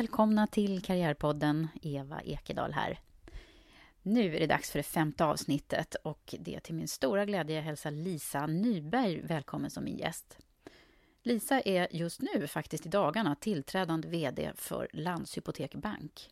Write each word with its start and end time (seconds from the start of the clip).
Välkomna 0.00 0.46
till 0.46 0.82
Karriärpodden. 0.82 1.68
Eva 1.82 2.20
Ekedal 2.20 2.72
här. 2.72 2.98
Nu 4.02 4.36
är 4.36 4.40
det 4.40 4.46
dags 4.46 4.70
för 4.70 4.78
det 4.78 4.82
femte 4.82 5.24
avsnittet 5.24 5.94
och 5.94 6.34
det 6.38 6.54
är 6.54 6.60
till 6.60 6.74
min 6.74 6.88
stora 6.88 7.24
glädje 7.24 7.56
jag 7.56 7.62
hälsar 7.62 7.90
Lisa 7.90 8.46
Nyberg 8.46 9.20
välkommen 9.22 9.70
som 9.70 9.84
min 9.84 9.98
gäst. 9.98 10.38
Lisa 11.22 11.60
är 11.60 11.88
just 11.90 12.20
nu, 12.22 12.46
faktiskt 12.46 12.86
i 12.86 12.88
dagarna, 12.88 13.34
tillträdande 13.34 14.08
VD 14.08 14.52
för 14.54 14.88
Landshypotek 14.92 15.74
Bank. 15.74 16.30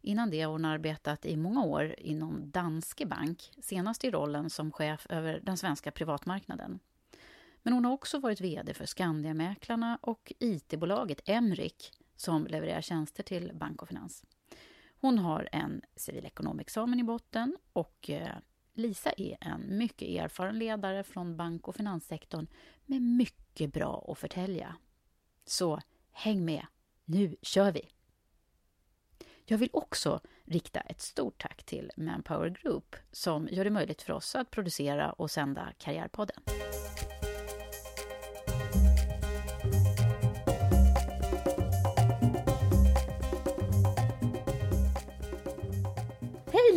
Innan 0.00 0.30
det 0.30 0.42
har 0.42 0.52
hon 0.52 0.64
arbetat 0.64 1.26
i 1.26 1.36
många 1.36 1.64
år 1.64 1.94
inom 1.98 2.50
Danske 2.50 3.06
Bank, 3.06 3.50
senast 3.62 4.04
i 4.04 4.10
rollen 4.10 4.50
som 4.50 4.72
chef 4.72 5.06
över 5.10 5.40
den 5.42 5.56
svenska 5.56 5.90
privatmarknaden. 5.90 6.78
Men 7.62 7.72
hon 7.72 7.84
har 7.84 7.92
också 7.92 8.18
varit 8.18 8.40
VD 8.40 8.74
för 8.74 8.86
Skandiamäklarna 8.86 9.98
och 10.02 10.32
IT-bolaget 10.38 11.20
Emrik 11.24 11.92
som 12.20 12.46
levererar 12.46 12.80
tjänster 12.80 13.22
till 13.22 13.52
bank 13.54 13.82
och 13.82 13.88
finans. 13.88 14.24
Hon 15.00 15.18
har 15.18 15.48
en 15.52 15.82
civilekonomexamen 15.96 17.00
i 17.00 17.04
botten 17.04 17.56
och 17.72 18.10
eh, 18.10 18.36
Lisa 18.72 19.12
är 19.12 19.36
en 19.40 19.78
mycket 19.78 20.08
erfaren 20.08 20.58
ledare 20.58 21.04
från 21.04 21.36
bank 21.36 21.68
och 21.68 21.76
finanssektorn 21.76 22.46
med 22.86 23.02
mycket 23.02 23.72
bra 23.72 24.06
att 24.08 24.18
förtälja. 24.18 24.76
Så 25.44 25.80
häng 26.10 26.44
med, 26.44 26.66
nu 27.04 27.36
kör 27.42 27.72
vi! 27.72 27.88
Jag 29.44 29.58
vill 29.58 29.70
också 29.72 30.20
rikta 30.44 30.80
ett 30.80 31.00
stort 31.00 31.42
tack 31.42 31.64
till 31.64 31.90
Manpower 31.96 32.48
Group 32.48 32.96
som 33.12 33.48
gör 33.50 33.64
det 33.64 33.70
möjligt 33.70 34.02
för 34.02 34.12
oss 34.12 34.34
att 34.34 34.50
producera 34.50 35.12
och 35.12 35.30
sända 35.30 35.72
Karriärpodden. 35.78 36.42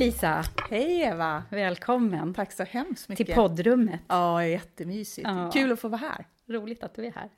Lisa! 0.03 0.43
Hej 0.69 1.01
Eva! 1.01 1.43
Välkommen 1.49 2.33
Tack 2.33 2.51
så 2.51 2.63
hemskt 2.63 3.09
mycket. 3.09 3.25
till 3.25 3.35
poddrummet. 3.35 4.01
Ja, 4.07 4.45
jättemysigt. 4.45 5.27
Ja. 5.27 5.51
Kul 5.53 5.71
att 5.71 5.79
få 5.79 5.87
vara 5.87 6.01
här. 6.01 6.27
Roligt 6.45 6.83
att 6.83 6.95
du 6.95 7.05
är 7.05 7.11
här. 7.11 7.29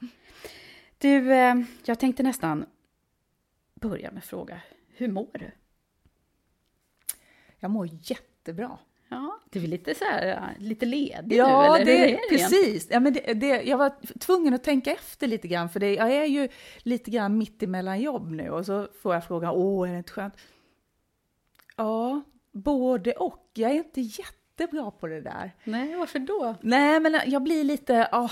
Du, 0.98 1.34
eh, 1.34 1.56
jag 1.86 2.00
tänkte 2.00 2.24
nästan 2.24 2.66
börja 3.74 4.12
med 4.12 4.18
att 4.18 4.26
fråga, 4.26 4.62
hur 4.96 5.08
mår 5.08 5.30
du? 5.34 5.52
Jag 7.60 7.72
mår 7.72 7.90
jättebra. 7.92 8.78
Ja, 9.10 9.40
du 9.50 9.64
är 9.64 9.68
lite 9.68 9.96
så 9.96 10.06
här, 10.06 10.56
lite 10.60 10.86
ledig 10.86 11.38
Ja, 11.38 11.76
nu, 11.78 11.82
eller 11.82 11.86
det, 11.86 11.98
hur 11.98 12.08
är 12.08 12.12
det 12.12 12.38
precis. 12.38 12.88
Ja, 12.92 13.00
men 13.00 13.14
det, 13.14 13.34
det, 13.34 13.62
jag 13.62 13.78
var 13.78 14.20
tvungen 14.20 14.54
att 14.54 14.64
tänka 14.64 14.92
efter 14.92 15.28
lite 15.28 15.48
grann, 15.48 15.70
för 15.70 15.80
det, 15.80 15.94
jag 15.94 16.12
är 16.12 16.26
ju 16.26 16.50
lite 16.78 17.12
grann 17.12 17.38
mitt 17.38 17.64
emellan 17.64 18.02
jobb 18.02 18.32
nu 18.32 18.50
och 18.50 18.66
så 18.66 18.88
får 19.02 19.14
jag 19.14 19.26
frågan, 19.26 19.52
åh, 19.56 19.90
är 19.90 19.92
det 19.92 19.98
inte 19.98 20.12
skönt? 20.12 20.34
Ja, 21.76 22.22
både 22.56 23.12
och. 23.12 23.50
Jag 23.54 23.72
är 23.72 23.76
inte 23.76 24.02
jättebra 24.02 24.92
på 24.92 25.08
det 25.08 25.22
där. 25.22 25.56
Nej, 25.64 25.96
varför 25.96 26.20
då? 26.20 26.56
Nej, 26.62 27.00
men 27.00 27.20
jag 27.26 27.44
blir 27.44 27.64
lite, 27.64 28.08
ah, 28.12 28.32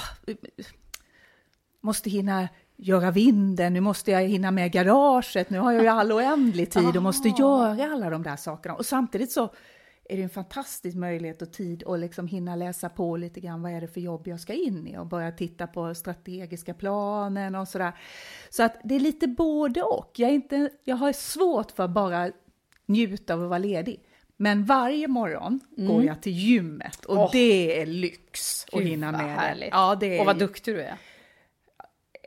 måste 1.81 2.09
hinna 2.09 2.49
göra 2.75 3.11
vinden, 3.11 3.73
nu 3.73 3.81
måste 3.81 4.11
jag 4.11 4.21
hinna 4.21 4.51
med 4.51 4.71
garaget, 4.71 5.49
nu 5.49 5.59
har 5.59 5.71
jag 5.71 5.83
ju 5.83 5.87
all 5.87 6.11
oändlig 6.11 6.71
tid 6.71 6.97
och 6.97 7.03
måste 7.03 7.27
göra 7.27 7.93
alla 7.93 8.09
de 8.09 8.23
där 8.23 8.35
sakerna. 8.35 8.75
Och 8.75 8.85
samtidigt 8.85 9.31
så 9.31 9.49
är 10.09 10.17
det 10.17 10.23
en 10.23 10.29
fantastisk 10.29 10.97
möjlighet 10.97 11.41
och 11.41 11.53
tid 11.53 11.83
att 11.87 11.99
liksom 11.99 12.27
hinna 12.27 12.55
läsa 12.55 12.89
på 12.89 13.17
lite 13.17 13.39
grann 13.39 13.61
vad 13.61 13.71
är 13.71 13.81
det 13.81 13.87
för 13.87 14.01
jobb 14.01 14.27
jag 14.27 14.39
ska 14.39 14.53
in 14.53 14.87
i 14.87 14.97
och 14.97 15.05
börja 15.05 15.31
titta 15.31 15.67
på 15.67 15.95
strategiska 15.95 16.73
planen 16.73 17.55
och 17.55 17.67
sådär. 17.67 17.93
Så 18.49 18.63
att 18.63 18.77
det 18.83 18.95
är 18.95 18.99
lite 18.99 19.27
både 19.27 19.83
och. 19.83 20.11
Jag, 20.15 20.29
är 20.29 20.33
inte, 20.33 20.69
jag 20.83 20.95
har 20.95 21.13
svårt 21.13 21.71
för 21.71 21.83
att 21.83 21.91
bara 21.91 22.31
njuta 22.85 23.33
av 23.33 23.43
att 23.43 23.49
vara 23.49 23.59
ledig. 23.59 24.03
Men 24.37 24.65
varje 24.65 25.07
morgon 25.07 25.59
går 25.77 26.03
jag 26.03 26.21
till 26.21 26.31
gymmet 26.33 27.05
och 27.05 27.17
Åh. 27.17 27.29
det 27.31 27.81
är 27.81 27.85
lyx 27.85 28.65
att 28.71 28.79
Gud, 28.79 28.87
hinna 28.87 29.11
vad 29.11 29.21
med 29.21 29.35
härligt. 29.35 29.61
det. 29.61 29.69
Ja, 29.77 29.95
det 29.99 30.15
är, 30.17 30.19
Och 30.19 30.25
vad 30.25 30.39
duktig 30.39 30.75
du 30.75 30.81
är. 30.81 30.97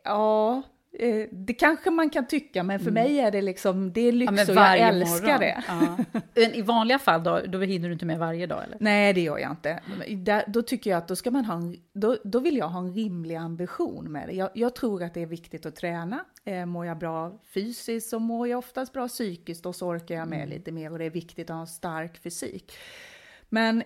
Ja, 0.05 0.63
eh, 0.99 1.27
det 1.33 1.55
kanske 1.55 1.91
man 1.91 2.11
kan 2.11 2.27
tycka, 2.27 2.63
men 2.63 2.81
för 2.81 2.91
mig 2.91 3.19
är 3.21 3.31
det 3.31 3.43
liksom, 3.43 3.93
det 3.93 4.01
är 4.01 4.13
lyx 4.13 4.31
Mm. 4.33 4.45
Ja, 4.57 4.73
och 4.73 4.79
jag 4.79 4.89
älskar 4.89 5.27
morgon. 5.27 5.41
det. 5.41 5.65
Ja. 5.69 6.21
Men 6.35 6.55
I 6.55 6.63
vanliga 6.63 6.99
fall 6.99 7.23
då, 7.25 7.41
då 7.49 7.61
hinner 7.61 7.89
du 7.89 7.93
inte 7.93 8.07
med 8.07 8.19
varje 8.19 8.47
dag 8.47 8.65
eller? 8.65 8.77
Nej, 8.81 9.13
det 9.13 9.21
gör 9.21 9.39
jag 9.39 9.51
inte. 9.51 9.81
Där, 10.17 10.45
då 10.47 10.63
tycker 10.63 10.91
jag 10.91 10.99
att 10.99 11.09
då 11.09 11.17
ska 11.17 11.31
man 11.31 11.45
ha 11.45 11.55
en, 11.55 11.77
då, 11.93 12.17
då 12.25 12.39
vill 12.39 12.57
jag 12.57 12.69
ha 12.69 12.79
en 12.81 12.95
rimlig 12.95 13.35
ambition 13.35 14.13
med 14.13 14.29
det. 14.29 14.35
Jag, 14.35 14.51
jag 14.55 14.75
tror 14.75 15.03
att 15.03 15.15
det 15.15 15.23
är 15.23 15.27
viktigt 15.27 15.67
att 15.67 15.77
träna. 15.77 16.25
Eh, 16.49 16.67
mår 16.67 16.87
jag 16.87 16.99
bra 16.99 17.39
fysiskt 17.45 18.09
så 18.09 18.19
mår 18.19 18.49
jag 18.49 18.59
oftast 18.59 18.93
bra 18.93 19.09
psykiskt 19.09 19.67
och 19.67 19.77
så 19.77 19.87
orkar 19.87 20.15
jag 20.15 20.29
med 20.29 20.49
lite 20.49 20.73
mer 20.73 20.93
och 20.93 20.99
det 20.99 21.05
är 21.05 21.11
viktigt 21.11 21.51
att 21.51 21.55
ha 21.55 21.61
en 21.61 21.67
stark 21.67 22.19
fysik. 22.19 22.73
Men 23.49 23.83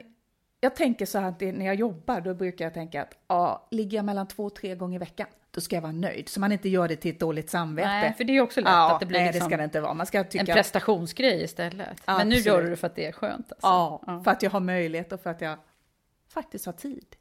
jag 0.61 0.77
tänker 0.77 1.07
så 1.07 1.19
här 1.19 1.29
att 1.29 1.41
när 1.41 1.67
jag 1.67 1.75
jobbar, 1.75 2.21
då 2.21 2.35
brukar 2.35 2.65
jag 2.65 2.75
tänka 2.75 3.03
att 3.03 3.15
ja, 3.29 3.69
ligger 3.71 3.99
jag 3.99 4.05
mellan 4.05 4.29
två 4.29 4.45
och 4.45 4.55
tre 4.55 4.75
gånger 4.75 4.97
i 4.97 4.99
veckan, 4.99 5.27
då 5.51 5.61
ska 5.61 5.77
jag 5.77 5.83
vara 5.83 5.93
nöjd. 5.93 6.29
Så 6.29 6.41
man 6.41 6.53
inte 6.53 6.69
gör 6.69 6.89
det 6.89 6.97
till 6.97 7.11
ett 7.11 7.21
dåligt 7.21 7.51
samvete. 7.51 7.89
Nej, 7.89 8.15
för 8.15 8.25
det 8.25 8.37
är 8.37 8.41
också 8.41 8.61
lätt 8.61 8.69
ja, 8.69 8.95
att 8.95 9.01
det 9.01 9.07
blir 9.07 9.19
nej, 9.19 9.27
liksom 9.27 9.39
det 9.39 9.51
ska 9.51 9.57
det 9.57 9.65
inte 9.65 9.81
vara. 9.81 9.95
Man 9.95 10.07
ska 10.07 10.19
en 10.19 10.29
tycka... 10.29 10.55
prestationsgrej 10.55 11.43
istället. 11.43 12.03
Men 12.07 12.29
nu 12.29 12.35
Absolut. 12.35 12.47
gör 12.47 12.62
du 12.62 12.71
det 12.71 12.77
för 12.77 12.87
att 12.87 12.97
det 12.97 13.07
är 13.07 13.12
skönt. 13.12 13.53
Alltså. 13.53 13.67
Ja, 14.07 14.23
för 14.25 14.31
att 14.31 14.43
jag 14.43 14.51
har 14.51 14.61
möjlighet 14.61 15.12
och 15.12 15.21
för 15.21 15.31
att 15.31 15.41
jag 15.41 15.59
faktiskt 16.29 16.67
har 16.67 16.73
tid. 16.73 17.17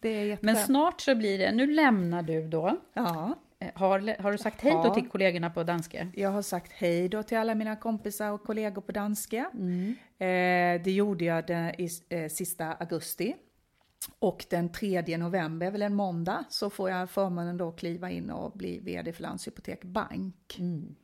Det 0.00 0.08
är 0.08 0.38
Men 0.40 0.56
snart 0.56 1.00
så 1.00 1.14
blir 1.14 1.38
det, 1.38 1.52
nu 1.52 1.66
lämnar 1.66 2.22
du 2.22 2.48
då. 2.48 2.78
Ja, 2.92 3.34
Har, 3.74 4.22
har 4.22 4.32
du 4.32 4.38
sagt 4.38 4.60
hej 4.60 4.72
då 4.72 4.78
Ja. 4.84 4.94
till 4.94 5.08
kollegorna 5.08 5.50
på 5.50 5.62
danska? 5.62 6.08
jag 6.14 6.30
har 6.30 6.42
sagt 6.42 6.72
hej 6.72 7.08
då 7.08 7.22
till 7.22 7.38
alla 7.38 7.54
mina 7.54 7.76
kompisar 7.76 8.30
och 8.32 8.42
kollegor 8.42 8.82
på 8.82 8.92
danska. 8.92 9.50
Mm. 9.54 9.94
Eh, 10.18 10.82
det 10.84 10.90
gjorde 10.92 11.24
jag 11.24 11.46
den, 11.46 11.80
i 11.80 11.88
eh, 12.08 12.28
sista 12.28 12.72
augusti. 12.72 13.34
Och 14.18 14.44
den 14.50 14.72
3 14.72 15.16
november, 15.16 15.70
väl 15.70 15.82
en 15.82 15.94
måndag, 15.94 16.44
så 16.48 16.70
får 16.70 16.90
jag 16.90 17.10
förmånen 17.10 17.56
då 17.56 17.72
kliva 17.72 18.10
in 18.10 18.30
och 18.30 18.52
bli 18.52 18.78
VD 18.80 19.12
för 19.12 19.22
Landshypotek 19.22 19.84
Bank. 19.84 20.56
Mm. 20.58 20.94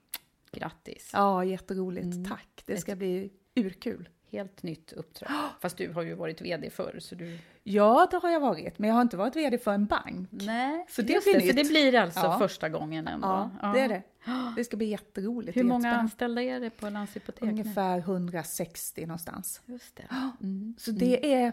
Grattis! 0.52 1.10
Ja, 1.12 1.44
jätteroligt. 1.44 2.28
Tack! 2.28 2.62
Det 2.66 2.76
ska 2.76 2.96
bli 2.96 3.30
urkul. 3.54 4.08
Helt 4.30 4.62
nytt 4.62 4.92
uppdrag. 4.92 5.30
Fast 5.60 5.76
du 5.76 5.92
har 5.92 6.02
ju 6.02 6.14
varit 6.14 6.40
VD 6.40 6.70
förr, 6.70 6.96
så 7.00 7.14
du... 7.14 7.38
Ja, 7.62 8.08
det 8.10 8.16
har 8.16 8.30
jag 8.30 8.40
varit, 8.40 8.78
men 8.78 8.88
jag 8.88 8.94
har 8.94 9.02
inte 9.02 9.16
varit 9.16 9.36
VD 9.36 9.58
för 9.58 9.72
en 9.72 9.86
bank. 9.86 10.28
Nej, 10.30 10.86
Så 10.88 11.02
det 11.02 11.24
blir 11.24 11.32
det, 11.34 11.46
nytt. 11.46 11.56
det 11.56 11.64
blir 11.68 11.94
alltså 11.94 12.20
Ja. 12.20 12.38
första 12.38 12.68
gången 12.68 13.08
ändå? 13.08 13.50
Ja, 13.62 13.72
det 13.72 13.80
är 13.80 13.88
det. 13.88 14.02
Det 14.56 14.64
ska 14.64 14.76
bli 14.76 14.86
jätteroligt. 14.86 15.56
Hur 15.56 15.64
många 15.64 15.92
anställda 15.96 16.42
är 16.42 16.60
det 16.60 16.70
på 16.70 16.90
Landshypotek? 16.90 17.42
Ungefär 17.42 17.98
160 17.98 19.06
någonstans. 19.06 19.60
Just 19.66 19.96
det. 19.96 20.04
Så 20.78 20.90
det 20.90 21.34
är, 21.34 21.46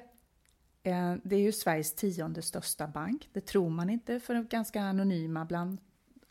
eh, 0.84 1.14
det 1.24 1.36
är 1.36 1.40
ju 1.40 1.52
Sveriges 1.52 1.96
tionde 1.96 2.42
största 2.42 2.88
bank. 2.88 3.30
Det 3.34 3.42
tror 3.42 3.70
man 3.70 3.90
inte 3.90 4.20
för 4.20 4.36
ganska 4.44 4.82
anonyma 4.82 5.46
bland 5.46 5.78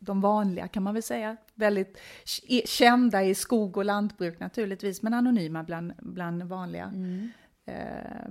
de 0.05 0.21
vanliga 0.21 0.69
kan 0.69 0.83
man 0.83 0.95
väl 0.95 1.03
säga. 1.03 1.37
Väldigt 1.55 1.99
kända 2.65 3.25
i 3.25 3.35
skog 3.35 3.77
och 3.77 3.85
lantbruk 3.85 4.41
naturligtvis, 4.41 5.03
men 5.03 5.15
anonyma 5.15 5.63
bland, 5.63 5.93
bland 5.99 6.43
vanliga. 6.43 6.93
Eh, 7.67 8.31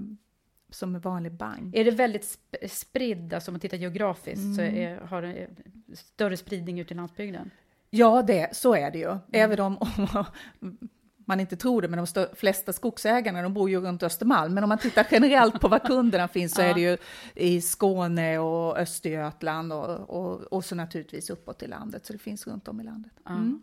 som 0.70 0.96
en 0.96 1.02
vanlig 1.02 1.32
bank. 1.32 1.76
Är 1.76 1.86
det 1.86 1.92
väldigt 1.92 2.22
sp- 2.24 2.68
spridd, 2.68 3.34
alltså 3.34 3.52
om 3.52 3.54
man 3.54 3.60
tittar 3.60 3.78
geografiskt, 3.78 4.56
så 4.56 4.62
är, 4.62 4.98
har 4.98 5.22
det 5.22 5.48
större 5.94 6.38
spridning 6.38 6.80
ut 6.80 6.92
i 6.92 6.94
landsbygden? 6.94 7.52
Ja, 7.90 8.22
det, 8.22 8.56
så 8.56 8.76
är 8.76 8.92
det 8.92 8.98
ju. 9.00 9.18
Även 9.32 9.60
om, 9.60 9.78
om 10.60 10.78
man 11.26 11.40
inte 11.40 11.56
tror 11.56 11.82
det, 11.82 11.88
men 11.88 12.06
de 12.14 12.26
flesta 12.36 12.74
skogsägarna 12.74 13.42
de 13.42 13.54
bor 13.54 13.70
ju 13.70 13.80
runt 13.82 14.04
Östermalm. 14.04 14.54
Men 14.54 14.64
om 14.64 14.70
man 14.70 14.78
tittar 14.78 15.08
generellt 15.12 15.60
på 15.60 15.68
var 15.68 15.80
kunderna 15.80 16.28
finns 16.28 16.54
så 16.54 16.62
är 16.70 16.74
det 16.74 16.82
ju 16.82 16.98
i 17.36 17.62
Skåne 17.62 18.40
och 18.40 18.78
Östergötland 18.78 19.74
och, 19.74 20.10
och, 20.10 20.42
och 20.42 20.66
så 20.66 20.76
naturligtvis 20.76 21.30
uppåt 21.30 21.64
i 21.64 21.68
landet. 21.68 22.06
Så 22.06 22.14
det 22.14 22.20
finns 22.20 22.48
runt 22.48 22.68
om 22.68 22.82
i 22.82 22.84
landet. 22.84 23.12
Mm. 23.30 23.62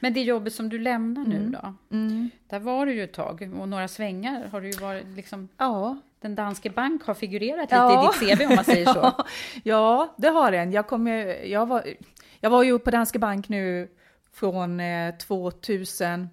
Men 0.00 0.14
det 0.14 0.20
jobbet 0.22 0.52
som 0.54 0.68
du 0.68 0.78
lämnar 0.78 1.24
nu 1.24 1.48
då, 1.50 1.74
där 2.48 2.58
var 2.58 2.86
du 2.86 2.94
ju 2.94 3.04
ett 3.04 3.12
tag 3.12 3.50
och 3.60 3.68
några 3.68 3.88
svängar 3.88 4.48
har 4.52 4.60
du 4.60 4.70
ju 4.70 4.78
varit 4.78 5.06
liksom, 5.16 5.48
Ja, 5.58 5.96
den 6.20 6.34
danske 6.34 6.70
bank 6.70 7.02
har 7.04 7.14
figurerat 7.14 7.60
lite 7.60 7.74
Ja. 7.74 8.14
i 8.20 8.26
ditt 8.26 8.36
CV 8.38 8.42
om 8.48 8.54
man 8.54 8.64
säger 8.64 8.86
så. 8.86 8.98
Ja, 8.98 9.24
ja, 9.62 10.14
det 10.18 10.28
har 10.28 10.52
den. 10.52 10.72
Jag, 10.72 10.86
kom, 10.86 11.06
ju- 11.06 11.46
jag, 11.48 11.66
var, 11.66 11.84
jag 12.40 12.50
var 12.50 12.62
ju 12.62 12.78
på 12.78 12.90
Danske 12.90 13.18
Bank 13.18 13.48
nu 13.48 13.88
från 14.32 14.80
eh, 14.80 15.14
2000, 15.16 16.28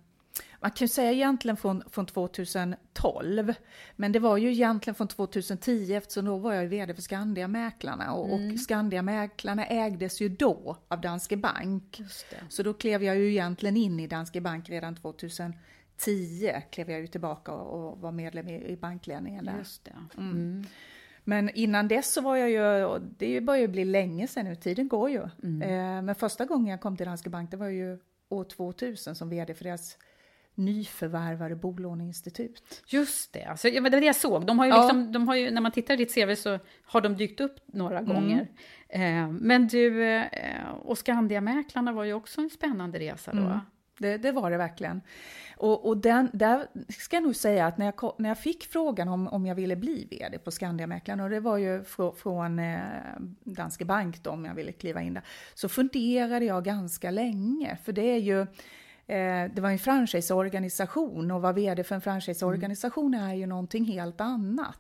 man 0.61 0.71
kan 0.71 0.85
ju 0.85 0.87
säga 0.87 1.11
egentligen 1.11 1.57
från, 1.57 1.83
från 1.89 2.05
2012, 2.05 3.53
men 3.95 4.11
det 4.11 4.19
var 4.19 4.37
ju 4.37 4.51
egentligen 4.51 4.95
från 4.95 5.07
2010 5.07 5.93
eftersom 5.93 6.25
då 6.25 6.37
var 6.37 6.53
jag 6.53 6.63
ju 6.63 6.69
vd 6.69 6.93
för 6.93 7.01
Skandiamäklarna 7.01 8.13
och, 8.13 8.33
och 8.33 8.59
Skandiamäklarna 8.59 9.65
ägdes 9.65 10.21
ju 10.21 10.29
då 10.29 10.77
av 10.87 11.01
Danske 11.01 11.37
Bank. 11.37 12.01
Så 12.49 12.63
då 12.63 12.73
klev 12.73 13.03
jag 13.03 13.17
ju 13.17 13.29
egentligen 13.29 13.77
in 13.77 13.99
i 13.99 14.07
Danske 14.07 14.41
Bank 14.41 14.69
redan 14.69 14.95
2010, 14.95 15.53
klev 16.71 16.91
jag 16.91 16.99
ju 17.01 17.07
tillbaka 17.07 17.51
och, 17.51 17.91
och 17.91 17.99
var 17.99 18.11
medlem 18.11 18.49
i, 18.49 18.71
i 18.71 18.77
bankledningen 18.77 19.45
där. 19.45 19.65
Det. 19.83 19.95
Mm. 20.17 20.65
Men 21.27 21.49
innan 21.49 21.87
dess 21.87 22.13
så 22.13 22.21
var 22.21 22.35
jag 22.35 22.49
ju, 22.49 22.99
det 23.17 23.41
börjar 23.41 23.61
ju 23.61 23.67
bli 23.67 23.85
länge 23.85 24.27
sedan 24.27 24.45
nu, 24.45 24.55
tiden 24.55 24.87
går 24.87 25.09
ju. 25.09 25.21
Eh, 25.63 26.01
men 26.01 26.15
första 26.15 26.45
gången 26.45 26.67
jag 26.67 26.81
kom 26.81 26.97
till 26.97 27.05
Danske 27.05 27.29
Bank, 27.29 27.51
det 27.51 27.57
var 27.57 27.67
ju 27.67 27.99
år 28.29 28.43
2000 28.43 29.15
som 29.15 29.29
vd 29.29 29.53
för 29.53 29.63
deras 29.63 29.97
nyförvärvade 30.55 31.55
bolåneinstitut. 31.55 32.83
Just 32.87 33.33
det, 33.33 33.43
alltså, 33.43 33.69
det 33.69 33.79
var 33.79 33.89
det 33.89 33.99
jag 33.99 34.15
såg. 34.15 34.45
De 34.45 34.59
har 34.59 34.65
ju 34.65 34.71
Ja. 34.71 34.81
liksom, 34.81 35.11
de 35.11 35.27
har 35.27 35.35
ju, 35.35 35.51
när 35.51 35.61
man 35.61 35.71
tittar 35.71 35.93
i 35.93 35.97
ditt 35.97 36.13
CV 36.13 36.35
så 36.35 36.59
har 36.83 37.01
de 37.01 37.15
dykt 37.15 37.39
upp 37.41 37.59
några 37.65 38.01
gånger. 38.01 38.47
Eh, 38.89 39.29
men 39.29 39.67
du, 39.67 40.03
eh, 40.03 40.69
och 40.83 40.97
Skandiamäklarna 40.97 41.91
var 41.93 42.03
ju 42.03 42.13
också 42.13 42.41
en 42.41 42.49
spännande 42.49 42.99
resa 42.99 43.33
då. 43.33 43.59
Det, 43.99 44.17
det 44.17 44.31
var 44.31 44.51
det 44.51 44.57
verkligen. 44.57 45.01
Och, 45.57 45.87
och 45.87 45.97
den, 45.97 46.29
där 46.33 46.67
ska 46.89 47.15
jag 47.15 47.23
nog 47.23 47.35
säga 47.35 47.65
att 47.67 47.77
när 47.77 47.85
jag, 47.85 48.15
när 48.17 48.29
jag 48.29 48.39
fick 48.39 48.63
frågan 48.65 49.07
om, 49.07 49.27
om 49.27 49.45
jag 49.45 49.55
ville 49.55 49.75
bli 49.75 50.07
vd 50.11 50.39
på 50.39 50.51
Skandiamäklarna, 50.51 51.23
och 51.23 51.29
det 51.29 51.39
var 51.39 51.57
ju 51.57 51.83
frå, 51.83 52.11
från 52.11 52.59
eh, 52.59 52.79
Danske 53.43 53.85
Bank 53.85 54.23
då, 54.23 54.29
om 54.29 54.45
jag 54.45 54.55
ville 54.55 54.71
kliva 54.71 55.01
in 55.01 55.13
där, 55.13 55.23
så 55.53 55.69
funderade 55.69 56.45
jag 56.45 56.63
ganska 56.65 57.11
länge, 57.11 57.77
för 57.83 57.91
det 57.91 58.01
är 58.11 58.17
ju 58.17 58.47
det 59.07 59.59
var 59.59 59.69
en 59.69 59.79
franchiseorganisation 59.79 61.31
och 61.31 61.41
vara 61.41 61.53
vd 61.53 61.83
för 61.83 61.95
en 61.95 62.01
franchiseorganisation 62.01 63.13
är 63.13 63.33
ju 63.33 63.45
någonting 63.45 63.85
helt 63.85 64.21
annat. 64.21 64.79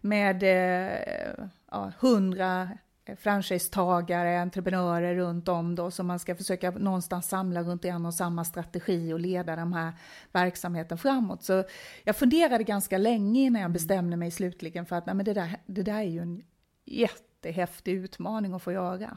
Med 0.00 0.42
eh, 0.42 1.46
ja, 1.70 1.92
100 2.00 2.68
franchisetagare, 3.16 4.40
entreprenörer 4.40 5.14
runt 5.14 5.48
om 5.48 5.74
då 5.74 5.90
som 5.90 6.06
man 6.06 6.18
ska 6.18 6.36
försöka 6.36 6.70
någonstans 6.70 7.28
samla 7.28 7.62
runt 7.62 7.84
en 7.84 8.06
och 8.06 8.14
samma 8.14 8.44
strategi 8.44 9.12
och 9.12 9.20
leda 9.20 9.56
den 9.56 9.72
här 9.72 9.92
verksamheten 10.32 10.98
framåt. 10.98 11.42
Så 11.42 11.64
jag 12.04 12.16
funderade 12.16 12.64
ganska 12.64 12.98
länge 12.98 13.40
innan 13.40 13.62
jag 13.62 13.70
bestämde 13.70 14.16
mig 14.16 14.30
slutligen 14.30 14.86
för 14.86 14.96
att 14.96 15.06
nej, 15.06 15.14
men 15.14 15.24
det, 15.24 15.34
där, 15.34 15.56
det 15.66 15.82
där 15.82 15.98
är 15.98 16.02
ju 16.02 16.20
en 16.20 16.42
jättehäftig 16.84 17.92
utmaning 17.92 18.54
att 18.54 18.62
få 18.62 18.72
göra. 18.72 19.16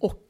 Och 0.00 0.29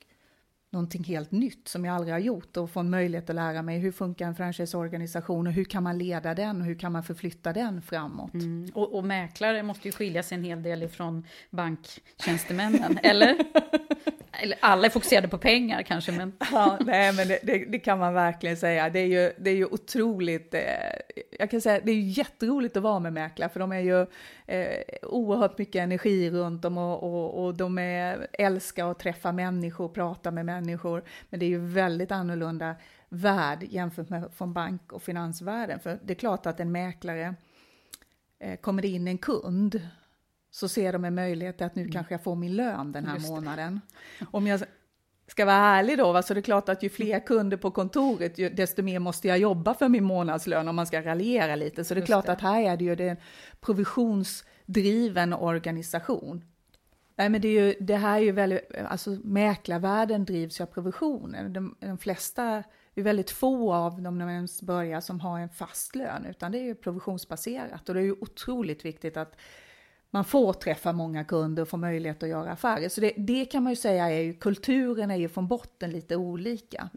någonting 0.71 1.05
helt 1.05 1.31
nytt 1.31 1.69
som 1.69 1.85
jag 1.85 1.95
aldrig 1.95 2.15
har 2.15 2.19
gjort 2.19 2.57
och 2.57 2.71
få 2.71 2.81
en 2.81 2.91
möjlighet 2.91 3.31
att 3.31 3.37
lära 3.37 3.63
mig 3.63 3.79
hur 3.79 3.93
funkar 3.93 4.27
en 4.27 4.35
franchiseorganisation 4.35 5.47
och 5.47 5.53
hur 5.53 5.65
kan 5.65 5.83
man 5.83 5.99
leda 5.99 6.35
den 6.35 6.61
och 6.61 6.67
hur 6.67 6.79
kan 6.79 6.93
man 6.93 7.03
förflytta 7.03 7.53
den 7.53 7.83
framåt. 7.83 8.35
Mm. 8.35 8.71
Och, 8.75 8.95
och 8.95 9.05
mäklare 9.05 9.63
måste 9.63 9.89
ju 9.89 9.93
skilja 9.93 10.23
sig 10.23 10.39
en 10.39 10.45
hel 10.45 10.63
del 10.63 10.83
ifrån 10.83 11.27
banktjänstemännen, 11.51 12.99
eller? 13.03 13.37
Eller? 14.43 14.59
Alla 14.61 14.87
är 14.87 14.91
fokuserade 14.91 15.29
på 15.29 15.39
pengar 15.39 15.83
kanske, 15.83 16.13
men... 16.13 16.33
Ja, 16.53 16.79
nej, 16.81 17.13
men 17.13 17.29
det, 17.29 17.39
det, 17.43 17.65
det 17.65 17.79
kan 17.79 17.99
man 17.99 18.15
verkligen 18.15 18.57
säga. 18.57 18.91
Det 18.91 18.99
är 18.99 19.07
ju, 19.07 19.33
det 19.39 19.51
är 19.51 19.55
ju 19.55 19.65
otroligt, 19.65 20.55
eh, 20.55 20.61
jag 21.39 21.51
kan 21.51 21.61
säga 21.61 21.81
det 21.85 21.91
är 21.91 21.95
ju 21.95 22.09
jätteroligt 22.09 22.77
att 22.77 22.83
vara 22.83 22.99
med 22.99 23.13
mäklare 23.13 23.49
för 23.49 23.61
de 23.61 23.73
är 23.73 23.81
ju 23.81 24.07
eh, 24.47 24.83
oerhört 25.03 25.59
mycket 25.59 25.83
energi 25.83 26.31
runt 26.31 26.63
dem 26.63 26.79
och, 26.79 27.03
och, 27.03 27.45
och 27.45 27.55
de 27.55 27.79
är, 27.79 28.27
älskar 28.33 28.91
att 28.91 28.99
träffa 28.99 29.33
människor, 29.33 29.89
prata 29.89 30.31
med 30.31 30.47
människor. 30.47 31.05
Men 31.31 31.41
det 31.41 31.47
är 31.47 31.51
ju 31.51 31.59
väldigt 31.59 32.13
annorlunda 32.13 32.75
värld 33.09 33.67
jämfört 33.71 34.09
med 34.09 34.31
från 34.35 34.53
bank 34.53 34.93
och 34.93 35.03
finansvärlden. 35.03 35.81
För 35.81 35.99
det 36.05 36.13
är 36.13 36.15
klart 36.15 36.47
att 36.47 36.61
en 36.61 36.73
mäklare, 36.73 37.35
eh, 38.39 38.57
kommer 38.57 38.83
det 38.83 38.89
in 38.89 39.09
en 39.09 39.19
kund 39.19 39.81
så 40.51 40.69
ser 40.69 40.93
de 40.93 41.05
en 41.05 41.15
möjlighet 41.15 41.63
att 41.63 41.75
nu 41.75 41.89
kanske 41.89 42.15
jag 42.15 42.23
får 42.23 42.37
min 42.37 42.57
lön 42.57 42.93
den 42.93 43.07
här 43.07 43.15
Just 43.15 43.27
det. 43.27 43.33
månaden. 43.33 43.81
Om 44.31 44.47
jag 44.47 44.61
ska 45.27 45.45
vara 45.45 45.57
ärlig 45.57 45.99
då, 45.99 46.13
va, 46.13 46.23
så 46.23 46.35
det 46.35 46.41
är 46.41 46.43
klart 46.43 46.69
att 46.69 46.83
ju 46.83 46.89
fler 46.89 47.27
kunder 47.27 47.57
på 47.57 47.71
kontoret, 47.71 48.39
ju, 48.39 48.49
desto 48.49 48.83
mer 48.83 48.99
måste 48.99 49.29
jag 49.29 49.39
jobba 49.39 49.75
för 49.75 49.89
min 49.89 50.05
månadslön 50.05 50.69
om 50.69 50.77
man 50.77 50.87
ska 50.87 51.03
raljera 51.03 51.57
lite. 51.57 51.85
Så 51.85 51.95
det 51.95 51.99
är 51.99 52.01
Just 52.01 52.07
klart 52.07 52.27
det. 52.27 52.33
att 52.33 52.41
här 52.41 52.63
är 52.63 52.77
det 52.77 52.85
ju 52.85 52.95
det 52.97 53.09
en 53.09 53.17
provisionsdriven 53.61 55.33
organisation. 55.33 56.45
Nej, 57.17 57.29
men 57.29 57.41
det, 57.41 57.49
är 57.49 57.67
ju, 57.67 57.75
det 57.81 57.97
här 57.97 58.19
är 58.19 58.23
ju 58.23 58.33
väldigt, 58.33 58.61
alltså 58.89 59.11
mäklarvärlden 59.11 60.25
drivs 60.25 60.61
ju 60.61 60.65
av 60.65 60.67
provisioner. 60.67 61.49
De, 61.49 61.77
de 61.81 61.99
flesta, 61.99 62.63
det 62.95 63.01
är 63.01 63.05
väldigt 63.05 63.31
få 63.31 63.75
av 63.75 64.03
dem 64.03 64.19
när 64.19 64.25
man 64.25 64.35
ens 64.35 64.63
börjar 64.63 65.01
som 65.01 65.21
har 65.21 65.39
en 65.39 65.49
fast 65.49 65.95
lön, 65.95 66.27
utan 66.27 66.53
det 66.53 66.59
är 66.59 66.63
ju 66.63 66.75
provisionsbaserat. 66.75 67.89
Och 67.89 67.95
det 67.95 68.01
är 68.01 68.05
ju 68.05 68.17
otroligt 68.21 68.85
viktigt 68.85 69.17
att 69.17 69.37
man 70.11 70.25
får 70.25 70.53
träffa 70.53 70.93
många 70.93 71.25
kunder 71.25 71.63
och 71.63 71.69
få 71.69 71.77
möjlighet 71.77 72.23
att 72.23 72.29
göra 72.29 72.53
affärer. 72.53 72.89
Så 72.89 73.01
det, 73.01 73.13
det 73.17 73.45
kan 73.45 73.63
man 73.63 73.73
ju 73.73 73.77
säga 73.77 74.11
är 74.11 74.21
ju, 74.21 74.35
kulturen 74.35 75.11
är 75.11 75.17
ju 75.17 75.29
från 75.29 75.49
botten 75.49 75.91
lite 75.91 76.17
olika. 76.17 76.89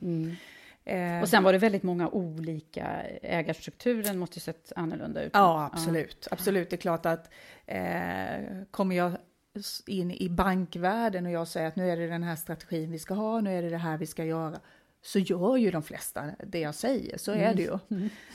Eh, 0.85 1.21
Och 1.21 1.29
sen 1.29 1.43
var 1.43 1.53
det 1.53 1.59
väldigt 1.59 1.83
många 1.83 2.09
olika, 2.09 2.87
ägarstrukturen 3.21 4.19
måste 4.19 4.37
ju 4.37 4.41
sett 4.41 4.71
annorlunda 4.75 5.23
ut. 5.23 5.31
Ja, 5.33 5.69
absolut. 5.73 6.27
Absolut, 6.31 6.69
det 6.69 6.75
är 6.75 6.77
klart 6.77 7.05
att 7.05 7.29
eh, 7.65 7.83
kommer 8.71 8.95
jag 8.95 9.11
in 9.87 10.11
i 10.11 10.29
bankvärlden 10.29 11.25
och 11.25 11.31
jag 11.31 11.47
säger 11.47 11.67
att 11.67 11.75
nu 11.75 11.89
är 11.89 11.97
det 11.97 12.07
den 12.07 12.23
här 12.23 12.35
strategin 12.35 12.91
vi 12.91 12.99
ska 12.99 13.13
ha, 13.13 13.41
nu 13.41 13.57
är 13.57 13.61
det 13.61 13.69
det 13.69 13.77
här 13.77 13.97
vi 13.97 14.05
ska 14.07 14.25
göra, 14.25 14.59
så 15.05 15.19
gör 15.19 15.57
ju 15.57 15.71
de 15.71 15.83
flesta 15.83 16.23
det 16.47 16.59
jag 16.59 16.75
säger, 16.75 17.17
så 17.17 17.31
är 17.31 17.53
det 17.53 17.61
ju. 17.61 17.77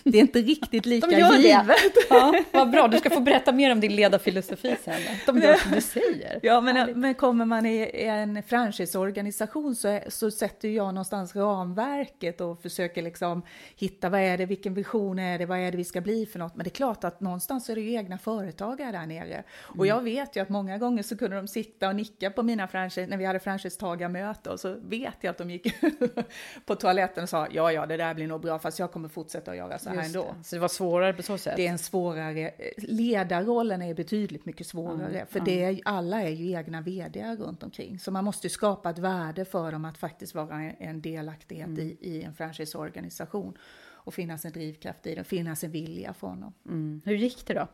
Det 0.05 0.19
är 0.19 0.23
inte 0.23 0.39
riktigt 0.39 0.87
lika 0.87 1.07
Mm. 1.07 1.19
De 1.19 1.25
gör 1.25 1.33
det. 1.33 1.49
givet. 1.49 1.79
Ja, 2.11 2.45
vad 2.53 2.71
bra, 2.71 2.89
du 2.89 2.99
ska 2.99 3.11
få 3.11 3.21
berätta 3.21 3.53
mer 3.53 3.73
om 3.73 3.81
din 3.81 3.97
ledarfilosofi 3.97 4.77
sen. 4.85 5.01
De 5.27 5.39
gör 5.39 5.55
som 5.55 5.73
du 5.73 5.81
säger. 5.81 6.41
Ja, 6.43 6.61
men, 6.61 7.01
men 7.01 7.15
kommer 7.15 7.45
man 7.45 7.67
i, 7.67 7.91
en 7.95 8.43
franchiseorganisation 8.43 9.77
så, 9.77 10.01
så 10.09 10.31
sätter 10.31 10.69
jag 10.69 10.87
någonstans 10.95 11.37
ramverket 11.37 12.41
och 12.41 12.63
försöker 12.63 13.03
liksom 13.03 13.43
hitta 13.77 14.09
vad 14.09 14.21
är 14.21 14.39
det, 14.39 14.47
vilken 14.47 14.75
vision 14.75 15.19
är 15.19 15.39
det, 15.39 15.47
vad 15.47 15.59
är 15.59 15.71
det 15.71 15.77
vi 15.77 15.85
ska 15.85 16.01
bli 16.01 16.27
för 16.27 16.39
något. 16.39 16.57
Men 16.57 16.65
det 16.65 16.69
är 16.69 16.75
klart 16.75 17.05
att 17.05 17.21
någonstans 17.21 17.71
är 17.71 17.75
det 17.75 17.81
ju 17.81 17.93
egna 17.93 18.19
företagare 18.19 18.93
där 18.93 19.07
nere. 19.07 19.43
Och 19.53 19.87
jag 19.87 20.03
vet 20.03 20.37
ju 20.37 20.41
att 20.41 20.49
många 20.49 20.79
gånger 20.79 21.03
så 21.03 21.17
kunde 21.17 21.37
de 21.37 21.49
sitta 21.49 21.89
och 21.89 21.97
nicka 21.97 22.31
på 22.31 22.43
mina 22.43 22.69
franchise, 22.69 23.07
när 23.07 23.17
vi 23.17 23.25
hade 23.25 23.41
franchisetagarmöte 23.41 24.51
och 24.51 24.61
så 24.61 24.77
vet 24.83 25.17
jag 25.21 25.31
att 25.31 25.39
de 25.39 25.51
gick 25.51 25.75
på 26.67 26.75
toaletten 26.75 27.23
och 27.23 27.29
sa 27.29 27.47
ja, 27.51 27.73
ja, 27.73 27.87
det 27.87 27.97
där 27.97 28.15
blir 28.15 28.27
nog 28.27 28.41
bra, 28.41 28.59
fast 28.59 28.79
jag 28.79 28.93
kommer 28.93 29.09
fortsätta 29.09 29.51
att 29.51 29.57
göra 29.57 29.79
så 29.79 29.89
här 29.91 29.97
Just 29.97 30.07
ändå. 30.17 30.35
det. 30.39 30.45
Så 30.45 30.57
det 30.57 30.61
var 30.61 30.69
svårare 30.69 31.13
på 31.13 31.23
så 31.23 31.39
sätt? 31.39 31.57
Det 31.57 31.67
är 31.67 31.71
en 31.71 31.79
svårare, 31.79 32.53
ledarrollen 32.77 33.83
är 33.83 33.95
betydligt 33.95 34.45
mycket 34.47 34.67
svårare, 34.67 35.09
Mm, 35.15 35.27
för 35.27 35.41
det 35.41 35.65
är, 35.65 35.81
alla 35.85 36.23
är 36.23 36.29
ju 36.29 36.51
egna 36.53 36.81
vd 36.81 37.37
runt 37.39 37.63
omkring. 37.63 37.99
Så 37.99 38.11
man 38.11 38.25
måste 38.25 38.47
ju 38.47 38.51
skapa 38.51 38.91
ett 38.91 38.99
värde 38.99 39.45
för 39.45 39.73
dem 39.73 39.85
att 39.85 39.99
faktiskt 39.99 40.35
vara 40.35 40.55
en, 40.61 40.75
en 40.79 41.01
delaktighet 41.01 41.67
Mm. 41.67 41.81
i, 41.81 41.97
i 42.01 42.23
en 42.23 42.35
franchiseorganisation. 42.35 43.57
Och 44.01 44.15
finnas 44.15 44.45
en 44.45 44.53
drivkraft 44.53 45.07
i 45.07 45.15
den, 45.15 45.25
finnas 45.25 45.65
en 45.65 45.71
vilja 45.71 46.15
från 46.15 46.41
dem. 46.41 46.53
Mm. 46.67 47.03
Hur 47.05 47.15
gick 47.17 47.47
det 47.47 47.55
då? 47.55 47.69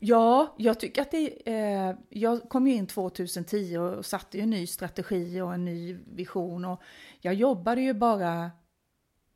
Ja, 0.00 0.54
jag 0.58 0.80
tycker 0.80 1.02
att 1.02 1.10
det... 1.10 1.48
Eh, 1.48 1.94
jag 2.08 2.48
kom 2.48 2.66
ju 2.66 2.74
in 2.74 2.86
2010 2.86 3.76
och 3.76 4.06
satte 4.06 4.36
ju 4.36 4.42
en 4.42 4.50
ny 4.50 4.66
strategi 4.66 5.40
och 5.40 5.54
en 5.54 5.64
ny 5.64 5.98
vision. 6.06 6.64
Och 6.64 6.82
jag 7.20 7.34
jobbade 7.34 7.80
ju 7.80 7.92
bara 7.92 8.50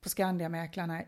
på 0.00 0.08
Skandiamäklarna 0.08 1.02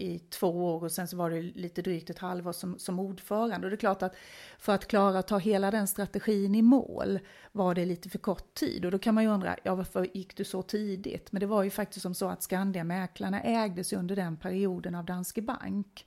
i 0.00 0.18
två 0.18 0.74
år 0.74 0.84
och 0.84 0.92
sen 0.92 1.08
så 1.08 1.16
var 1.16 1.30
det 1.30 1.42
lite 1.42 1.82
drygt 1.82 2.10
ett 2.10 2.18
halvår 2.18 2.52
som, 2.52 2.78
som 2.78 2.98
ordförande. 2.98 3.66
Och 3.66 3.70
det 3.70 3.74
är 3.74 3.78
klart 3.78 4.02
att 4.02 4.16
för 4.58 4.74
att 4.74 4.88
klara 4.88 5.18
att 5.18 5.28
ta 5.28 5.38
hela 5.38 5.70
den 5.70 5.86
strategin 5.86 6.54
i 6.54 6.62
mål 6.62 7.18
var 7.52 7.74
det 7.74 7.84
lite 7.84 8.08
för 8.08 8.18
kort 8.18 8.54
tid. 8.54 8.84
Och 8.84 8.90
då 8.90 8.98
kan 8.98 9.14
man 9.14 9.24
ju 9.24 9.30
undra, 9.30 9.56
ja 9.62 9.74
varför 9.74 10.16
gick 10.16 10.36
du 10.36 10.44
så 10.44 10.62
tidigt? 10.62 11.32
Men 11.32 11.40
det 11.40 11.46
var 11.46 11.62
ju 11.62 11.70
faktiskt 11.70 12.02
som 12.02 12.14
så 12.14 12.28
att 12.28 12.42
Skandiamäklarna 12.42 13.42
ägdes 13.42 13.92
under 13.92 14.16
den 14.16 14.36
perioden 14.36 14.94
av 14.94 15.04
Danske 15.04 15.42
Bank. 15.42 16.06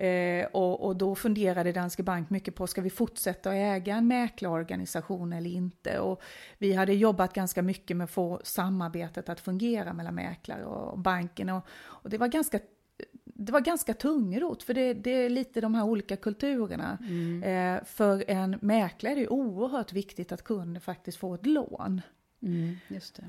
Eh, 0.00 0.46
och, 0.46 0.86
och 0.86 0.96
då 0.96 1.14
funderade 1.14 1.72
Danske 1.72 2.02
Bank 2.02 2.30
mycket 2.30 2.54
på, 2.54 2.66
ska 2.66 2.80
vi 2.80 2.90
fortsätta 2.90 3.50
att 3.50 3.56
äga 3.56 3.96
en 3.96 4.08
mäklarorganisation 4.08 5.32
eller 5.32 5.50
inte? 5.50 5.98
Och 5.98 6.22
vi 6.58 6.72
hade 6.72 6.92
jobbat 6.92 7.32
ganska 7.32 7.62
mycket 7.62 7.96
med 7.96 8.04
att 8.04 8.10
få 8.10 8.40
samarbetet 8.44 9.28
att 9.28 9.40
fungera 9.40 9.92
mellan 9.92 10.14
mäklare 10.14 10.64
och 10.64 10.98
banken. 10.98 11.48
Och, 11.48 11.66
och 11.72 12.10
det 12.10 12.18
var 12.18 12.28
ganska 12.28 12.60
det 13.24 13.52
var 13.52 13.60
ganska 13.60 13.94
tungrot, 13.94 14.62
för 14.62 14.74
det, 14.74 14.94
det, 14.94 15.10
är 15.10 15.30
lite 15.30 15.60
de 15.60 15.74
här 15.74 15.84
olika 15.84 16.16
kulturerna. 16.16 16.98
Mm. 17.00 17.42
Eh, 17.42 17.84
för 17.84 18.24
en 18.30 18.58
mäklare 18.60 19.12
är 19.12 19.16
det 19.16 19.28
oerhört 19.28 19.92
viktigt 19.92 20.32
att 20.32 20.44
kunden 20.44 20.80
faktiskt 20.80 21.18
får 21.18 21.34
ett 21.34 21.46
lån. 21.46 22.00
Mm, 22.42 22.76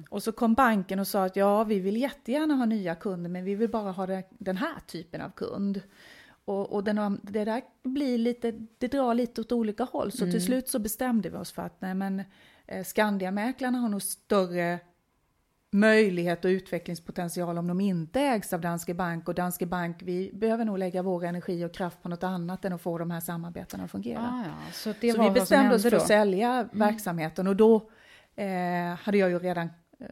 och 0.09 0.23
så 0.23 0.31
kom 0.31 0.53
banken 0.53 0.99
och 0.99 1.07
sa 1.07 1.25
att 1.25 1.35
ja, 1.35 1.63
vi 1.63 1.79
vill 1.79 1.97
jättegärna 1.97 2.53
ha 2.53 2.65
nya 2.65 2.95
kunder, 2.95 3.29
men 3.29 3.43
vi 3.43 3.55
vill 3.55 3.69
bara 3.69 3.91
ha 3.91 4.23
den 4.29 4.57
här 4.57 4.79
typen 4.87 5.21
av 5.21 5.29
kund. 5.29 5.81
Och, 6.45 6.73
och 6.73 6.83
den, 6.83 7.19
det 7.23 7.45
där 7.45 7.61
blir 7.83 8.17
lite, 8.17 8.51
det 8.77 8.87
drar 8.87 9.13
lite 9.13 9.41
åt 9.41 9.51
olika 9.51 9.83
håll. 9.83 10.11
Så 10.11 10.23
mm. 10.23 10.31
till 10.31 10.45
slut 10.45 10.69
så 10.69 10.79
bestämde 10.79 11.29
vi 11.29 11.37
oss 11.37 11.51
för 11.51 11.61
att 11.61 11.81
nej 11.81 11.93
men 11.93 12.23
eh, 12.67 12.83
Skandiamäklarna 12.83 13.77
har 13.77 13.89
nog 13.89 14.01
större 14.01 14.79
möjlighet 15.71 16.45
och 16.45 16.49
utvecklingspotential 16.49 17.57
om 17.57 17.67
de 17.67 17.81
inte 17.81 18.21
ägs 18.21 18.53
av 18.53 18.61
Danske 18.61 18.93
Bank. 18.93 19.27
Och 19.27 19.35
Danske 19.35 19.65
Bank, 19.65 19.97
vi 20.01 20.31
behöver 20.33 20.65
nog 20.65 20.77
lägga 20.77 21.01
vår 21.01 21.25
energi 21.25 21.65
och 21.65 21.73
kraft 21.73 22.01
på 22.01 22.09
något 22.09 22.23
annat 22.23 22.65
än 22.65 22.73
att 22.73 22.81
få 22.81 22.97
de 22.97 23.11
här 23.11 23.19
samarbetena 23.19 23.83
att 23.83 23.91
fungera. 23.91 24.19
Ah, 24.19 24.43
ja. 24.45 24.71
Så, 24.73 24.93
så 24.93 25.21
vi 25.23 25.31
bestämde 25.31 25.75
oss 25.75 25.83
för 25.83 25.95
att 25.95 26.07
sälja 26.07 26.49
mm. 26.49 26.69
verksamheten 26.71 27.47
och 27.47 27.55
då 27.55 27.89
eh, 28.35 28.95
hade 29.01 29.17
jag 29.17 29.29
ju 29.29 29.39
redan 29.39 29.69
eh, 29.99 30.07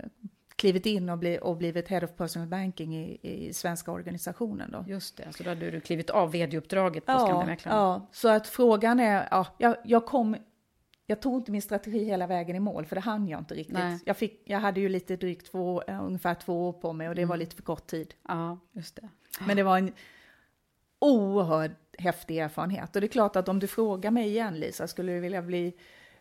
klivit 0.60 0.86
in 0.86 1.10
och, 1.10 1.18
bli, 1.18 1.40
och 1.42 1.58
blivit 1.58 1.88
Head 1.88 2.04
of 2.04 2.16
Personal 2.18 2.48
Banking 2.48 2.96
i, 2.98 3.20
i 3.22 3.54
svenska 3.54 3.92
organisationen. 3.92 4.72
Då. 4.72 4.86
Just 4.88 5.18
det, 5.18 5.34
så 5.34 5.44
då 5.44 5.50
hade 5.50 5.72
du 5.72 5.80
klivit 5.82 6.10
av 6.10 6.32
vd-uppdraget 6.32 7.06
på 7.06 7.12
ja, 7.12 7.20
Skandiamäklarna. 7.20 7.78
Ja, 7.78 8.08
så 8.12 8.30
att 8.30 8.48
frågan 8.48 9.00
är, 9.00 9.28
ja, 9.32 9.48
jag, 9.58 9.76
jag 9.84 10.06
kom 10.06 10.36
jag 11.06 11.22
tog 11.22 11.42
inte 11.42 11.52
min 11.52 11.62
strategi 11.62 12.04
hela 12.04 12.28
vägen 12.28 12.56
i 12.56 12.60
mål, 12.60 12.86
för 12.86 12.96
det 12.96 13.02
hann 13.02 13.28
jag 13.28 13.40
inte 13.40 13.54
riktigt. 13.54 13.78
Jag, 14.06 14.18
fick, 14.18 14.42
jag 14.46 14.60
hade 14.60 14.80
ju 14.80 14.90
lite 14.90 15.16
drygt 15.16 15.52
två, 15.52 15.82
ungefär 15.82 16.36
två 16.36 16.70
år 16.70 16.74
på 16.74 16.94
mig 16.94 17.10
och 17.10 17.16
det 17.16 17.22
mm. 17.22 17.30
var 17.30 17.38
lite 17.38 17.56
för 17.56 17.64
kort 17.64 17.88
tid. 17.88 18.14
Ja, 18.28 18.60
just 18.72 18.96
det. 18.96 19.10
Men 19.48 19.58
det 19.58 19.64
var 19.64 19.78
en 19.78 19.94
oerhört 21.00 21.72
häftig 21.98 22.38
erfarenhet. 22.38 22.96
Och 22.96 23.02
det 23.02 23.08
är 23.08 23.12
klart 23.12 23.36
att 23.36 23.50
om 23.50 23.60
du 23.60 23.68
frågar 23.68 24.12
mig 24.12 24.28
igen, 24.28 24.60
Lisa, 24.60 24.88
skulle 24.88 25.12
du 25.12 25.20
vilja 25.20 25.42
bli 25.42 25.74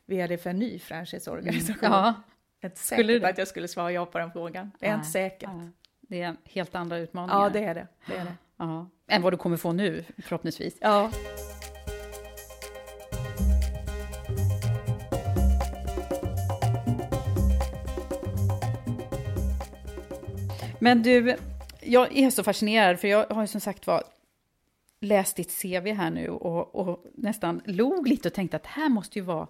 vd 0.06 0.38
för 0.38 0.50
en 0.50 0.58
ny 0.58 0.78
franchiseorganisation? 0.78 1.76
Mm. 1.84 1.92
Ja. 1.92 2.14
Jag 2.60 2.68
är 2.68 2.72
inte 2.72 2.80
säker 2.80 3.20
på 3.20 3.26
att 3.26 3.38
jag 3.38 3.48
skulle 3.48 3.68
svara 3.68 3.92
ja 3.92 4.06
på 4.06 4.18
den 4.18 4.32
frågan. 4.32 4.72
Det 4.78 4.86
är 4.86 4.90
Nej. 4.90 4.98
inte 4.98 5.10
säkert. 5.10 5.50
Ja. 5.52 5.68
Det 6.00 6.22
är 6.22 6.36
helt 6.44 6.74
andra 6.74 6.98
utmaningar. 6.98 7.42
Ja, 7.42 7.50
det 7.50 7.64
är 7.64 7.74
det. 7.74 7.86
det, 8.06 8.16
är 8.16 8.24
det. 8.24 8.34
Ja. 8.56 8.90
Än 9.08 9.22
vad 9.22 9.32
du 9.32 9.36
kommer 9.36 9.56
få 9.56 9.72
nu, 9.72 10.04
förhoppningsvis. 10.22 10.76
Ja. 10.80 11.10
Men 20.78 21.02
du, 21.02 21.36
jag 21.80 22.16
är 22.16 22.30
så 22.30 22.44
fascinerad, 22.44 23.00
för 23.00 23.08
jag 23.08 23.26
har 23.26 23.42
ju 23.42 23.46
som 23.46 23.60
sagt 23.60 23.86
var 23.86 24.02
läst 25.00 25.36
ditt 25.36 25.62
CV 25.62 25.86
här 25.92 26.10
nu 26.10 26.28
och, 26.28 26.74
och, 26.74 27.04
nästan 27.14 27.60
log 27.64 28.08
lite 28.08 28.28
och 28.28 28.34
tänkte 28.34 28.56
att 28.56 28.66
här 28.66 28.88
måste 28.88 29.18
ju 29.18 29.24
vara 29.24 29.46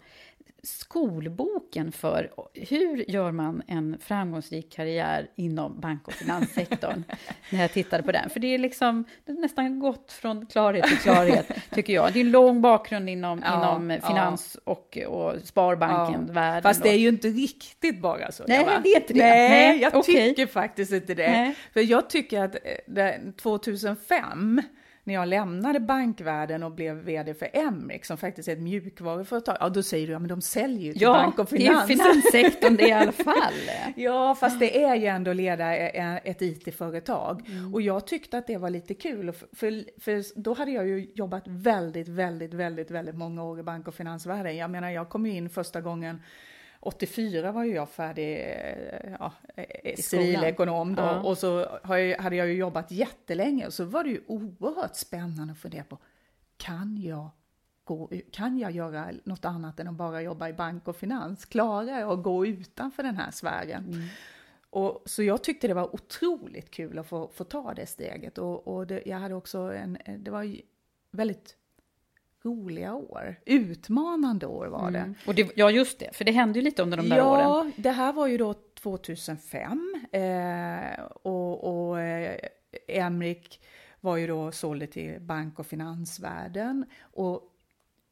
skolboken 0.62 1.92
för 1.92 2.30
hur 2.54 3.10
gör 3.10 3.32
man 3.32 3.62
en 3.66 3.96
framgångsrik 4.00 4.72
karriär 4.72 5.30
inom 5.36 5.80
bank 5.80 6.08
och 6.08 6.12
finanssektorn. 6.12 7.04
när 7.50 7.60
jag 7.60 7.72
tittade 7.72 8.02
på 8.02 8.12
den. 8.12 8.30
För 8.30 8.40
det 8.40 8.54
är 8.54 8.58
liksom 8.58 9.04
det 9.24 9.32
är 9.32 9.36
nästan 9.36 9.78
gått 9.80 10.12
från 10.12 10.46
klarhet 10.46 10.84
till 10.84 10.98
klarhet, 10.98 11.50
tycker 11.70 11.92
jag. 11.92 12.12
Det 12.12 12.18
är 12.18 12.24
en 12.24 12.30
lång 12.30 12.60
bakgrund 12.60 13.08
inom, 13.08 13.42
Ja, 13.44 13.76
inom 13.76 14.00
finans 14.06 14.56
och, 14.64 14.98
och 15.08 15.34
Sparbanken-världen. 15.44 16.62
Fast 16.62 16.82
det 16.82 16.88
är 16.88 16.98
ju 16.98 17.08
inte 17.08 17.28
riktigt 17.28 18.00
bara 18.00 18.32
så. 18.32 18.44
Nej, 18.48 18.60
Eva. 18.62 18.80
det 18.84 18.88
är 18.88 19.00
inte 19.00 19.12
det. 19.12 19.20
Nej, 19.20 19.48
Nej, 19.50 19.80
jag 19.80 19.94
okej. 19.94 20.28
tycker 20.28 20.46
faktiskt 20.46 20.92
inte 20.92 21.14
det. 21.14 21.30
Nej. 21.30 21.54
För 21.72 21.80
jag 21.80 22.10
tycker 22.10 22.42
att 22.44 22.54
eh, 22.54 22.60
det- 22.86 23.32
2005, 23.42 24.62
när 25.08 25.14
jag 25.14 25.28
lämnade 25.28 25.80
bankvärlden 25.80 26.62
och 26.62 26.72
blev 26.72 26.96
vd 26.96 27.34
för 27.34 27.48
Emric, 27.52 28.06
som 28.06 28.16
faktiskt 28.16 28.48
är 28.48 28.52
ett 28.52 28.58
mjukvaruföretag, 28.58 29.56
ja 29.60 29.68
då 29.68 29.82
säger 29.82 30.06
du, 30.06 30.12
ja 30.12 30.18
men 30.18 30.28
de 30.28 30.40
säljer 30.40 30.80
ju 30.86 30.92
till 30.92 31.02
Ja, 31.02 31.12
bank 31.12 31.38
och 31.38 31.46
det 31.50 31.56
är 31.56 31.60
ju 31.60 31.66
finans. 31.66 31.86
finanssektorn 31.86 32.76
det 32.76 32.88
i 32.88 32.92
alla 32.92 33.12
fall. 33.12 33.34
Ja, 33.96 34.34
fast 34.34 34.60
det 34.60 34.82
är 34.82 34.94
ju 34.94 35.06
ändå 35.06 35.32
leda 35.32 35.76
e- 35.76 36.20
ett 36.24 36.42
IT-företag. 36.42 37.42
Mm. 37.48 37.74
Och 37.74 37.82
jag 37.82 38.06
tyckte 38.06 38.38
att 38.38 38.46
det 38.46 38.56
var 38.56 38.70
lite 38.70 38.94
kul, 38.94 39.32
för, 39.32 39.48
för, 39.56 40.00
för 40.00 40.40
då 40.40 40.54
hade 40.54 40.70
jag 40.70 40.86
ju 40.88 41.10
jobbat 41.14 41.42
väldigt, 41.46 42.08
väldigt, 42.08 42.54
väldigt, 42.54 42.90
väldigt 42.90 43.14
många 43.14 43.44
år 43.44 43.60
i 43.60 43.62
bank 43.62 43.88
och 43.88 43.94
finansvärlden. 43.94 44.56
Jag 44.56 44.70
menar, 44.70 44.90
jag 44.90 45.08
kom 45.08 45.26
ju 45.26 45.32
in 45.32 45.50
första 45.50 45.80
gången 45.80 46.20
84 46.80 47.52
var 47.52 47.64
ju 47.64 47.74
jag 47.74 47.88
färdig 47.88 48.32
eh, 48.32 49.16
ja, 49.18 49.32
eh, 49.56 49.96
civilekonom 49.96 50.94
då. 50.94 51.02
Ja. 51.02 51.20
Och 51.20 51.38
så 51.38 51.78
hade 52.18 52.36
jag 52.36 52.48
ju 52.48 52.52
jobbat 52.52 52.90
jättelänge 52.90 53.66
och 53.66 53.74
så 53.74 53.84
var 53.84 54.04
det 54.04 54.10
ju 54.10 54.22
oerhört 54.26 54.96
spännande 54.96 55.52
att 55.52 55.58
fundera 55.58 55.84
på, 55.84 55.98
kan 56.56 56.96
jag 57.02 57.30
gå, 57.84 58.10
kan 58.30 58.58
jag 58.58 58.70
göra 58.70 59.10
något 59.24 59.44
annat 59.44 59.80
än 59.80 59.88
att 59.88 59.94
bara 59.94 60.22
jobba 60.22 60.48
i 60.48 60.52
bank 60.52 60.88
och 60.88 60.96
finans? 60.96 61.44
Klarar 61.44 62.00
jag 62.00 62.10
att 62.10 62.22
gå 62.22 62.46
utanför 62.46 63.02
den 63.02 63.16
här 63.16 63.30
sfären? 63.30 64.10
Och, 64.70 65.02
så 65.06 65.22
jag 65.22 65.44
tyckte 65.44 65.68
det 65.68 65.74
var 65.74 65.94
otroligt 65.94 66.70
kul 66.70 66.98
att 66.98 67.06
få, 67.06 67.28
få 67.34 67.44
ta 67.44 67.74
det 67.74 67.86
steget. 67.86 68.38
Och, 68.38 68.68
och 68.68 68.86
det, 68.86 69.02
jag 69.06 69.18
hade 69.18 69.34
också 69.34 69.58
en, 69.58 69.98
det 70.18 70.30
var 70.30 70.56
väldigt 71.10 71.56
roliga 72.44 72.94
år. 72.94 73.40
Utmanande 73.46 74.46
år 74.46 74.66
var 74.66 74.90
det. 74.90 75.14
Och 75.26 75.34
det, 75.34 75.52
ja, 75.56 75.70
just 75.70 75.98
det, 75.98 76.16
för 76.16 76.24
det 76.24 76.32
hände 76.32 76.58
ju 76.58 76.64
lite 76.64 76.82
under 76.82 76.96
de 76.96 77.08
där 77.08 77.26
åren. 77.26 77.42
Ja, 77.42 77.70
det 77.76 77.90
här 77.90 78.12
var 78.12 78.26
ju 78.26 78.38
då 78.38 78.54
2005 78.54 79.94
eh, 80.12 81.04
och, 81.22 81.88
och 81.88 82.00
eh, 82.00 82.38
Emrik 82.88 83.60
var 84.00 84.16
ju 84.16 84.26
då 84.26 84.52
sålde 84.52 84.86
till 84.86 85.20
bank 85.20 85.58
och 85.58 85.66
finansvärlden. 85.66 86.86
Och 87.00 87.54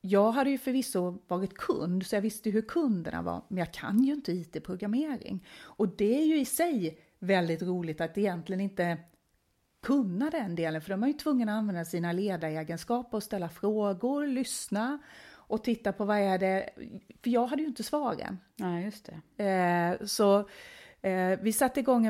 jag 0.01 0.33
hade 0.33 0.51
ju 0.51 0.59
förvisso 0.59 1.19
varit 1.29 1.55
kund, 1.55 2.07
så 2.07 2.17
jag 2.17 2.23
visste 2.23 2.51
hur 2.51 2.63
kunderna 2.63 3.23
var, 3.23 3.43
men 3.49 3.59
jag 3.59 3.73
kan 3.73 4.05
ju 4.05 4.13
inte 4.13 4.33
IT-programmering. 4.33 5.47
Och 5.59 5.89
det 5.89 6.19
är 6.19 6.25
ju 6.25 6.41
i 6.41 6.45
sig 6.45 6.99
väldigt 7.19 7.63
roligt 7.63 8.01
att 8.01 8.19
egentligen 8.19 8.61
inte 8.61 8.99
kunna 9.87 10.31
den 10.31 10.55
delen, 10.55 10.81
för 10.81 10.91
de 10.91 11.03
är 11.03 11.07
ju 11.07 11.13
tvungna 11.13 11.53
att 11.53 11.59
använda 11.59 11.85
sina 11.85 12.13
ledaregenskaper 12.13 13.17
och 13.17 13.23
ställa 13.23 13.49
frågor, 13.49 14.27
lyssna 14.27 14.99
och 15.35 15.65
titta 15.65 15.93
på 15.93 16.05
vad 16.05 16.19
är 16.19 16.39
det, 16.39 16.71
för 17.23 17.31
jag 17.31 17.47
hade 17.47 17.63
ju 17.63 17.69
inte 17.69 17.83
svaren. 17.83 18.39
Ja, 18.57 18.81
just 18.81 19.11
det. 19.37 19.45
Eh, 19.45 20.07
så 20.07 20.49
eh, 21.03 21.39
vi 21.41 21.53
satte 21.53 21.81
igång 21.81 22.03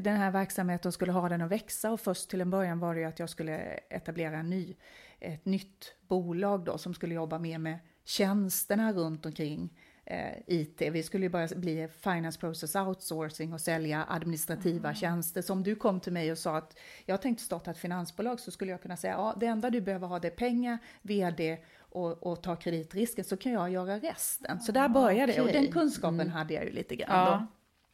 den 0.00 0.16
här 0.16 0.30
verksamheten 0.30 0.88
och 0.88 0.94
skulle 0.94 1.12
ha 1.12 1.28
den 1.28 1.42
att 1.42 1.50
växa 1.50 1.90
och 1.90 2.00
först 2.00 2.30
till 2.30 2.40
en 2.40 2.50
början 2.50 2.78
var 2.78 2.94
det 2.94 3.00
ju 3.00 3.06
att 3.06 3.18
jag 3.18 3.30
skulle 3.30 3.58
etablera 3.90 4.38
en 4.38 4.50
ny, 4.50 4.74
ett 5.20 5.44
nytt 5.44 5.94
bolag 6.08 6.64
då 6.64 6.78
som 6.78 6.94
skulle 6.94 7.14
jobba 7.14 7.38
mer 7.38 7.58
med 7.58 7.78
tjänsterna 8.04 8.92
runt 8.92 9.26
omkring 9.26 9.70
eh, 10.10 10.32
IT. 10.46 10.80
Vi 10.80 11.02
skulle 11.02 11.24
ju 11.24 11.30
börja 11.30 11.48
bli 11.56 11.88
Finance 12.00 12.40
Process 12.40 12.76
Outsourcing 12.76 13.52
och 13.52 13.60
sälja 13.60 14.06
administrativa 14.08 14.94
tjänster. 14.94 15.42
Så 15.42 15.52
om 15.52 15.62
du 15.62 15.74
kom 15.74 16.00
till 16.00 16.12
mig 16.12 16.32
och 16.32 16.38
sa 16.38 16.56
att 16.56 16.78
jag 17.04 17.22
tänkte 17.22 17.44
starta 17.44 17.70
ett 17.70 17.78
finansbolag 17.78 18.40
så 18.40 18.50
skulle 18.50 18.70
jag 18.70 18.82
kunna 18.82 18.96
säga 18.96 19.12
ja, 19.12 19.34
det 19.40 19.46
enda 19.46 19.70
du 19.70 19.80
behöver 19.80 20.06
ha 20.06 20.18
det 20.18 20.28
är 20.28 20.32
pengar, 20.32 20.78
vd 21.02 21.58
och, 21.78 22.26
och 22.26 22.42
ta 22.42 22.56
kreditrisken 22.56 23.24
så 23.24 23.36
kan 23.36 23.52
jag 23.52 23.70
göra 23.70 23.98
resten. 23.98 24.60
Så 24.60 24.72
där 24.72 24.88
började 24.88 25.32
det 25.32 25.40
och 25.40 25.48
den 25.48 25.72
kunskapen 25.72 26.28
hade 26.28 26.54
jag 26.54 26.64
ju 26.64 26.72
lite 26.72 26.96
grann 26.96 27.26
Ja. 27.26 27.46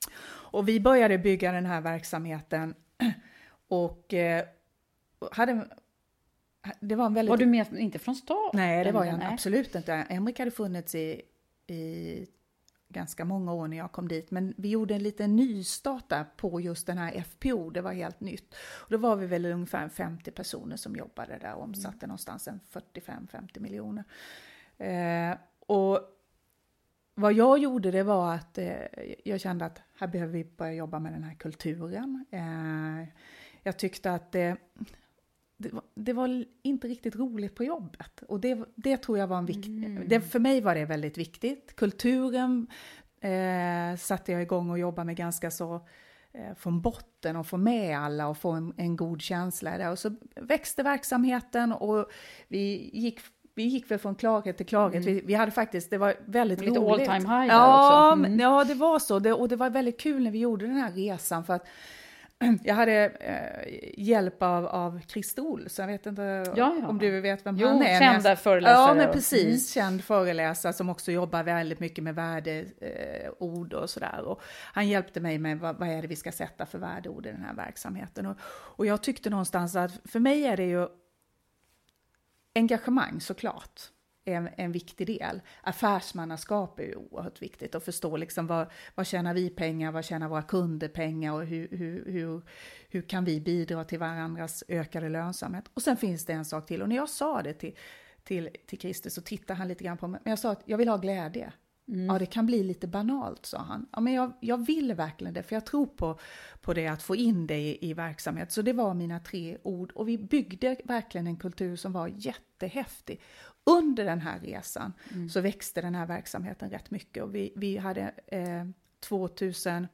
då. 0.07 0.13
och 0.27 0.69
vi 0.69 0.81
började 0.81 1.19
bygga 1.19 1.53
den 1.53 1.67
här 1.67 1.81
verksamheten 1.81 2.75
och 3.69 4.15
eh, 4.15 4.45
hade 5.33 5.69
det 6.81 6.95
var 6.95 7.07
en 7.07 7.15
väldigt... 7.15 7.31
Var 7.31 7.37
du 7.37 7.47
med, 7.47 7.67
inte 7.79 7.99
från 7.99 8.15
start? 8.15 8.53
Nej, 8.53 8.85
det 8.85 8.93
var 8.93 9.05
jag 9.05 9.21
absolut 9.23 9.75
inte. 9.75 9.93
Emrik 9.93 10.39
hade 10.39 10.51
funnits 10.51 10.95
i, 10.95 11.23
i 11.67 12.27
ganska 12.89 13.25
många 13.25 13.53
år 13.53 13.69
när 13.69 13.77
jag 13.77 13.93
kom 13.93 14.09
dit, 14.09 14.31
men 14.31 14.55
vi 14.57 14.69
gjorde 14.69 14.95
en 14.95 15.03
liten 15.03 15.37
nystart 15.37 16.09
där 16.09 16.25
på 16.37 16.61
just 16.61 16.87
den 16.87 16.99
här 16.99 17.21
FPO, 17.23 17.71
det 17.71 17.81
var 17.81 17.93
helt 17.93 18.21
nytt. 18.21 18.55
Och 18.55 18.91
då 18.91 18.99
var 18.99 19.17
vi 19.17 19.27
väl 19.27 19.47
ungefär 19.47 19.89
50 19.89 20.31
personer 20.31 20.77
som 20.77 20.97
jobbade 20.97 21.39
där 21.39 21.55
och 21.55 21.63
omsatte 21.63 21.97
mm. 21.97 22.09
någonstans 22.09 22.49
en 22.49 22.61
45-50 22.73 23.61
miljoner. 23.61 24.05
Eh, 24.79 25.39
och 25.67 26.01
vad 27.15 27.33
jag 27.33 27.59
gjorde 27.59 27.91
det 27.91 28.03
var 28.03 28.35
att 28.35 28.59
eh, 28.59 28.75
jag 29.25 29.41
kände 29.41 29.65
att 29.65 29.83
här 29.99 30.07
behöver 30.07 30.33
vi 30.33 30.45
börja 30.45 30.73
jobba 30.73 30.99
med 30.99 31.13
den 31.13 31.25
här 31.25 31.35
kulturen. 31.35 32.25
Eh, 32.31 33.09
jag 33.63 33.79
tyckte 33.79 34.13
att 34.13 34.37
det, 35.65 35.69
det, 35.69 35.75
var, 35.75 35.83
det, 35.95 36.13
var, 36.13 36.45
inte 36.63 36.89
riktigt 36.89 37.17
roligt 37.17 37.55
på 37.55 37.65
jobbet. 37.65 38.23
Och 38.29 38.41
det, 38.41 38.59
det 38.75 38.97
tror 38.97 39.19
jag 39.19 39.27
var 39.27 39.39
en 39.39 39.47
viktig... 39.47 39.85
Mm. 39.85 40.23
för 40.23 40.39
mig 40.39 40.61
var 40.61 40.75
det 40.75 40.85
väldigt 40.85 41.19
viktigt. 41.19 41.77
Kulturen 41.77 42.67
eh, 43.21 43.97
satte 43.99 44.33
jag 44.33 44.43
igång 44.43 44.71
och 44.71 44.79
jobbade 44.79 45.07
med 45.07 45.17
ganska 45.17 45.51
så 45.51 45.75
eh, 46.33 46.55
från 46.57 46.81
botten 46.81 47.37
och 47.37 47.47
få 47.47 47.57
med 47.57 47.99
alla 47.99 48.29
och 48.29 48.39
få 48.39 48.51
en, 48.51 48.75
en 48.77 48.97
god 48.97 49.23
känsla 49.23 49.79
där. 49.79 49.91
Och 49.91 49.99
så 49.99 50.15
växte 50.37 50.83
verksamheten 50.83 51.73
och 51.73 52.11
vi 52.49 52.91
gick 52.93 53.21
vi 53.55 53.63
gick 53.63 53.91
väl 53.91 53.99
från 53.99 54.15
klarhet 54.15 54.57
till 54.57 54.67
klarhet. 54.67 55.03
Mm. 55.03 55.15
Vi, 55.15 55.21
vi, 55.21 55.35
hade 55.35 55.53
faktiskt, 55.53 55.91
det 55.91 55.99
var 55.99 56.15
väldigt 56.25 56.61
Lite 56.61 56.79
roligt. 56.79 56.99
Lite 56.99 57.13
all 57.13 57.21
time 57.21 57.41
high 57.41 57.49
ja, 57.49 58.09
också. 58.11 58.27
Mm. 58.27 58.41
Ja, 58.41 58.65
det 58.65 58.75
var 58.75 58.99
så. 58.99 59.19
Det, 59.19 59.33
och 59.33 59.49
det 59.49 59.57
var 59.57 59.71
väldigt 59.71 60.01
kul 60.01 60.23
när 60.23 60.31
vi 60.31 60.39
gjorde 60.39 60.67
den 60.67 60.77
här 60.77 60.93
resan 60.93 61.45
för 61.45 61.55
att 61.55 61.67
jag 62.65 62.75
hade 62.75 63.07
eh, 63.07 63.93
hjälp 63.97 64.43
av, 64.43 64.67
av 64.67 65.01
Christer 65.09 65.43
Olsson, 65.43 65.83
jag 65.83 65.93
vet 65.93 66.07
inte 66.07 66.23
ja, 66.57 66.77
ja. 66.81 66.89
om 66.89 66.99
du 66.99 67.21
vet 67.21 67.47
vem 67.47 67.57
jo, 67.57 67.69
han 67.69 67.83
är? 67.83 67.99
kända 67.99 68.37
föreläsare. 68.37 68.89
Ja, 68.89 68.95
men 68.95 69.13
precis, 69.13 69.77
mm. 69.77 69.89
känd 69.91 70.05
föreläsare 70.05 70.73
som 70.73 70.89
också 70.89 71.13
jobbar 71.13 71.43
väldigt 71.43 71.81
mycket 71.81 72.05
med 72.05 72.15
värdeord 72.15 73.73
eh, 73.73 73.79
och 73.79 73.91
sådär. 73.91 74.37
han 74.73 74.89
hjälpte 74.89 75.21
mig 75.21 75.39
med 75.39 75.59
vad, 75.59 75.79
vad, 75.79 75.89
är 75.89 76.03
det 76.03 76.09
vi 76.09 76.17
ska 76.17 76.33
sätta 76.33 76.67
för 76.67 76.79
värdeord 76.79 77.27
i 77.27 77.31
den 77.31 77.43
här 77.43 77.55
verksamheten. 77.55 78.27
Och, 78.27 78.37
och 78.47 78.87
jag 78.87 79.03
tyckte 79.03 79.31
någonstans 79.31 79.77
att 79.77 80.01
för 80.05 80.21
mig 80.21 80.45
är 80.45 80.57
det 80.57 80.67
ju 80.67 80.89
engagemang 82.55 83.21
såklart 83.21 83.81
en, 84.25 84.49
en 84.57 84.73
viktig 84.73 85.07
del. 85.07 85.41
Affärsmannaskap 85.63 86.79
är 86.79 86.85
ju 86.85 86.97
oerhört 86.97 87.43
viktigt 87.43 87.75
att 87.75 87.85
förstå 87.85 88.17
liksom 88.17 88.47
vad, 88.47 88.67
vad 88.95 89.07
tjänar 89.07 89.35
vi 89.35 89.51
pengar, 89.51 89.93
vad 89.93 90.05
tjänar 90.05 90.29
våra 90.29 90.43
kunder 90.43 90.89
pengar 90.89 91.33
och 91.33 91.47
hur, 91.47 91.69
hur, 91.71 92.05
hur, 92.13 92.43
hur 92.89 93.03
kan 93.03 93.25
vi 93.25 93.41
bidra 93.41 93.85
till 93.85 93.99
varandras 93.99 94.65
ökade 94.69 95.09
lönsamhet. 95.09 95.65
Och 95.75 95.83
sen 95.83 95.97
finns 95.97 96.25
det 96.25 96.33
en 96.33 96.45
sak 96.45 96.67
till 96.67 96.83
och 96.83 96.89
när 96.89 96.97
jag 96.97 97.09
sa 97.09 97.43
det 97.43 97.53
till, 97.53 97.75
till, 98.23 98.51
till 98.67 98.79
Christer 98.81 99.11
så 99.11 99.21
tittade 99.21 99.59
han 99.59 99.69
lite 99.69 99.85
grann 99.85 99.99
på 99.99 100.09
mig, 100.09 100.21
men 100.25 100.31
jag 100.31 100.39
sa 100.39 100.51
att 100.51 100.63
jag 100.65 100.79
vill 100.79 100.89
ha 100.89 100.97
glädje. 100.97 101.53
Mm. 101.89 102.07
Ja, 102.07 102.19
det 102.19 102.27
kan 102.27 102.47
bli 102.47 102.63
lite 102.63 102.87
banalt, 102.87 103.47
sa 103.47 103.59
han. 103.59 103.87
Ja, 103.93 104.01
men 104.01 104.13
jag, 104.13 104.33
jag 104.41 104.67
vill 104.67 104.95
verkligen 104.95 105.35
det, 105.35 105.43
för 105.43 105.57
jag 105.57 105.67
tror 105.67 105.87
på, 105.87 106.19
på 106.61 106.75
det, 106.75 106.87
att 106.87 107.03
få 107.03 107.17
in 107.17 107.47
det 107.47 107.59
i, 107.59 107.91
i 107.91 107.95
verksamhet. 107.95 108.53
Så 108.53 108.63
det 108.63 108.73
var 108.73 108.95
mina 108.95 109.21
tre 109.21 109.59
ord. 109.63 109.93
Och 109.95 110.09
vi 110.09 110.19
byggde 110.19 110.77
verkligen 110.85 111.27
en 111.27 111.37
kultur 111.37 111.77
som 111.77 111.93
var 111.93 112.11
jättehäftig. 112.15 113.21
Under 113.65 114.05
den 114.05 114.21
här 114.21 114.41
resan 114.41 114.93
mm. 115.13 115.29
så 115.29 115.41
växte 115.41 115.81
den 115.81 115.95
här 115.95 116.07
verksamheten 116.07 116.71
rätt 116.71 116.91
mycket. 116.91 117.23
Och 117.23 117.35
vi, 117.35 117.53
vi 117.57 117.77
hade 117.77 118.13
eh, 118.27 118.65
2008 119.01 119.89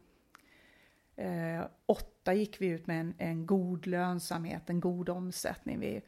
eh, 2.27 2.33
gick 2.35 2.61
vi 2.61 2.67
ut 2.67 2.87
med 2.87 3.00
en, 3.00 3.15
en 3.19 3.47
god 3.47 3.87
lönsamhet, 3.87 4.71
en 4.71 4.81
god 4.81 5.09
omsättning. 5.09 5.81
Vi, 5.81 6.03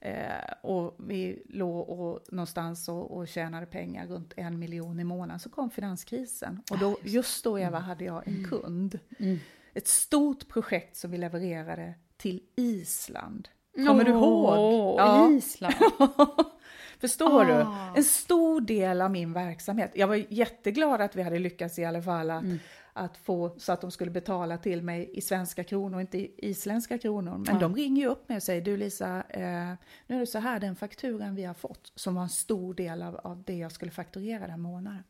Eh, 0.00 0.52
och 0.62 0.94
vi 0.98 1.42
låg 1.48 1.88
och, 1.88 2.20
någonstans 2.32 2.88
och, 2.88 3.16
och 3.16 3.28
tjänade 3.28 3.66
pengar 3.66 4.06
runt 4.06 4.32
en 4.36 4.58
miljon 4.58 5.00
i 5.00 5.04
månaden. 5.04 5.40
Så 5.40 5.50
kom 5.50 5.70
finanskrisen. 5.70 6.62
Och 6.70 6.78
då, 6.78 6.98
just 7.02 7.44
då, 7.44 7.58
Eva, 7.58 7.78
hade 7.78 8.04
jag 8.04 8.28
en 8.28 8.36
mm. 8.36 8.50
kund. 8.50 8.98
Mm. 9.18 9.38
Ett 9.74 9.88
stort 9.88 10.48
projekt 10.48 10.96
som 10.96 11.10
vi 11.10 11.18
levererade 11.18 11.94
till 12.16 12.42
Island. 12.56 13.48
Kommer 13.74 14.02
oh, 14.02 14.04
du 14.04 14.10
ihåg? 14.10 14.98
Ja. 14.98 15.30
Island. 15.30 15.74
Förstår 17.00 17.42
ah. 17.42 17.44
du? 17.44 17.98
En 17.98 18.04
stor 18.04 18.60
del 18.60 19.02
av 19.02 19.10
min 19.10 19.32
verksamhet. 19.32 19.90
Jag 19.94 20.06
var 20.06 20.24
jätteglad 20.28 21.00
att 21.00 21.16
vi 21.16 21.22
hade 21.22 21.38
lyckats 21.38 21.78
i 21.78 21.84
alla 21.84 22.02
fall 22.02 22.30
att, 22.30 22.42
mm 22.42 22.58
att 22.96 23.16
få 23.16 23.54
så 23.58 23.72
att 23.72 23.80
de 23.80 23.90
skulle 23.90 24.10
betala 24.10 24.58
till 24.58 24.82
mig 24.82 25.10
i 25.12 25.20
svenska 25.20 25.64
kronor, 25.64 26.00
inte 26.00 26.18
i 26.18 26.34
isländska 26.36 26.98
kronor. 26.98 27.38
Men 27.38 27.54
ja. 27.54 27.60
de 27.60 27.76
ringer 27.76 28.02
ju 28.02 28.08
upp 28.08 28.28
mig 28.28 28.36
och 28.36 28.42
säger, 28.42 28.62
du 28.62 28.76
Lisa, 28.76 29.22
eh, 29.28 29.72
nu 30.06 30.16
är 30.16 30.20
det 30.20 30.26
så 30.26 30.38
här, 30.38 30.60
den 30.60 30.76
fakturan 30.76 31.34
vi 31.34 31.44
har 31.44 31.54
fått, 31.54 31.92
som 31.94 32.14
var 32.14 32.22
en 32.22 32.28
stor 32.28 32.74
del 32.74 33.02
av, 33.02 33.16
av 33.16 33.42
det 33.42 33.56
jag 33.56 33.72
skulle 33.72 33.90
fakturera 33.90 34.46
den 34.46 34.60
månaden. 34.60 35.04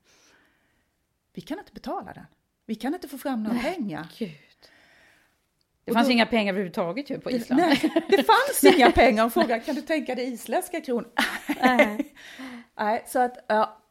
Vi 1.34 1.40
kan 1.40 1.58
inte 1.58 1.72
betala 1.72 2.12
den. 2.12 2.26
Vi 2.66 2.74
kan 2.74 2.94
inte 2.94 3.08
få 3.08 3.18
fram 3.18 3.42
några 3.42 3.58
pengar. 3.58 4.12
Gud. 4.18 4.30
Det 5.86 5.92
fanns 5.92 6.06
då, 6.08 6.12
inga 6.12 6.26
pengar 6.26 6.52
överhuvudtaget 6.52 7.10
ju 7.10 7.18
på 7.20 7.30
Island. 7.30 7.60
Nej, 7.60 8.04
det 8.08 8.22
fanns 8.22 8.74
inga 8.76 8.90
pengar. 8.90 9.24
Och 9.24 9.32
frågan, 9.32 9.60
kan 9.60 9.74
du 9.74 9.82
tänka 9.82 10.14
dig 10.14 10.32
isländska 10.32 10.80
kronor? 10.80 11.08
Nej. 11.60 12.14
Nej, 12.78 13.04
så 13.06 13.18
att, 13.18 13.44
ja, 13.48 13.82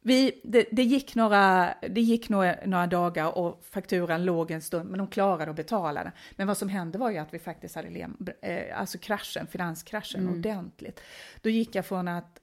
vi, 0.00 0.40
det, 0.44 0.66
det, 0.72 0.82
gick, 0.82 1.14
några, 1.14 1.74
det 1.90 2.00
gick 2.00 2.28
några, 2.28 2.56
några, 2.66 2.86
dagar 2.86 3.38
och 3.38 3.64
fakturan 3.64 4.24
låg 4.24 4.50
en 4.50 4.62
stund, 4.62 4.90
men 4.90 4.98
de 4.98 5.06
klarade 5.06 5.50
att 5.50 5.56
betala 5.56 6.04
den. 6.04 6.12
Men 6.32 6.46
vad 6.46 6.56
som 6.56 6.68
hände 6.68 6.98
var 6.98 7.10
ju 7.10 7.18
att 7.18 7.34
vi 7.34 7.38
faktiskt 7.38 7.74
hade 7.74 7.90
lem, 7.90 8.26
eh, 8.42 8.80
alltså 8.80 8.98
kraschen, 8.98 9.46
finanskraschen 9.46 10.20
mm. 10.20 10.34
ordentligt. 10.34 11.00
Då 11.40 11.50
gick 11.50 11.74
jag 11.74 11.86
från 11.86 12.08
att, 12.08 12.40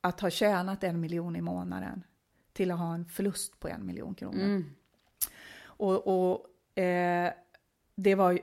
att 0.00 0.20
ha 0.20 0.30
tjänat 0.30 0.84
en 0.84 1.00
miljon 1.00 1.36
i 1.36 1.40
månaden 1.40 2.04
till 2.52 2.70
att 2.70 2.78
ha 2.78 2.94
en 2.94 3.04
förlust 3.04 3.60
på 3.60 3.68
en 3.68 3.86
miljon 3.86 4.14
kronor. 4.14 4.44
Mm. 4.44 4.74
Och, 5.62 6.06
och 6.06 6.78
eh, 6.82 7.32
det 7.94 8.14
var 8.14 8.38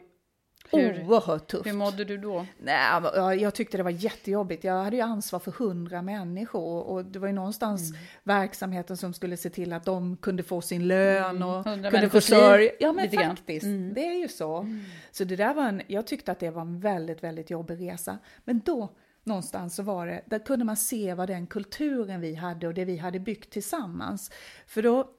hur, 0.72 1.06
Oerhört 1.08 1.48
tufft. 1.48 1.66
Hur 1.66 1.74
mådde 1.74 2.06
du 2.06 2.18
då? 2.18 2.46
Nej, 2.60 3.42
jag 3.42 3.54
tyckte 3.54 3.78
det 3.78 3.84
var 3.84 3.92
jättejobbigt. 3.92 4.64
Jag 4.64 4.84
hade 4.84 4.96
ju 4.96 5.02
ansvar 5.02 5.40
för 5.40 5.52
hundra 5.52 6.02
människor 6.02 6.84
och 6.84 7.06
det 7.06 7.20
var 7.20 7.28
ju 7.28 7.34
någonstans 7.34 7.90
mm. 7.90 8.02
verksamheten 8.24 8.98
som 8.98 9.14
skulle 9.14 9.38
se 9.38 9.50
till 9.50 9.74
att 9.74 9.86
de 9.86 10.18
kunde 10.18 10.44
få 10.44 10.62
sin 10.62 10.88
lön 10.88 11.36
mm. 11.36 11.50
och 11.50 11.64
kunde 11.64 12.10
försörja. 12.10 12.72
Ja, 12.80 12.94
men 12.94 13.10
faktiskt. 13.10 13.66
Mm. 13.66 13.94
Det 13.94 14.08
är 14.08 14.20
ju 14.20 14.28
så. 14.28 14.58
Mm. 14.58 14.84
Så 15.12 15.24
det 15.24 15.36
där 15.36 15.54
var 15.54 15.64
en, 15.64 15.82
jag 15.88 16.08
tyckte 16.08 16.32
att 16.32 16.40
det 16.40 16.50
var 16.50 16.62
en 16.62 16.80
väldigt, 16.80 17.24
väldigt 17.24 17.50
jobbig 17.50 17.92
resa. 17.92 18.18
Men 18.44 18.62
då 18.66 18.90
någonstans 19.24 19.76
så 19.76 19.84
var 19.84 20.08
det, 20.08 20.22
där 20.26 20.40
kunde 20.40 20.66
man 20.66 20.78
se 20.78 21.14
vad 21.14 21.28
den 21.28 21.48
kulturen 21.48 22.22
vi 22.22 22.36
hade 22.36 22.68
och 22.68 22.74
det 22.74 22.86
vi 22.86 22.98
hade 22.98 23.20
byggt 23.20 23.50
tillsammans. 23.50 24.32
För 24.68 24.82
då 24.82 25.10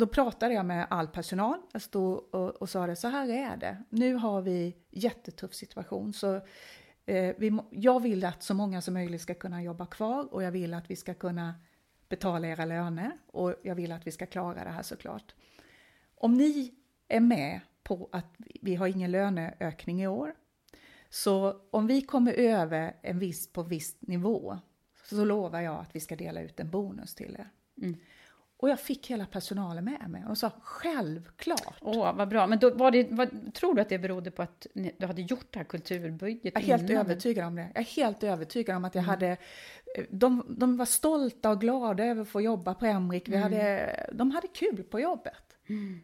då 0.00 0.06
pratade 0.06 0.54
jag 0.54 0.66
med 0.66 0.86
all 0.90 1.08
personal. 1.08 1.58
Jag 1.72 1.82
stod 1.82 2.34
och, 2.34 2.48
och 2.50 2.68
sa 2.68 2.86
det, 2.86 2.96
så 2.96 3.08
här 3.08 3.28
är 3.28 3.56
det. 3.56 3.84
Nu 3.88 4.14
har 4.14 4.42
vi 4.42 4.76
jättetuff 4.90 5.54
situation. 5.54 6.12
Så 6.12 6.34
eh, 7.06 7.34
vi, 7.38 7.58
jag 7.70 8.02
vill 8.02 8.24
att 8.24 8.42
så 8.42 8.54
många 8.54 8.80
som 8.80 8.94
möjligt 8.94 9.20
ska 9.20 9.34
kunna 9.34 9.62
jobba 9.62 9.86
kvar 9.86 10.34
och 10.34 10.42
jag 10.42 10.52
vill 10.52 10.74
att 10.74 10.90
vi 10.90 10.96
ska 10.96 11.14
kunna 11.14 11.54
betala 12.08 12.48
era 12.48 12.64
löner 12.64 13.12
och 13.26 13.54
jag 13.62 13.74
vill 13.74 13.92
att 13.92 14.06
vi 14.06 14.10
ska 14.10 14.26
klara 14.26 14.64
det 14.64 14.70
här 14.70 14.82
såklart. 14.82 15.34
Om 16.14 16.34
ni 16.34 16.74
är 17.08 17.20
med 17.20 17.60
på 17.82 18.08
att 18.12 18.34
vi 18.38 18.74
har 18.74 18.86
ingen 18.86 19.10
löneökning 19.10 20.02
i 20.02 20.06
år, 20.06 20.34
så 21.08 21.60
om 21.70 21.86
vi 21.86 22.02
kommer 22.02 22.32
över 22.32 22.96
en 23.02 23.18
viss 23.18 23.52
på 23.52 23.62
viss 23.62 23.96
nivå 24.00 24.58
så 25.04 25.24
lovar 25.24 25.60
jag 25.60 25.80
att 25.80 25.96
vi 25.96 26.00
ska 26.00 26.16
dela 26.16 26.40
ut 26.40 26.60
en 26.60 26.70
bonus 26.70 27.14
till 27.14 27.36
er. 27.38 27.50
Mm. 27.82 27.96
Och 28.60 28.68
jag 28.68 28.80
fick 28.80 29.10
hela 29.10 29.26
personalen 29.26 29.84
med 29.84 30.10
mig 30.10 30.24
och 30.28 30.38
sa 30.38 30.50
självklart. 30.62 31.78
Åh, 31.80 32.16
vad 32.16 32.28
bra. 32.28 32.46
Men 32.46 32.58
då 32.58 32.70
var 32.70 32.90
det, 32.90 33.06
vad, 33.10 33.54
tror 33.54 33.74
du 33.74 33.80
att 33.80 33.88
det 33.88 33.98
berodde 33.98 34.30
på 34.30 34.42
att 34.42 34.66
ni, 34.74 34.94
du 34.98 35.06
hade 35.06 35.22
gjort 35.22 35.46
det 35.50 35.58
här 35.58 35.64
kulturbygget 35.64 36.54
Jag 36.54 36.62
är 36.62 36.66
helt 36.66 36.90
innan? 36.90 37.06
övertygad 37.06 37.46
om 37.46 37.54
det. 37.54 37.70
Jag 37.74 37.80
är 37.80 37.86
helt 37.86 38.22
övertygad 38.22 38.76
om 38.76 38.84
att 38.84 38.94
jag 38.94 39.02
mm. 39.04 39.10
hade... 39.10 39.36
De, 40.10 40.44
de 40.48 40.76
var 40.76 40.84
stolta 40.84 41.50
och 41.50 41.60
glada 41.60 42.04
över 42.04 42.22
att 42.22 42.28
få 42.28 42.40
jobba 42.40 42.74
på 42.74 42.86
Emrik. 42.86 43.28
Vi 43.28 43.36
mm. 43.36 43.42
hade, 43.42 44.10
de 44.12 44.30
hade 44.30 44.48
kul 44.48 44.82
på 44.82 45.00
jobbet. 45.00 45.56
Mm. 45.68 46.00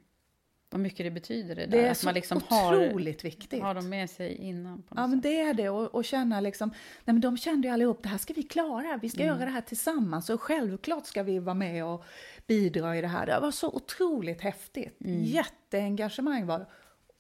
Vad 0.71 0.81
mycket 0.81 1.07
det 1.07 1.11
betyder 1.11 1.55
det 1.55 1.67
där. 1.67 1.79
Det 1.79 1.87
är 1.87 1.91
att 1.91 1.99
så 1.99 2.07
man 2.07 2.15
liksom 2.15 2.39
otroligt 2.39 3.23
har, 3.23 3.29
viktigt. 3.29 3.63
Har 3.63 3.75
dem 3.75 3.89
med 3.89 4.11
sig 4.11 4.35
innan. 4.35 4.83
ja, 4.89 4.97
sätt. 4.97 5.11
men 5.11 5.21
det 5.21 5.41
är 5.41 5.55
det. 5.55 5.69
Och, 5.69 5.95
och, 5.95 6.05
känna 6.05 6.41
liksom, 6.41 6.69
nej 7.05 7.15
men 7.15 7.21
de 7.21 7.39
kände 7.39 7.69
ju 7.69 7.75
allihop, 7.75 8.03
det 8.03 8.09
här 8.09 8.19
ska 8.19 8.35
vi 8.35 8.43
klara, 8.43 8.99
vi 9.03 9.09
ska 9.09 9.23
mm. 9.23 9.35
göra 9.35 9.45
det 9.45 9.51
här 9.51 9.61
tillsammans. 9.61 10.31
Och 10.31 10.41
självklart 10.43 11.07
ska 11.07 11.23
vi 11.23 11.39
vara 11.39 11.55
med 11.55 11.85
och 11.85 12.05
bidra 12.47 12.97
i 12.97 13.01
det 13.01 13.09
här. 13.09 13.27
Det 13.27 13.41
var 13.41 13.51
så 13.51 13.69
otroligt 13.69 14.41
häftigt. 14.41 15.01
Mm. 15.01 15.25
Jätteengagemang 15.25 16.47
var 16.47 16.59
det. 16.59 16.67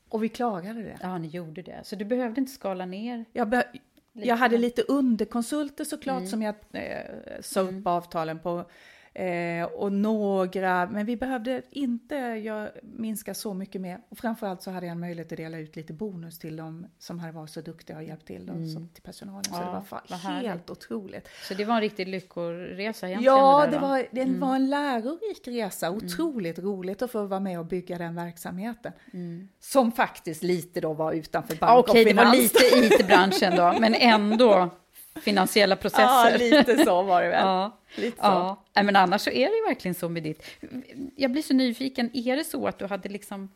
Och 0.08 0.24
vi 0.24 0.28
klarade 0.28 0.82
det. 0.82 0.98
Ja, 1.02 1.18
ni 1.18 1.28
gjorde 1.28 1.62
det. 1.62 1.80
Så 1.84 1.96
du 1.96 2.04
behövde 2.04 2.40
inte 2.40 2.52
skala 2.52 2.86
ner? 2.86 3.24
Jag, 3.32 3.62
jag 4.12 4.36
hade 4.36 4.58
lite 4.58 4.82
underkonsulter 4.82 5.84
såklart 5.84 6.18
mm. 6.18 6.30
som 6.30 6.42
jag 6.42 6.54
eh, 6.72 6.80
sa 7.40 7.60
upp 7.60 7.70
mm. 7.70 7.86
avtalen 7.86 8.38
på 8.38 8.70
Eh, 9.18 9.64
och 9.64 9.92
några, 9.92 10.86
men 10.86 11.06
vi 11.06 11.16
behövde 11.16 11.62
inte 11.70 12.14
jag, 12.14 12.70
minska 12.82 13.34
så 13.34 13.54
mycket 13.54 13.80
mer. 13.80 14.00
Och 14.08 14.18
framförallt 14.18 14.62
så 14.62 14.70
hade 14.70 14.86
jag 14.86 14.92
en 14.92 15.00
möjlighet 15.00 15.32
att 15.32 15.38
dela 15.38 15.58
ut 15.58 15.76
lite 15.76 15.92
bonus 15.92 16.38
till 16.38 16.56
dem 16.56 16.86
som 16.98 17.18
hade 17.18 17.32
varit 17.32 17.50
så 17.50 17.60
duktiga 17.60 17.96
och 17.96 18.02
hjälpt 18.02 18.26
till, 18.26 18.46
dem, 18.46 18.56
mm. 18.56 18.88
till 18.88 19.02
personalen. 19.02 19.44
Så 19.44 19.50
ja, 19.54 19.58
det 19.58 19.96
var 19.96 20.16
fa- 20.16 20.40
helt 20.40 20.70
otroligt. 20.70 21.28
Så 21.48 21.54
det 21.54 21.64
var 21.64 21.74
en 21.74 21.80
riktig 21.80 22.08
lyckoresa 22.08 23.08
egentligen? 23.08 23.34
Ja, 23.34 23.66
det, 23.66 23.70
det 23.70 23.78
var, 23.78 24.06
det 24.10 24.22
mm. 24.22 24.40
var 24.40 24.54
en 24.54 24.70
lärorik 24.70 25.48
resa. 25.48 25.86
Mm. 25.86 25.96
Otroligt 25.96 26.58
mm. 26.58 26.70
roligt 26.70 27.02
att 27.02 27.10
få 27.10 27.26
vara 27.26 27.40
med 27.40 27.58
och 27.58 27.66
bygga 27.66 27.98
den 27.98 28.14
verksamheten. 28.14 28.92
Mm. 29.12 29.48
Som 29.60 29.92
faktiskt 29.92 30.42
lite 30.42 30.80
då 30.80 30.92
var 30.92 31.12
utanför 31.12 31.56
bank 31.56 31.70
ja, 31.70 31.78
Okej, 31.78 32.04
det 32.04 32.14
var 32.14 32.36
lite 32.36 32.58
IT-branschen 32.76 33.56
då, 33.56 33.74
men 33.80 33.94
ändå 33.94 34.70
finansiella 35.22 35.76
processer. 35.76 36.30
Ja, 36.30 36.36
lite 36.38 36.84
så 36.84 37.02
var 37.02 37.22
det 37.22 37.28
väl. 37.28 37.38
ja. 37.46 37.78
Lite 37.96 38.16
så. 38.16 38.56
Ja. 38.72 38.82
men 38.82 38.96
annars 38.96 39.20
så 39.22 39.30
är 39.30 39.46
det 39.46 39.68
verkligen 39.68 39.94
så 39.94 40.08
med 40.08 40.22
ditt. 40.22 40.42
Jag 41.16 41.32
blir 41.32 41.42
så 41.42 41.54
nyfiken, 41.54 42.10
är 42.14 42.36
det 42.36 42.44
så 42.44 42.66
att 42.66 42.78
du 42.78 42.86
hade 42.86 43.08
liksom 43.08 43.48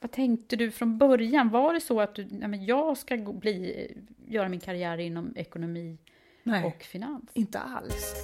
vad 0.00 0.10
tänkte 0.10 0.56
du 0.56 0.70
från 0.70 0.98
början? 0.98 1.48
Var 1.48 1.74
det 1.74 1.80
så 1.80 2.00
att 2.00 2.14
du, 2.14 2.26
nej 2.30 2.48
men 2.48 2.64
jag 2.64 2.98
ska 2.98 3.16
bli, 3.16 3.88
göra 4.26 4.48
min 4.48 4.60
karriär 4.60 4.98
inom 4.98 5.32
ekonomi 5.36 5.98
nej, 6.42 6.64
och 6.64 6.82
finans? 6.82 7.30
inte 7.34 7.58
alls. 7.58 8.14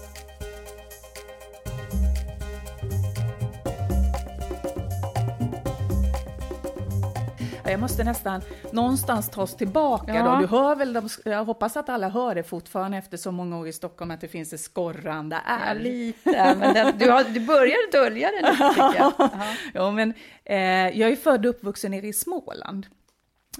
Jag 7.67 7.81
måste 7.81 8.05
nästan 8.05 8.43
någonstans 8.73 9.31
ta 9.31 9.43
oss 9.43 9.57
tillbaka 9.57 10.15
ja. 10.15 10.23
då. 10.23 10.41
Du 10.41 10.47
hör 10.47 10.77
väl, 10.77 10.93
de, 10.93 11.09
jag 11.25 11.45
hoppas 11.45 11.77
att 11.77 11.89
alla 11.89 12.09
hör 12.09 12.35
det 12.35 12.43
fortfarande 12.43 12.97
efter 12.97 13.17
så 13.17 13.33
många 13.33 13.59
år 13.59 13.69
i 13.69 13.73
Stockholm, 13.73 14.11
att 14.11 14.21
det 14.21 14.29
finns 14.29 14.53
ett 14.53 14.61
skorrande 14.61 15.37
R. 15.47 15.61
Ja, 15.67 15.75
lite, 15.75 16.55
men 16.59 16.75
den, 16.75 16.99
du, 16.99 17.11
har, 17.11 17.25
du 17.25 17.41
börjar 17.41 17.93
dölja 17.93 18.31
det 18.31 18.51
lite 18.51 18.69
tycker 18.69 18.99
jag. 18.99 19.31
ja, 19.75 19.91
men 19.91 20.15
eh, 20.45 20.99
jag 20.99 21.11
är 21.11 21.17
född 21.17 21.47
och 21.47 21.51
uppvuxen 21.51 21.91
nere 21.91 22.07
i 22.07 22.13
Småland. 22.13 22.87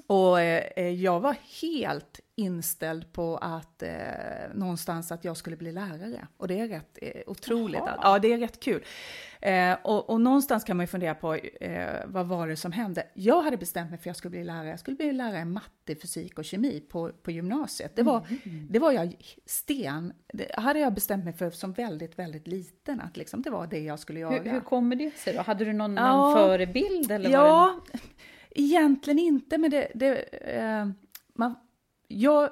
Och 0.07 0.41
eh, 0.41 0.89
jag 0.89 1.19
var 1.19 1.35
helt 1.61 2.19
inställd 2.35 3.13
på 3.13 3.37
att 3.37 3.83
eh, 3.83 3.89
någonstans 4.53 5.11
att 5.11 5.25
jag 5.25 5.37
skulle 5.37 5.55
bli 5.55 5.71
lärare. 5.71 6.27
Och 6.37 6.47
det 6.47 6.59
är 6.59 6.67
rätt 6.67 6.97
eh, 7.01 7.21
otroligt. 7.27 7.81
Att, 7.81 7.99
ja, 8.01 8.19
det 8.19 8.33
är 8.33 8.37
rätt 8.37 8.59
kul. 8.59 8.83
Eh, 9.41 9.77
och, 9.83 10.09
och, 10.09 10.21
någonstans 10.21 10.63
kan 10.63 10.77
man 10.77 10.83
ju 10.83 10.87
fundera 10.87 11.15
på 11.15 11.35
eh, 11.35 12.01
vad 12.05 12.27
var 12.27 12.47
det 12.47 12.55
som 12.55 12.71
hände? 12.71 13.07
Jag 13.13 13.41
hade 13.41 13.57
bestämt 13.57 13.89
mig 13.89 13.99
för 13.99 14.03
att 14.03 14.05
jag 14.05 14.15
skulle 14.15 14.29
bli 14.29 14.43
lärare. 14.43 14.69
Jag 14.69 14.79
skulle 14.79 14.97
bli 14.97 15.13
lärare 15.13 15.39
i 15.39 15.45
matte, 15.45 15.95
fysik 15.95 16.39
och 16.39 16.45
kemi 16.45 16.79
på, 16.79 17.09
på 17.09 17.31
gymnasiet. 17.31 17.95
Det 17.95 18.03
var, 18.03 18.27
mm. 18.45 18.67
det 18.69 18.79
var 18.79 18.91
jag 18.91 19.15
sten, 19.45 20.13
det 20.33 20.55
hade 20.55 20.79
jag 20.79 20.93
bestämt 20.93 21.23
mig 21.23 21.33
för 21.33 21.49
som 21.49 21.73
väldigt, 21.73 22.19
väldigt 22.19 22.47
liten. 22.47 23.01
Att 23.01 23.17
liksom, 23.17 23.41
det 23.41 23.49
var 23.49 23.67
det 23.67 23.79
jag 23.79 23.99
skulle 23.99 24.19
göra. 24.19 24.43
Hur, 24.43 24.51
hur 24.51 24.61
kommer 24.61 24.95
det 24.95 25.17
sig 25.17 25.33
då? 25.33 25.41
Hade 25.41 25.65
du 25.65 25.73
någon, 25.73 25.95
ja, 25.95 26.17
någon 26.17 26.33
förebild? 26.33 27.11
Eller 27.11 27.29
ja, 27.29 27.81
det... 27.91 27.99
egentligen 28.61 29.19
inte, 29.19 29.57
men 29.57 29.71
det, 29.71 29.91
det 29.95 30.17
eh, 30.57 30.87
man, 31.33 31.55
jag, 32.07 32.49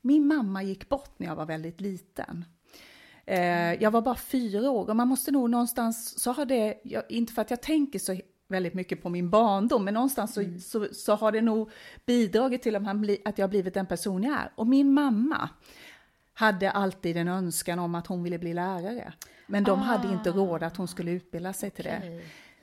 min 0.00 0.26
mamma 0.26 0.62
gick 0.62 0.88
bort 0.88 1.18
när 1.18 1.26
jag 1.26 1.36
var 1.36 1.46
väldigt 1.46 1.80
liten. 1.80 2.44
Eh, 3.26 3.74
jag 3.82 3.90
var 3.90 4.02
bara 4.02 4.16
fyra 4.16 4.70
år 4.70 4.90
och 4.90 4.96
man 4.96 5.08
måste 5.08 5.30
nog 5.30 5.50
någonstans, 5.50 6.22
så 6.22 6.32
har 6.32 6.44
det, 6.44 6.80
jag, 6.82 7.02
inte 7.08 7.32
för 7.32 7.42
att 7.42 7.50
jag 7.50 7.62
tänker 7.62 7.98
så 7.98 8.16
väldigt 8.48 8.74
mycket 8.74 9.02
på 9.02 9.08
min 9.08 9.30
barndom, 9.30 9.84
men 9.84 9.94
någonstans 9.94 10.34
så, 10.34 10.40
mm. 10.40 10.60
så, 10.60 10.88
så, 10.92 11.14
har 11.14 11.32
det 11.32 11.40
nog 11.40 11.70
bidragit 12.06 12.62
till 12.62 12.76
att 12.76 13.38
jag 13.38 13.44
har 13.44 13.48
blivit 13.48 13.74
den 13.74 13.86
person 13.86 14.22
jag 14.22 14.34
är. 14.34 14.52
Och 14.54 14.66
min 14.66 14.92
mamma 14.92 15.48
hade 16.34 16.70
alltid 16.70 17.16
en 17.16 17.28
önskan 17.28 17.78
om 17.78 17.94
att 17.94 18.06
hon 18.06 18.22
ville 18.22 18.38
bli 18.38 18.54
lärare. 18.54 19.12
Men 19.46 19.64
de 19.64 19.80
ah. 19.80 19.82
hade 19.82 20.12
inte 20.12 20.30
råd 20.30 20.62
att 20.62 20.76
hon 20.76 20.88
skulle 20.88 21.10
utbilda 21.10 21.52
sig 21.52 21.70
till 21.70 21.86
okay. 21.86 22.08
det. 22.08 22.22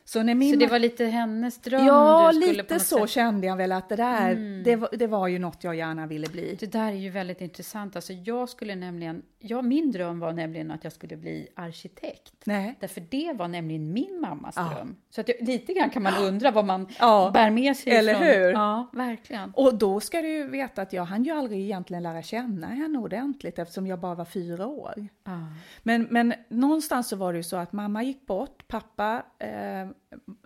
Så, 0.10 0.24
när 0.24 0.36
min 0.36 0.54
så 0.54 0.60
det 0.60 0.68
var 0.68 0.80
lite 0.80 1.06
hennes 1.06 1.58
dröm? 1.58 1.86
Ja, 1.86 2.32
lite 2.32 2.80
så 2.80 3.00
sätt... 3.00 3.10
kände 3.10 3.48
jag 3.48 3.58
väl 3.58 3.72
att 3.72 3.90
det 3.90 3.96
där, 3.96 4.32
mm. 4.32 4.64
det, 4.64 4.76
var, 4.76 4.90
det 4.92 5.08
var 5.08 5.28
ju 5.28 5.40
något 5.40 5.64
jag 5.64 5.76
gärna 5.76 6.08
ville 6.08 6.28
bli. 6.28 6.58
Det 6.60 6.72
där 6.72 6.88
är 6.88 6.96
ju 6.96 7.10
väldigt 7.10 7.42
intressant. 7.42 7.96
Alltså 7.96 8.14
jag 8.14 8.50
skulle 8.50 8.76
nämligen, 8.76 9.22
ja, 9.40 9.62
min 9.62 9.92
dröm 9.92 10.20
var 10.20 10.34
nämligen 10.34 10.72
att 10.72 10.84
jag 10.84 10.94
skulle 10.94 11.18
bli 11.18 11.48
arkitekt. 11.56 12.34
Nej. 12.44 12.78
Därför 12.80 13.04
det 13.10 13.34
var 13.34 13.48
nämligen 13.48 13.94
min 13.94 14.22
mammas 14.22 14.54
ja. 14.58 14.74
dröm. 14.76 14.96
Så 15.10 15.22
att 15.22 15.28
jag, 15.28 15.38
lite 15.42 15.74
grann 15.74 15.90
kan 15.90 16.04
man 16.04 16.18
undra 16.18 16.52
vad 16.52 16.66
man 16.66 16.88
ja. 17.00 17.32
bär 17.34 17.50
med 17.50 17.78
sig 17.78 17.94
Eller 17.94 18.14
från. 18.14 18.24
hur? 18.24 18.52
Ja, 18.52 18.90
verkligen. 18.94 19.52
Och 19.56 19.76
då 19.76 20.00
ska 20.00 20.22
du 20.22 20.30
ju 20.30 20.48
veta 20.48 20.82
att 20.82 20.94
jag 20.94 21.06
hann 21.06 21.24
ju 21.24 21.32
aldrig 21.32 21.62
egentligen 21.62 22.04
lära 22.04 22.22
känna 22.22 22.68
henne 22.68 23.00
ordentligt 23.00 23.60
eftersom 23.60 23.88
jag 23.88 24.00
bara 24.00 24.16
var 24.16 24.26
fyra 24.26 24.68
år. 24.68 25.08
Ja. 25.24 25.40
Men, 25.84 26.08
men 26.10 26.34
någonstans 26.48 27.08
så 27.08 27.16
var 27.16 27.34
det 27.34 27.38
ju 27.38 27.44
så 27.44 27.58
att 27.58 27.74
mamma 27.74 28.04
gick 28.04 28.26
bort, 28.26 28.68
pappa 28.68 29.24
eh, 29.40 29.90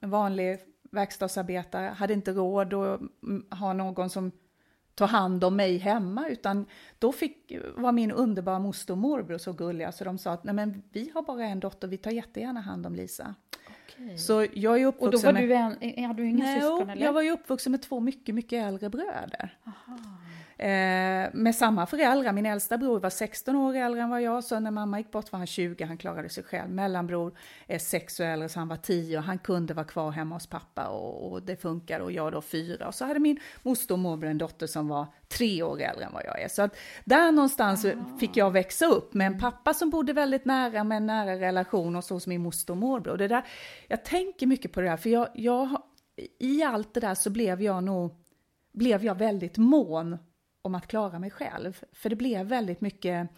en 0.01 0.09
vanlig 0.09 0.59
verkstadsarbetare, 0.91 1.85
hade 1.85 2.13
inte 2.13 2.31
råd 2.31 2.73
att 2.73 2.99
ha 3.59 3.73
någon 3.73 4.09
som 4.09 4.31
tar 4.95 5.07
hand 5.07 5.43
om 5.43 5.55
mig 5.55 5.77
hemma, 5.77 6.27
utan 6.27 6.65
då 6.99 7.11
fick, 7.11 7.53
var 7.75 7.91
min 7.91 8.11
underbara 8.11 8.59
moster 8.59 8.93
och 8.93 8.97
morbror 8.97 9.37
så 9.37 9.53
gulliga 9.53 9.91
så 9.91 10.03
de 10.03 10.17
sa 10.17 10.31
att 10.31 10.43
Nej, 10.43 10.55
men 10.55 10.83
vi 10.91 11.11
har 11.13 11.21
bara 11.21 11.45
en 11.45 11.59
dotter, 11.59 11.87
vi 11.87 11.97
tar 11.97 12.11
jättegärna 12.11 12.61
hand 12.61 12.85
om 12.85 12.95
Lisa. 12.95 13.35
Okay. 13.87 14.17
Så 14.17 14.47
jag 14.53 14.81
är 14.81 14.85
uppvuxen 14.85 15.07
Och 15.07 15.11
då 15.11 15.17
var 15.17 15.33
med, 15.33 15.77
du 15.79 15.87
en, 15.87 16.05
hade 16.05 16.21
du 16.21 16.29
inga 16.29 16.43
nej, 16.43 16.61
syskon? 16.61 16.89
Eller? 16.89 17.05
jag 17.05 17.13
var 17.13 17.21
ju 17.21 17.31
uppvuxen 17.31 17.71
med 17.71 17.81
två 17.81 17.99
mycket, 17.99 18.35
mycket 18.35 18.67
äldre 18.67 18.89
bröder. 18.89 19.57
Aha. 19.65 19.97
Eh, 20.57 21.29
med 21.33 21.55
samma 21.55 21.85
föräldrar. 21.85 22.33
Min 22.33 22.45
äldsta 22.45 22.77
bror 22.77 22.99
var 22.99 23.09
16 23.09 23.55
år 23.55 23.75
äldre 23.75 24.01
än 24.01 24.09
vad 24.09 24.21
jag, 24.21 24.43
så 24.43 24.59
när 24.59 24.71
mamma 24.71 24.97
gick 24.97 25.11
bort 25.11 25.31
var 25.31 25.37
han 25.37 25.47
20, 25.47 25.83
han 25.83 25.97
klarade 25.97 26.29
sig 26.29 26.43
själv. 26.43 26.69
Mellanbror 26.69 27.37
är 27.67 27.79
6 27.79 28.19
år 28.19 28.23
äldre, 28.23 28.49
så 28.49 28.59
han 28.59 28.67
var 28.67 28.77
10 28.77 29.17
och 29.17 29.23
han 29.23 29.39
kunde 29.39 29.73
vara 29.73 29.85
kvar 29.85 30.11
hemma 30.11 30.35
hos 30.35 30.47
pappa 30.47 30.87
och, 30.87 31.31
och 31.31 31.43
det 31.43 31.55
funkade 31.55 32.03
och 32.03 32.11
jag 32.11 32.31
då 32.31 32.41
4. 32.41 32.87
Och 32.87 32.95
så 32.95 33.05
hade 33.05 33.19
min 33.19 33.39
moster 33.61 33.93
och 33.93 33.99
morbror 33.99 34.29
en 34.29 34.37
dotter 34.37 34.67
som 34.67 34.87
var 34.87 35.05
3 35.27 35.63
år 35.63 35.81
äldre 35.81 36.05
än 36.05 36.13
vad 36.13 36.25
jag 36.25 36.41
är. 36.41 36.47
Så 36.47 36.61
att 36.61 36.77
där 37.05 37.31
någonstans 37.31 37.85
ah. 37.85 38.17
fick 38.19 38.37
jag 38.37 38.51
växa 38.51 38.85
upp 38.85 39.13
med 39.13 39.27
en 39.27 39.39
pappa 39.39 39.73
som 39.73 39.89
bodde 39.89 40.13
väldigt 40.13 40.45
nära, 40.45 40.83
med 40.83 40.97
en 40.97 41.07
nära 41.07 41.39
relation 41.39 41.95
och 41.95 42.03
så 42.03 42.13
hos 42.13 42.27
min 42.27 42.41
moster 42.41 42.73
och 42.73 42.77
morbror. 42.77 43.17
Det 43.17 43.27
där, 43.27 43.45
jag 43.87 44.05
tänker 44.05 44.47
mycket 44.47 44.71
på 44.71 44.81
det 44.81 44.87
där, 44.87 44.97
för 44.97 45.09
jag, 45.09 45.27
jag, 45.33 45.81
i 46.39 46.63
allt 46.63 46.93
det 46.93 46.99
där 46.99 47.15
så 47.15 47.29
blev 47.29 47.61
jag 47.61 47.83
nog 47.83 48.23
blev 48.73 49.05
jag 49.05 49.15
väldigt 49.15 49.57
mån 49.57 50.17
om 50.63 50.75
att 50.75 50.87
klara 50.87 51.19
mig 51.19 51.31
själv. 51.31 51.83
För 51.93 52.09
det 52.09 52.15
blev 52.15 52.45
väldigt 52.45 52.81
mycket, 52.81 53.29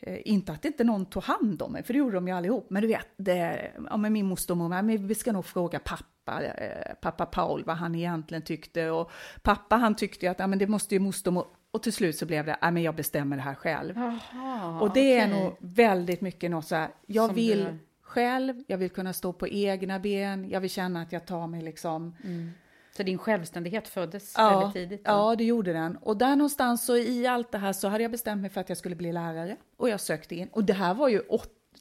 eh, 0.00 0.18
inte 0.24 0.52
att 0.52 0.64
inte 0.64 0.84
någon 0.84 1.06
tog 1.06 1.22
hand 1.22 1.62
om 1.62 1.72
mig, 1.72 1.82
för 1.82 1.92
det 1.92 1.98
gjorde 1.98 2.14
de 2.14 2.28
ju 2.28 2.34
allihop, 2.34 2.70
men 2.70 2.82
du 2.82 2.88
vet, 2.88 3.08
det, 3.16 3.70
ja, 3.90 3.96
med 3.96 4.12
min 4.12 4.26
moster 4.26 4.54
och 4.54 4.58
mormor, 4.58 4.82
men 4.82 5.06
vi 5.06 5.14
ska 5.14 5.32
nog 5.32 5.44
fråga 5.44 5.78
pappa, 5.78 6.44
eh, 6.44 6.94
pappa 7.00 7.26
Paul 7.26 7.64
vad 7.64 7.76
han 7.76 7.94
egentligen 7.94 8.42
tyckte. 8.42 8.90
Och 8.90 9.10
pappa 9.42 9.76
han 9.76 9.96
tyckte 9.96 10.26
ju 10.26 10.30
att 10.32 10.38
ja, 10.38 10.46
men 10.46 10.58
det 10.58 10.66
måste 10.66 10.94
ju 10.94 11.00
moster 11.00 11.44
och 11.70 11.82
till 11.82 11.92
slut 11.92 12.16
så 12.16 12.26
blev 12.26 12.46
det, 12.46 12.58
ja 12.60 12.70
men 12.70 12.82
jag 12.82 12.94
bestämmer 12.94 13.36
det 13.36 13.42
här 13.42 13.54
själv. 13.54 13.98
Aha, 13.98 14.80
och 14.80 14.92
det 14.92 15.16
okay. 15.16 15.36
är 15.36 15.42
nog 15.42 15.56
väldigt 15.60 16.20
mycket 16.20 16.50
något 16.50 16.66
så 16.66 16.74
här, 16.74 16.88
jag 17.06 17.26
Som 17.26 17.34
vill 17.34 17.64
du... 17.64 17.78
själv, 18.02 18.64
jag 18.66 18.78
vill 18.78 18.90
kunna 18.90 19.12
stå 19.12 19.32
på 19.32 19.48
egna 19.48 19.98
ben, 19.98 20.48
jag 20.50 20.60
vill 20.60 20.70
känna 20.70 21.02
att 21.02 21.12
jag 21.12 21.26
tar 21.26 21.46
mig 21.46 21.62
liksom 21.62 22.16
mm 22.24 22.50
så 22.96 23.02
din 23.02 23.18
självständighet 23.18 23.88
föddes 23.88 24.34
ja, 24.36 24.58
väldigt 24.58 24.74
tidigt? 24.74 25.04
Då. 25.04 25.10
Ja, 25.10 25.36
det 25.36 25.44
gjorde 25.44 25.72
den. 25.72 25.96
Och 25.96 26.16
där 26.16 26.36
någonstans 26.36 26.86
så 26.86 26.96
i 26.96 27.26
allt 27.26 27.52
det 27.52 27.58
här 27.58 27.72
så 27.72 27.88
hade 27.88 28.04
jag 28.04 28.10
bestämt 28.10 28.40
mig 28.40 28.50
för 28.50 28.60
att 28.60 28.68
jag 28.68 28.78
skulle 28.78 28.96
bli 28.96 29.12
lärare. 29.12 29.56
Och 29.76 29.88
jag 29.88 30.00
sökte 30.00 30.34
in. 30.34 30.48
Och 30.52 30.64
det 30.64 30.72
här 30.72 30.94
var 30.94 31.08
ju 31.08 31.22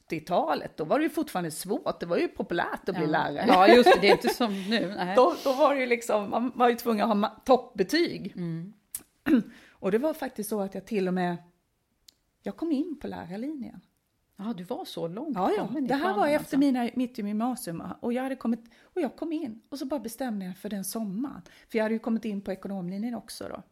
80-talet, 0.09 0.77
då 0.77 0.83
var 0.83 0.99
det 0.99 1.03
ju 1.03 1.09
fortfarande 1.09 1.51
svårt, 1.51 1.99
det 1.99 2.05
var 2.05 2.17
ju 2.17 2.27
populärt 2.27 2.89
att 2.89 2.95
bli 2.95 3.07
lärare. 3.07 3.45
Ja, 3.47 3.67
just 3.67 3.93
det, 3.93 4.01
det 4.01 4.07
är 4.07 4.11
inte 4.11 4.29
som 4.33 4.69
nu. 4.69 5.13
Då, 5.15 5.35
då 5.43 5.53
var 5.53 5.75
det 5.75 5.81
ju 5.81 5.87
liksom, 5.87 6.29
man 6.29 6.51
var 6.55 6.69
ju 6.69 6.75
tvungen 6.75 7.11
att 7.11 7.31
ha 7.31 7.41
toppbetyg. 7.45 8.33
Mm. 8.35 8.73
Och 9.79 9.91
det 9.91 9.97
var 9.97 10.13
faktiskt 10.13 10.49
så 10.49 10.61
att 10.61 10.75
jag 10.75 10.85
till 10.85 11.07
och 11.07 11.13
med, 11.13 11.37
jag 12.43 12.57
kom 12.57 12.71
in 12.71 12.99
på 13.01 13.07
lärarlinjen. 13.07 13.81
Ja, 14.37 14.53
du 14.57 14.63
var 14.63 14.85
så 14.85 15.07
långt 15.07 15.35
ja, 15.35 15.51
ja. 15.57 15.79
Det 15.81 15.95
här 15.95 16.13
var 16.13 16.27
efter 16.27 16.39
alltså. 16.39 16.57
mina, 16.57 16.89
mitt 16.93 17.17
gymnasium 17.17 17.83
och 17.99 18.13
jag, 18.13 18.23
hade 18.23 18.35
kommit, 18.35 18.59
och 18.81 19.01
jag 19.01 19.15
kom 19.15 19.31
in 19.31 19.61
och 19.69 19.79
så 19.79 19.85
bara 19.85 19.99
bestämde 19.99 20.45
jag 20.45 20.57
för 20.57 20.69
den 20.69 20.83
sommaren. 20.83 21.41
För 21.69 21.77
jag 21.77 21.85
hade 21.85 21.95
ju 21.95 21.99
kommit 21.99 22.25
in 22.25 22.41
på 22.41 22.51
ekonomlinjen 22.51 23.15
också 23.15 23.47
då. 23.49 23.63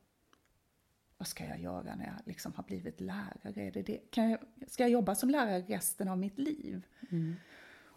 Vad 1.17 1.27
ska 1.27 1.45
jag 1.45 1.59
göra 1.59 1.95
när 1.95 2.05
jag 2.05 2.15
liksom 2.25 2.53
har 2.55 2.63
blivit 2.63 3.01
lärare? 3.01 3.67
Är 3.67 3.71
det 3.71 3.81
det? 3.81 4.11
Kan 4.11 4.29
jag, 4.29 4.39
ska 4.67 4.83
jag 4.83 4.89
jobba 4.89 5.15
som 5.15 5.29
lärare 5.29 5.61
resten 5.61 6.07
av 6.07 6.17
mitt 6.17 6.39
liv? 6.39 6.85
Mm. 7.11 7.35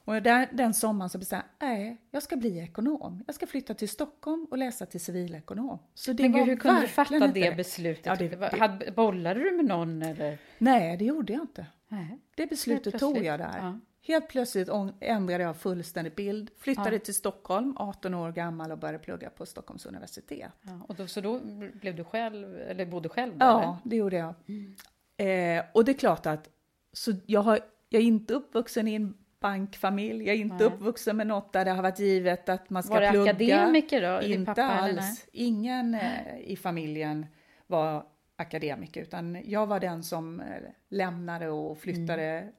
Och 0.09 0.23
där, 0.23 0.49
den 0.53 0.75
sommaren 0.75 1.11
så 1.11 1.19
bestämde 1.19 1.47
jag, 1.59 1.69
nej, 1.69 1.97
jag 2.11 2.23
ska 2.23 2.37
bli 2.37 2.59
ekonom. 2.59 3.25
Jag 3.27 3.35
ska 3.35 3.47
flytta 3.47 3.75
till 3.75 3.89
Stockholm 3.89 4.47
och 4.51 4.59
läsa 4.59 4.87
till 4.87 5.01
civilekonom. 5.01 5.79
Så 5.95 6.13
det 6.13 6.23
Men 6.23 6.33
gud, 6.33 6.47
hur 6.47 6.57
kunde 6.57 6.81
du 6.81 6.87
fatta 6.87 7.27
det 7.27 7.57
beslutet? 7.57 8.07
Ja, 8.07 8.17
det, 8.17 8.29
det, 8.29 8.93
bollade 8.97 9.41
du 9.41 9.57
med 9.57 9.65
någon 9.65 10.03
eller? 10.03 10.39
Nej, 10.59 10.97
det 10.97 11.05
gjorde 11.05 11.33
jag 11.33 11.43
inte. 11.43 11.67
Nej. 11.89 12.19
Det 12.35 12.47
beslutet 12.47 12.99
tog 12.99 13.19
jag 13.19 13.39
där. 13.39 13.59
Ja. 13.59 13.81
Helt 14.03 14.29
plötsligt 14.29 14.69
ändrade 15.01 15.45
jag 15.45 15.57
fullständig 15.57 16.15
bild, 16.15 16.51
flyttade 16.59 16.97
ja. 16.97 16.99
till 16.99 17.15
Stockholm, 17.15 17.77
18 17.77 18.15
år 18.15 18.33
gammal 18.33 18.73
och 18.73 18.79
började 18.79 18.99
plugga 18.99 19.31
på 19.31 19.47
Stockholms 19.47 19.87
universitet. 19.87 20.53
Ja, 20.63 20.81
och 20.89 20.95
då, 20.95 21.07
så 21.07 21.21
då 21.21 21.41
blev 21.73 21.97
du 21.97 22.05
själv, 22.05 22.57
eller 22.57 22.87
bodde 22.87 23.09
själv 23.09 23.39
där? 23.39 23.47
Ja, 23.47 23.79
det 23.85 23.97
gjorde 23.97 24.17
jag. 24.17 24.35
Mm. 24.47 24.77
Eh, 25.17 25.65
och 25.75 25.85
det 25.85 25.93
är 25.93 25.99
klart 25.99 26.27
att 26.27 26.49
så 26.93 27.13
jag 27.27 27.41
har 27.41 27.61
jag 27.89 28.03
är 28.03 28.07
inte 28.07 28.35
uppvuxen 28.35 28.89
i 28.89 28.95
en 28.95 29.15
bankfamilj, 29.41 30.27
jag 30.27 30.37
är 30.37 30.41
inte 30.41 30.55
Nej. 30.57 30.65
uppvuxen 30.67 31.17
med 31.17 31.27
något 31.27 31.53
där 31.53 31.65
det 31.65 31.71
har 31.71 31.83
varit 31.83 31.99
givet 31.99 32.49
att 32.49 32.71
man 32.71 32.83
ska 32.83 32.95
Var 32.95 33.11
plugga. 33.11 33.31
akademiker 33.31 34.03
då? 34.21 34.27
Inte 34.27 34.45
pappa, 34.47 34.63
alls. 34.63 35.27
Ingen 35.33 35.95
eh, 35.95 36.39
i 36.41 36.57
familjen 36.57 37.27
var 37.67 38.07
akademiker, 38.37 39.03
utan 39.03 39.43
jag 39.45 39.67
var 39.67 39.81
den 39.81 40.03
som 40.03 40.41
eh, 40.41 40.47
lämnade 40.89 41.49
och 41.49 41.79
flyttade 41.79 42.23
Mm. 42.23 42.53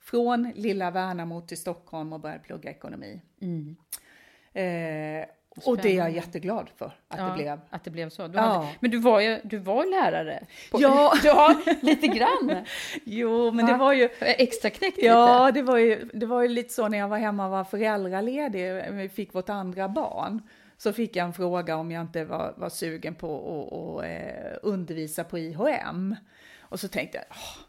från 0.00 0.52
lilla 0.54 0.90
Värnamo 0.90 1.40
till 1.40 1.56
Stockholm 1.58 2.12
och 2.12 2.20
började 2.20 2.42
plugga 2.42 2.70
ekonomi. 2.70 3.20
Mm. 3.40 3.76
Eh, 4.52 5.26
och 5.64 5.76
det 5.76 5.82
är 5.82 5.92
jag 5.92 5.94
Spännande. 5.94 6.16
jätteglad 6.16 6.70
för 6.76 6.86
att 6.86 7.18
Ja, 7.18 7.24
det 7.24 7.32
blev. 7.34 7.60
Att 7.70 7.84
det 7.84 7.90
blev 7.90 8.08
så. 8.10 8.26
Du 8.26 8.38
Ja. 8.38 8.42
hade, 8.42 8.66
men 8.80 8.90
du 8.90 8.98
var 8.98 9.20
ju 9.20 9.40
du 9.44 9.58
var 9.58 9.84
lärare. 9.86 10.46
På, 10.70 10.80
Ja. 10.82 11.14
ja, 11.24 11.54
lite 11.80 12.06
grann. 12.06 12.56
Jo, 13.04 13.50
men 13.50 13.66
det 13.66 13.76
var 13.76 13.92
ju... 13.92 14.08
Extra 14.20 14.70
knäckt 14.70 14.98
Ja, 15.02 15.46
lite. 15.46 15.58
det 15.60 15.62
var, 15.66 15.76
ju, 15.78 16.08
det 16.14 16.26
var 16.26 16.42
ju 16.42 16.48
lite 16.48 16.74
så 16.74 16.88
när 16.88 16.98
jag 16.98 17.08
var 17.08 17.18
hemma 17.18 17.44
och 17.44 17.50
var 17.50 17.64
föräldraledig, 17.64 18.84
vi 18.92 19.08
fick 19.08 19.34
vårt 19.34 19.48
andra 19.48 19.88
barn, 19.88 20.42
så 20.78 20.92
fick 20.92 21.16
jag 21.16 21.24
en 21.26 21.32
fråga 21.32 21.76
om 21.76 21.90
jag 21.90 22.00
inte 22.02 22.24
var, 22.24 22.54
var 22.56 22.68
sugen 22.68 23.14
på 23.14 23.36
att, 23.36 24.04
att 24.04 24.10
eh, 24.10 24.58
undervisa 24.62 25.24
på 25.24 25.38
IHM. 25.38 26.16
Och 26.60 26.80
så 26.80 26.88
tänkte 26.88 27.18
jag, 27.18 27.24
"Åh, 27.30 27.62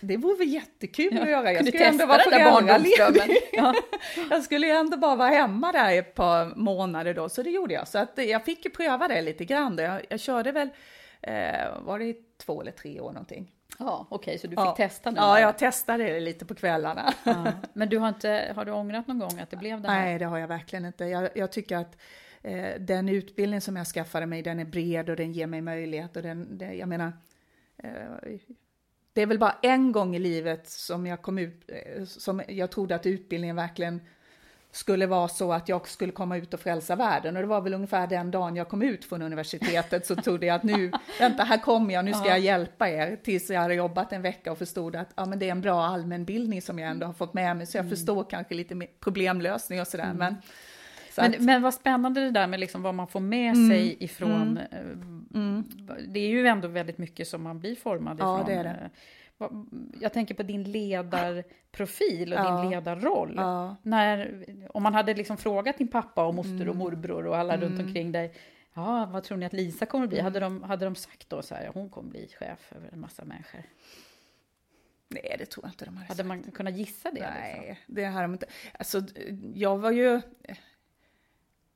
det 0.00 0.16
vore 0.16 0.36
väl 0.38 0.48
jättekul 0.48 1.18
att 1.18 1.28
göra. 1.30 1.52
Jag 1.52 1.66
skulle 1.66 1.84
ändå 1.86 2.06
vara 2.06 2.18
föräldraledig. 2.18 3.36
Ja. 3.52 3.74
Jag 4.30 4.42
skulle 4.42 4.66
ju 4.66 4.72
ändå 4.72 4.96
bara 4.96 5.16
vara 5.16 5.28
hemma 5.28 5.72
där 5.72 5.90
i 5.90 5.98
ett 5.98 6.14
par 6.14 6.54
månader 6.56 7.14
då, 7.14 7.28
så 7.28 7.42
det 7.42 7.50
gjorde 7.50 7.74
jag. 7.74 7.88
Så 7.88 7.98
att 7.98 8.10
jag 8.28 8.44
fick 8.44 8.64
ju 8.64 8.70
pröva 8.70 9.08
det 9.08 9.22
lite 9.22 9.44
grann. 9.44 9.78
Jag, 9.78 10.02
jag 10.08 10.20
körde 10.20 10.52
väl, 10.52 10.68
eh, 11.22 11.32
var 11.82 11.98
det 11.98 12.16
två 12.38 12.60
eller 12.60 12.72
tre 12.72 13.00
år 13.00 13.12
någonting. 13.12 13.52
Ja, 13.78 14.06
okej, 14.10 14.38
så 14.38 14.46
du 14.46 14.50
fick 14.50 14.58
Ja. 14.58 14.74
testa 14.76 15.10
nu? 15.10 15.16
Ja, 15.16 15.22
bara. 15.22 15.40
jag 15.40 15.58
testade 15.58 16.04
det 16.04 16.20
lite 16.20 16.44
på 16.46 16.54
kvällarna. 16.54 17.14
Ja. 17.24 17.52
Men 17.72 17.88
du 17.88 17.98
har 17.98 18.08
inte, 18.08 18.52
har 18.56 18.64
du 18.64 18.72
ångrat 18.72 19.06
någon 19.06 19.18
gång 19.18 19.38
att 19.40 19.50
det 19.50 19.56
blev 19.56 19.80
det 19.80 19.88
här? 19.88 20.00
Nej, 20.04 20.18
det 20.18 20.24
har 20.24 20.38
jag 20.38 20.48
verkligen 20.48 20.84
inte. 20.84 21.04
Jag, 21.04 21.28
jag 21.34 21.52
tycker 21.52 21.76
att 21.76 21.96
eh, 22.42 22.68
den 22.78 23.08
utbildning 23.08 23.60
som 23.60 23.76
jag 23.76 23.86
skaffade 23.86 24.26
mig, 24.26 24.42
den 24.42 24.58
är 24.60 24.64
bred 24.64 25.10
och 25.10 25.16
den 25.16 25.32
ger 25.32 25.46
mig 25.46 25.60
möjlighet. 25.60 26.16
Och 26.16 26.22
den, 26.22 26.58
det, 26.58 26.74
jag 26.74 26.88
menar, 26.88 27.12
eh, 27.82 27.90
det 29.12 29.22
är 29.22 29.26
väl 29.26 29.38
bara 29.38 29.56
en 29.62 29.92
gång 29.92 30.16
i 30.16 30.18
livet 30.18 30.68
som 30.68 31.06
jag 31.06 31.22
kom 31.22 31.38
ut, 31.38 31.62
eh, 31.68 32.04
som 32.04 32.42
jag 32.48 32.70
trodde 32.70 32.94
att 32.94 33.06
utbildningen 33.06 33.56
verkligen 33.56 34.00
skulle 34.72 35.06
vara 35.06 35.28
så 35.28 35.52
att 35.52 35.68
jag 35.68 35.88
skulle 35.88 36.12
komma 36.12 36.36
ut 36.36 36.54
och 36.54 36.60
frälsa 36.60 36.96
världen. 36.96 37.36
Och 37.36 37.42
det 37.42 37.48
var 37.48 37.60
väl 37.60 37.74
ungefär 37.74 38.06
den 38.06 38.30
dagen 38.30 38.56
jag 38.56 38.68
kom 38.68 38.82
ut 38.82 39.04
från 39.04 39.22
universitetet 39.22 40.06
så 40.06 40.16
trodde 40.16 40.46
jag 40.46 40.56
att 40.56 40.62
nu, 40.62 40.92
vänta 41.18 41.44
här 41.44 41.58
kommer 41.58 41.94
jag, 41.94 42.04
nu 42.04 42.12
ska 42.12 42.28
jag 42.28 42.40
hjälpa 42.40 42.88
er. 42.88 43.16
Tills 43.22 43.50
jag 43.50 43.60
hade 43.60 43.74
jobbat 43.74 44.12
en 44.12 44.22
vecka 44.22 44.52
och 44.52 44.58
förstod 44.58 44.96
att 44.96 45.08
ja, 45.14 45.26
men 45.26 45.38
det 45.38 45.46
är 45.46 45.50
en 45.50 45.60
bra 45.60 45.84
allmänbildning 45.84 46.62
som 46.62 46.78
jag 46.78 46.90
ändå 46.90 47.06
har 47.06 47.12
fått 47.12 47.34
med 47.34 47.56
mig. 47.56 47.66
Så 47.66 47.76
jag 47.76 47.88
förstår 47.88 48.24
kanske 48.30 48.54
lite 48.54 48.86
problemlösning 49.00 49.80
och 49.80 49.86
sådär. 49.86 50.12
Men, 50.14 50.34
så 50.34 50.40
Men, 51.22 51.34
att, 51.34 51.40
men 51.40 51.62
vad 51.62 51.74
spännande 51.74 52.20
det 52.20 52.30
där 52.30 52.46
med 52.46 52.60
liksom 52.60 52.82
vad 52.82 52.94
man 52.94 53.06
får 53.08 53.20
med 53.20 53.54
Mm. 53.56 53.68
sig 53.68 53.96
ifrån. 54.04 54.56
eh, 54.58 55.60
Det 56.08 56.20
är 56.20 56.28
ju 56.28 56.46
ändå 56.46 56.68
väldigt 56.68 56.98
mycket 56.98 57.28
som 57.28 57.42
man 57.42 57.60
blir 57.60 57.74
formad 57.76 58.16
Ja, 58.20 58.34
ifrån. 58.36 58.46
det 58.46 58.54
är 58.54 58.64
det. 58.64 58.90
eh, 59.40 59.50
Jag 60.00 60.12
tänker 60.12 60.34
på 60.34 60.42
din 60.42 60.62
ledarprofil 60.72 62.32
och 62.32 62.38
Ja. 62.38 62.60
din 62.62 62.70
ledarroll. 62.70 63.34
Ja. 63.36 63.76
När, 63.82 64.44
om 64.74 64.82
man 64.82 64.94
hade 64.94 65.14
liksom 65.14 65.36
frågat 65.36 65.78
din 65.78 65.88
pappa 65.88 66.24
och 66.26 66.34
moster 66.34 66.68
och 66.68 66.76
morbror 66.76 67.26
och 67.26 67.36
alla 67.36 67.56
runt 67.56 67.80
omkring 67.80 68.12
dig. 68.12 68.32
Ja, 68.74 69.08
vad 69.12 69.22
tror 69.24 69.38
ni 69.38 69.46
att 69.46 69.52
Lisa 69.52 69.86
kommer 69.86 70.04
att 70.04 70.10
bli? 70.10 70.20
Hade, 70.20 70.40
de, 70.40 70.62
hade 70.62 70.84
de 70.84 70.94
sagt 70.94 71.30
då 71.30 71.42
så 71.42 71.54
här, 71.54 71.70
hon 71.74 71.90
kommer 71.90 72.10
bli 72.10 72.28
chef 72.38 72.72
över 72.76 72.88
en 72.92 73.00
massa 73.00 73.24
människor? 73.24 73.62
nej, 75.08 75.36
det 75.38 75.46
tror 75.46 75.64
jag 75.66 75.70
inte 75.72 75.84
de 75.84 75.96
hade 75.96 76.06
Hade 76.06 76.16
sagt. 76.16 76.28
man 76.28 76.42
kunnat 76.42 76.74
gissa 76.76 77.08
det? 77.10 77.14
Liksom? 77.14 77.34
Nej, 77.40 77.78
det 77.86 78.04
hade 78.04 78.24
de 78.24 78.32
inte. 78.32 78.46
Alltså, 78.78 79.02
jag 79.54 79.78
var 79.78 79.90
ju... 79.90 80.20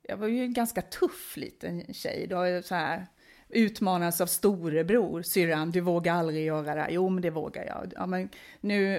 Jag 0.09 0.17
var 0.17 0.27
ju 0.27 0.43
en 0.43 0.53
ganska 0.53 0.83
tuff 0.83 1.37
liten 1.37 1.95
tjej. 1.95 2.27
Då 2.27 2.63
så 2.63 2.75
här 2.75 3.07
utmanades 3.49 4.21
av 4.21 4.27
storebror, 4.27 5.23
syrran, 5.23 5.71
du 5.71 5.81
vågar 5.81 6.15
aldrig 6.15 6.47
göra 6.47 6.75
det. 6.75 6.87
Jo, 6.91 7.09
men 7.09 7.23
det 7.23 7.31
vågar 7.31 7.65
jag. 7.65 7.93
Ja, 7.97 8.07
men 8.07 8.29
nu... 8.61 8.97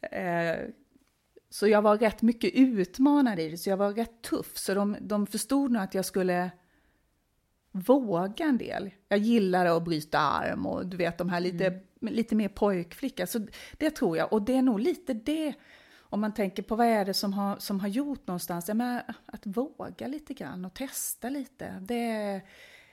Eh, 0.00 0.56
så 1.52 1.68
jag 1.68 1.82
var 1.82 1.98
rätt 1.98 2.22
mycket 2.22 2.54
utmanad 2.54 3.40
i 3.40 3.48
det, 3.48 3.58
så 3.58 3.70
jag 3.70 3.76
var 3.76 3.92
rätt 3.92 4.22
tuff. 4.22 4.56
Så 4.56 4.74
de, 4.74 4.96
de 5.00 5.26
förstod 5.26 5.70
nog 5.70 5.82
att 5.82 5.94
jag 5.94 6.04
skulle 6.04 6.50
våga 7.72 8.44
en 8.44 8.58
del. 8.58 8.90
Jag 9.08 9.18
gillade 9.18 9.76
att 9.76 9.84
bryta 9.84 10.18
arm 10.18 10.66
och 10.66 10.86
du 10.86 10.96
vet 10.96 11.18
de 11.18 11.28
här 11.28 11.40
lite, 11.40 11.80
lite 12.00 12.34
mer 12.34 12.48
pojkflicka. 12.48 13.26
Så 13.26 13.46
det 13.72 13.90
tror 13.90 14.16
jag. 14.16 14.32
Och 14.32 14.42
det 14.42 14.56
är 14.56 14.62
nog 14.62 14.80
lite 14.80 15.14
det, 15.14 15.54
om 16.10 16.20
man 16.20 16.34
tänker 16.34 16.62
på 16.62 16.76
vad 16.76 16.86
är 16.86 17.04
det 17.04 17.14
som 17.14 17.32
har, 17.32 17.56
som 17.58 17.80
har 17.80 17.88
gjort 17.88 18.26
någonstans. 18.26 18.68
Jag 18.68 18.76
menar, 18.76 19.02
att 19.26 19.46
våga 19.46 20.06
lite 20.06 20.34
grann 20.34 20.64
och 20.64 20.74
testa 20.74 21.28
lite. 21.28 21.74
Det 21.80 22.10
är... 22.10 22.40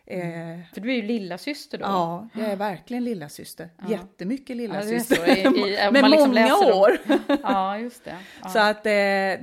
Eh, 0.09 0.59
För 0.73 0.81
du 0.81 0.91
är 0.91 0.95
ju 0.95 1.01
lilla 1.01 1.37
syster 1.37 1.77
då. 1.77 1.83
Ja, 1.85 2.27
jag 2.33 2.47
är 2.47 2.55
verkligen 2.55 3.03
lilla 3.03 3.29
syster. 3.29 3.69
Jättemycket 3.89 4.57
lilla 4.57 4.75
Ja, 4.75 4.81
syster. 4.81 5.37
I- 5.37 5.41
i- 5.41 5.91
Med 5.91 6.09
liksom 6.11 6.29
många 6.29 6.55
år. 6.57 6.97
Ja, 7.43 7.77
just 7.79 8.03
det. 8.03 8.17
Ja. 8.43 8.49
Så 8.49 8.59
att 8.59 8.85
eh, 8.85 8.91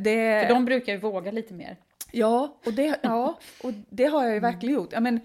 det... 0.02 0.44
För 0.46 0.54
de 0.54 0.64
brukar 0.64 0.92
ju 0.92 0.98
våga 0.98 1.30
lite 1.30 1.54
mer. 1.54 1.76
Ja, 2.12 2.56
och 2.66 2.72
det, 2.72 2.98
ja, 3.02 3.38
och 3.62 3.72
det 3.90 4.04
har 4.04 4.24
jag 4.24 4.34
ju 4.34 4.40
verkligen 4.40 4.74
gjort. 4.74 4.92
Ja, 4.92 5.00
men, 5.00 5.20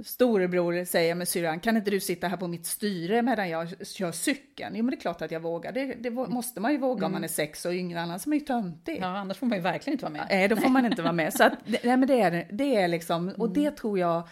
storebror 0.00 0.84
säger 0.84 1.14
med 1.14 1.28
syrran, 1.28 1.60
kan 1.60 1.76
inte 1.76 1.90
du 1.90 2.00
sitta 2.00 2.28
här 2.28 2.36
på 2.36 2.48
mitt 2.48 2.66
styre 2.66 3.22
medan 3.22 3.48
jag 3.48 3.86
kör 3.86 4.12
cykeln? 4.12 4.76
Jo, 4.76 4.84
men 4.84 4.90
det 4.90 4.96
är 4.96 5.00
klart 5.00 5.22
att 5.22 5.30
jag 5.30 5.40
vågar. 5.40 5.72
Det, 5.72 5.94
det 5.94 6.10
måste 6.10 6.60
man 6.60 6.72
ju 6.72 6.78
våga 6.78 7.06
om 7.06 7.12
man 7.12 7.24
är 7.24 7.28
sex 7.28 7.64
och 7.64 7.72
yngre, 7.72 8.00
annars 8.00 8.26
är 8.26 8.28
man 8.28 8.38
ju 8.38 8.44
töntig. 8.44 8.98
Ja, 9.00 9.06
annars 9.06 9.36
får 9.36 9.46
man 9.46 9.58
ju 9.58 9.62
verkligen 9.62 9.94
inte 9.94 10.04
vara 10.04 10.12
med. 10.12 10.26
Nej, 10.30 10.48
då 10.48 10.56
får 10.56 10.68
man 10.68 10.86
inte 10.86 11.02
vara 11.02 11.12
med. 11.12 11.34
Så 11.34 11.44
att, 11.44 11.52
nej, 11.66 11.96
men 11.96 12.06
det 12.06 12.20
är, 12.20 12.48
det 12.52 12.76
är 12.76 12.88
liksom, 12.88 13.28
och 13.28 13.50
det 13.50 13.70
tror 13.70 13.98
jag, 13.98 14.28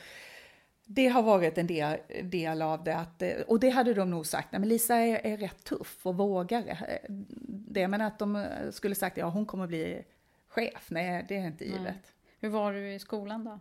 det 0.86 1.08
har 1.08 1.22
varit 1.22 1.58
en 1.58 1.66
del, 1.66 1.98
del 2.22 2.62
av 2.62 2.84
det. 2.84 2.96
Att, 2.96 3.22
eh, 3.22 3.30
och 3.46 3.60
det 3.60 3.70
hade 3.70 3.94
de 3.94 4.10
nog 4.10 4.26
sagt, 4.26 4.52
nej, 4.52 4.60
men 4.60 4.68
Lisa 4.68 4.96
är, 4.96 5.26
är 5.26 5.36
rätt 5.36 5.64
tuff 5.64 6.06
och 6.06 6.16
vågar 6.16 6.68
eh, 6.68 7.10
det. 7.48 7.88
Men 7.88 8.00
att 8.00 8.18
de 8.18 8.36
eh, 8.36 8.70
skulle 8.70 8.94
sagt, 8.94 9.16
ja 9.16 9.28
hon 9.28 9.46
kommer 9.46 9.66
bli 9.66 10.02
chef, 10.48 10.86
nej 10.88 11.24
det 11.28 11.36
är 11.36 11.46
inte 11.46 11.64
givet. 11.64 12.12
Hur 12.40 12.48
var 12.48 12.72
du 12.72 12.92
i 12.92 12.98
skolan 12.98 13.44
då? 13.44 13.60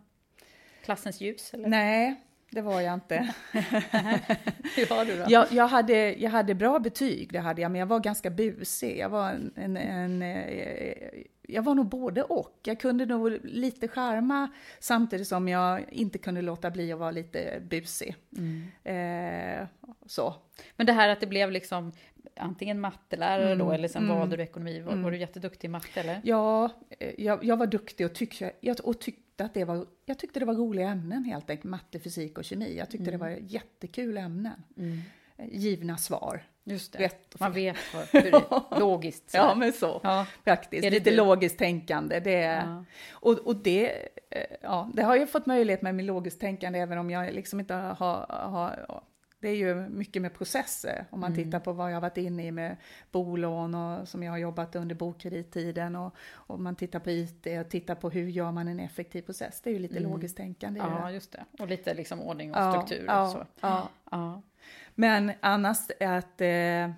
Klassens 0.86 1.20
ljus 1.20 1.54
eller? 1.54 1.68
Nej, 1.68 2.20
det 2.50 2.62
var 2.62 2.80
jag 2.80 2.94
inte. 2.94 3.14
Hur 4.76 4.90
var 4.90 5.04
du 5.04 5.16
då? 5.16 5.24
Jag, 5.28 5.46
jag, 5.52 5.68
hade, 5.68 6.14
jag 6.14 6.30
hade 6.30 6.54
bra 6.54 6.78
betyg, 6.78 7.32
det 7.32 7.38
hade 7.38 7.62
jag, 7.62 7.70
men 7.70 7.78
jag 7.78 7.86
var 7.86 8.00
ganska 8.00 8.30
busig. 8.30 8.98
Jag 8.98 9.08
var, 9.08 9.30
en, 9.30 9.52
en, 9.56 9.76
en, 9.76 10.22
eh, 10.22 10.94
jag 11.42 11.62
var 11.62 11.74
nog 11.74 11.86
både 11.86 12.22
och. 12.22 12.60
Jag 12.64 12.80
kunde 12.80 13.06
nog 13.06 13.38
lite 13.44 13.88
charma 13.88 14.48
samtidigt 14.78 15.28
som 15.28 15.48
jag 15.48 15.84
inte 15.92 16.18
kunde 16.18 16.42
låta 16.42 16.70
bli 16.70 16.92
att 16.92 16.98
vara 16.98 17.10
lite 17.10 17.62
busig. 17.62 18.16
Eh, 18.84 19.66
så. 20.06 20.34
Men 20.76 20.86
det 20.86 20.92
här 20.92 21.08
att 21.08 21.20
det 21.20 21.26
blev 21.26 21.50
liksom 21.50 21.92
antingen 22.36 22.80
mattelärare 22.80 23.52
Mm, 23.52 23.58
då 23.66 23.72
eller 23.72 23.88
sen 23.88 24.08
valde 24.08 24.36
du 24.36 24.42
ekonomi. 24.42 24.80
Var, 24.80 24.96
var 24.96 25.10
du 25.10 25.18
jätteduktig 25.18 25.68
i 25.68 25.70
matte 25.70 26.00
eller? 26.00 26.20
Ja, 26.24 26.70
eh, 26.98 27.12
jag, 27.18 27.44
jag 27.44 27.56
var 27.56 27.66
duktig 27.66 28.06
och, 28.06 28.14
tyck, 28.14 28.42
jag, 28.60 28.76
och 28.84 29.00
tyckte 29.36 29.44
att 29.44 29.54
det 29.54 29.64
var, 29.64 29.86
jag 30.06 30.18
tyckte 30.18 30.40
det 30.40 30.46
var 30.46 30.54
roliga 30.54 30.88
ämnen 30.88 31.24
helt 31.24 31.50
enkelt, 31.50 31.64
matte, 31.64 31.98
fysik 32.00 32.38
och 32.38 32.44
kemi. 32.44 32.76
Jag 32.78 32.90
tyckte 32.90 33.10
det 33.10 33.16
var 33.16 33.28
jättekul 33.28 34.16
ämnen. 34.18 34.62
Eh, 35.36 35.46
Givna 35.52 35.96
svar. 35.96 36.42
Just 36.64 36.92
det. 36.92 36.98
Rätt 36.98 37.34
och 37.34 37.40
Man 37.40 37.52
vet 37.52 37.76
vad, 37.94 38.22
hur 38.24 38.30
det, 38.30 38.44
logiskt. 38.80 39.30
sådär. 39.30 39.44
Ja, 39.44 39.54
men 39.54 39.72
så. 39.72 40.00
Ja. 40.02 40.26
Faktiskt. 40.44 40.84
Är 40.86 40.90
det 40.90 40.96
Lite 40.98 41.10
du? 41.10 41.16
logiskt 41.16 41.58
tänkande. 41.58 42.20
Det, 42.20 42.32
Ja. 42.40 42.84
och, 43.12 43.32
och 43.38 43.56
det, 43.56 43.90
eh, 44.30 44.56
ja, 44.62 44.90
det 44.94 45.02
har 45.02 45.16
jag 45.16 45.30
fått 45.30 45.46
möjlighet 45.46 45.82
med 45.82 45.94
med 45.94 46.04
logiskt 46.04 46.40
tänkande, 46.40 46.78
även 46.78 46.98
om 46.98 47.10
jag 47.10 47.34
liksom 47.34 47.60
inte 47.60 47.74
har... 47.74 48.26
har 48.28 48.86
det 49.40 49.48
är 49.48 49.54
ju 49.54 49.74
mycket 49.88 50.22
med 50.22 50.34
processer, 50.34 51.06
om 51.10 51.20
man 51.20 51.34
tittar 51.34 51.60
på 51.60 51.72
vad 51.72 51.92
jag 51.92 52.00
varit 52.00 52.16
inne 52.16 52.46
i 52.46 52.52
med 52.52 52.76
bolån 53.12 53.74
och 53.74 54.08
som 54.08 54.22
jag 54.22 54.32
har 54.32 54.38
jobbat 54.38 54.76
under 54.76 54.94
bokredittiden 54.94 55.96
och, 55.96 56.14
och 56.32 56.60
man 56.60 56.76
tittar 56.76 56.98
på 57.00 57.10
IT 57.10 57.46
och 57.64 57.70
tittar 57.70 57.94
på 57.94 58.10
hur 58.10 58.28
gör 58.28 58.52
man 58.52 58.68
en 58.68 58.80
effektiv 58.80 59.22
process. 59.22 59.60
Det 59.60 59.70
är 59.70 59.74
ju 59.74 59.78
lite 59.80 60.00
logiskt 60.00 60.36
tänkande. 60.36 60.80
Ja, 60.80 61.10
just 61.10 61.32
det. 61.32 61.44
Och 61.58 61.68
lite 61.68 61.94
liksom 61.94 62.20
ordning 62.20 62.54
och 62.54 62.60
Ja, 62.60 62.72
struktur 62.72 63.04
och 63.04 63.12
ja, 63.14 63.28
så. 63.30 63.46
ja. 63.60 63.88
Ja. 64.10 64.42
Men 64.94 65.32
annars 65.40 65.78
att 66.00 66.40
eh, 66.40 66.90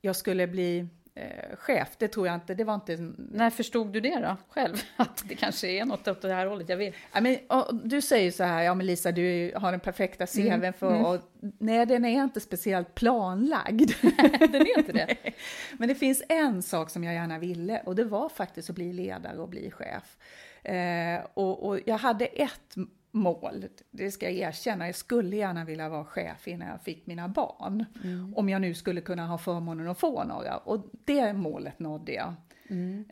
jag 0.00 0.16
skulle 0.16 0.46
bli 0.46 0.88
eh, 1.14 1.56
chef, 1.56 1.88
det 1.98 2.08
tror 2.08 2.26
jag 2.26 2.34
inte, 2.34 2.54
det 2.54 2.64
var 2.64 2.74
inte 2.74 2.96
När 3.16 3.50
förstod 3.50 3.92
du 3.92 4.00
det 4.00 4.20
då, 4.20 4.36
själv? 4.48 4.76
Att 4.96 5.24
det 5.28 5.34
kanske 5.34 5.68
är 5.68 5.84
något 5.84 6.08
åt 6.08 6.22
det 6.22 6.34
här 6.34 6.46
hållet? 6.46 6.68
Jag 6.68 6.76
vet. 6.76 6.94
Ja, 7.12 7.20
men, 7.20 7.36
och, 7.48 7.74
du 7.74 8.02
säger 8.02 8.30
så 8.30 8.44
här, 8.44 8.62
ja 8.62 8.74
men 8.74 8.86
Lisa 8.86 9.12
du 9.12 9.52
har 9.56 9.70
den 9.70 9.80
perfekta 9.80 10.26
Mm, 10.36 10.60
CVn 10.60 10.72
för 10.72 11.06
och, 11.06 11.20
Nej, 11.58 11.86
den 11.86 12.04
är 12.04 12.22
inte 12.22 12.40
speciellt 12.40 12.94
planlagd. 12.94 13.90
Den 14.40 14.54
är 14.54 14.78
inte 14.78 14.92
det. 14.92 15.16
men 15.78 15.88
det 15.88 15.94
finns 15.94 16.22
en 16.28 16.62
sak 16.62 16.90
som 16.90 17.04
jag 17.04 17.14
gärna 17.14 17.38
ville 17.38 17.80
och 17.80 17.94
det 17.94 18.04
var 18.04 18.28
faktiskt 18.28 18.70
att 18.70 18.76
bli 18.76 18.92
ledare 18.92 19.38
och 19.38 19.48
bli 19.48 19.70
chef. 19.70 20.16
Eh, 20.64 21.20
och, 21.34 21.66
och 21.68 21.78
jag 21.86 21.98
hade 21.98 22.24
ett 22.24 22.76
mål, 23.12 23.64
det 23.90 24.10
ska 24.10 24.30
jag 24.30 24.48
erkänna. 24.48 24.86
Jag 24.86 24.94
skulle 24.94 25.36
gärna 25.36 25.64
vilja 25.64 25.88
vara 25.88 26.04
chef 26.04 26.48
innan 26.48 26.68
jag 26.68 26.82
fick 26.82 27.06
mina 27.06 27.28
barn. 27.28 27.84
Mm. 28.04 28.34
Om 28.36 28.48
jag 28.48 28.60
nu 28.60 28.74
skulle 28.74 29.00
kunna 29.00 29.26
ha 29.26 29.38
förmånen 29.38 29.88
att 29.88 29.98
få 29.98 30.24
några. 30.24 30.56
Och 30.56 30.86
det 31.04 31.32
målet 31.32 31.78
nådde 31.78 32.12
jag. 32.12 32.34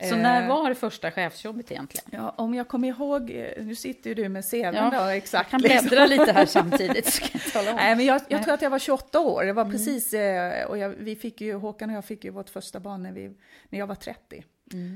Så 0.09 0.15
när 0.15 0.47
var 0.47 0.69
det 0.69 0.75
första 0.75 1.11
chefsjobbet 1.11 1.71
egentligen? 1.71 2.05
Ja, 2.11 2.29
om 2.37 2.53
jag 2.53 2.67
kommer 2.67 2.87
ihåg, 2.87 3.31
eh, 3.31 3.65
nu 3.65 3.75
sitter 3.75 4.09
ju 4.09 4.13
du 4.13 4.29
med 4.29 4.45
CVn 4.45 4.75
Ja, 4.75 4.89
då, 4.99 5.05
exakt. 5.09 5.51
Jag 5.53 5.61
kan 5.61 5.61
bläddra 5.89 6.05
lite 6.05 6.31
här 6.31 6.45
samtidigt. 6.45 7.05
Så 7.13 7.21
kan 7.27 7.41
jag 7.43 7.53
tala 7.53 7.69
om. 7.71 7.75
Nej, 7.75 7.95
men 7.95 8.05
jag, 8.05 8.21
jag 8.27 8.37
Nej. 8.37 8.43
tror 8.43 8.53
att 8.53 8.61
jag 8.61 8.69
var 8.69 8.79
28 8.79 9.19
år. 9.19 9.43
Det 9.43 9.53
var 9.53 9.61
Mm. 9.63 9.71
precis, 9.71 10.13
eh, 10.13 10.65
och 10.65 10.77
jag, 10.77 10.89
vi 10.89 11.15
fick 11.15 11.41
ju, 11.41 11.53
Håkan 11.53 11.89
och 11.89 11.95
jag 11.95 12.05
fick 12.05 12.23
ju 12.25 12.29
vårt 12.31 12.49
första 12.49 12.79
barn 12.79 13.03
när, 13.03 13.11
vi, 13.11 13.27
när 13.69 13.79
jag 13.79 13.87
var 13.87 13.95
30. 13.95 14.43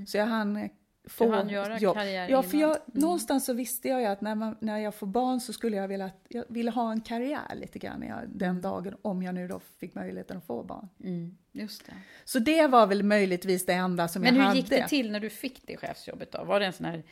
Så 0.08 0.18
jag 0.18 0.26
hann 0.26 0.58
eh, 0.58 0.70
få 1.08 1.24
Mm. 1.26 1.38
hann 1.38 1.50
göra 1.50 1.80
jobb. 1.80 1.96
karriär 1.98 2.30
Ja, 2.30 2.44
för 2.44 2.58
jag, 2.58 2.70
Mm. 2.70 2.82
någonstans 2.94 3.46
så 3.46 3.54
visste 3.54 3.88
jag 3.90 4.02
ju 4.02 4.08
att 4.08 4.22
när, 4.22 4.36
man, 4.36 4.56
när 4.60 4.78
jag 4.78 4.96
får 4.96 5.08
barn 5.08 5.40
så 5.40 5.54
skulle 5.54 5.78
jag 5.78 5.88
vilja, 5.88 6.12
jag 6.28 6.44
ville 6.50 6.72
ha 6.72 6.92
en 6.92 7.02
karriär 7.02 7.56
lite 7.56 7.80
grann 7.80 8.02
jag, 8.02 8.18
den 8.30 8.62
dagen, 8.62 8.96
om 9.02 9.24
jag 9.24 9.36
nu 9.36 9.48
då 9.48 9.60
fick 9.80 9.96
möjligheten 9.96 10.38
att 10.38 10.46
få 10.46 10.64
barn. 10.64 10.90
Mm, 11.04 11.38
just 11.52 11.86
det. 11.86 11.94
Så 12.26 12.40
det 12.40 12.68
var 12.68 12.88
väl 12.88 13.04
möjligtvis 13.04 13.66
det 13.66 13.74
enda 13.74 14.08
som 14.08 14.22
Men 14.22 14.36
jag 14.36 14.42
hur 14.42 14.48
hade. 14.48 14.60
gick 14.60 14.70
det 14.70 14.88
till 14.88 15.12
när 15.12 15.20
du 15.20 15.30
fick 15.30 15.68
det 15.68 15.78
chefsjobbet 15.78 16.32
då? 16.32 16.44
Var 16.44 16.60
det 16.60 16.66
en 16.66 16.74
sån 16.74 16.86
här, 16.86 17.04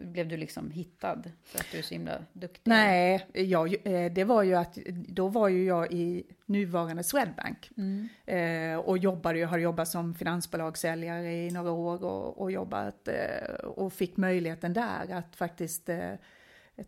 blev 0.00 0.28
du 0.28 0.36
liksom 0.36 0.70
hittad 0.70 1.22
för 1.44 1.58
att 1.58 1.66
du 1.72 1.78
är 1.78 1.82
så 1.82 1.94
himla 1.94 2.24
duktig? 2.32 2.62
Nej, 2.70 3.26
jag, 3.32 3.74
eh, 3.84 4.12
det 4.12 4.24
var 4.24 4.42
ju 4.42 4.54
att 4.54 4.74
då 5.08 5.28
var 5.28 5.48
ju 5.48 5.64
jag 5.64 5.92
i 5.92 6.24
nuvarande 6.46 7.02
Swedbank 7.04 7.70
Mm. 7.76 8.08
eh, 8.26 8.78
och 8.78 8.98
jobbade, 8.98 9.38
jag 9.38 9.48
har 9.48 9.58
jobbat 9.58 9.88
som 9.88 10.14
finansbolagssäljare 10.14 11.32
i 11.32 11.50
några 11.50 11.70
år 11.70 12.04
och, 12.04 12.40
och 12.40 12.52
jobbat 12.52 13.08
eh, 13.08 13.54
och 13.64 13.92
fick 13.92 14.16
möjligheten 14.16 14.72
där 14.72 15.12
att 15.12 15.36
faktiskt 15.36 15.88
eh, 15.88 16.14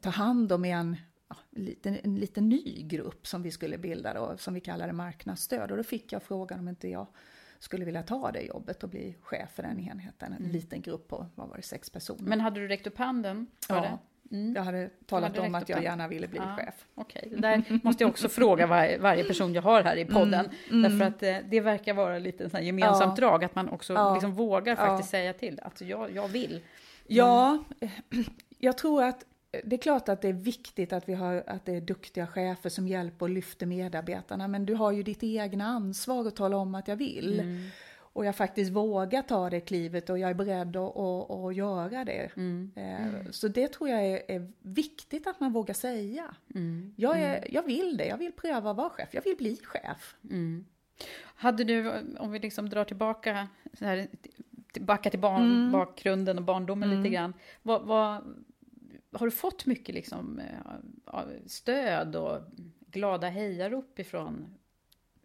ta 0.01 0.11
hand 0.11 0.53
om 0.53 0.65
en, 0.65 0.97
ja, 1.29 1.37
liten, 1.51 1.99
en 2.03 2.17
liten 2.17 2.49
ny 2.49 2.83
grupp 2.83 3.27
som 3.27 3.43
vi 3.43 3.51
skulle 3.51 3.79
bilda 3.79 4.15
då, 4.15 4.37
som 4.39 4.55
vi 4.55 4.61
kallade 4.61 4.93
marknadsstöd 4.93 5.71
och 5.71 5.77
då 5.77 5.83
fick 5.83 6.13
jag 6.13 6.23
frågan 6.23 6.59
om 6.59 6.69
inte 6.69 6.89
jag 6.89 7.07
skulle 7.63 7.85
vilja 7.85 8.03
ta 8.03 8.31
det 8.33 8.41
jobbet 8.41 8.83
och 8.83 8.89
bli 8.89 9.17
chef 9.23 9.51
för 9.55 9.63
den 9.63 9.81
enheten, 9.81 10.33
en 10.33 10.53
liten 10.53 10.81
grupp 10.81 11.09
på, 11.09 11.27
vad 11.35 11.49
var 11.49 11.57
det, 11.57 11.63
sex 11.63 11.91
personer. 11.91 12.19
Mm. 12.21 12.29
Men 12.31 12.41
hade 12.41 12.61
du 12.61 12.69
räckt 12.69 12.87
upp 12.87 12.99
handen? 12.99 13.47
ja, 13.69 13.75
det? 13.75 13.99
Mm. 14.37 14.55
jag 14.57 14.63
hade 14.63 14.91
talat 15.07 15.37
hade 15.37 15.47
om 15.49 15.55
att 15.55 15.69
jag 15.69 15.83
gärna 15.83 16.09
ville 16.09 16.29
bli 16.29 16.39
Ja. 16.39 16.57
chef. 16.57 16.75
Okej, 16.95 17.29
det 17.31 17.37
där 17.37 17.81
måste 17.83 18.05
jag 18.05 18.11
också 18.11 18.29
fråga 18.39 18.67
var, 18.67 18.99
varje 18.99 19.25
person 19.25 19.55
jag 19.55 19.63
har 19.63 19.83
här 19.83 19.97
i 19.97 20.05
podden. 20.05 20.49
Därför 20.71 21.05
att 21.05 21.23
eh, 21.23 21.37
det 21.51 21.61
verkar 21.61 21.95
vara 21.95 22.19
lite 22.19 22.45
en 22.45 22.51
sån 22.51 22.67
gemensamt 22.67 23.03
Mm. 23.03 23.15
Ja. 23.23 23.29
drag, 23.29 23.45
att 23.45 23.55
man 23.55 23.69
också 23.69 23.93
Ja. 23.93 24.13
liksom 24.15 24.33
vågar 24.35 24.73
Ja. 24.73 24.77
faktiskt 24.77 25.11
säga 25.11 25.33
till. 25.33 25.61
Att 25.63 25.81
jag, 25.81 26.11
jag 26.15 26.29
vill. 26.29 26.61
Ja, 27.07 27.65
jag 28.59 28.79
tror 28.79 29.03
att 29.05 29.25
det 29.65 29.77
är 29.77 29.81
klart 29.81 30.09
att 30.09 30.23
det 30.23 30.29
är 30.29 30.33
viktigt 30.33 30.93
att 30.93 31.09
vi 31.09 31.15
har 31.15 31.45
att 31.47 31.65
det 31.67 31.73
är 31.73 31.81
duktiga 31.81 32.27
chefer 32.27 32.71
som 32.71 32.89
hjälper 32.89 33.27
och 33.27 33.31
lyfter 33.31 33.67
medarbetarna, 33.67 34.49
men 34.49 34.67
du 34.67 34.75
har 34.75 34.93
ju 34.93 35.03
ditt 35.03 35.23
egna 35.23 35.65
ansvar 35.67 36.27
att 36.29 36.37
tala 36.37 36.57
om 36.57 36.75
att 36.75 36.89
jag 36.89 36.97
vill. 36.97 37.41
Mm. 37.41 37.69
Och 38.13 38.25
jag 38.25 38.37
faktiskt 38.37 38.73
vågar 38.73 39.23
ta 39.23 39.51
det 39.51 39.61
klivet 39.61 40.11
och 40.11 40.19
jag 40.19 40.31
är 40.31 40.35
beredd 40.35 40.77
att, 40.77 40.97
att, 40.97 41.31
att 41.31 41.55
göra 41.57 42.05
det. 42.05 42.31
Mm. 42.37 42.71
Eh, 42.77 43.31
Så 43.31 43.49
det 43.49 43.69
tror 43.69 43.89
jag 43.89 44.07
är, 44.07 44.23
är 44.29 44.53
viktigt 44.63 45.27
att 45.27 45.41
man 45.41 45.53
vågar 45.53 45.75
säga. 45.75 46.35
Mm. 46.55 46.95
Jag, 46.97 47.21
är, 47.21 47.45
jag 47.55 47.63
vill 47.63 47.97
det, 47.97 48.07
jag 48.07 48.17
vill 48.17 48.33
pröva 48.33 48.71
att 48.71 48.77
vara 48.77 48.91
chef, 48.91 49.09
jag 49.13 49.23
vill 49.23 49.37
bli 49.37 49.57
chef. 49.65 50.17
Mm. 50.31 50.65
Hade 51.23 51.65
du, 51.65 51.93
om 52.19 52.33
vi 52.33 52.39
liksom 52.39 52.69
drar 52.69 52.85
tillbaka, 52.85 53.49
så 53.79 53.85
här, 53.85 54.07
tillbaka 54.73 55.11
till 55.11 55.21
barn, 55.21 55.43
Mm. 55.43 55.73
bakgrunden 55.73 56.39
och 56.39 56.45
barndomen 56.45 56.91
lite 56.91 57.09
grann. 57.15 57.33
Vad, 57.63 57.83
vad, 57.83 58.25
har 59.13 59.27
du 59.27 59.31
fått 59.31 59.67
mycket 59.67 59.95
liksom, 59.95 60.39
eh, 60.39 61.23
stöd 61.47 62.17
och 62.17 62.39
glada 62.87 63.29
hejarop 63.29 63.99
ifrån 63.99 64.55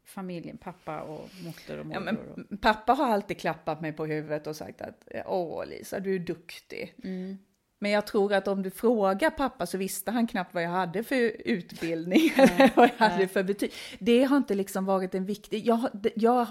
familjen, 0.05 0.57
pappa 0.57 1.01
och 1.01 1.29
moster 1.45 1.77
och 1.79 1.85
Ja, 1.91 1.99
morbror? 1.99 2.45
men 2.49 2.57
pappa 2.57 2.93
har 2.93 3.05
alltid 3.07 3.39
klappat 3.39 3.81
mig 3.81 3.93
på 3.93 4.05
huvudet 4.05 4.47
och 4.47 4.55
sagt 4.55 4.81
att 4.81 5.07
åh 5.25 5.65
Lisa, 5.65 5.99
du 5.99 6.15
är 6.15 6.19
duktig. 6.19 6.95
Mm. 7.03 7.37
Men 7.79 7.91
jag 7.91 8.07
tror 8.07 8.33
att 8.33 8.47
om 8.47 8.63
du 8.63 8.69
frågar 8.69 9.29
pappa 9.29 9.65
så 9.65 9.77
visste 9.77 10.11
han 10.11 10.27
knappt 10.27 10.53
vad 10.53 10.63
jag 10.63 10.69
hade 10.69 11.03
för 11.03 11.47
utbildning 11.47 12.21
eller 12.37 12.75
vad 12.75 12.89
jag 12.97 13.09
hade 13.09 13.27
för 13.27 13.43
betyg. 13.43 13.73
Det 13.99 14.23
har 14.23 14.37
inte 14.37 14.55
liksom 14.55 14.85
varit 14.85 15.15
en 15.15 15.25
viktig... 15.25 15.65
Jag, 15.67 15.89
jag, 16.15 16.47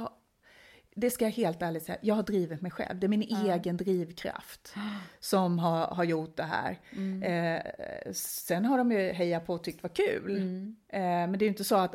det 0.94 1.10
ska 1.10 1.24
jag 1.24 1.32
helt 1.32 1.62
ärligt 1.62 1.82
säga, 1.82 1.98
jag 2.00 2.14
har 2.14 2.22
drivit 2.22 2.60
mig 2.60 2.70
själv. 2.70 2.98
Det 3.00 3.06
är 3.06 3.08
min 3.08 3.22
egen 3.22 3.76
drivkraft 3.76 4.74
som 5.20 5.58
har, 5.58 5.86
har 5.86 6.04
gjort 6.04 6.36
det 6.36 6.42
här. 6.42 6.78
Mm. 6.92 7.22
Eh, 7.22 8.12
sen 8.12 8.64
har 8.64 8.78
de 8.78 8.92
ju 8.92 9.12
hejat 9.12 9.46
på 9.46 9.54
och 9.54 9.64
tyckt 9.64 9.82
var 9.82 9.90
kul. 9.90 10.36
Mm. 10.36 10.76
Eh, 10.88 11.00
men 11.00 11.32
det 11.32 11.42
är 11.42 11.46
ju 11.46 11.50
inte 11.50 11.64
så 11.64 11.76
att 11.76 11.94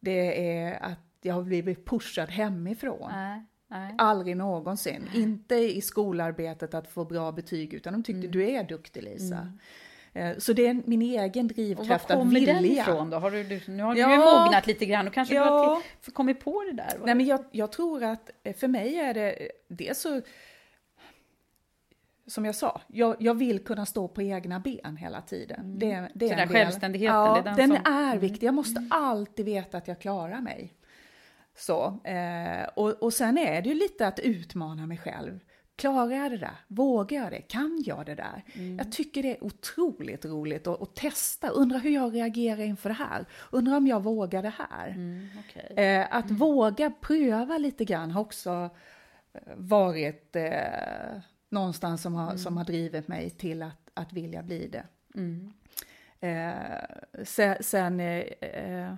det 0.00 0.48
är 0.58 0.82
att 0.82 0.98
jag 1.22 1.34
har 1.34 1.42
blivit 1.42 1.86
pushad 1.86 2.28
hemifrån. 2.30 3.10
Nej, 3.12 3.44
nej. 3.68 3.94
Aldrig 3.98 4.36
någonsin. 4.36 5.08
Inte 5.14 5.54
i 5.54 5.80
skolarbetet 5.80 6.74
att 6.74 6.88
få 6.88 7.04
bra 7.04 7.32
betyg, 7.32 7.74
utan 7.74 7.92
de 7.92 8.02
tyckte 8.02 8.18
Mm. 8.20 8.30
du 8.30 8.50
är 8.50 8.64
duktig 8.64 9.02
Lisa. 9.02 9.52
Eh, 10.12 10.36
Så 10.38 10.52
det 10.52 10.66
är 10.66 10.82
min 10.84 11.02
egen 11.02 11.46
Och 11.46 11.50
var 11.50 11.54
drivkraft 11.54 12.10
att 12.10 12.16
kommer 12.18 12.40
den 12.46 12.62
vilja. 12.62 12.82
ifrån 12.82 13.10
då? 13.10 13.16
Har 13.16 13.30
du, 13.30 13.44
du, 13.44 13.60
nu 13.68 13.82
har 13.82 13.94
du 13.94 14.00
Ja. 14.00 14.10
ju 14.12 14.18
mognat 14.18 14.66
lite 14.66 14.86
grann 14.86 15.06
och 15.06 15.12
kanske 15.14 15.34
Ja. 15.34 15.44
du 15.44 15.50
har 15.50 15.82
till, 16.00 16.12
kommit 16.12 16.40
på 16.40 16.64
det 16.64 16.72
där? 16.72 16.98
Nej, 17.04 17.14
men 17.14 17.26
jag, 17.26 17.44
jag 17.50 17.72
tror 17.72 18.02
att 18.04 18.30
eh, 18.42 18.54
för 18.56 18.68
mig 18.68 18.96
är 18.96 19.14
det 19.14 19.48
det 19.68 19.96
så 19.96 20.20
som 22.26 22.44
jag 22.44 22.54
sa, 22.54 22.80
jag, 22.86 23.16
jag 23.18 23.34
vill 23.34 23.64
kunna 23.64 23.86
stå 23.86 24.08
på 24.08 24.22
egna 24.22 24.60
ben 24.60 24.96
hela 24.96 25.20
tiden. 25.20 25.78
Det, 25.78 25.86
det 25.86 25.94
Mm. 25.94 26.08
Så 26.18 26.24
är 26.24 26.28
den 26.28 26.38
del- 26.38 26.48
självständigheten, 26.48 27.16
ja, 27.16 27.32
det 27.34 27.40
är 27.40 27.44
den 27.44 27.56
den 27.56 27.68
som- 27.84 27.92
Mm. 27.94 28.08
är 28.10 28.16
viktig. 28.18 28.46
Jag 28.46 28.54
måste 28.54 28.86
alltid 28.90 29.44
veta 29.46 29.78
att 29.78 29.88
jag 29.88 30.00
klarar 30.00 30.40
mig. 30.40 30.74
Så, 31.56 32.00
eh, 32.04 32.68
och, 32.76 32.88
och 33.02 33.12
sen 33.12 33.38
är 33.38 33.62
det 33.62 33.68
ju 33.68 33.74
lite 33.74 34.06
att 34.06 34.18
utmana 34.18 34.86
mig 34.86 34.98
själv. 34.98 35.40
Klarar 35.80 36.10
jag 36.10 36.30
det 36.30 36.36
där? 36.36 36.56
Vågar 36.68 37.22
jag 37.22 37.32
det? 37.32 37.40
Kan 37.40 37.82
jag 37.86 38.06
det 38.06 38.14
där? 38.14 38.44
Mm. 38.54 38.76
Jag 38.78 38.92
tycker 38.92 39.22
det 39.22 39.36
är 39.36 39.44
otroligt 39.44 40.24
roligt 40.24 40.66
att, 40.66 40.82
att 40.82 40.94
testa. 40.94 41.48
Undra 41.48 41.78
hur 41.78 41.90
jag 41.90 42.14
reagerar 42.14 42.60
inför 42.60 42.88
det 42.88 42.94
här. 42.94 43.26
Undra 43.50 43.76
om 43.76 43.86
jag 43.86 44.02
vågar 44.02 44.42
det 44.42 44.52
här. 44.58 44.88
Mm, 44.88 45.28
okej. 45.38 45.84
Eh, 45.84 46.06
att 46.10 46.30
våga 46.30 46.90
pröva 46.90 47.58
lite 47.58 47.84
grann 47.84 48.10
har 48.10 48.20
också 48.20 48.70
eh, 49.32 49.40
varit 49.56 50.36
eh, 50.36 51.20
någonstans 51.48 52.02
som 52.02 52.14
har, 52.14 52.36
som 52.36 52.56
har 52.56 52.64
drivit 52.64 53.08
mig 53.08 53.30
till 53.30 53.62
att, 53.62 53.90
att 53.94 54.12
vilja 54.12 54.42
bli 54.42 54.68
det. 54.68 54.86
Mm. 55.14 55.52
Eh, 56.20 57.24
sen, 57.24 57.56
sen 57.60 58.00
eh, 58.00 58.24
eh, 58.40 58.94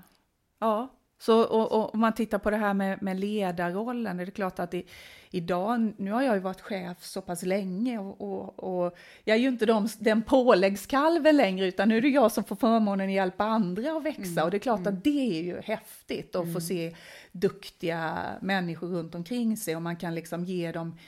ja, 0.59 0.89
så 1.23 1.43
och, 1.43 1.73
och 1.73 1.95
om 1.95 2.01
man 2.01 2.13
tittar 2.13 2.39
på 2.39 2.51
det 2.51 2.57
här 2.57 2.75
med, 2.75 3.03
med 3.03 3.21
ledarrollen, 3.21 4.21
är 4.21 4.27
det 4.27 4.33
klart 4.33 4.59
att 4.59 4.75
i, 4.75 4.87
idag, 5.31 5.93
nu 5.97 6.11
har 6.11 6.23
jag 6.23 6.35
ju 6.35 6.41
varit 6.41 6.61
chef 6.61 7.05
så 7.05 7.21
pass 7.21 7.43
länge 7.43 7.99
och, 7.99 8.21
och, 8.21 8.85
och 8.85 8.97
jag 9.25 9.37
är 9.37 9.41
ju 9.41 9.49
inte 9.49 9.67
de, 9.67 9.89
den 9.99 10.23
påläggskalven 10.23 11.37
längre, 11.37 11.67
utan 11.67 11.89
nu 11.89 11.97
är 11.97 12.01
det 12.01 12.09
jag 12.09 12.33
som 12.33 12.45
får 12.45 12.57
förmånen 12.57 13.09
att 13.09 13.15
hjälpa 13.15 13.45
andra 13.45 13.93
att 13.93 14.03
växa. 14.03 14.45
Och 14.45 14.51
det 14.51 14.57
är 14.57 14.59
klart 14.59 14.87
att 14.87 15.05
det 15.05 15.39
är 15.39 15.43
ju 15.43 15.61
häftigt 15.61 16.37
att 16.37 16.53
få 16.53 16.61
se 16.61 16.95
duktiga 17.33 18.19
människor 18.41 18.89
runt 18.89 19.15
omkring 19.15 19.57
sig 19.57 19.77
och 19.77 19.83
man 19.83 19.97
kan 19.97 20.15
liksom 20.15 20.45
ge 20.45 20.73
dem 20.73 20.99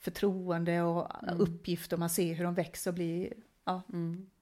förtroende 0.00 0.82
och 0.82 1.12
uppgifter, 1.38 1.96
man 1.96 2.10
ser 2.10 2.34
hur 2.34 2.44
de 2.44 2.54
växer 2.54 2.90
och 2.90 2.94
blir 2.94 3.32
ja, 3.64 3.82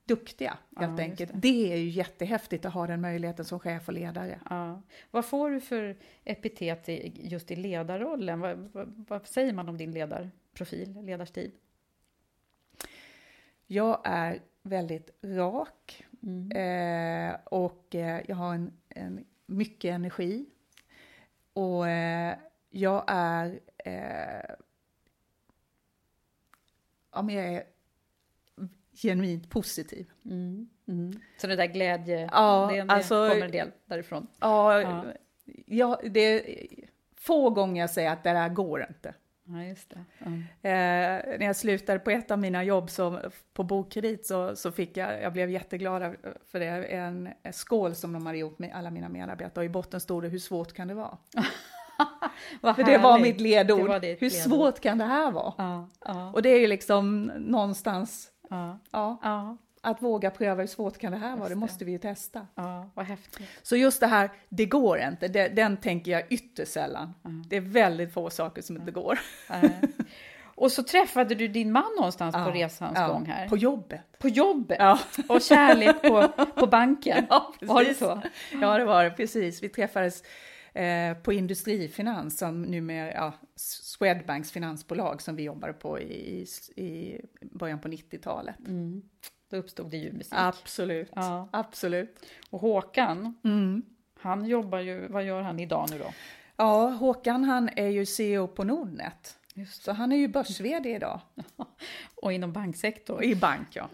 duktiga 0.07 0.57
helt 0.75 0.91
just 0.91 0.99
enkelt. 0.99 1.31
det. 1.33 1.39
Det. 1.39 1.73
är 1.73 1.77
ju 1.77 1.89
jättehäftigt 1.89 2.65
att 2.65 2.73
ha 2.73 2.87
den 2.87 3.01
möjligheten 3.01 3.45
som 3.45 3.59
chef 3.59 3.87
och 3.87 3.93
ledare. 3.93 4.39
Ja. 4.49 4.81
Vad 5.11 5.25
får 5.25 5.49
du 5.49 5.61
för 5.61 5.97
epitet 6.23 6.89
i, 6.89 7.11
just 7.15 7.51
i 7.51 7.55
ledarrollen? 7.55 8.39
Vad, 8.39 8.57
vad, 8.73 9.05
vad 9.09 9.27
säger 9.27 9.53
man 9.53 9.69
om 9.69 9.77
din 9.77 9.91
ledarprofil, 9.91 11.01
ledarstil? 11.03 11.51
Jag 13.67 14.01
är 14.03 14.39
väldigt 14.63 15.09
rak 15.23 16.03
Mm. 16.23 16.51
eh, 17.31 17.39
och 17.45 17.95
eh, 17.95 18.21
jag 18.27 18.35
har 18.35 18.53
en, 18.55 18.71
en 18.89 19.25
mycket 19.45 19.95
energi. 19.95 20.45
Och 21.53 21.89
eh, 21.89 22.37
jag 22.69 23.03
är... 23.07 23.59
Eh, 23.77 24.55
ja, 27.11 27.31
jag 27.31 27.45
är 27.45 27.63
genuint 29.01 29.49
positiv. 29.49 30.07
Mm. 30.25 30.69
Så 31.41 31.47
det 31.47 31.55
där 31.55 31.65
glädje, 31.65 32.29
Ja, 32.31 32.69
det, 32.71 32.81
det 32.81 32.93
alltså- 32.93 33.29
kommer 33.29 33.45
en 33.45 33.51
del 33.51 33.71
därifrån? 33.85 34.27
Ja, 34.39 34.81
Ja. 34.81 35.03
ja. 35.65 35.99
det 36.11 36.45
få 37.15 37.49
gånger 37.49 37.81
jag 37.81 37.89
säger 37.89 38.11
att 38.11 38.23
det 38.23 38.29
där 38.33 38.49
går 38.49 38.85
inte. 38.89 39.13
Ja, 39.49 39.63
just 39.63 39.89
det. 39.89 40.03
Ja. 40.19 40.25
Eh, 40.69 41.39
när 41.39 41.45
jag 41.45 41.55
slutade 41.55 41.99
på 41.99 42.09
ett 42.11 42.31
av 42.31 42.39
mina 42.39 42.63
jobb 42.63 42.89
som, 42.89 43.19
på 43.53 43.63
Bokkredit 43.63 44.25
så, 44.25 44.55
så 44.55 44.71
fick 44.71 44.97
jag, 44.97 45.21
jag 45.21 45.33
blev 45.33 45.49
jätteglad 45.49 46.15
för 46.51 46.59
det, 46.59 46.65
en, 46.65 47.29
en 47.43 47.53
skål 47.53 47.95
som 47.95 48.13
de 48.13 48.25
hade 48.25 48.37
gjort 48.37 48.59
med 48.59 48.71
alla 48.73 48.91
mina 48.91 49.09
medarbetare 49.09 49.61
och 49.61 49.65
i 49.65 49.69
botten 49.69 49.99
stod 49.99 50.23
det 50.23 50.29
hur 50.29 50.39
svårt 50.39 50.73
kan 50.73 50.87
det 50.87 50.93
vara? 50.93 51.17
För 52.75 52.83
det 52.83 52.97
var 52.97 53.19
mitt 53.19 53.41
ledord. 53.41 53.87
Var 53.87 53.99
hur 53.99 54.29
ledord. 54.29 54.31
svårt 54.31 54.79
kan 54.79 54.97
det 54.97 55.05
här 55.05 55.31
vara? 55.31 55.53
Ja, 55.57 55.89
ja, 56.05 56.31
Och 56.31 56.41
det 56.41 56.49
är 56.49 56.59
ju 56.59 56.67
liksom 56.67 57.31
någonstans, 57.37 58.31
ja, 58.49 58.79
ja, 58.91 59.17
ja. 59.21 59.57
att 59.81 60.01
våga 60.01 60.31
pröva 60.31 60.61
hur 60.61 60.67
svårt 60.67 60.97
kan 60.97 61.11
det 61.11 61.17
här 61.17 61.37
vara, 61.37 61.49
det 61.49 61.55
måste 61.55 61.85
vi 61.85 61.91
ju 61.91 61.97
testa. 61.97 62.47
Ja, 62.55 62.89
vad 62.93 63.05
häftigt. 63.05 63.47
Så 63.61 63.75
just 63.75 63.99
det 63.99 64.07
här, 64.07 64.29
det 64.49 64.65
går 64.65 64.99
inte, 64.99 65.27
det, 65.27 65.47
den 65.47 65.77
tänker 65.77 66.11
jag 66.11 66.23
ytterst 66.29 66.71
sällan. 66.71 67.13
Det 67.47 67.55
är 67.57 67.61
väldigt 67.61 68.13
få 68.13 68.29
saker 68.29 68.61
som 68.61 68.75
inte 68.77 68.91
går. 68.91 69.19
Eh, 69.49 69.71
Och 70.59 70.71
så 70.71 70.83
träffade 70.83 71.35
du 71.35 71.47
din 71.47 71.71
man 71.71 71.91
någonstans 71.97 72.35
på 72.35 72.39
Ja, 72.39 72.51
resans 72.53 72.93
ja, 72.95 73.07
gång 73.07 73.25
här. 73.25 73.49
På 73.49 73.57
jobbet. 73.57 74.01
På 74.19 74.27
jobbet? 74.27 74.77
Ja. 74.79 74.99
Och 75.29 75.41
kärlek 75.41 76.01
på, 76.01 76.27
på 76.55 76.67
banken? 76.67 77.25
Ja, 77.29 77.53
Var 77.61 77.79
det 77.79 77.85
precis. 77.85 77.99
så? 77.99 78.21
Ja, 78.61 78.77
det 78.77 78.85
var 78.85 79.03
det, 79.03 79.09
precis. 79.11 79.63
Vi 79.63 79.69
träffades 79.69 80.23
eh, 80.77 81.17
på 81.17 81.33
Industrifinans, 81.33 82.37
som 82.37 82.61
numera, 82.61 83.13
ja, 83.13 83.33
Swedbanks 83.55 84.51
finansbolag 84.51 85.21
som 85.21 85.35
vi 85.35 85.43
jobbade 85.43 85.73
på 85.73 85.99
i, 85.99 86.45
i 86.75 87.17
början 87.41 87.79
på 87.79 87.87
90-talet. 87.87 88.55
Då 89.49 89.57
uppstod 89.57 89.91
det 89.91 89.97
ljudmusik. 89.97 90.33
Absolut, 90.37 91.09
Ja. 91.15 91.49
absolut. 91.51 92.25
Och 92.49 92.59
Håkan, 92.61 93.35
Mm. 93.43 93.81
han 94.19 94.45
jobbar 94.45 94.79
ju, 94.79 95.07
vad 95.07 95.23
gör 95.25 95.41
han 95.41 95.59
idag 95.59 95.87
nu 95.91 95.97
då? 95.99 96.13
Ja, 96.55 96.87
Håkan 96.89 97.43
han 97.43 97.69
är 97.75 97.87
ju 97.87 98.05
CEO 98.05 98.47
på 98.47 98.63
Nordnet. 98.63 99.37
Just 99.57 99.83
Så 99.83 99.91
han 99.91 100.11
är 100.11 100.15
ju 100.17 100.27
börs-VD 100.27 100.89
idag. 100.95 101.19
Och 102.15 102.33
inom 102.33 102.51
banksektorn. 102.51 103.23
I 103.23 103.35
bank, 103.35 103.67
ja. 103.75 103.89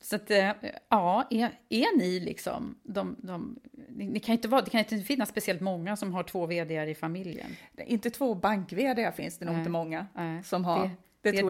Så 0.00 0.16
att, 0.16 0.30
eh, 0.30 0.50
ja, 0.88 1.26
är, 1.30 1.58
är 1.68 1.98
ni 1.98 2.20
liksom, 2.20 2.74
de, 2.82 3.16
de, 3.18 3.58
ni, 3.88 4.06
ni 4.08 4.20
kan 4.20 4.32
inte 4.32 4.48
vara, 4.48 4.62
det 4.62 4.70
kan 4.70 4.78
inte 4.78 4.98
finnas 4.98 5.28
speciellt 5.28 5.60
många 5.60 5.96
som 5.96 6.14
har 6.14 6.22
två 6.22 6.46
vd 6.46 6.82
i 6.90 6.94
familjen. 6.94 7.50
Inte 7.86 8.10
två 8.10 8.34
bank-VD 8.34 9.12
finns 9.12 9.38
det 9.38 9.44
nog 9.44 9.54
inte 9.58 9.70
många 9.70 10.06
nej. 10.14 10.42
som 10.44 10.64
har. 10.64 10.82
Det- 10.82 10.90
Det, 11.22 11.30
det- 11.30 11.38
tror 11.38 11.49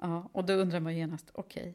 Ja, 0.00 0.30
och 0.32 0.44
då 0.44 0.52
undrar 0.52 0.80
man 0.80 0.96
genast, 0.96 1.30
okej, 1.34 1.74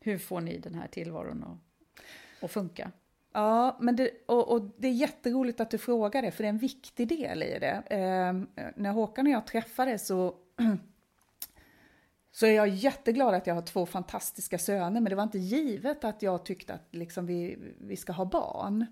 hur 0.00 0.18
får 0.18 0.40
ni 0.40 0.58
den 0.58 0.74
här 0.74 0.86
tillvaron 0.86 1.44
att, 1.44 2.44
att 2.44 2.50
funka? 2.50 2.90
Ja, 3.32 3.76
men 3.80 3.96
det, 3.96 4.10
och, 4.26 4.52
och 4.52 4.70
det 4.76 4.88
är 4.88 4.92
jätteroligt 4.92 5.60
att 5.60 5.70
du 5.70 5.78
frågar 5.78 6.22
det, 6.22 6.30
för 6.30 6.42
det 6.42 6.46
är 6.46 6.50
en 6.50 6.58
viktig 6.58 7.08
del 7.08 7.42
i 7.42 7.58
det. 7.58 7.82
Eh, 7.86 8.62
när 8.76 8.90
Håkan 8.90 9.26
och 9.26 9.32
jag 9.32 9.46
träffades 9.46 10.06
så, 10.06 10.34
så 12.32 12.46
är 12.46 12.52
jag 12.52 12.68
jätteglad 12.68 13.34
att 13.34 13.46
jag 13.46 13.54
har 13.54 13.62
två 13.62 13.86
fantastiska 13.86 14.58
söner, 14.58 15.00
men 15.00 15.10
det 15.10 15.16
var 15.16 15.22
inte 15.22 15.38
givet 15.38 16.04
att 16.04 16.22
jag 16.22 16.44
tyckte 16.44 16.74
att 16.74 16.88
liksom 16.90 17.26
vi, 17.26 17.58
vi 17.80 17.96
ska 17.96 18.12
ha 18.12 18.24
barn. 18.24 18.86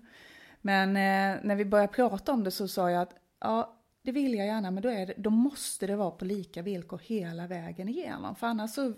Men 0.61 0.89
eh, 0.89 1.43
när 1.43 1.55
vi 1.55 1.65
började 1.65 1.93
prata 1.93 2.31
om 2.31 2.43
det 2.43 2.51
så 2.51 2.67
sa 2.67 2.91
jag 2.91 3.01
att 3.01 3.15
ja, 3.39 3.75
det 4.05 4.11
vill 4.11 4.33
jag 4.33 4.47
gärna, 4.47 4.71
men 4.71 4.83
då, 4.83 4.89
är 4.89 5.05
det, 5.05 5.13
då 5.17 5.29
måste 5.29 5.87
det 5.87 5.95
vara 5.95 6.11
på 6.11 6.25
lika 6.25 6.61
villkor 6.61 7.01
hela 7.03 7.47
vägen 7.47 7.89
igenom. 7.89 8.35
För 8.35 8.47
annars 8.47 8.71
så 8.71 8.93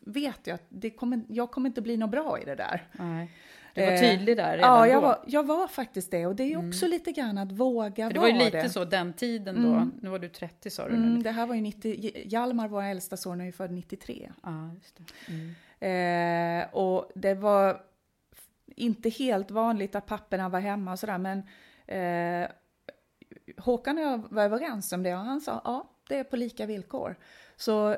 vet 0.00 0.46
jag 0.46 0.54
att 0.54 0.66
det 0.68 0.90
kommer, 0.90 1.20
jag 1.28 1.50
kommer 1.50 1.68
inte 1.68 1.82
bli 1.82 1.96
något 1.96 2.10
bra 2.10 2.38
i 2.42 2.44
det 2.44 2.54
där. 2.54 2.88
Nej. 2.92 3.30
Du 3.74 3.80
var 3.80 3.92
Eh, 3.92 4.00
tydlig 4.00 4.36
där 4.36 4.56
redan 4.56 4.70
Ja, 4.78 4.86
jag 4.86 4.96
då. 5.02 5.06
var, 5.06 5.18
jag 5.26 5.46
var 5.46 5.66
faktiskt 5.68 6.10
det. 6.10 6.26
Och 6.26 6.36
det 6.36 6.52
är 6.52 6.68
också 6.68 6.86
lite 6.86 7.12
grann 7.12 7.38
att 7.38 7.52
våga 7.52 8.06
För 8.08 8.14
det 8.14 8.20
vara 8.20 8.32
var 8.32 8.38
ju 8.38 8.44
lite 8.44 8.62
det. 8.62 8.68
så 8.68 8.84
den 8.84 9.12
tiden 9.12 9.62
då, 9.62 9.88
nu 10.02 10.08
var 10.10 10.18
du 10.18 10.28
30 10.28 10.70
sa 10.70 10.88
du 10.88 10.94
Mm, 10.94 11.14
nu. 11.14 11.20
det 11.22 11.30
här 11.30 11.46
var 11.46 11.54
ju 11.54 11.60
90, 11.60 12.12
Hjalmar, 12.24 12.68
vår 12.68 12.82
äldsta 12.82 13.16
son, 13.16 13.40
är 13.40 13.44
ju 13.44 13.52
född 13.52 13.70
93. 13.70 14.30
Ja, 14.42 14.70
just 14.74 14.96
det. 14.96 15.04
Mm. 15.32 16.62
Eh, 16.64 16.74
och 16.74 17.10
det 17.14 17.34
var 17.34 17.80
inte 18.76 19.08
helt 19.08 19.50
vanligt 19.50 19.94
att 19.94 20.06
papporna 20.06 20.48
var 20.48 20.60
hemma 20.60 20.92
och 20.92 20.98
sådär, 20.98 21.18
men 21.18 21.38
eh, 21.86 22.48
Håkan 23.56 23.98
och 23.98 24.04
jag 24.04 24.24
var 24.30 24.42
överens 24.42 24.92
om 24.92 25.02
det 25.02 25.14
och 25.14 25.20
han 25.20 25.40
sa 25.40 25.60
ja, 25.64 25.90
det 26.08 26.18
är 26.18 26.24
på 26.24 26.36
lika 26.36 26.66
villkor. 26.66 27.16
Så 27.56 27.96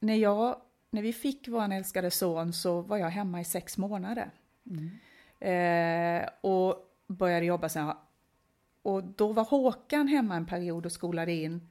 när, 0.00 0.14
jag, 0.14 0.56
när 0.90 1.02
vi 1.02 1.12
fick 1.12 1.48
vår 1.48 1.72
älskade 1.72 2.10
son 2.10 2.52
så 2.52 2.80
var 2.80 2.96
jag 2.96 3.08
hemma 3.08 3.40
i 3.40 3.44
sex 3.44 3.78
månader. 3.78 4.30
Eh, 5.40 6.28
och 6.40 6.76
började 7.06 7.46
jobba 7.46 7.68
sen. 7.68 7.92
Och 8.82 9.04
då 9.04 9.32
var 9.32 9.44
Håkan 9.44 10.08
hemma 10.08 10.36
en 10.36 10.46
period 10.46 10.86
och 10.86 10.92
skolade 10.92 11.32
in 11.32 11.68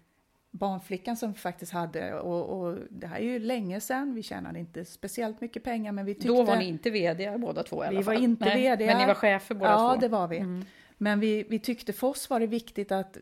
barnflickan 0.51 1.17
som 1.17 1.31
vi 1.31 1.39
faktiskt 1.39 1.71
hade. 1.71 2.19
Och, 2.19 2.59
och 2.59 2.77
det 2.89 3.07
här 3.07 3.17
är 3.17 3.23
ju 3.23 3.39
länge 3.39 3.81
sedan, 3.81 4.13
vi 4.15 4.23
tjänade 4.23 4.59
inte 4.59 4.85
speciellt 4.85 5.41
mycket 5.41 5.63
pengar 5.63 5.91
men 5.91 6.05
vi 6.05 6.13
tyckte... 6.13 6.27
Då 6.27 6.43
var 6.43 6.57
ni 6.57 6.65
inte 6.65 6.89
vd 6.89 7.37
båda 7.37 7.63
två 7.63 7.83
i 7.83 7.87
alla 7.87 7.97
Vi 7.97 8.03
var 8.03 8.13
fall. 8.13 8.23
inte 8.23 8.45
Nej, 8.45 8.63
vd. 8.63 8.85
Men 8.85 8.97
ni 8.97 9.05
var 9.05 9.13
chefer 9.13 9.55
båda 9.55 9.71
ja, 9.71 9.77
två. 9.77 9.87
Mm. 9.87 9.99
det 9.99 10.07
var 10.07 10.27
vi. 10.27 10.63
Men 10.97 11.19
vi, 11.19 11.43
vi 11.49 11.59
tyckte 11.59 11.93
för 11.93 12.07
oss 12.07 12.29
var 12.29 12.39
det 12.39 12.47
viktigt 12.47 12.91
att 12.91 13.17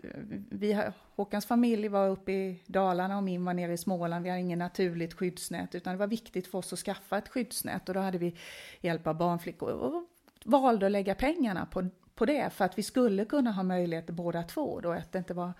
vi, 0.50 0.92
Håkans 1.16 1.46
familj 1.46 1.88
var 1.88 2.10
uppe 2.10 2.32
i 2.32 2.64
Dalarna 2.66 3.18
och 3.18 3.24
min 3.24 3.46
var 3.46 3.54
nere 3.54 3.74
i 3.74 3.78
Småland. 3.78 4.24
Vi 4.24 4.30
har 4.30 4.38
ingen 4.38 4.60
naturligt 4.60 5.14
skyddsnät 5.14 5.76
utan 5.76 5.94
det 5.94 6.00
var 6.00 6.08
viktigt 6.08 6.48
för 6.48 6.58
oss 6.58 6.74
att 6.74 6.80
skaffa 6.80 7.18
ett 7.18 7.30
skyddsnät 7.30 7.90
och 7.90 7.96
då 7.96 8.02
hade 8.02 8.18
vi 8.18 8.36
hjälp 8.82 9.08
av 9.08 9.18
barnflickor 9.18 9.70
och 9.70 10.04
valde 10.46 10.86
att 10.86 10.92
lägga 10.92 11.16
pengarna 11.16 11.66
på, 11.66 11.90
på 12.16 12.26
det 12.26 12.50
för 12.54 12.66
att 12.66 12.78
vi 12.78 12.84
skulle 12.84 13.26
kunna 13.26 13.52
ha 13.52 13.64
möjlighet 13.64 14.06
båda 14.06 14.44
två 14.44 14.80
då 14.80 14.92
att 14.92 15.12
det 15.12 15.18
inte 15.18 15.34
var 15.34 15.54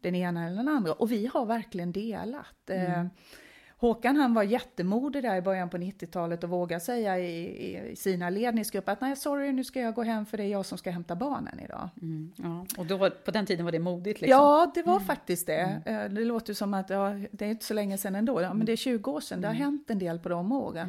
den 0.00 0.14
ena 0.14 0.46
eller 0.46 0.56
den 0.56 0.68
andra. 0.68 0.92
Och 0.92 1.12
vi 1.12 1.26
har 1.26 1.46
verkligen 1.46 1.92
delat. 1.92 2.70
Mm. 2.70 3.10
Håkan 3.78 4.16
han 4.16 4.34
var 4.34 4.42
jättemodig 4.42 5.22
där 5.22 5.36
i 5.36 5.42
början 5.42 5.70
på 5.70 5.76
90-talet 5.76 6.44
och 6.44 6.50
vågade 6.50 6.80
säga 6.80 7.18
i, 7.18 7.90
i, 7.90 7.96
sina 7.96 8.30
ledningsgrupper 8.30 8.92
att 8.92 9.00
nej 9.00 9.16
sorry 9.16 9.52
nu 9.52 9.64
ska 9.64 9.80
jag 9.80 9.94
gå 9.94 10.02
hem 10.02 10.26
för 10.26 10.36
det 10.36 10.44
är 10.44 10.48
jag 10.48 10.66
som 10.66 10.78
ska 10.78 10.90
hämta 10.90 11.16
barnen 11.16 11.60
idag. 11.60 11.88
Mm, 12.02 12.32
ja. 12.36 12.66
Och 12.78 12.86
då, 12.86 13.10
på 13.24 13.30
den 13.30 13.46
tiden 13.46 13.64
var 13.64 13.72
det 13.72 13.78
modigt? 13.78 14.20
Liksom. 14.20 14.40
Ja, 14.40 14.72
det 14.74 14.82
var 14.82 14.96
mm. 14.96 15.06
faktiskt 15.06 15.46
det. 15.46 15.82
Mm. 15.86 16.14
Det 16.14 16.24
låter 16.24 16.54
som 16.54 16.74
att 16.74 16.90
ja, 16.90 17.14
det 17.30 17.44
är 17.44 17.48
inte 17.48 17.64
så 17.64 17.74
länge 17.74 17.98
sedan 17.98 18.14
ändå, 18.14 18.42
ja, 18.42 18.54
men 18.54 18.66
det 18.66 18.72
är 18.72 18.76
20 18.76 19.10
år 19.10 19.20
sedan, 19.20 19.40
det 19.40 19.46
har 19.46 19.54
mm. 19.54 19.64
hänt 19.64 19.90
en 19.90 19.98
del 19.98 20.18
på 20.18 20.28
de 20.28 20.52
åren. 20.52 20.86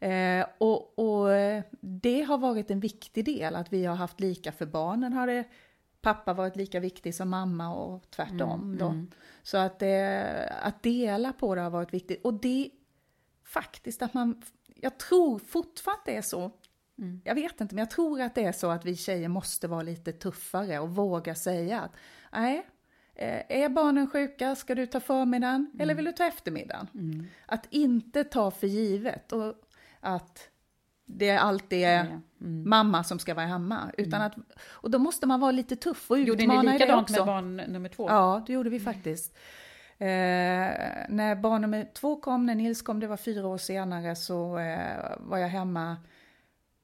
Mm. 0.00 0.40
Eh, 0.40 0.46
och, 0.58 0.98
och, 0.98 1.28
det 1.80 2.22
har 2.22 2.38
varit 2.38 2.70
en 2.70 2.80
viktig 2.80 3.24
del, 3.24 3.56
att 3.56 3.72
vi 3.72 3.84
har 3.84 3.96
haft 3.96 4.20
lika 4.20 4.52
för 4.52 4.66
barnen 4.66 5.12
har 5.12 5.26
det 5.26 5.44
pappa 6.02 6.32
varit 6.32 6.56
lika 6.56 6.80
viktig 6.80 7.14
som 7.14 7.28
mamma 7.30 7.74
och 7.74 8.10
tvärtom. 8.10 8.60
Mm, 8.60 8.78
då. 8.78 8.94
Så 9.42 9.58
att, 9.58 9.78
det, 9.78 10.58
att 10.62 10.82
dela 10.82 11.32
på 11.32 11.54
det 11.54 11.60
har 11.60 11.70
varit 11.70 11.94
viktigt. 11.94 12.24
Och 12.24 12.34
det 12.34 12.70
faktiskt 13.44 14.02
att 14.02 14.14
man, 14.14 14.42
jag 14.74 14.98
tror 14.98 15.38
fortfarande 15.38 16.02
det 16.04 16.16
är 16.16 16.22
så, 16.22 16.50
mm. 16.98 17.20
jag 17.24 17.34
vet 17.34 17.60
inte, 17.60 17.74
men 17.74 17.82
jag 17.82 17.90
tror 17.90 18.20
att 18.20 18.34
det 18.34 18.44
är 18.44 18.52
så 18.52 18.70
att 18.70 18.84
vi 18.84 18.96
tjejer 18.96 19.28
måste 19.28 19.68
vara 19.68 19.82
lite 19.82 20.12
tuffare 20.12 20.78
och 20.78 20.94
våga 20.94 21.34
säga 21.34 21.80
att 21.80 21.92
nej, 22.32 22.66
eh, 23.14 23.62
är 23.62 23.68
barnen 23.68 24.10
sjuka, 24.10 24.56
ska 24.56 24.74
du 24.74 24.86
ta 24.86 25.00
förmiddagen 25.00 25.66
mm. 25.72 25.80
eller 25.80 25.94
vill 25.94 26.04
du 26.04 26.12
ta 26.12 26.24
eftermiddagen? 26.24 26.86
Mm. 26.94 27.26
Att 27.46 27.66
inte 27.70 28.24
ta 28.24 28.50
för 28.50 28.66
givet 28.66 29.32
och 29.32 29.54
att 30.00 30.48
det 31.18 31.30
alltid 31.30 31.84
är 31.84 32.00
mm. 32.00 32.68
mamma 32.68 33.04
som 33.04 33.18
ska 33.18 33.34
vara 33.34 33.46
hemma. 33.46 33.92
Utan 33.98 34.22
att, 34.22 34.34
och 34.70 34.90
då 34.90 34.98
måste 34.98 35.26
man 35.26 35.40
vara 35.40 35.52
lite 35.52 35.76
tuff 35.76 36.10
och 36.10 36.14
utmana 36.14 36.54
Gjorde 36.54 36.62
ni 36.62 36.72
likadant 36.72 37.10
med 37.10 37.26
barn 37.26 37.56
nummer 37.56 37.88
två? 37.88 38.08
Ja, 38.08 38.44
det 38.46 38.52
gjorde 38.52 38.70
vi 38.70 38.80
faktiskt. 38.80 39.36
Eh, 39.98 40.06
när 41.08 41.34
barn 41.34 41.62
nummer 41.62 41.88
två 41.94 42.16
kom, 42.16 42.46
när 42.46 42.54
Nils 42.54 42.82
kom, 42.82 43.00
det 43.00 43.06
var 43.06 43.16
fyra 43.16 43.46
år 43.46 43.58
senare, 43.58 44.16
så 44.16 44.58
eh, 44.58 45.16
var 45.18 45.38
jag 45.38 45.48
hemma 45.48 45.96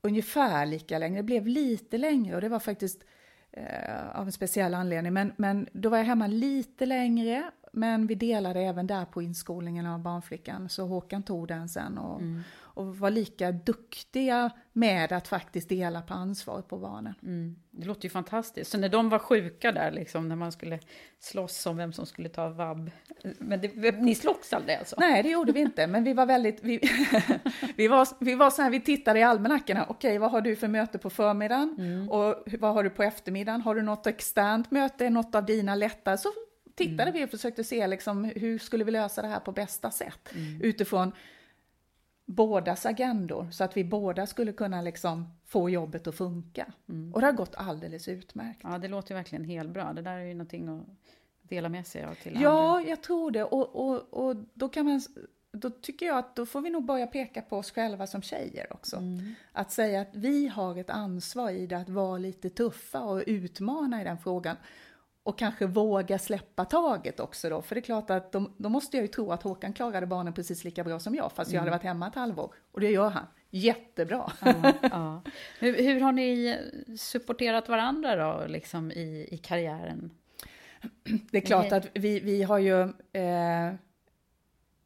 ungefär 0.02 0.66
lika 0.66 0.98
länge. 0.98 1.16
Det 1.16 1.22
blev 1.22 1.46
lite 1.46 1.98
längre 1.98 2.34
och 2.34 2.40
det 2.40 2.48
var 2.48 2.58
faktiskt 2.58 3.04
eh, 3.52 4.08
av 4.14 4.26
en 4.26 4.32
speciell 4.32 4.74
anledning. 4.74 5.12
Men, 5.12 5.32
men 5.36 5.68
då 5.72 5.88
var 5.88 5.98
jag 5.98 6.04
hemma 6.04 6.26
lite 6.26 6.86
längre, 6.86 7.50
men 7.72 8.06
vi 8.06 8.14
delade 8.14 8.60
även 8.60 8.86
där 8.86 9.04
på 9.04 9.22
inskolningen 9.22 9.86
av 9.86 10.00
barnflickan. 10.00 10.68
Så 10.68 10.86
Håkan 10.86 11.22
tog 11.22 11.48
den 11.48 11.68
sen 11.68 11.98
och, 11.98 12.20
mm 12.20 12.42
och 12.76 12.96
var 12.96 13.10
lika 13.10 13.52
duktiga 13.52 14.50
med 14.72 15.12
att 15.12 15.28
faktiskt 15.28 15.68
dela 15.68 16.02
på 16.02 16.14
ansvaret 16.14 16.68
på 16.68 16.78
barnen. 16.78 17.14
Mm. 17.22 17.56
Det 17.70 17.86
låter 17.86 18.04
ju 18.04 18.10
fantastiskt. 18.10 18.70
Så 18.70 18.78
när 18.78 18.88
de 18.88 19.08
var 19.08 19.18
sjuka 19.18 19.72
där, 19.72 19.90
liksom, 19.90 20.28
när 20.28 20.36
man 20.36 20.52
skulle 20.52 20.78
slåss 21.18 21.66
om 21.66 21.76
vem 21.76 21.92
som 21.92 22.06
skulle 22.06 22.28
ta 22.28 22.48
vab, 22.48 22.90
men 23.38 23.60
det, 23.60 24.00
ni 24.00 24.14
slogs 24.14 24.52
aldrig 24.52 24.76
alltså? 24.76 24.96
Nej, 24.98 25.22
det 25.22 25.28
gjorde 25.28 25.52
vi 25.52 25.60
inte, 25.60 25.86
men 25.86 26.04
vi 26.04 26.12
var 26.12 26.26
väldigt, 26.26 26.62
vi, 26.62 26.80
vi 27.76 27.88
var, 27.88 28.08
vi 28.20 28.34
var 28.34 28.50
så 28.50 28.62
här, 28.62 28.70
vi 28.70 28.80
tittade 28.80 29.18
i 29.18 29.22
almanackorna, 29.22 29.86
okej, 29.88 30.18
vad 30.18 30.30
har 30.30 30.40
du 30.40 30.56
för 30.56 30.68
möte 30.68 30.98
på 30.98 31.10
förmiddagen? 31.10 31.76
Mm. 31.78 32.10
Och 32.10 32.44
vad 32.58 32.74
har 32.74 32.84
du 32.84 32.90
på 32.90 33.02
eftermiddagen? 33.02 33.60
Har 33.60 33.74
du 33.74 33.82
något 33.82 34.06
externt 34.06 34.70
möte, 34.70 35.10
något 35.10 35.34
av 35.34 35.46
dina 35.46 35.74
lättare? 35.74 36.18
Så 36.18 36.28
tittade 36.74 37.02
mm. 37.02 37.14
vi 37.14 37.24
och 37.24 37.30
försökte 37.30 37.64
se 37.64 37.86
liksom, 37.86 38.24
hur 38.24 38.58
skulle 38.58 38.84
vi 38.84 38.90
lösa 38.90 39.22
det 39.22 39.28
här 39.28 39.40
på 39.40 39.52
bästa 39.52 39.90
sätt 39.90 40.32
mm. 40.34 40.62
utifrån 40.62 41.12
bådas 42.26 42.86
agendor 42.86 43.48
så 43.50 43.64
att 43.64 43.76
vi 43.76 43.84
båda 43.84 44.26
skulle 44.26 44.52
kunna 44.52 44.82
liksom 44.82 45.28
få 45.44 45.70
jobbet 45.70 46.06
att 46.06 46.14
funka. 46.14 46.72
Mm. 46.88 47.14
Och 47.14 47.20
det 47.20 47.26
har 47.26 47.32
gått 47.32 47.54
alldeles 47.54 48.08
utmärkt. 48.08 48.60
Ja, 48.62 48.78
det 48.78 48.88
låter 48.88 49.10
ju 49.10 49.16
verkligen 49.16 49.44
helt 49.44 49.70
bra. 49.70 49.92
Det 49.92 50.02
där 50.02 50.16
är 50.18 50.24
ju 50.24 50.34
någonting 50.34 50.68
att 50.68 50.86
dela 51.42 51.68
med 51.68 51.86
sig 51.86 52.04
av 52.04 52.14
till 52.14 52.40
Ja, 52.40 52.76
andra. 52.76 52.90
jag 52.90 53.02
tror 53.02 53.30
det. 53.30 53.44
Och, 53.44 53.76
och, 53.76 54.28
och 54.28 54.36
då 54.54 54.68
kan 54.68 54.86
man 54.86 55.00
då 55.52 55.70
tycker 55.70 56.06
jag 56.06 56.18
att 56.18 56.36
då 56.36 56.46
får 56.46 56.60
vi 56.60 56.70
nog 56.70 56.84
börja 56.84 57.06
peka 57.06 57.42
på 57.42 57.56
oss 57.56 57.70
själva 57.70 58.06
som 58.06 58.22
tjejer 58.22 58.72
också. 58.72 58.96
Mm. 58.96 59.34
Att 59.52 59.72
säga 59.72 60.00
att 60.00 60.14
vi 60.16 60.48
har 60.48 60.76
ett 60.78 60.90
ansvar 60.90 61.50
i 61.50 61.66
det 61.66 61.76
att 61.76 61.88
vara 61.88 62.18
lite 62.18 62.50
tuffa 62.50 63.00
och 63.00 63.22
utmana 63.26 64.00
i 64.00 64.04
den 64.04 64.18
frågan 64.18 64.56
och 65.26 65.38
kanske 65.38 65.66
våga 65.66 66.18
släppa 66.18 66.64
taget 66.64 67.20
också 67.20 67.48
då. 67.48 67.62
För 67.62 67.74
det 67.74 67.78
är 67.78 67.82
klart 67.82 68.10
att 68.10 68.32
då, 68.32 68.50
då 68.56 68.68
måste 68.68 68.96
jag 68.96 69.02
ju 69.04 69.08
tro 69.08 69.32
att 69.32 69.42
Håkan 69.42 69.72
klarade 69.72 70.06
barnen 70.06 70.32
precis 70.32 70.64
lika 70.64 70.84
bra 70.84 70.98
som 70.98 71.14
jag, 71.14 71.32
fast 71.32 71.52
jag 71.52 71.60
hade 71.60 71.68
mm. 71.68 71.78
varit 71.78 71.84
hemma 71.84 72.08
ett 72.08 72.14
halvår. 72.14 72.54
Och 72.72 72.80
det 72.80 72.90
gör 72.90 73.10
han. 73.10 73.26
Jättebra. 73.50 74.32
Ja, 74.40 74.72
ja. 74.82 75.22
Hur, 75.58 75.76
hur, 75.82 76.00
har 76.00 76.12
ni 76.12 76.58
supporterat 76.98 77.68
varandra 77.68 78.16
då, 78.16 78.46
liksom 78.46 78.92
i, 78.92 79.28
i 79.30 79.38
karriären? 79.38 80.10
Det 81.30 81.38
är 81.38 81.46
klart 81.46 81.72
att 81.72 81.86
vi, 81.94 82.20
vi 82.20 82.42
har 82.42 82.58
ju 82.58 82.80
eh, 83.12 83.74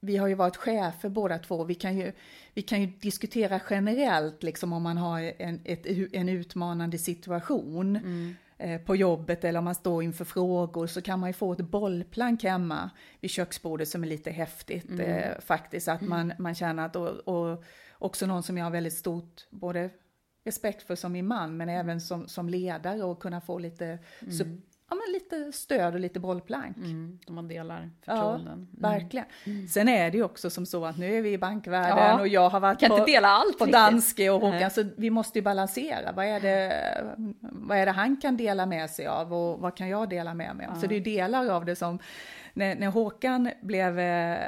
vi 0.01 0.16
har 0.16 0.28
ju 0.28 0.34
varit 0.34 0.57
chefer 0.57 1.09
båda 1.09 1.38
två. 1.38 1.64
Vi 1.64 1.74
kan 1.74 1.99
ju, 1.99 2.12
vi 2.55 2.62
kan 2.62 2.80
ju 2.80 2.86
diskutera 2.86 3.61
generellt 3.70 4.43
liksom 4.43 4.72
om 4.72 4.82
man 4.82 4.97
har 4.97 5.32
en, 5.38 5.61
ett, 5.64 5.86
en 6.12 6.28
utmanande 6.28 6.99
situation. 6.99 7.97
Mm. 7.97 8.36
Eh, 8.62 8.80
på 8.80 8.96
jobbet 8.96 9.44
eller 9.44 9.58
om 9.58 9.64
man 9.64 9.74
står 9.74 10.02
inför 10.02 10.24
frågor 10.24 10.86
så 10.86 11.02
kan 11.02 11.20
man 11.20 11.28
ju 11.28 11.32
få 11.32 11.52
ett 11.52 11.61
bollplank 11.61 12.42
hemma 12.42 12.90
vid 13.20 13.30
köksbordet 13.30 13.88
som 13.88 14.02
är 14.02 14.08
lite 14.08 14.30
häftigt 14.30 14.90
mm. 14.90 15.00
eh, 15.00 15.40
faktiskt. 15.40 15.88
Att 15.88 16.00
man, 16.00 16.20
mm. 16.20 16.36
man 16.38 16.54
känner 16.54 16.86
att, 16.86 16.96
och, 16.96 17.08
och, 17.08 17.64
också 17.92 18.26
någon 18.26 18.42
som 18.42 18.58
jag 18.58 18.64
har 18.64 18.70
väldigt 18.70 18.92
stort 18.92 19.46
både 19.50 19.90
respekt 20.44 20.82
för 20.82 20.94
som 20.94 21.12
min 21.12 21.26
man 21.26 21.56
men 21.56 21.68
även 21.68 22.00
som, 22.00 22.28
som 22.28 22.48
ledare 22.48 23.02
och 23.02 23.22
kunna 23.22 23.40
få 23.40 23.58
lite 23.58 23.98
mm 24.20 24.62
ja, 24.91 24.97
men 24.97 25.12
lite 25.12 25.53
stöd 25.53 25.95
och 25.95 26.01
lite 26.01 26.20
bollplank. 26.20 26.76
Mm, 26.76 27.18
om 27.26 27.34
man 27.34 27.49
delar 27.49 27.91
förtroenden. 28.05 28.68
Ja, 28.72 28.88
mm. 28.88 28.99
verkligen. 29.01 29.26
Mm. 29.45 29.68
Sen 29.68 29.88
är 29.88 30.11
det 30.11 30.16
ju 30.16 30.24
också 30.24 30.51
som 30.51 30.66
så 30.66 30.84
att 30.84 30.99
nu 30.99 31.18
är 31.18 31.22
vi 31.22 31.32
i 31.32 31.38
bankvärlden 31.38 31.99
ja, 31.99 32.20
och 32.20 32.28
jag 32.28 32.49
har 32.49 32.61
varit 32.61 32.80
kan 32.80 32.88
på, 32.88 32.99
inte 32.99 33.12
dela 33.12 33.28
allt 33.28 33.59
på 33.59 33.66
Danske 33.66 34.30
och 34.30 34.41
Håkan, 34.41 34.70
så 34.70 34.84
vi 34.97 35.11
måste 35.11 35.38
ju 35.38 35.43
balansera. 35.43 36.12
Vad 36.12 36.24
är, 36.24 36.41
det, 36.41 36.82
vad 37.41 37.78
är 37.78 37.86
det 37.86 37.93
han 37.93 38.16
kan 38.16 38.36
dela 38.36 38.66
med 38.66 38.91
sig 38.91 39.07
av 39.07 39.34
och 39.34 39.61
vad 39.61 39.76
kan 39.76 39.88
jag 39.88 40.09
dela 40.09 40.34
med 40.34 40.57
mig 40.57 40.66
av? 40.66 40.72
Ja. 40.74 40.80
Så 40.80 40.86
det 40.86 40.97
är 40.97 41.01
delar 41.01 41.49
av 41.49 41.64
det 41.64 41.76
som 41.76 41.99
när, 42.53 42.74
när 42.74 42.88
Håkan 42.88 43.51
blev 43.61 43.99
eh, 43.99 44.38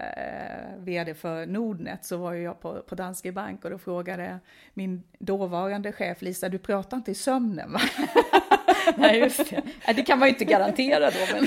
vd 0.79 1.15
för 1.15 1.47
Nordnet 1.47 2.05
så 2.05 2.17
var 2.17 2.33
jag 2.33 2.61
på, 2.61 2.83
på 2.89 2.95
Danske 2.95 3.33
Bank 3.33 3.65
och 3.65 3.71
då 3.71 3.79
frågade 3.79 4.39
min 4.75 5.03
dåvarande 5.19 5.93
chef 5.93 6.23
Lisa, 6.23 6.49
du 6.49 6.59
pratar 6.59 6.97
inte 6.97 7.11
i 7.11 7.15
sömnen 7.15 7.73
va? 7.73 7.81
Nej, 8.97 9.19
just 9.19 9.51
det. 9.51 9.63
Det 9.93 10.03
kan 10.03 10.19
man 10.19 10.29
ju 10.29 10.33
inte 10.33 10.45
garantera 10.45 11.11
då. 11.11 11.19
Men... 11.33 11.47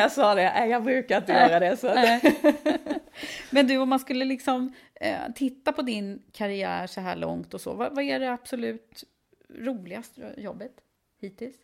jag 0.00 0.12
sa 0.12 0.34
det, 0.34 0.52
nej, 0.54 0.70
jag 0.70 0.84
brukar 0.84 1.16
inte 1.16 1.32
göra 1.32 1.60
det. 1.60 1.76
Så. 1.76 1.94
men 3.50 3.66
du, 3.66 3.78
om 3.78 3.88
man 3.88 3.98
skulle 3.98 4.24
liksom 4.24 4.72
eh, 4.94 5.32
titta 5.34 5.72
på 5.72 5.82
din 5.82 6.22
karriär 6.32 6.86
så 6.86 7.00
här 7.00 7.16
långt 7.16 7.54
och 7.54 7.60
så, 7.60 7.74
vad, 7.74 7.94
vad 7.94 8.04
är 8.04 8.20
det 8.20 8.32
absolut 8.32 9.04
roligaste 9.48 10.34
jobbet 10.36 10.72
hittills? 11.20 11.56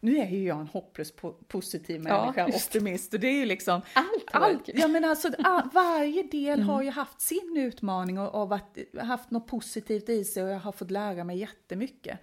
nu 0.00 0.18
är 0.18 0.28
ju 0.28 0.44
jag 0.44 0.60
en 0.60 0.66
hopplöst 0.66 1.14
positiv 1.48 2.00
människa, 2.00 2.32
ja, 2.36 2.46
optimist. 2.46 3.14
Och 3.14 3.20
det 3.20 3.26
är 3.26 3.38
ju 3.38 3.46
liksom... 3.46 3.80
Allt, 3.92 4.24
allt 4.32 4.68
ja, 4.74 4.88
men 4.88 5.04
alltså, 5.04 5.28
Varje 5.72 6.22
del 6.22 6.58
mm. 6.58 6.68
har 6.68 6.82
ju 6.82 6.90
haft 6.90 7.20
sin 7.20 7.56
utmaning 7.56 8.18
och, 8.18 8.42
och 8.42 8.48
varit, 8.48 8.98
haft 9.00 9.30
något 9.30 9.46
positivt 9.46 10.08
i 10.08 10.24
sig 10.24 10.42
och 10.42 10.48
jag 10.48 10.58
har 10.58 10.72
fått 10.72 10.90
lära 10.90 11.24
mig 11.24 11.38
jättemycket. 11.38 12.18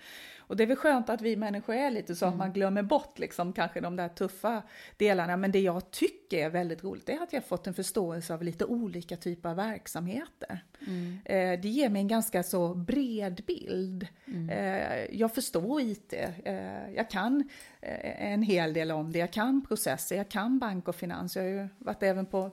Och 0.47 0.57
det 0.57 0.63
är 0.63 0.67
väl 0.67 0.77
skönt 0.77 1.09
att 1.09 1.21
vi 1.21 1.35
människor 1.35 1.75
är 1.75 1.91
lite 1.91 2.15
så 2.15 2.25
mm. 2.25 2.33
att 2.33 2.37
man 2.37 2.53
glömmer 2.53 2.83
bort 2.83 3.19
liksom 3.19 3.53
kanske 3.53 3.81
de 3.81 3.95
där 3.95 4.09
tuffa 4.09 4.63
delarna. 4.97 5.37
Men 5.37 5.51
det 5.51 5.59
jag 5.59 5.91
tycker 5.91 6.37
är 6.37 6.49
väldigt 6.49 6.83
roligt 6.83 7.09
är 7.09 7.23
att 7.23 7.33
jag 7.33 7.45
fått 7.45 7.67
en 7.67 7.73
förståelse 7.73 8.33
av 8.33 8.43
lite 8.43 8.65
olika 8.65 9.17
typer 9.17 9.49
av 9.49 9.55
verksamheter. 9.55 10.65
Mm. 10.87 11.19
Eh, 11.25 11.61
det 11.61 11.69
ger 11.69 11.89
mig 11.89 12.01
en 12.01 12.07
ganska 12.07 12.43
så 12.43 12.73
bred 12.75 13.43
bild. 13.47 14.07
Mm. 14.25 14.49
Eh, 14.49 15.17
jag 15.19 15.35
förstår 15.35 15.81
IT, 15.81 16.13
eh, 16.43 16.91
jag 16.95 17.09
kan 17.09 17.49
en 17.81 18.41
hel 18.41 18.73
del 18.73 18.91
om 18.91 19.11
det, 19.11 19.19
jag 19.19 19.31
kan 19.31 19.65
processer, 19.65 20.15
jag 20.15 20.29
kan 20.29 20.59
bank 20.59 20.87
och 20.87 20.95
finans. 20.95 21.35
Jag 21.35 21.43
har 21.43 21.49
ju 21.49 21.67
varit 21.77 22.03
även 22.03 22.25
på 22.25 22.51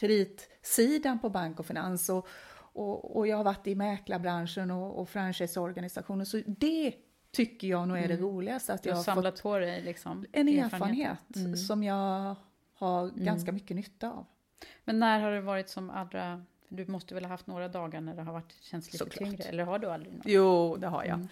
kreditsidan 0.00 1.18
på 1.18 1.30
bank 1.30 1.60
och 1.60 1.66
finans. 1.66 2.08
Och, 2.08 2.28
och, 2.78 3.16
och, 3.16 3.26
jag 3.26 3.36
har 3.36 3.44
varit 3.44 3.66
i 3.66 3.74
mäklarbranschen 3.74 4.70
och, 4.70 5.00
och 5.00 5.08
franchiseorganisationer. 5.08 6.24
Så 6.24 6.42
det 6.46 6.94
tycker 7.32 7.68
jag 7.68 7.88
nog 7.88 7.98
är 7.98 8.08
det 8.08 8.14
mm. 8.14 8.26
roligaste. 8.26 8.72
Att 8.72 8.82
du 8.82 8.90
har, 8.90 8.96
har 8.96 9.02
samlat 9.02 9.42
på 9.42 9.58
dig 9.58 9.82
liksom 9.82 10.26
en 10.32 10.48
erfarenhet 10.48 11.36
mm. 11.36 11.56
som 11.56 11.82
jag 11.82 12.36
har 12.74 13.02
mm. 13.02 13.24
ganska 13.24 13.52
mycket 13.52 13.76
nytta 13.76 14.10
av. 14.10 14.26
Men 14.84 14.98
när 14.98 15.20
har 15.20 15.30
det 15.30 15.40
varit 15.40 15.68
som 15.68 15.90
allra 15.90 16.42
du 16.68 16.86
måste 16.86 17.14
väl 17.14 17.24
ha 17.24 17.30
haft 17.30 17.46
några 17.46 17.68
dagar 17.68 18.00
när 18.00 18.14
det 18.14 18.22
har 18.22 18.32
varit, 18.32 18.52
känts 18.60 18.92
lite 18.92 18.98
Såklart. 18.98 19.30
tyngre? 19.30 19.44
Eller 19.44 19.64
har 19.64 19.78
du 19.78 19.90
aldrig 19.90 20.14
något? 20.14 20.26
Jo, 20.26 20.76
det 20.76 20.86
har 20.86 21.04
jag. 21.04 21.14
Mm. 21.14 21.28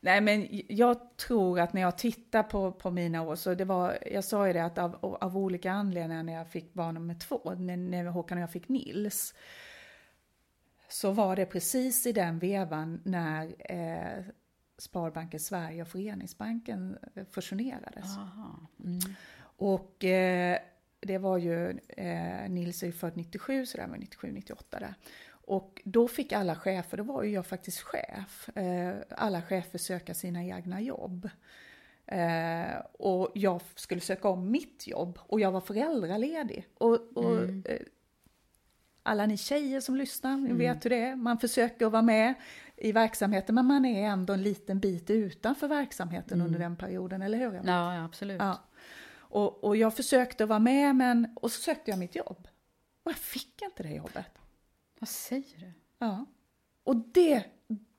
Nej, 0.00 0.20
men 0.20 0.48
jag 0.68 1.16
tror 1.16 1.60
att 1.60 1.72
när 1.72 1.80
jag 1.80 1.98
tittar 1.98 2.42
på, 2.42 2.72
på 2.72 2.90
mina 2.90 3.22
år, 3.22 3.36
så 3.36 3.54
det 3.54 3.64
var, 3.64 3.98
jag 4.12 4.24
sa 4.24 4.46
ju 4.46 4.52
det 4.52 4.64
att 4.64 4.78
av, 4.78 5.16
av 5.20 5.38
olika 5.38 5.72
anledningar 5.72 6.22
när 6.22 6.32
jag 6.32 6.48
fick 6.48 6.74
barn 6.74 6.94
nummer 6.94 7.14
två, 7.14 7.54
när, 7.58 7.76
när 7.76 8.04
Håkan 8.04 8.38
och 8.38 8.42
jag 8.42 8.52
fick 8.52 8.68
Nils, 8.68 9.34
så 10.88 11.10
var 11.10 11.36
det 11.36 11.46
precis 11.46 12.06
i 12.06 12.12
den 12.12 12.38
vevan 12.38 13.00
när 13.04 13.54
eh, 13.58 14.24
Sparbanken 14.78 15.40
Sverige 15.40 15.82
och 15.82 15.88
Föreningsbanken 15.88 16.98
fusionerades. 17.30 18.16
Mm. 18.84 18.98
Och 19.56 20.04
eh, 20.04 20.58
det 21.00 21.18
var 21.18 21.38
ju, 21.38 21.78
eh, 21.88 22.48
Nils 22.50 22.82
är 22.82 22.86
ju 22.86 22.92
född 22.92 23.16
97, 23.16 23.66
så 23.66 23.76
det 23.78 23.86
var 23.86 23.96
97, 23.96 24.32
98 24.32 24.78
där. 24.80 24.94
Och 25.46 25.82
då 25.84 26.08
fick 26.08 26.32
alla 26.32 26.54
chefer, 26.56 26.96
då 26.96 27.04
var 27.04 27.22
ju 27.22 27.30
jag 27.30 27.46
faktiskt 27.46 27.80
chef, 27.80 28.48
eh, 28.56 28.94
alla 29.10 29.42
chefer 29.42 29.78
söka 29.78 30.14
sina 30.14 30.44
egna 30.44 30.80
jobb. 30.80 31.30
Eh, 32.06 32.76
och 32.92 33.30
jag 33.34 33.60
skulle 33.74 34.00
söka 34.00 34.28
om 34.28 34.50
mitt 34.50 34.86
jobb 34.86 35.18
och 35.22 35.40
jag 35.40 35.52
var 35.52 35.60
föräldraledig. 35.60 36.66
Och, 36.74 37.16
och 37.16 37.38
Mm. 37.42 37.62
Alla 39.06 39.26
ni 39.26 39.36
tjejer 39.36 39.80
som 39.80 39.96
lyssnar, 39.96 40.36
ni 40.36 40.44
Mm. 40.44 40.58
vet 40.58 40.84
hur 40.84 40.90
det 40.90 41.00
är. 41.00 41.16
Man 41.16 41.38
försöker 41.38 41.90
vara 41.90 42.02
med 42.02 42.34
i 42.76 42.92
verksamheten 42.92 43.54
men 43.54 43.66
man 43.66 43.84
är 43.84 44.06
ändå 44.08 44.32
en 44.32 44.42
liten 44.42 44.80
bit 44.80 45.10
utanför 45.10 45.68
verksamheten 45.68 46.40
under 46.40 46.58
den 46.58 46.76
perioden, 46.76 47.22
eller 47.22 47.38
hur? 47.38 47.48
Mm. 47.54 47.66
Ja, 47.66 48.04
absolut. 48.04 48.40
Ja. 48.40 48.60
Och, 49.16 49.64
och 49.64 49.76
jag 49.76 49.96
försökte 49.96 50.46
vara 50.46 50.58
med 50.58 50.96
men, 50.96 51.28
och 51.36 51.50
så 51.52 51.60
sökte 51.60 51.90
jag 51.90 51.98
mitt 51.98 52.14
jobb. 52.14 52.48
Och 53.02 53.10
jag 53.10 53.16
fick 53.16 53.62
inte 53.62 53.82
det 53.82 53.94
jobbet. 53.94 54.38
Vad 54.98 55.08
säger 55.08 55.58
du? 55.60 55.72
Ja. 55.98 56.26
Och 56.84 56.96
det, 56.96 57.44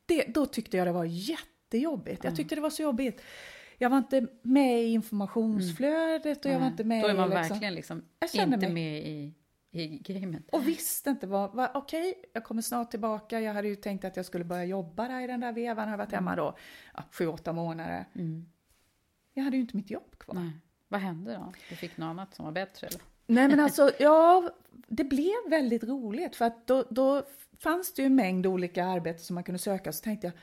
det, 0.06 0.24
då 0.28 0.46
tyckte 0.46 0.78
jag 0.78 0.88
det 0.88 0.92
var 0.92 1.06
jättejobbigt. 1.06 2.24
Jag 2.24 2.36
tyckte 2.36 2.56
det 2.56 2.62
var 2.62 2.70
så 2.70 2.82
jobbigt. 2.82 3.22
Jag 3.78 3.90
var 3.90 3.98
inte 3.98 4.28
med 4.42 4.84
i 4.84 4.88
informationsflödet 4.94 6.46
och 6.46 6.52
jag 6.52 6.60
var 6.60 6.68
inte 6.68 6.84
med 6.84 7.04
Då 7.04 7.08
är 7.08 7.14
man 7.14 7.30
liksom, 7.30 7.50
verkligen 7.50 7.74
liksom 7.76 8.04
inte 8.34 8.70
med 8.70 8.98
i, 9.08 9.34
i 9.76 9.98
gamet. 9.98 10.50
Och 10.52 10.68
visste 10.68 11.10
inte 11.10 11.28
vad, 11.28 11.54
vad 11.54 11.70
okej, 11.74 12.14
jag 12.34 12.44
kommer 12.44 12.62
snart 12.62 12.92
tillbaka. 12.92 13.40
Jag 13.40 13.54
hade 13.54 13.68
ju 13.68 13.76
tänkt 13.76 14.06
att 14.06 14.16
jag 14.16 14.26
skulle 14.26 14.44
börja 14.44 14.66
jobba 14.66 15.08
där 15.08 15.22
i 15.22 15.28
den 15.28 15.40
där 15.40 15.54
vevan. 15.54 15.84
Jag 15.84 15.92
har 15.92 15.98
varit 15.98 16.12
hemma 16.12 16.36
då 16.36 16.58
ja, 16.94 17.04
sju, 17.12 17.28
åtta 17.28 17.54
månader. 17.54 18.06
Mm. 18.16 18.46
Jag 19.34 19.44
hade 19.44 19.58
ju 19.58 19.62
inte 19.62 19.76
mitt 19.76 19.92
jobb 19.92 20.18
kvar. 20.18 20.36
Nej. 20.36 20.52
Vad 20.88 21.02
hände 21.02 21.34
då? 21.34 21.54
Du 21.70 21.76
fick 21.76 21.98
något 21.98 22.08
annat 22.08 22.36
som 22.36 22.46
var 22.46 22.52
bättre? 22.52 22.88
Eller? 22.88 23.02
Nej 23.28 23.48
men 23.48 23.60
alltså, 23.60 23.92
ja, 24.00 24.50
det 24.88 25.04
blev 25.04 25.50
väldigt 25.50 25.84
roligt 25.84 26.36
för 26.36 26.46
att 26.46 26.68
då, 26.68 26.86
då 26.90 27.24
fanns 27.60 27.94
det 27.94 28.02
ju 28.02 28.06
en 28.06 28.16
mängd 28.16 28.46
olika 28.46 28.86
arbeten 28.86 29.24
som 29.24 29.34
man 29.34 29.44
kunde 29.44 29.60
söka. 29.60 29.92
Så 29.92 30.04
tänkte 30.04 30.28
jag, 30.28 30.34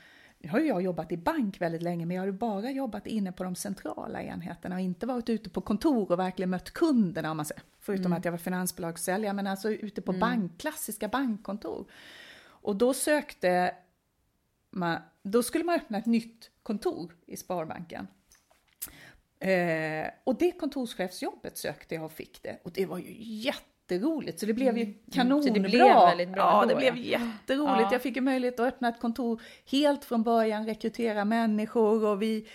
nu 0.43 0.49
har 0.49 0.59
jag 0.59 0.81
jobbat 0.81 1.11
i 1.11 1.17
bank 1.17 1.61
väldigt 1.61 1.81
länge 1.81 2.05
men 2.05 2.17
jag 2.17 2.23
har 2.23 2.31
bara 2.31 2.71
jobbat 2.71 3.07
inne 3.07 3.31
på 3.31 3.43
de 3.43 3.55
centrala 3.55 4.21
enheterna 4.21 4.75
och 4.75 4.81
inte 4.81 5.05
varit 5.05 5.29
ute 5.29 5.49
på 5.49 5.61
kontor 5.61 6.11
och 6.11 6.19
verkligen 6.19 6.49
mött 6.49 6.71
kunderna 6.71 7.31
om 7.31 7.37
man 7.37 7.45
säger. 7.45 7.63
Förutom 7.79 8.13
att 8.13 8.25
jag 8.25 8.31
var 8.31 8.39
finansbolagssäljare 8.39 9.33
men 9.33 9.47
alltså 9.47 9.71
ute 9.71 10.01
på 10.01 10.13
bank, 10.13 10.57
klassiska 10.57 11.07
bankkontor. 11.07 11.85
Och 12.45 12.75
då 12.75 12.93
sökte 12.93 13.75
man, 14.69 14.97
då 15.21 15.43
skulle 15.43 15.63
man 15.63 15.75
öppna 15.75 15.97
ett 15.97 16.05
nytt 16.05 16.51
kontor 16.63 17.15
i 17.25 17.37
Sparbanken. 17.37 18.07
Eh, 19.39 20.07
och 20.23 20.37
det 20.37 20.51
kontorschefsjobbet 20.51 21.57
sökte 21.57 21.95
jag 21.95 22.05
och 22.05 22.11
fick 22.11 22.43
det. 22.43 22.59
Och 22.63 22.71
det 22.71 22.85
var 22.85 22.97
ju 22.97 23.13
jätteroligt, 23.93 24.39
så 24.39 24.45
det 24.45 24.53
blev 24.53 24.77
ju 24.77 24.93
kanonbra. 25.11 25.47
Så 25.47 25.53
det 25.53 25.59
blev 25.59 25.85
väldigt 25.85 26.29
bra 26.29 26.41
Ja, 26.41 26.65
det 26.65 26.75
blev 26.75 26.97
ja. 26.97 27.19
jätteroligt. 27.19 27.81
Ja. 27.81 27.89
Jag 27.91 28.01
fick 28.01 28.15
ju 28.15 28.21
möjlighet 28.21 28.59
att 28.59 28.67
öppna 28.67 28.89
ett 28.89 28.99
kontor 28.99 29.41
helt 29.71 30.05
från 30.05 30.23
början, 30.23 30.65
rekrytera 30.65 31.25
människor 31.25 32.05
och 32.05 32.21
vi 32.21 32.47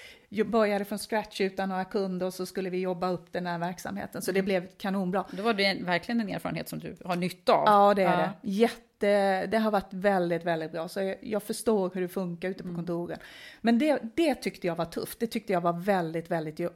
började 0.46 0.84
från 0.84 0.98
scratch 0.98 1.40
utan 1.40 1.68
några 1.68 1.84
kunder 1.84 2.26
och 2.26 2.34
så 2.34 2.46
skulle 2.46 2.70
vi 2.70 2.78
jobba 2.78 3.10
upp 3.10 3.32
den 3.32 3.46
här 3.46 3.58
verksamheten. 3.58 4.22
Så 4.22 4.32
det 4.32 4.42
blev 4.42 4.66
kanonbra. 4.76 5.24
Då 5.30 5.42
var 5.42 5.54
det 5.54 5.64
en, 5.64 5.84
verkligen 5.84 6.20
en 6.20 6.28
erfarenhet 6.28 6.68
som 6.68 6.78
du 6.78 6.96
har 7.04 7.16
nytta 7.16 7.52
av. 7.52 7.64
Ja, 7.66 7.94
det 7.94 8.02
är 8.02 8.16
det. 8.16 8.30
Jätte, 8.42 9.46
det 9.46 9.58
har 9.58 9.70
varit 9.70 9.92
väldigt, 9.92 10.44
väldigt 10.44 10.72
bra. 10.72 10.88
Så 10.88 11.00
jag, 11.00 11.16
jag 11.20 11.42
förstår 11.42 11.90
hur 11.94 12.00
det 12.00 12.08
funkar 12.08 12.48
ute 12.48 12.62
på 12.62 12.74
kontoren. 12.74 13.18
Men 13.60 13.78
det, 13.78 13.98
det 14.14 14.34
tyckte 14.34 14.66
jag 14.66 14.76
var 14.76 14.84
tufft. 14.84 15.20
Det 15.20 15.26
tyckte 15.26 15.52
jag 15.52 15.60
var 15.60 15.72
väldigt, 15.72 16.30
väldigt... 16.30 16.60
Eh, 16.60 16.66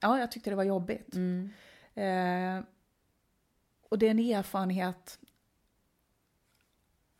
ja, 0.00 0.18
jag 0.18 0.32
tyckte 0.32 0.50
det 0.50 0.56
var 0.56 0.64
jobbigt. 0.64 1.16
Eh, 1.94 2.64
och 3.88 3.98
det 3.98 4.06
är 4.06 4.10
en 4.10 4.18
erfarenhet 4.18 5.18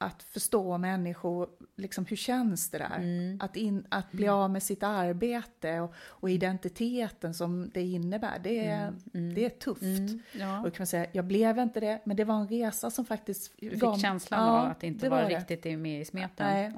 att 0.01 0.23
förstå 0.23 0.79
människor, 0.79 1.49
liksom 1.77 2.07
hur 2.07 2.17
känns 2.17 2.71
det 2.71 2.79
där? 2.79 3.37
Att, 3.41 3.57
in, 3.57 3.87
att 3.89 4.13
bli 4.13 4.29
av 4.29 4.51
med 4.51 4.63
sitt 4.63 4.83
arbete 4.83 5.81
och, 5.81 5.95
och 5.99 6.31
identiteten 6.31 7.35
som 7.35 7.71
det 7.75 7.83
innebär, 7.83 8.39
det 8.43 8.67
är, 8.67 8.93
det 9.35 9.45
är 9.45 9.49
tufft. 9.51 9.83
Ja. 10.33 10.59
Och 10.61 10.65
kan 10.75 10.81
man 10.81 10.87
säga, 10.87 11.07
jag 11.13 11.25
blev 11.25 11.59
inte 11.59 11.81
det, 11.81 12.01
men 12.05 12.17
det 12.17 12.25
var 12.25 12.35
en 12.35 12.49
resa 12.49 12.91
som 12.91 13.05
faktiskt 13.05 13.53
Du 13.61 13.71
fick 13.71 13.81
gav- 13.81 13.97
känslan 13.99 14.41
Ja, 14.47 14.61
av 14.63 14.71
att 14.71 14.83
inte 14.83 15.07
det 15.07 15.11
vara 15.11 15.23
var 15.23 15.31
det. 15.31 15.39
riktigt 15.39 15.79
med 15.79 16.01
i 16.01 16.05
smeten. 16.05 16.47
Nej. 16.47 16.73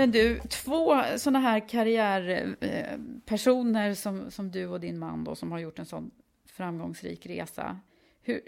Men 0.00 0.10
du, 0.10 0.40
två 0.48 1.02
sådana 1.16 1.38
här 1.38 1.68
karriärpersoner 1.68 3.94
som, 3.94 4.30
som 4.30 4.50
du 4.50 4.66
och 4.66 4.80
din 4.80 4.98
man 4.98 5.24
då, 5.24 5.34
som 5.34 5.52
har 5.52 5.58
gjort 5.58 5.78
en 5.78 5.86
sån 5.86 6.10
framgångsrik 6.46 7.26
resa. 7.26 7.78
Hur, 8.22 8.40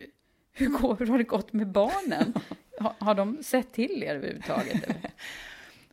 hur, 0.52 0.68
går, 0.68 0.96
hur 0.96 1.06
har 1.06 1.18
det 1.18 1.24
gått 1.24 1.52
med 1.52 1.68
barnen? 1.68 2.32
Har, 2.80 2.92
har 2.98 3.14
de 3.14 3.42
sett 3.42 3.72
till 3.72 4.02
er 4.02 4.14
överhuvudtaget? 4.16 4.84
eller? 4.84 4.96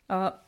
Ja, 0.07 0.41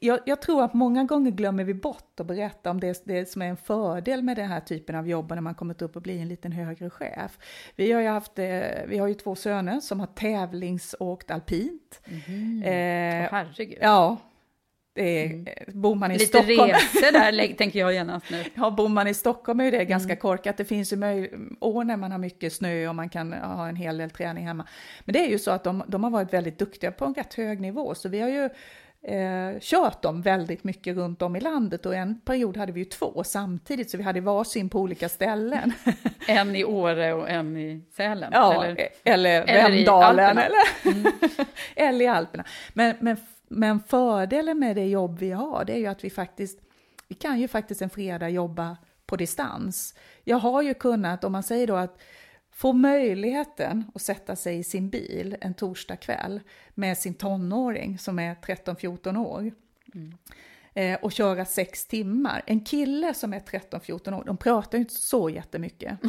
jag, 0.00 0.20
jag 0.26 0.42
tror 0.42 0.64
att 0.64 0.74
många 0.74 1.04
gånger 1.04 1.30
glömmer 1.30 1.64
vi 1.64 1.74
bort 1.74 2.20
att 2.20 2.26
berätta 2.26 2.70
om 2.70 2.80
det, 2.80 3.02
det 3.04 3.30
som 3.30 3.42
är 3.42 3.46
en 3.46 3.56
fördel 3.56 4.22
med 4.22 4.36
den 4.36 4.48
här 4.48 4.60
typen 4.60 4.96
av 4.96 5.08
jobb 5.08 5.30
när 5.30 5.40
man 5.40 5.54
kommit 5.54 5.82
upp 5.82 5.96
och 5.96 6.02
blir 6.02 6.20
en 6.20 6.28
liten 6.28 6.52
högre 6.52 6.90
chef. 6.90 7.38
Vi 7.76 7.92
har 7.92 8.00
ju, 8.00 8.08
haft, 8.08 8.38
eh, 8.38 8.46
vi 8.86 8.98
har 8.98 9.08
ju 9.08 9.14
två 9.14 9.34
söner 9.34 9.80
som 9.80 10.00
har 10.00 10.06
tävlingsåkt 10.06 11.30
alpint. 11.30 12.00
Åh, 12.06 12.12
Eh, 12.66 13.28
herregud. 13.30 13.78
ja, 13.80 14.16
det 14.96 15.24
är, 15.24 15.70
bor 15.72 15.94
man 15.94 16.10
i 16.10 16.14
Lite 16.18 16.26
Stockholm. 16.26 16.70
resor 16.70 17.12
där, 17.12 17.54
tänker 17.58 17.78
jag 17.78 17.94
genast 17.94 18.30
nu. 18.30 18.44
Ja, 18.54 18.70
bor 18.70 18.88
man 18.88 19.06
i 19.08 19.14
Stockholm 19.14 19.60
är 19.60 19.70
det 19.70 19.84
ganska 19.84 20.12
Mm. 20.12 20.20
korkat. 20.20 20.56
Det 20.56 20.64
finns 20.64 20.92
ju 20.92 20.96
år 21.60 21.84
när 21.84 21.96
man 21.96 22.12
har 22.12 22.18
mycket 22.18 22.52
snö 22.52 22.88
och 22.88 22.94
man 22.94 23.08
kan 23.08 23.32
ha 23.32 23.68
en 23.68 23.76
hel 23.76 23.98
del 23.98 24.10
träning 24.10 24.46
hemma. 24.46 24.66
Men 25.04 25.12
det 25.12 25.24
är 25.24 25.28
ju 25.28 25.38
så 25.38 25.50
att 25.50 25.64
de, 25.64 25.82
de 25.88 26.04
har 26.04 26.10
varit 26.10 26.32
väldigt 26.32 26.58
duktiga 26.58 26.92
på 26.92 27.04
en 27.04 27.14
rätt 27.14 27.34
hög 27.34 27.60
nivå, 27.60 27.94
så 27.94 28.08
vi 28.08 28.20
har 28.20 28.28
ju 28.28 28.44
eh, 29.14 29.58
kört 29.60 30.02
dem 30.02 30.22
väldigt 30.22 30.64
mycket 30.64 30.96
runt 30.96 31.22
om 31.22 31.36
i 31.36 31.40
landet 31.40 31.86
och 31.86 31.94
en 31.94 32.20
period 32.20 32.56
hade 32.56 32.72
vi 32.72 32.80
ju 32.80 32.84
två 32.84 33.24
samtidigt, 33.24 33.90
så 33.90 33.96
vi 33.96 34.02
hade 34.02 34.20
varsin 34.20 34.68
på 34.68 34.80
olika 34.80 35.08
ställen. 35.08 35.72
En 36.28 36.56
i 36.56 36.64
Åre 36.64 37.12
och 37.14 37.30
en 37.30 37.56
i 37.56 37.82
Sälen. 37.96 38.30
Ja, 38.32 38.64
eller? 38.64 38.88
eller, 39.04 39.42
eller 39.42 39.70
i 39.70 39.76
Vemdalen 39.76 40.18
Alperna. 40.38 40.42
Mm. 40.84 41.00
eller, 41.00 41.46
eller 41.88 42.04
i 42.04 42.08
Alperna. 42.08 42.44
Men, 42.72 42.94
men, 43.00 43.16
men 43.48 43.80
fördelen 43.80 44.58
med 44.58 44.76
det 44.76 44.86
jobb 44.86 45.18
vi 45.18 45.30
har, 45.30 45.64
det 45.64 45.72
är 45.72 45.78
ju 45.78 45.86
att 45.86 46.04
vi 46.04 46.10
faktiskt, 46.10 46.60
vi 47.08 47.14
kan 47.14 47.40
ju 47.40 47.48
faktiskt 47.48 47.82
en 47.82 47.90
fredag 47.90 48.28
jobba 48.28 48.76
på 49.06 49.16
distans. 49.16 49.94
Jag 50.24 50.36
har 50.36 50.62
ju 50.62 50.74
kunnat, 50.74 51.24
om 51.24 51.32
man 51.32 51.42
säger 51.42 51.66
då 51.66 51.76
att 51.76 52.00
få 52.50 52.72
möjligheten 52.72 53.84
att 53.94 54.02
sätta 54.02 54.36
sig 54.36 54.58
i 54.58 54.64
sin 54.64 54.90
bil 54.90 55.36
en 55.40 55.54
torsdag 55.54 55.96
kväll 55.96 56.40
med 56.74 56.98
sin 56.98 57.14
tonåring 57.14 57.98
som 57.98 58.18
är 58.18 58.34
13-14 58.34 59.16
år 59.16 59.52
eh, 60.74 60.98
och 61.02 61.12
köra 61.12 61.44
sex 61.44 61.86
timmar. 61.86 62.42
En 62.46 62.64
kille 62.64 63.14
som 63.14 63.32
är 63.32 63.40
13-14 63.40 64.20
år, 64.20 64.24
de 64.24 64.36
pratar 64.36 64.78
ju 64.78 64.82
inte 64.82 64.94
så 64.94 65.30
jättemycket. 65.30 65.98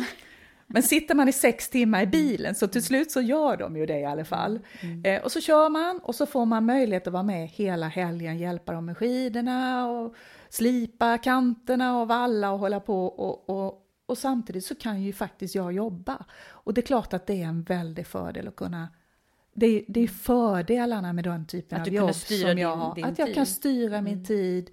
Men 0.70 0.84
sitter 0.84 1.16
man 1.16 1.28
i 1.28 1.32
sex 1.32 1.70
timmar 1.70 2.02
i 2.04 2.08
bilen 2.08 2.56
så 2.56 2.68
till 2.68 2.84
slut 2.84 3.12
så 3.12 3.22
gör 3.22 3.58
de 3.58 3.78
ju 3.78 3.86
det 3.86 4.00
i 4.00 4.06
alla 4.06 4.26
fall. 4.26 4.60
Eh, 5.04 5.24
och 5.24 5.32
så 5.32 5.42
kör 5.42 5.70
man 5.70 6.00
och 6.04 6.16
så 6.16 6.26
får 6.26 6.46
man 6.46 6.66
möjlighet 6.66 7.08
att 7.08 7.14
vara 7.14 7.24
med 7.24 7.48
hela 7.48 7.88
helgen, 7.88 8.38
hjälpa 8.38 8.72
dem 8.74 8.86
med 8.86 8.98
skidorna 8.98 9.88
och 9.90 10.16
slipa 10.50 11.18
kanterna 11.18 12.02
och 12.02 12.08
valla 12.08 12.52
och 12.52 12.60
hålla 12.60 12.80
på 12.80 13.06
och, 13.06 13.50
och, 13.50 13.82
och 14.06 14.18
samtidigt 14.18 14.66
så 14.66 14.76
kan 14.76 15.02
ju 15.02 15.14
faktiskt 15.14 15.56
jag 15.56 15.74
jobba. 15.74 16.26
Och 16.48 16.74
det 16.74 16.82
är 16.82 16.86
klart 16.86 17.14
att 17.14 17.28
det 17.28 17.42
är 17.42 17.46
en 17.48 17.64
väldig 17.64 18.08
fördel 18.08 18.48
att 18.48 18.56
kunna 18.56 18.88
det 19.54 19.84
det 19.88 20.00
är 20.00 20.08
fördelarna 20.08 21.14
med 21.14 21.24
den 21.24 21.46
typen 21.46 21.82
Att 21.82 21.88
av 21.88 21.94
jobb 21.94 22.16
som 22.16 22.36
jag 22.38 22.56
din- 22.58 22.66
har. 22.66 22.96
din 22.96 23.06
att 23.06 23.20
jag 23.20 23.34
kan 23.34 23.46
tid. 23.46 23.54
styra 23.56 24.02
min 24.02 24.26
tid 24.26 24.70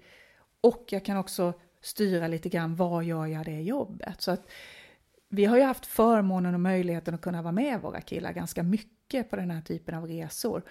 och 0.61 0.85
jag 0.89 1.05
kan 1.05 1.17
också 1.17 1.53
styra 1.81 2.27
lite 2.27 2.49
grann 2.49 2.75
var 2.75 3.01
gör 3.01 3.25
jag 3.25 3.45
det 3.45 3.61
jobbet. 3.61 4.21
Så 4.21 4.31
att 4.31 4.49
vi 5.35 5.45
har 5.45 5.57
ju 5.57 5.63
haft 5.63 5.85
förmånen 5.85 6.53
och 6.53 6.59
möjligheten 6.59 7.13
att 7.15 7.21
kunna 7.21 7.41
vara 7.41 7.51
med 7.51 7.81
våra 7.81 8.01
killar 8.01 8.33
ganska 8.33 8.63
mycket 8.63 9.29
på 9.29 9.35
den 9.35 9.51
här 9.51 9.61
typen 9.61 9.95
av 9.95 10.07
resor. 10.07 10.63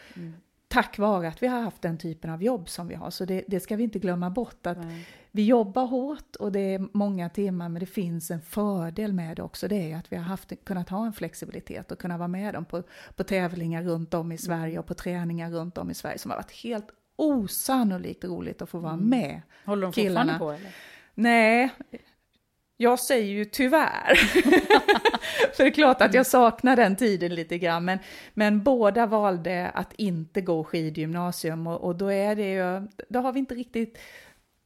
Tack 0.68 0.98
vare 0.98 1.28
att 1.28 1.42
vi 1.42 1.46
har 1.46 1.60
haft 1.60 1.82
den 1.82 1.98
typen 1.98 2.30
av 2.30 2.42
jobb 2.42 2.68
som 2.68 2.88
vi 2.88 2.94
har. 2.94 3.10
Så 3.10 3.24
det, 3.24 3.44
det 3.48 3.60
ska 3.60 3.76
vi 3.76 3.84
inte 3.84 3.98
glömma 3.98 4.30
bort. 4.30 4.66
att 4.66 4.78
Vi 5.30 5.44
jobbar 5.44 5.86
hårt 5.86 6.36
och 6.36 6.52
det 6.52 6.60
är 6.74 6.88
många 6.92 7.28
timmar 7.28 7.68
men 7.68 7.80
det 7.80 7.86
finns 7.86 8.30
en 8.30 8.40
fördel 8.40 9.12
med 9.12 9.36
det 9.36 9.42
också. 9.42 9.68
Det 9.68 9.92
är 9.92 9.96
att 9.96 10.12
vi 10.12 10.16
har 10.16 10.24
haft, 10.24 10.64
kunnat 10.64 10.88
ha 10.88 11.06
en 11.06 11.12
flexibilitet 11.12 11.92
och 11.92 11.98
kunna 11.98 12.18
vara 12.18 12.28
med 12.28 12.54
dem 12.54 12.64
på, 12.64 12.82
på 13.16 13.24
tävlingar 13.24 13.82
runt 13.82 14.14
om 14.14 14.32
i 14.32 14.38
Sverige 14.38 14.78
och 14.78 14.86
på 14.86 14.94
träningar 14.94 15.50
runt 15.50 15.78
om 15.78 15.90
i 15.90 15.94
Sverige 15.94 16.18
som 16.18 16.30
har 16.30 16.38
varit 16.38 16.52
helt 16.52 16.86
osannolikt 17.16 18.24
roligt 18.24 18.62
att 18.62 18.68
få 18.68 18.78
vara 18.78 18.96
med 18.96 19.42
Håller 19.64 19.82
de 19.82 19.92
killarna. 19.92 20.32
fortfarande 20.32 20.58
på? 20.58 20.66
Eller? 20.66 20.74
Nej, 21.14 21.70
jag 22.76 22.98
säger 22.98 23.32
ju 23.32 23.44
tyvärr. 23.44 24.14
För 25.54 25.64
det 25.64 25.70
är 25.70 25.74
klart 25.74 26.02
att 26.02 26.14
jag 26.14 26.26
saknar 26.26 26.76
den 26.76 26.96
tiden 26.96 27.34
lite 27.34 27.58
grann. 27.58 27.84
Men, 27.84 27.98
men 28.34 28.62
båda 28.62 29.06
valde 29.06 29.70
att 29.74 29.92
inte 29.96 30.40
gå 30.40 30.64
skidgymnasium 30.64 31.66
och, 31.66 31.84
och 31.84 31.96
då 31.96 32.12
är 32.12 32.36
det 32.36 32.52
ju, 32.52 32.88
då 33.08 33.20
har 33.20 33.32
vi 33.32 33.38
inte 33.38 33.54
riktigt 33.54 33.98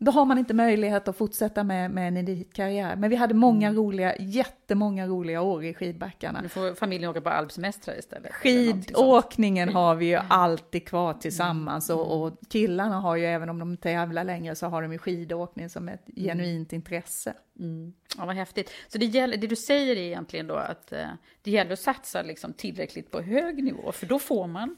då 0.01 0.11
har 0.11 0.25
man 0.25 0.39
inte 0.39 0.55
möjlighet 0.55 1.09
att 1.09 1.17
fortsätta 1.17 1.65
med, 1.65 1.91
med 1.91 2.09
en 2.09 2.17
elitkarriär. 2.17 2.97
Men 2.97 3.11
vi 3.11 3.17
hade 3.17 3.35
många 3.35 3.69
mm. 3.69 3.79
roliga, 3.79 4.17
jättemånga 4.17 5.07
roliga 5.07 5.43
år 5.43 5.65
i 5.65 5.75
skidbackarna. 5.75 6.41
Nu 6.41 6.49
får 6.49 6.75
familjen 6.75 7.11
åka 7.11 7.21
på 7.21 7.29
alpsemestrar 7.29 7.99
istället. 7.99 8.35
Skidåkningen 8.35 9.69
har 9.69 9.95
vi 9.95 10.07
ju 10.07 10.21
alltid 10.29 10.87
kvar 10.89 11.15
tillsammans 11.15 11.91
mm. 11.91 12.01
och, 12.01 12.23
och, 12.23 12.39
killarna 12.49 13.01
har 13.01 13.17
ju, 13.17 13.27
även 13.27 13.49
om 13.49 13.59
de 13.59 13.77
tävlar 13.77 14.25
längre, 14.25 14.55
så 14.55 14.67
har 14.67 14.83
de 14.83 14.93
ju 14.93 14.99
skidåkning 14.99 15.69
som 15.69 15.89
ett 15.89 16.09
mm. 16.09 16.25
genuint 16.29 16.73
intresse. 16.73 17.35
Mm. 17.59 17.93
Ja, 18.19 18.27
vad 18.27 18.37
häftigt. 18.37 18.71
Så 18.89 18.99
det, 18.99 19.07
gäller, 19.07 19.37
det 19.37 19.47
du 19.47 19.57
säger 19.57 19.97
är 19.97 20.01
egentligen 20.01 20.47
då 20.47 20.55
att 20.55 20.93
eh, 20.93 21.07
det 21.43 21.51
gäller 21.51 21.73
att 21.73 21.81
satsa 21.81 22.23
liksom 22.23 22.53
tillräckligt 22.53 23.11
på 23.11 23.21
hög 23.21 23.65
nivå, 23.65 23.93
för 23.93 24.07
då 24.07 24.19
får 24.19 24.47
man 24.47 24.77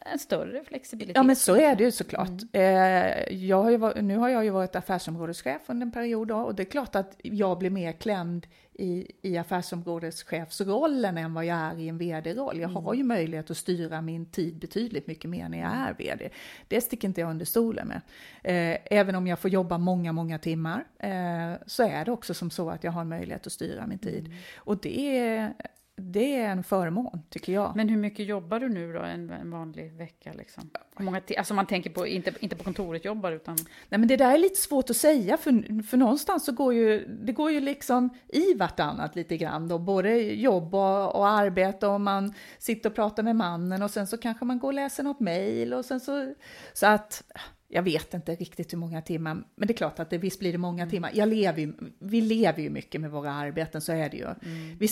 en 0.00 0.18
större 0.18 0.64
flexibilitet. 0.64 1.16
Ja, 1.16 1.22
men 1.22 1.36
så 1.36 1.56
är 1.56 1.76
det 1.76 1.84
ju 1.84 1.90
såklart. 1.90 2.30
Mm. 2.52 3.50
Eh, 3.50 3.56
har 3.56 3.70
ju, 3.70 4.02
nu 4.02 4.16
har 4.16 4.28
jag 4.28 4.44
ju 4.44 4.50
varit 4.50 4.76
affärsområdeschef 4.76 5.60
under 5.66 5.86
en 5.86 5.92
period 5.92 6.28
då, 6.28 6.36
och 6.36 6.54
det 6.54 6.62
är 6.62 6.70
klart 6.70 6.94
att 6.94 7.16
jag 7.22 7.58
blir 7.58 7.70
mer 7.70 7.92
klämd 7.92 8.46
i, 8.74 9.12
i 9.22 9.38
affärsområdeschefsrollen 9.38 11.18
än 11.18 11.34
vad 11.34 11.44
jag 11.44 11.58
är 11.58 11.78
i 11.78 11.88
en 11.88 11.98
vd-roll. 11.98 12.60
Jag 12.60 12.68
har 12.68 12.80
mm. 12.80 12.98
ju 12.98 13.04
möjlighet 13.04 13.50
att 13.50 13.56
styra 13.56 14.02
min 14.02 14.26
tid 14.26 14.58
betydligt 14.58 15.06
mycket 15.06 15.30
mer 15.30 15.48
när 15.48 15.58
jag 15.58 15.72
är 15.72 15.94
vd. 15.98 16.30
Det 16.68 16.80
sticker 16.80 17.08
inte 17.08 17.20
jag 17.20 17.30
under 17.30 17.44
stolen 17.44 17.88
med. 17.88 18.00
Eh, 18.42 18.78
även 18.84 19.14
om 19.14 19.26
jag 19.26 19.38
får 19.38 19.50
jobba 19.50 19.78
många, 19.78 20.12
många 20.12 20.38
timmar 20.38 20.84
eh, 20.98 21.52
så 21.66 21.82
är 21.82 22.04
det 22.04 22.12
också 22.12 22.34
som 22.34 22.50
så 22.50 22.70
att 22.70 22.84
jag 22.84 22.92
har 22.92 23.04
möjlighet 23.04 23.46
att 23.46 23.52
styra 23.52 23.86
min 23.86 23.98
tid. 23.98 24.26
Mm. 24.26 24.38
Och 24.56 24.76
det 24.76 25.18
är 25.18 25.54
det 26.02 26.36
är 26.36 26.48
en 26.48 26.64
förmån, 26.64 27.22
tycker 27.30 27.52
jag. 27.52 27.76
Men 27.76 27.88
hur 27.88 27.96
mycket 27.96 28.26
jobbar 28.26 28.60
du 28.60 28.68
nu 28.68 28.92
då, 28.92 29.00
en, 29.00 29.30
en 29.30 29.50
vanlig 29.50 29.92
vecka? 29.92 30.32
Liksom? 30.32 30.70
Hur 30.96 31.04
många 31.04 31.20
alltså 31.38 31.54
man 31.54 31.66
tänker 31.66 31.90
på, 31.90 32.06
inte, 32.06 32.32
inte 32.40 32.56
på 32.56 32.64
kontoret 32.64 33.04
jobbar, 33.04 33.32
utan... 33.32 33.56
Nej, 33.88 33.98
men 33.98 34.08
det 34.08 34.16
där 34.16 34.34
är 34.34 34.38
lite 34.38 34.60
svårt 34.60 34.90
att 34.90 34.96
säga, 34.96 35.36
för, 35.36 35.82
för 35.82 35.96
någonstans 35.96 36.44
så 36.44 36.52
går 36.52 36.74
ju, 36.74 37.06
det 37.06 37.32
går 37.32 37.50
ju 37.50 37.60
liksom 37.60 38.10
i 38.28 38.54
vartannat 38.54 39.16
lite 39.16 39.36
grann 39.36 39.68
då, 39.68 39.78
både 39.78 40.18
jobb 40.18 40.74
och, 40.74 41.16
och 41.16 41.28
arbete 41.28 41.86
och 41.86 42.00
man 42.00 42.34
sitter 42.58 42.90
och 42.90 42.94
pratar 42.94 43.22
med 43.22 43.36
mannen 43.36 43.82
och 43.82 43.90
sen 43.90 44.06
så 44.06 44.18
kanske 44.18 44.44
man 44.44 44.58
går 44.58 44.68
och 44.68 44.74
läser 44.74 45.02
något 45.02 45.20
mejl 45.20 45.74
och 45.74 45.84
sen 45.84 46.00
så, 46.00 46.34
så 46.72 46.86
att 46.86 47.22
jag 47.68 47.82
vet 47.82 48.14
inte 48.14 48.34
riktigt 48.34 48.72
hur 48.72 48.78
många 48.78 49.02
timmar, 49.02 49.34
men 49.34 49.66
det 49.68 49.72
är 49.72 49.76
klart 49.76 49.98
att 49.98 50.10
det, 50.10 50.18
visst 50.18 50.38
blir 50.38 50.52
det 50.52 50.58
många 50.58 50.82
mm. 50.82 50.90
timmar. 50.90 51.10
Jag 51.14 51.28
lever 51.28 51.60
ju, 51.60 51.72
vi 51.98 52.20
lever 52.20 52.62
ju 52.62 52.70
mycket 52.70 53.00
med 53.00 53.10
våra 53.10 53.32
arbeten, 53.32 53.80
så 53.80 53.92
är 53.92 54.10
det 54.10 54.16
ju. 54.16 54.24
Mm. 54.24 54.76
Vi, 54.78 54.88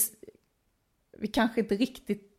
vi 1.21 1.29
kanske 1.29 1.61
inte 1.61 1.75
riktigt 1.75 2.30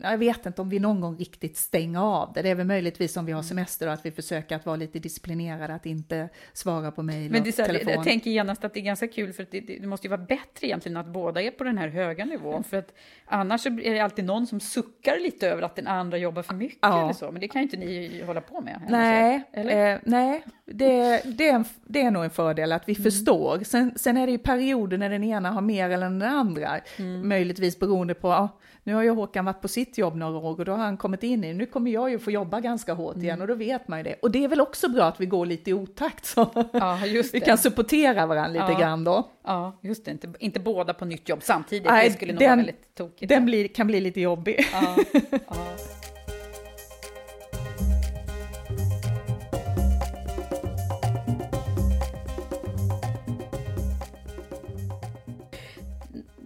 jag 0.00 0.18
vet 0.18 0.46
inte 0.46 0.62
om 0.62 0.68
vi 0.68 0.78
någon 0.78 1.00
gång 1.00 1.16
riktigt 1.16 1.56
stänger 1.56 2.00
av 2.00 2.32
det. 2.32 2.42
Det 2.42 2.48
är 2.48 2.54
väl 2.54 2.66
möjligtvis 2.66 3.16
om 3.16 3.26
vi 3.26 3.32
har 3.32 3.38
mm. 3.38 3.48
semester 3.48 3.86
och 3.86 3.92
att 3.92 4.06
vi 4.06 4.10
försöker 4.10 4.56
att 4.56 4.66
vara 4.66 4.76
lite 4.76 4.98
disciplinerade, 4.98 5.74
att 5.74 5.86
inte 5.86 6.28
svara 6.52 6.90
på 6.90 7.02
mejl 7.02 7.40
och 7.40 7.46
så, 7.46 7.64
telefon. 7.64 7.92
Jag 7.92 8.04
tänker 8.04 8.30
genast 8.30 8.64
att 8.64 8.74
det 8.74 8.80
är 8.80 8.84
ganska 8.84 9.08
kul, 9.08 9.32
för 9.32 9.46
det, 9.50 9.60
det, 9.60 9.86
måste 9.86 10.06
ju 10.06 10.10
vara 10.10 10.20
bättre 10.20 10.66
egentligen 10.66 10.96
att 10.96 11.06
båda 11.06 11.42
är 11.42 11.50
på 11.50 11.64
den 11.64 11.78
här 11.78 11.88
höga 11.88 12.24
nivån, 12.24 12.52
mm. 12.52 12.64
för 12.64 12.76
att 12.76 12.94
annars 13.24 13.66
är 13.66 13.94
det 13.94 14.00
alltid 14.00 14.24
någon 14.24 14.46
som 14.46 14.60
suckar 14.60 15.18
lite 15.18 15.48
över 15.48 15.62
att 15.62 15.76
den 15.76 15.86
andra 15.86 16.18
jobbar 16.18 16.42
för 16.42 16.54
mycket 16.54 16.78
ja. 16.82 17.04
eller 17.04 17.12
så, 17.12 17.32
men 17.32 17.40
det 17.40 17.48
kan 17.48 17.62
ju 17.62 17.64
inte 17.64 17.76
ni 17.76 18.22
hålla 18.26 18.40
på 18.40 18.60
med. 18.60 18.82
Nej, 18.88 19.42
eh, 19.52 19.98
nej 20.04 20.44
det, 20.64 21.22
det, 21.24 21.48
är 21.48 21.54
en, 21.54 21.64
det 21.84 22.02
är 22.02 22.10
nog 22.10 22.24
en 22.24 22.30
fördel 22.30 22.72
att 22.72 22.88
vi 22.88 22.92
mm. 22.92 23.02
förstår. 23.02 23.64
Sen, 23.64 23.92
sen 23.96 24.16
är 24.16 24.26
det 24.26 24.32
ju 24.32 24.38
perioder 24.38 24.98
när 24.98 25.10
den 25.10 25.24
ena 25.24 25.50
har 25.50 25.60
mer 25.60 25.90
än 25.90 26.18
den 26.18 26.22
andra, 26.22 26.80
mm. 26.96 27.28
möjligtvis 27.28 27.78
beroende 27.78 28.14
på 28.14 28.28
ja, 28.28 28.58
nu 28.84 28.94
har 28.94 29.02
ju 29.02 29.10
Håkan 29.10 29.44
varit 29.44 29.60
på 29.60 29.68
sitt 29.84 29.98
jobb 29.98 30.16
några 30.16 30.38
år 30.38 30.58
och 30.58 30.64
då 30.64 30.72
har 30.72 30.78
han 30.78 30.96
kommit 30.96 31.22
in 31.22 31.44
i, 31.44 31.54
nu 31.54 31.66
kommer 31.66 31.90
jag 31.90 32.10
ju 32.10 32.18
få 32.18 32.30
jobba 32.30 32.60
ganska 32.60 32.94
hårt 32.94 33.16
igen 33.16 33.28
mm. 33.30 33.40
och 33.40 33.48
då 33.48 33.54
vet 33.54 33.88
man 33.88 33.98
ju 33.98 34.02
det. 34.02 34.14
Och 34.22 34.30
det 34.30 34.44
är 34.44 34.48
väl 34.48 34.60
också 34.60 34.88
bra 34.88 35.04
att 35.04 35.20
vi 35.20 35.26
går 35.26 35.46
lite 35.46 35.70
i 35.70 35.72
otakt 35.72 36.26
så 36.26 36.68
ja, 36.72 36.98
vi 37.32 37.40
kan 37.40 37.58
supportera 37.58 38.26
varandra 38.26 38.60
lite 38.60 38.72
ja. 38.72 38.78
grann 38.78 39.04
då. 39.04 39.28
Ja, 39.44 39.78
just 39.80 40.04
det, 40.04 40.10
inte, 40.10 40.32
inte 40.38 40.60
båda 40.60 40.94
på 40.94 41.04
nytt 41.04 41.28
jobb 41.28 41.40
samtidigt, 41.42 41.88
Nej, 41.88 42.08
det 42.08 42.14
skulle 42.14 42.32
nog 42.32 42.40
den, 42.40 42.48
vara 42.48 42.56
väldigt 42.56 42.94
tokigt. 42.94 43.28
Den 43.28 43.44
blir, 43.44 43.68
kan 43.68 43.86
bli 43.86 44.00
lite 44.00 44.20
jobbig. 44.20 44.66
Ja, 44.72 44.96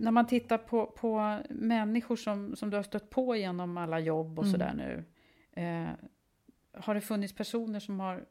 när 0.06 0.12
man 0.12 0.26
tittar 0.26 0.58
på, 0.58 0.86
på 0.86 1.38
människor 1.50 2.16
som, 2.16 2.56
som 2.56 2.70
du 2.70 2.76
har 2.76 2.84
stött 2.84 3.10
på 3.10 3.36
genom 3.36 3.76
alla 3.76 4.00
jobb 4.00 4.38
och 4.38 4.44
mm. 4.44 4.52
sådär 4.52 4.74
nu. 4.74 5.04
Eh, 5.62 5.88
har 6.72 6.94
det 6.94 7.00
funnits 7.00 7.34
personer 7.34 7.80
som 7.80 8.00
har 8.00 8.24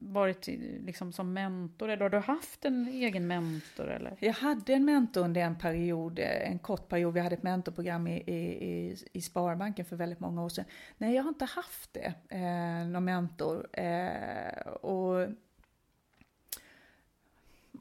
varit 0.00 0.46
liksom 0.80 1.12
som 1.12 1.32
mentor 1.32 1.88
eller 1.88 2.02
har 2.02 2.10
du 2.10 2.18
haft 2.18 2.64
en 2.64 2.88
egen 2.88 3.26
mentor? 3.26 3.90
Eller? 3.90 4.16
Jag 4.20 4.32
hade 4.32 4.72
en 4.74 4.84
mentor 4.84 5.24
under 5.24 5.40
en 5.40 5.58
period, 5.58 6.18
en 6.18 6.58
kort 6.58 6.88
period. 6.88 7.14
Vi 7.14 7.20
hade 7.20 7.34
ett 7.34 7.42
mentorprogram 7.42 8.06
i, 8.06 8.16
i, 8.16 8.96
i 9.12 9.20
Sparbanken 9.20 9.84
för 9.84 9.96
väldigt 9.96 10.20
många 10.20 10.44
år 10.44 10.48
sedan. 10.48 10.64
Nej, 10.98 11.14
jag 11.14 11.22
har 11.22 11.28
inte 11.28 11.44
haft 11.44 11.92
det, 11.92 12.14
eh, 12.28 12.86
någon 12.86 13.04
mentor. 13.04 13.78
Eh, 13.78 14.66
och 14.66 15.28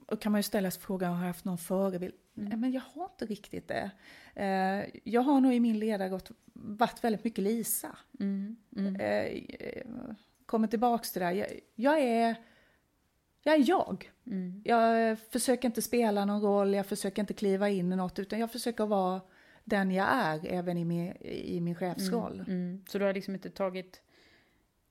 och 0.06 0.22
kan 0.22 0.32
man 0.32 0.40
ju 0.40 0.44
ställa 0.44 0.72
sig 0.72 0.82
frågan, 0.82 1.14
har 1.14 1.20
jag 1.20 1.28
haft 1.28 1.46
någon 1.46 1.58
förebild? 1.58 2.14
Mm. 2.38 2.60
Men 2.60 2.72
jag 2.72 2.82
har 2.82 3.06
inte 3.06 3.26
riktigt 3.26 3.68
det. 3.68 3.92
Eh, 4.36 5.00
jag 5.04 5.22
har 5.22 5.42
nog 5.42 5.54
i 5.54 5.60
min 5.60 5.80
ledargått 5.80 6.32
varit 6.54 7.04
väldigt 7.04 7.24
mycket 7.24 7.44
Lisa. 7.44 7.98
Mm. 8.20 8.56
Mm. 8.76 8.96
Eh, 8.96 9.84
kommer 10.46 10.68
tillbaks 10.68 11.12
till 11.12 11.20
det 11.20 11.26
där. 11.26 11.34
Jag, 11.34 11.60
jag, 11.76 12.00
är 12.00 12.36
jag. 13.44 13.56
Är 13.56 13.70
jag. 13.70 14.12
Mm. 14.28 14.62
jag 14.66 15.20
försöker 15.20 15.68
inte 15.68 15.82
spela 15.82 16.26
någon 16.26 16.42
roll, 16.42 16.74
jag 16.74 16.86
försöker 16.86 17.22
inte 17.22 17.34
kliva 17.34 17.70
in 17.70 17.94
i 17.94 17.96
något, 17.96 18.20
utan 18.20 18.40
jag 18.40 18.52
försöker 18.52 18.86
vara 18.86 19.22
den 19.64 19.92
jag 19.92 20.08
är, 20.12 20.46
även 20.46 20.78
i 20.78 20.86
min, 20.86 21.14
i 21.22 21.62
min 21.62 21.76
chefsroll. 21.76 22.34
Mm. 22.34 22.52
Mm. 22.52 22.86
Så 22.88 23.00
du 23.00 23.06
har 23.06 23.14
liksom 23.14 23.34
inte 23.34 23.50
tagit 23.50 24.02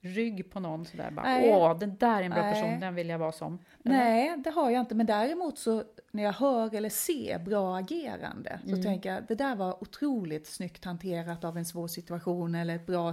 rygg 0.03 0.50
på 0.50 0.61
någon 0.61 0.84
sådär 0.84 1.11
bara, 1.11 1.26
Nej. 1.26 1.53
åh, 1.53 1.78
den 1.78 1.96
där 1.96 2.20
är 2.20 2.22
en 2.22 2.30
bra 2.30 2.42
Nej. 2.42 2.55
person, 2.55 2.80
den 2.80 2.94
vill 2.94 3.09
jag 3.09 3.18
vara 3.18 3.32
som. 3.32 3.59
Eller? 3.84 3.96
Nej, 3.96 4.36
det 4.38 4.50
har 4.50 4.70
jag 4.70 4.80
inte, 4.80 4.94
men 4.94 5.07
däremot 5.07 5.59
så 5.59 5.84
när 6.11 6.22
jag 6.22 6.32
hör 6.32 6.74
eller 6.74 6.88
ser 6.88 7.38
bra 7.38 7.76
agerande 7.76 8.61
så 8.64 8.70
mm. 8.70 8.82
tänker 8.82 9.14
jag, 9.14 9.22
det 9.28 9.34
där 9.34 9.55
var 9.55 9.82
otroligt 9.82 10.46
snyggt 10.46 10.84
hanterat 10.84 11.44
av 11.44 11.59
en 11.59 11.64
svår 11.64 11.88
situation 11.88 12.55
eller 12.55 12.76
ett 12.76 12.86
bra, 12.86 13.12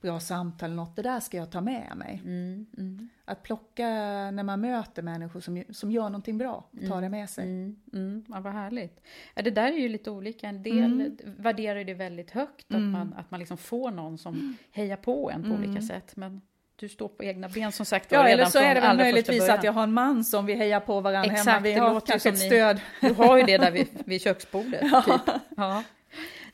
bra 0.00 0.20
samtal, 0.20 0.70
något, 0.70 0.96
det 0.96 1.02
där 1.02 1.20
ska 1.20 1.36
jag 1.36 1.50
ta 1.50 1.60
med 1.60 1.92
mig. 1.96 2.20
Mm. 2.24 2.66
Mm. 2.78 3.08
Att 3.24 3.42
plocka 3.42 3.86
när 4.30 4.42
man 4.42 4.60
möter 4.60 5.02
människor 5.02 5.40
som, 5.40 5.64
som 5.70 5.90
gör 5.90 6.02
någonting 6.02 6.38
bra, 6.38 6.64
ta 6.88 7.00
det 7.00 7.08
med 7.08 7.30
sig. 7.30 7.44
Mm. 7.44 7.76
mm. 7.92 8.24
Ja, 8.28 8.40
vad 8.40 8.52
härligt. 8.52 9.00
Ja, 9.34 9.42
det 9.42 9.50
där 9.50 9.72
är 9.72 9.78
ju 9.78 9.88
lite 9.88 10.10
olika, 10.10 10.48
en 10.48 10.62
del 10.62 10.78
mm. 10.78 11.16
värderar 11.24 11.84
det 11.84 11.94
väldigt 11.94 12.30
högt, 12.30 12.74
att 12.74 12.80
man, 12.80 13.14
att 13.16 13.30
man 13.30 13.40
liksom 13.40 13.58
får 13.58 13.90
någon 13.90 14.18
som 14.18 14.56
hejar 14.70 14.96
på 14.96 15.30
en 15.30 15.42
på 15.42 15.48
olika 15.48 15.82
sätt. 15.82 16.16
Men 16.16 16.40
du 16.76 16.88
står 16.88 17.08
på 17.08 17.24
egna 17.24 17.48
ben 17.48 17.72
som 17.72 17.86
sagt 17.86 18.12
Ja, 18.12 18.28
eller 18.28 18.44
så 18.44 18.58
är 18.58 18.74
det 18.74 18.94
möjligtvis 18.94 19.48
att 19.48 19.64
jag 19.64 19.72
har 19.72 19.82
en 19.82 19.92
man 19.92 20.24
som 20.24 20.46
vi 20.46 20.54
hejar 20.54 20.80
på 20.80 21.00
varandra 21.00 21.32
Exakt, 21.32 21.48
hemma. 21.48 21.60
Vi 21.60 21.72
har 21.72 22.00
kanske 22.00 22.28
ett 22.28 22.38
stöd. 22.38 22.80
Du 23.00 23.14
har 23.14 23.36
ju 23.36 23.42
det 23.42 23.58
där 23.58 23.70
vid, 23.70 23.88
vid 24.04 24.22
köksbordet. 24.22 24.80
ja. 24.92 25.02
Typ. 25.02 25.34
Ja. 25.56 25.82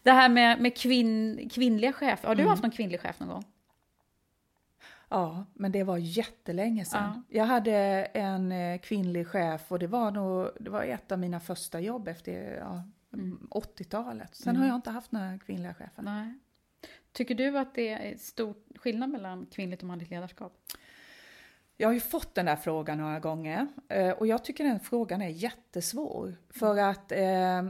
Det 0.05 0.13
här 0.13 0.29
med, 0.29 0.61
med 0.61 0.77
kvinn, 0.77 1.49
kvinnliga 1.53 1.93
chefer, 1.93 2.29
har 2.29 2.35
du 2.35 2.43
mm. 2.43 2.51
haft 2.51 2.63
någon 2.63 2.73
kvinnlig 2.73 3.01
chef 3.01 3.21
någon 3.21 3.29
gång? 3.29 3.45
Ja, 5.09 5.45
men 5.55 5.73
det 5.73 5.83
var 5.83 5.99
jättelänge 5.99 6.85
sedan. 6.85 7.25
Ja. 7.29 7.39
Jag 7.39 7.45
hade 7.45 7.75
en 8.05 8.53
eh, 8.53 8.79
kvinnlig 8.79 9.29
chef 9.29 9.73
och 9.73 9.79
det 9.79 9.87
var 9.87 10.11
nog 10.11 10.51
det 10.61 10.71
var 10.71 10.83
ett 10.83 11.13
av 11.13 11.19
mina 11.19 11.41
första 11.41 11.81
jobb 11.81 12.09
efter 12.09 12.57
ja, 12.57 12.83
mm. 13.13 13.49
80-talet. 13.51 14.35
Sen 14.35 14.51
mm. 14.51 14.63
har 14.63 14.69
jag 14.69 14.77
inte 14.77 14.91
haft 14.91 15.13
några 15.13 15.39
kvinnliga 15.39 15.75
chefer. 15.75 16.03
Nej. 16.03 16.35
Tycker 17.13 17.35
du 17.35 17.59
att 17.59 17.75
det 17.75 17.89
är 17.89 18.17
stor 18.17 18.55
skillnad 18.77 19.11
mellan 19.11 19.47
kvinnligt 19.47 19.83
och 19.83 19.89
manligt 19.89 20.11
ledarskap? 20.11 20.53
Jag 21.77 21.89
har 21.89 21.95
ju 21.95 22.01
fått 22.01 22.35
den 22.35 22.47
där 22.47 22.57
frågan 22.57 22.99
några 22.99 23.21
gånger 23.21 23.67
eh, 23.89 24.11
och 24.11 24.27
jag 24.27 24.45
tycker 24.45 24.65
den 24.65 24.81
frågan 24.81 25.23
är 25.23 25.29
jättesvår. 25.29 26.37
För 26.51 26.79
att 26.79 27.13
eh, 27.13 27.63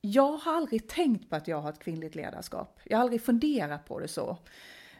jag 0.00 0.36
har 0.36 0.56
aldrig 0.56 0.88
tänkt 0.88 1.30
på 1.30 1.36
att 1.36 1.48
jag 1.48 1.60
har 1.60 1.70
ett 1.70 1.78
kvinnligt 1.78 2.14
ledarskap. 2.14 2.80
Jag 2.84 2.98
har 2.98 3.02
aldrig 3.02 3.22
funderat 3.22 3.84
på 3.84 4.00
det 4.00 4.08
så. 4.08 4.38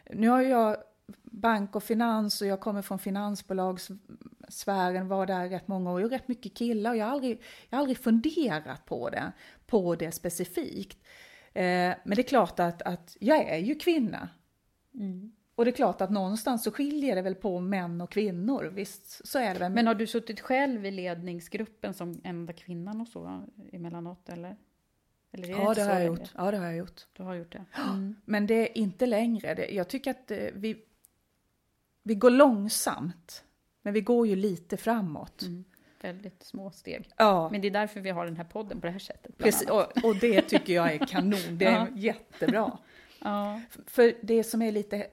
Nu 0.09 0.27
har 0.27 0.41
jag 0.41 0.77
bank 1.23 1.75
och 1.75 1.83
finans 1.83 2.41
och 2.41 2.47
jag 2.47 2.59
kommer 2.59 2.81
från 2.81 2.99
finansbolagssfären, 2.99 5.07
var 5.07 5.25
där 5.25 5.49
rätt 5.49 5.67
många 5.67 5.91
år, 5.91 6.03
och 6.03 6.09
rätt 6.09 6.27
mycket 6.27 6.53
killar 6.53 6.91
och 6.91 6.97
jag 6.97 7.05
har 7.05 7.11
aldrig, 7.11 7.41
jag 7.69 7.77
har 7.77 7.81
aldrig 7.81 7.97
funderat 7.97 8.85
på 8.85 9.09
det, 9.09 9.31
på 9.65 9.95
det 9.95 10.11
specifikt. 10.11 10.97
Eh, 11.53 11.93
men 12.03 12.15
det 12.15 12.21
är 12.21 12.23
klart 12.23 12.59
att, 12.59 12.81
att 12.81 13.17
jag 13.19 13.37
är 13.37 13.57
ju 13.57 13.75
kvinna. 13.75 14.29
Mm. 14.93 15.31
och 15.55 15.65
det 15.65 15.71
är 15.71 15.75
klart 15.75 16.01
att 16.01 16.09
någonstans 16.09 16.63
så 16.63 16.71
skiljer 16.71 17.15
det 17.15 17.21
väl 17.21 17.35
på 17.35 17.59
män 17.59 18.01
och 18.01 18.11
kvinnor, 18.11 18.71
visst 18.73 19.27
så 19.27 19.39
är 19.39 19.53
det 19.53 19.59
väl. 19.59 19.71
Men 19.71 19.87
har 19.87 19.95
du 19.95 20.07
suttit 20.07 20.39
själv 20.39 20.85
i 20.85 20.91
ledningsgruppen 20.91 21.93
som 21.93 22.21
enda 22.23 22.53
kvinnan 22.53 23.01
och 23.01 23.07
så 23.07 23.43
emellanåt 23.71 24.29
eller? 24.29 24.57
Eller 25.31 25.47
är 25.47 25.51
ja, 25.51 25.73
det 25.73 25.81
har 25.81 25.89
jag 25.89 25.99
längre? 25.99 26.05
gjort. 26.05 26.29
Ja, 26.35 26.51
det 26.51 26.57
har 26.57 26.65
jag 26.65 26.75
gjort. 26.77 27.05
Du 27.13 27.23
har 27.23 27.33
gjort 27.33 27.51
det? 27.51 27.65
Mm. 27.89 28.15
Men 28.25 28.47
det 28.47 28.53
är 28.53 28.77
inte 28.77 29.05
längre. 29.05 29.73
Jag 29.73 29.87
tycker 29.87 30.11
att 30.11 30.31
eh, 30.31 30.37
vi, 30.53 30.81
vi 32.03 32.15
går 32.15 32.29
långsamt, 32.29 33.43
men 33.81 33.93
vi 33.93 34.01
går 34.01 34.27
ju 34.27 34.35
lite 34.35 34.77
framåt. 34.77 35.41
Mm. 35.41 35.63
Väldigt 36.01 36.43
små 36.43 36.71
steg. 36.71 37.09
Ja, 37.17 37.49
Men 37.51 37.61
det 37.61 37.67
är 37.67 37.71
därför 37.71 37.99
vi 37.99 38.09
har 38.09 38.25
den 38.25 38.37
här 38.37 38.43
podden 38.43 38.81
på 38.81 38.85
det 38.87 38.91
här 38.91 38.99
sättet. 38.99 39.37
precis. 39.37 39.69
Och, 39.69 40.05
och 40.05 40.15
det 40.15 40.41
tycker 40.41 40.73
jag 40.73 40.93
är 40.93 41.05
kanon. 41.05 41.57
Det 41.57 41.65
är 41.65 41.71
Ja. 41.79 41.87
jättebra. 41.95 42.77
Ja. 43.21 43.61
För 43.87 44.13
det 44.21 44.43
som 44.43 44.61
är 44.61 44.71
lite 44.71 45.07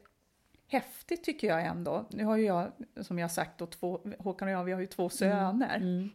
häftigt 0.68 1.24
tycker 1.24 1.46
jag 1.48 1.66
ändå, 1.66 2.06
nu 2.10 2.24
har 2.24 2.36
ju 2.36 2.44
jag, 2.44 2.72
som 3.00 3.18
jag 3.18 3.30
sagt, 3.30 3.58
då, 3.58 3.66
två, 3.66 4.00
Håkan 4.18 4.48
och 4.48 4.54
jag, 4.54 4.64
vi 4.64 4.72
har 4.72 4.80
ju 4.80 4.86
två 4.86 5.08
söner. 5.08 5.76
Mm. 5.76 6.10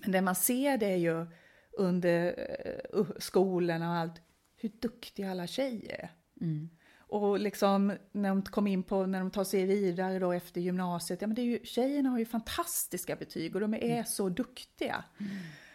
Men 0.00 0.12
det 0.12 0.20
man 0.20 0.34
ser 0.34 0.78
det 0.78 0.86
är 0.86 0.96
ju 0.96 1.26
under 1.76 2.34
uh, 2.94 3.06
skolorna 3.18 3.90
och 3.90 3.96
allt, 3.96 4.20
hur 4.56 4.70
duktiga 4.80 5.30
alla 5.30 5.46
tjejer 5.46 5.92
är. 6.00 6.10
Mm. 6.40 6.68
Och 6.98 7.38
liksom 7.38 7.92
när 8.12 8.28
de 8.28 8.42
kom 8.42 8.66
in 8.66 8.82
på, 8.82 9.06
när 9.06 9.18
de 9.18 9.30
tar 9.30 9.44
sig 9.44 9.66
vidare 9.66 10.18
då 10.18 10.32
efter 10.32 10.60
gymnasiet, 10.60 11.20
ja 11.20 11.26
men 11.26 11.34
det 11.34 11.42
är 11.42 11.44
ju, 11.44 11.60
tjejerna 11.64 12.08
har 12.08 12.18
ju 12.18 12.24
fantastiska 12.24 13.16
betyg 13.16 13.54
och 13.54 13.60
de 13.60 13.74
är 13.74 13.78
Mm. 13.92 14.04
så 14.04 14.28
duktiga. 14.28 15.04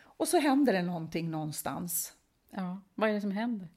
Och 0.02 0.28
så 0.28 0.39
händer 0.39 0.74
det 0.74 0.82
någonting 0.82 1.32
någonstans. 1.32 2.14
ja. 2.52 2.82
Vad 2.95 3.10
är 3.10 3.14
det 3.14 3.22
som 3.22 3.32
händer? 3.32 3.68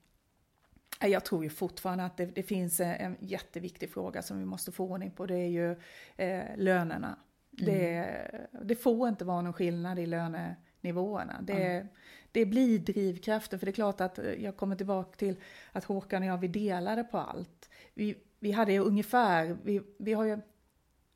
Ja, 1.00 1.06
Jag 1.08 1.24
tror 1.24 1.44
ju 1.44 1.50
fortfarande 1.50 2.04
att 2.04 2.16
det, 2.16 2.26
det 2.26 2.42
finns 2.42 2.80
en, 2.80 2.90
en 2.90 3.16
jätteviktig 3.20 3.90
fråga 3.90 4.22
som 4.22 4.38
vi 4.38 4.44
måste 4.44 4.72
få 4.72 4.84
ordning 4.84 5.10
på, 5.10 5.26
det 5.26 5.34
är 5.38 5.48
ju 5.48 5.70
eh, 6.16 6.56
lönerna. 6.56 7.16
Det, 7.50 8.06
det 8.62 8.74
får 8.74 9.08
inte 9.08 9.24
vara 9.24 9.40
någon 9.42 9.52
skillnad 9.52 9.98
i 9.98 10.06
lönenivåerna. 10.82 11.42
Det, 11.42 11.86
det 12.32 12.46
blir 12.46 12.78
drivkraften, 12.78 13.58
för 13.58 13.66
det 13.66 13.70
är 13.70 13.74
klart 13.74 14.00
att 14.00 14.18
eh, 14.18 14.44
jag 14.44 14.56
kommer 14.56 14.76
tillbaka 14.76 15.16
till 15.16 15.36
att 15.72 15.84
Håkan 15.84 16.22
och 16.22 16.28
jag, 16.28 16.38
vi 16.38 16.48
delade 16.48 17.04
på 17.04 17.18
allt. 17.18 17.70
Vi, 17.94 18.16
vi 18.38 18.52
hade 18.52 18.72
ju 18.72 18.78
ungefär, 18.78 19.56
vi, 19.64 19.82
vi 19.98 20.12
har 20.12 20.24
ju 20.24 20.38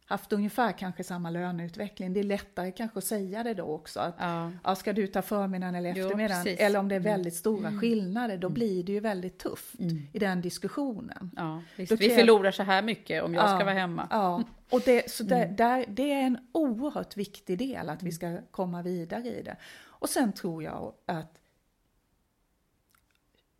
haft 0.09 0.32
ungefär 0.32 0.72
kanske 0.72 1.04
samma 1.04 1.30
löneutveckling. 1.30 2.12
Det 2.12 2.20
är 2.20 2.24
lättare 2.24 2.72
kanske 2.72 2.98
att 2.98 3.04
säga 3.04 3.42
det 3.42 3.54
då 3.54 3.64
också. 3.64 4.00
Att, 4.00 4.14
Ja. 4.18 4.52
ja, 4.64 4.74
ska 4.74 4.92
du 4.92 5.07
ta 5.07 5.22
förmiddagen 5.22 5.74
eller 5.74 5.94
Jo, 5.96 6.04
eftermiddagen? 6.07 6.44
precis. 6.44 6.61
eller 6.61 6.78
om 6.78 6.88
det 6.88 6.94
är 6.94 7.00
Mm. 7.00 7.12
väldigt 7.12 7.34
stora 7.34 7.72
skillnader, 7.80 8.38
då 8.38 8.48
blir 8.48 8.82
det 8.84 8.92
ju 8.92 9.00
väldigt 9.00 9.38
tufft 9.38 9.78
Mm. 9.78 10.07
i 10.12 10.18
den 10.18 10.40
diskussionen. 10.40 11.30
Ja, 11.36 11.62
Vi 11.76 11.86
förlorar 11.86 12.50
så 12.50 12.62
här 12.62 12.82
mycket 12.82 13.22
om 13.22 13.34
jag 13.34 13.44
Ja, 13.44 13.48
ska 13.57 13.64
vara 13.64 13.74
hemma. 13.74 14.09
Ja, 14.11 14.42
och 14.70 14.80
det, 14.84 15.11
så 15.11 15.24
där, 15.24 15.42
Mm. 15.44 15.57
där, 15.57 15.84
det 15.88 16.12
är 16.12 16.22
en 16.22 16.38
oerhört 16.52 17.16
viktig 17.16 17.59
del 17.59 17.88
att 17.88 18.02
vi 18.02 18.12
ska 18.12 18.38
komma 18.50 18.82
vidare 18.82 19.28
i 19.28 19.42
det. 19.42 19.57
Och 19.98 20.09
sen 20.09 20.32
tror 20.32 20.62
jag 20.62 20.92
att 21.07 21.38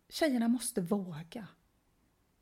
tjejerna 0.09 0.47
måste 0.47 0.81
våga. 0.81 1.47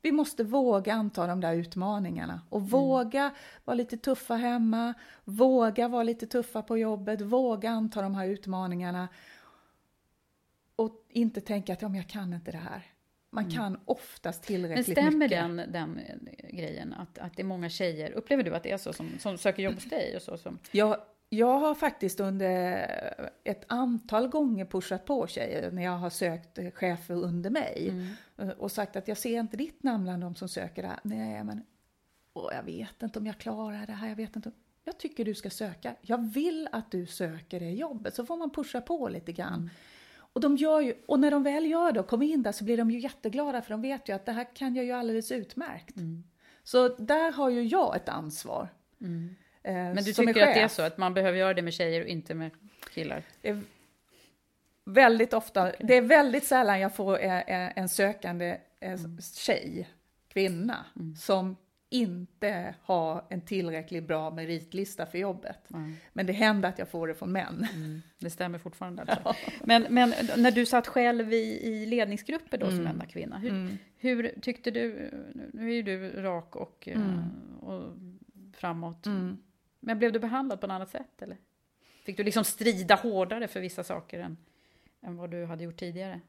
Vi 0.06 0.12
måste 0.12 0.44
våga 0.44 0.94
anta 0.94 1.26
de 1.26 1.40
där 1.40 1.54
utmaningarna 1.54 2.40
och 2.48 2.58
Mm. 2.58 2.70
våga 2.70 3.30
vara 3.64 3.74
lite 3.74 3.96
tuffa 3.96 4.34
hemma, 4.34 4.94
våga 5.24 5.88
vara 5.88 6.02
lite 6.02 6.26
tuffa 6.26 6.62
på 6.62 6.78
jobbet, 6.78 7.20
våga 7.20 7.70
anta 7.70 8.02
de 8.02 8.14
här 8.14 8.26
utmaningarna 8.28 9.08
och 10.76 11.04
inte 11.08 11.40
tänka 11.40 11.72
att 11.72 11.82
ja, 11.82 11.88
men 11.88 11.96
jag 11.96 12.08
kan 12.08 12.32
inte 12.32 12.50
det 12.50 12.58
här. 12.58 12.82
Man 13.30 13.50
kan 13.50 13.80
oftast 13.84 14.50
Mm. 14.50 14.62
Men 14.62 14.68
tillräckligt 14.68 14.98
stämmer 14.98 15.10
mycket. 15.18 15.38
den, 15.38 15.56
den 15.72 15.98
eh, 15.98 16.56
grejen 16.56 16.92
att, 16.92 17.18
att 17.18 17.36
det 17.36 17.42
är 17.42 17.44
många 17.44 17.68
tjejer, 17.68 18.10
upplever 18.12 18.42
du 18.44 18.54
att 18.54 18.62
det 18.62 18.70
är 18.70 18.78
så 18.78 18.92
som, 18.92 19.10
som 19.18 19.38
söker 19.38 19.62
jobb 19.62 19.74
hos 19.74 19.84
dig 19.84 20.16
och 20.16 20.22
så 20.22 20.36
som 20.36 20.58
Jag, 20.72 20.96
jag 21.28 21.58
har 21.58 21.74
faktiskt 21.74 22.20
under 22.20 23.34
ett 23.44 23.64
antal 23.66 24.28
gånger 24.28 24.64
pushat 24.64 25.04
på 25.04 25.26
tjejer 25.26 25.70
när 25.70 25.82
jag 25.82 25.96
har 25.98 26.10
sökt 26.10 26.58
chefer 26.74 27.14
under 27.14 27.50
mig 27.50 27.92
eh, 28.38 28.48
och 28.48 28.72
sagt 28.72 28.96
att 28.96 29.08
jag 29.08 29.18
ser 29.18 29.40
inte 29.40 29.56
ditt 29.56 29.82
namn 29.82 30.04
bland 30.04 30.22
de 30.22 30.34
som 30.34 30.48
söker 30.48 30.82
det 30.82 30.88
här. 30.88 31.00
Nej, 31.02 31.44
men 31.44 31.62
åh, 32.32 32.50
jag 32.54 32.62
vet 32.62 33.02
inte 33.02 33.18
om 33.18 33.26
jag 33.26 33.38
klarar 33.38 33.86
det 33.86 33.92
här. 33.92 34.08
Jag 34.08 34.16
vet 34.16 34.36
inte. 34.36 34.50
Jag 34.84 34.98
tycker 34.98 35.24
du 35.24 35.34
ska 35.34 35.50
söka. 35.50 35.94
Jag 36.00 36.32
vill 36.32 36.68
att 36.72 36.90
du 36.90 37.06
söker 37.06 37.60
det 37.60 37.70
jobbet. 37.70 38.14
Så 38.14 38.26
får 38.26 38.36
man 38.36 38.50
pusha 38.50 38.80
på 38.80 39.08
lite 39.08 39.32
grann. 39.32 39.70
Och, 40.18 40.40
de 40.40 40.56
gör 40.56 40.80
ju, 40.80 40.94
och 41.06 41.20
när 41.20 41.30
de 41.30 41.42
väl 41.42 41.66
gör 41.66 41.92
det 41.92 42.00
och 42.00 42.06
kommer 42.06 42.26
in 42.26 42.42
där 42.42 42.52
så 42.52 42.64
blir 42.64 42.76
de 42.76 42.90
ju 42.90 42.98
jätteglada 42.98 43.62
för 43.62 43.70
de 43.70 43.82
vet 43.82 44.08
ju 44.08 44.12
att 44.12 44.26
det 44.26 44.32
här 44.32 44.56
kan 44.56 44.74
jag 44.74 44.84
ju 44.84 44.92
alldeles 44.92 45.32
utmärkt. 45.32 45.96
Så 46.62 46.88
där 46.88 47.32
har 47.32 47.50
ju 47.50 47.62
jag 47.62 47.96
ett 47.96 48.08
ansvar. 48.08 48.68
Eh, 49.00 49.08
Men 49.72 49.96
du 49.96 50.12
tycker 50.12 50.28
att 50.48 50.54
det 50.54 50.60
är 50.60 50.68
så 50.68 50.82
att 50.82 50.98
man 50.98 51.14
behöver 51.14 51.38
göra 51.38 51.54
det 51.54 51.62
med 51.62 51.72
tjejer 51.74 52.00
och 52.00 52.06
inte 52.06 52.34
med 52.34 52.50
killar? 52.94 53.22
Väldigt 54.84 55.32
ofta, 55.32 55.72
det 55.80 55.94
är 55.96 56.02
väldigt 56.02 56.44
sällan 56.44 56.80
jag 56.80 56.94
får 56.96 57.18
eh, 57.24 57.38
eh, 57.38 57.72
en 57.78 57.88
sökande 57.88 58.58
eh, 58.80 58.98
tjej, 59.34 59.88
kvinna, 60.28 60.84
som 61.18 61.56
inte 61.90 62.74
har 62.82 63.24
en 63.30 63.40
tillräckligt 63.40 64.04
bra 64.06 64.30
meritlista 64.30 65.06
för 65.06 65.18
jobbet. 65.18 65.68
Men 66.12 66.26
det 66.26 66.32
händer 66.32 66.68
att 66.68 66.78
jag 66.78 66.88
får 66.88 67.08
det 67.08 67.14
från 67.14 67.32
män. 67.32 67.66
Det 68.18 68.30
stämmer 68.30 68.58
fortfarande 68.58 69.02
alltså. 69.02 69.34
men, 69.64 69.86
men 69.90 70.14
när 70.36 70.50
du 70.50 70.66
satt 70.66 70.86
själv 70.86 71.32
i, 71.32 71.60
i 71.62 71.86
ledningsgrupper 71.86 72.58
då 72.58 72.66
som 72.66 72.74
Mm. 72.78 72.86
enda 72.86 73.06
kvinna, 73.06 73.38
hur, 73.38 73.76
hur 73.96 74.34
tyckte 74.42 74.70
du, 74.70 75.10
nu 75.52 75.70
är 75.70 75.74
ju 75.74 75.82
du 75.82 76.10
rak 76.22 76.56
och, 76.56 76.88
eh, 76.88 76.96
Mm. 76.96 77.22
och 77.60 77.92
framåt, 78.56 79.06
men 79.80 79.98
blev 79.98 80.12
du 80.12 80.18
behandlad 80.18 80.60
på 80.60 80.66
något 80.66 80.74
annat 80.74 80.90
sätt 80.90 81.22
eller? 81.22 81.36
Fick 82.04 82.16
du 82.16 82.22
liksom 82.24 82.44
strida 82.44 82.94
hårdare 82.94 83.48
för 83.48 83.60
vissa 83.60 83.84
saker 83.84 84.20
än, 84.20 84.36
än 85.02 85.16
vad 85.16 85.30
du 85.30 85.44
hade 85.44 85.64
gjort 85.64 85.76
tidigare? 85.76 86.20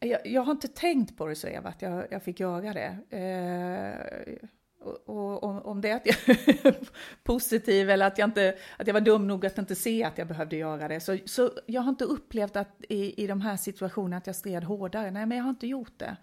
Jag, 0.00 0.26
jag 0.26 0.42
har 0.42 0.52
inte 0.52 0.68
tänkt 0.68 1.16
på 1.16 1.26
det 1.26 1.34
så 1.36 1.48
Eva, 1.48 1.68
att 1.68 1.82
jag, 1.82 2.06
jag 2.10 2.22
fick 2.22 2.40
göra 2.40 2.72
det. 2.72 3.16
Eh, 3.16 4.36
och, 4.80 5.08
och, 5.08 5.44
om- 5.44 5.62
om 5.62 5.80
det 5.80 5.90
är 5.90 5.96
att 5.96 6.06
jag 6.06 6.28
är 6.28 6.76
positiv 7.22 7.90
eller 7.90 8.06
att 8.06 8.18
jag, 8.18 8.28
inte, 8.28 8.58
att 8.76 8.86
jag 8.86 8.94
var 8.94 9.00
dum 9.00 9.26
nog 9.26 9.46
att 9.46 9.58
inte 9.58 9.74
se 9.74 10.04
att 10.04 10.18
jag 10.18 10.26
behövde 10.26 10.56
göra 10.56 10.88
det. 10.88 11.00
Så, 11.00 11.18
så 11.26 11.50
jag 11.66 11.82
har 11.82 11.88
inte 11.90 12.04
upplevt 12.04 12.56
att 12.56 12.84
i, 12.88 13.24
i 13.24 13.26
de 13.26 13.40
här 13.40 13.56
situationerna 13.56 14.16
att 14.16 14.26
jag 14.26 14.36
stred 14.36 14.64
hårdare. 14.64 15.10
Nej, 15.10 15.26
men 15.26 15.36
jag 15.38 15.44
har 15.44 15.50
inte 15.50 15.66
gjort 15.66 15.98
det. 15.98 16.16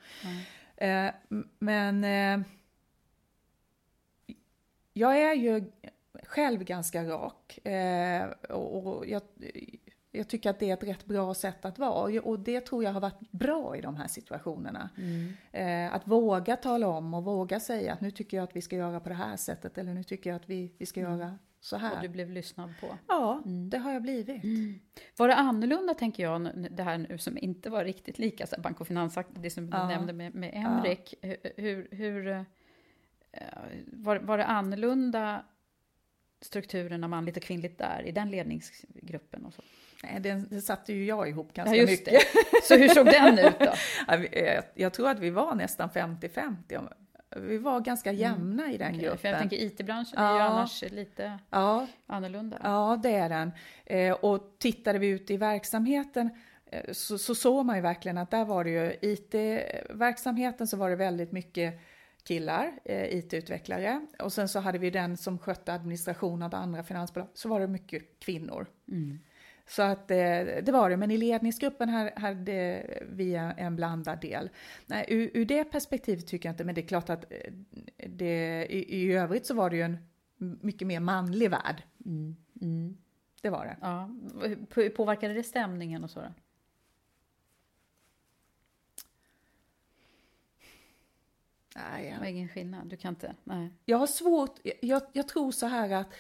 Eh, 0.78 1.12
m- 1.32 1.50
men 1.60 2.04
eh, 2.04 2.46
jag 4.98 5.18
är 5.22 5.34
ju 5.34 5.64
själv 6.24 6.64
ganska 6.64 7.04
rak. 7.04 7.66
Eh, 7.68 8.26
och 8.50 8.88
och 8.98 9.08
jag, 9.08 9.22
jag 10.12 10.28
tycker 10.28 10.50
att 10.50 10.60
det 10.60 10.70
är 10.70 10.74
ett 10.74 10.84
rätt 10.84 11.06
bra 11.06 11.34
sätt 11.34 11.66
att 11.66 11.80
vara. 11.80 11.92
Och- 12.20 12.28
Och 12.30 12.40
det 12.40 12.62
tror 12.62 12.84
jag 12.84 12.92
har 12.92 13.02
varit 13.02 13.32
bra 13.32 13.76
i 13.78 13.82
de 13.82 13.96
här 13.96 14.08
situationerna. 14.08 14.90
Eh, 15.52 15.94
att 15.96 16.08
våga 16.08 16.56
tala 16.56 16.88
om 16.88 17.14
och 17.14 17.24
våga 17.24 17.60
säga 17.60 17.94
att 17.94 18.02
nu 18.02 18.12
tycker 18.12 18.38
jag 18.38 18.44
att 18.44 18.56
vi 18.56 18.62
ska 18.62 18.76
göra 18.76 19.00
på 19.00 19.10
det 19.10 19.16
här 19.16 19.38
sättet. 19.38 19.78
Eller 19.78 19.94
nu 19.94 20.04
tycker 20.04 20.30
jag 20.30 20.36
att 20.38 20.50
vi, 20.50 20.74
vi 20.78 20.86
ska 20.86 21.00
göra 21.00 21.38
så 21.60 21.76
Och 21.76 21.82
här. 21.82 22.02
du 22.02 22.10
blev 22.10 22.30
lyssnad 22.30 22.74
på? 22.82 22.88
Ja, 23.08 23.42
det 23.72 23.78
har 23.78 23.94
jag 23.94 24.02
blivit. 24.02 24.44
Var 25.18 25.28
det 25.28 25.36
annorlunda, 25.36 25.94
tänker 25.94 26.24
jag, 26.24 26.68
det 26.72 26.84
här 26.84 26.98
nu 26.98 27.18
som 27.18 27.38
inte 27.38 27.70
var 27.70 27.84
riktigt 27.84 28.18
lika, 28.20 28.48
så 28.48 28.56
här 28.56 28.64
bank 28.64 28.82
och 28.82 28.88
finans, 28.88 29.18
det 29.30 29.50
som 29.50 29.70
du 29.70 29.78
Ja. 29.78 29.88
nämnde 29.88 30.14
med, 30.14 30.36
med 30.36 30.52
Emrik. 30.54 31.14
Hur, 31.22 31.38
hur, 31.58 31.88
hur 31.92 32.46
var, 33.88 34.16
var 34.18 34.38
det 34.38 34.46
annorlunda 34.46 35.44
strukturerna 36.42 37.08
manligt 37.08 37.38
och 37.38 37.44
kvinnligt 37.44 37.78
där, 37.78 38.04
i 38.06 38.12
den 38.12 38.32
ledningsgruppen 38.32 39.46
och 39.46 39.54
så? 39.54 39.62
Nej, 40.04 40.20
det 40.50 40.62
satte 40.62 40.94
ju 40.94 41.06
jag 41.06 41.30
ihop 41.30 41.50
Ja, 41.54 41.64
ganska 41.64 41.76
just 41.82 41.92
mycket. 41.92 42.14
det. 42.52 42.64
Så 42.64 42.76
hur 42.76 42.88
såg 42.88 43.06
den 43.06 43.40
ut 43.40 43.60
då? 43.60 43.74
Ja, 44.08 44.14
eh, 44.24 44.64
Jag 44.76 44.94
tror 44.94 45.10
att 45.10 45.20
vi 45.20 45.30
var 45.30 45.56
nästan 45.56 45.90
50-50. 45.90 46.78
om- 46.78 46.90
Vi 47.38 47.58
var 47.58 47.80
ganska 47.80 48.12
jämna 48.12 48.72
i 48.72 48.78
den 48.78 48.90
Okej, 48.90 49.00
gruppen. 49.02 49.18
För 49.18 49.28
jag 49.28 49.40
tänker 49.40 49.58
IT-branschen 49.58 50.18
är 50.18 50.34
ju 50.34 50.38
Ja. 50.40 50.44
annars 50.44 50.82
lite 50.92 51.40
Ja, 51.50 51.88
annorlunda. 52.08 52.58
Ja, 52.64 53.00
det 53.04 53.10
är 53.16 53.30
den. 53.30 53.52
Eh, 53.86 54.14
och 54.14 54.56
tittade 54.60 55.00
vi 55.00 55.08
ut 55.08 55.30
i 55.32 55.38
verksamheten 55.38 56.30
eh, 56.66 56.92
så, 56.92 57.18
så 57.18 57.36
såg 57.36 57.66
man 57.66 57.76
ju 57.76 57.82
verkligen 57.82 58.18
att 58.18 58.32
där 58.32 58.46
var 58.46 58.64
det 58.64 58.70
ju 58.70 58.94
IT-verksamheten 59.02 60.68
så 60.68 60.78
var 60.78 60.90
det 60.90 60.96
väldigt 60.96 61.32
mycket 61.32 61.74
killar, 62.26 62.80
eh, 62.86 63.18
IT-utvecklare. 63.18 64.08
Och 64.20 64.34
sen 64.34 64.50
så 64.50 64.60
hade 64.60 64.78
vi 64.78 64.90
den 64.90 65.18
som 65.18 65.40
skötte 65.40 65.74
administration 65.74 66.42
av 66.42 66.56
andra 66.56 66.84
finansbolag, 66.84 67.28
så 67.34 67.50
var 67.50 67.60
det 67.60 67.68
mycket 67.68 68.20
kvinnor. 68.20 68.68
Så 69.68 69.82
att 69.82 70.12
eh, 70.12 70.18
det 70.64 70.70
var 70.72 70.90
det, 70.90 70.98
men 70.98 71.12
i 71.12 71.18
ledningsgruppen 71.18 71.90
här 71.90 72.14
hade 72.16 72.86
vi 73.10 73.36
en 73.58 73.76
blandad 73.76 74.22
del. 74.22 74.50
Nej, 74.86 75.06
ur, 75.08 75.32
ur 75.34 75.46
det 75.46 75.64
perspektivet 75.64 76.28
tycker 76.28 76.50
jag 76.50 76.54
inte, 76.54 76.64
men 76.64 76.76
det 76.76 76.82
är 76.82 76.88
klart 76.88 77.10
att 77.10 77.32
eh, 77.32 77.54
det, 78.08 78.66
i, 78.70 79.02
i 79.02 79.14
övrigt 79.14 79.46
så 79.46 79.54
var 79.54 79.70
det 79.70 79.76
ju 79.76 79.82
en 79.82 79.98
mycket 80.38 80.88
mer 80.88 81.00
manlig 81.00 81.50
värld. 81.50 81.84
Det 83.42 83.50
var 83.50 83.66
det. 83.66 83.78
Ja. 83.82 84.10
Påverkade 84.96 85.34
det 85.34 85.44
stämningen 85.44 86.04
och 86.04 86.10
så? 86.10 86.20
Då? 86.20 86.34
Nej, 91.76 92.12
Det 92.12 92.20
var 92.20 92.26
ingen 92.26 92.50
skillnad, 92.50 92.88
du 92.88 92.98
kan 92.98 93.10
inte? 93.10 93.36
Nej. 93.44 93.70
Jag 93.86 93.98
har 93.98 94.08
svårt, 94.08 94.60
jag, 94.82 95.02
jag 95.14 95.28
tror 95.28 95.52
så 95.52 95.66
här 95.66 95.90
att 95.90 96.14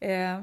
eh, 0.00 0.42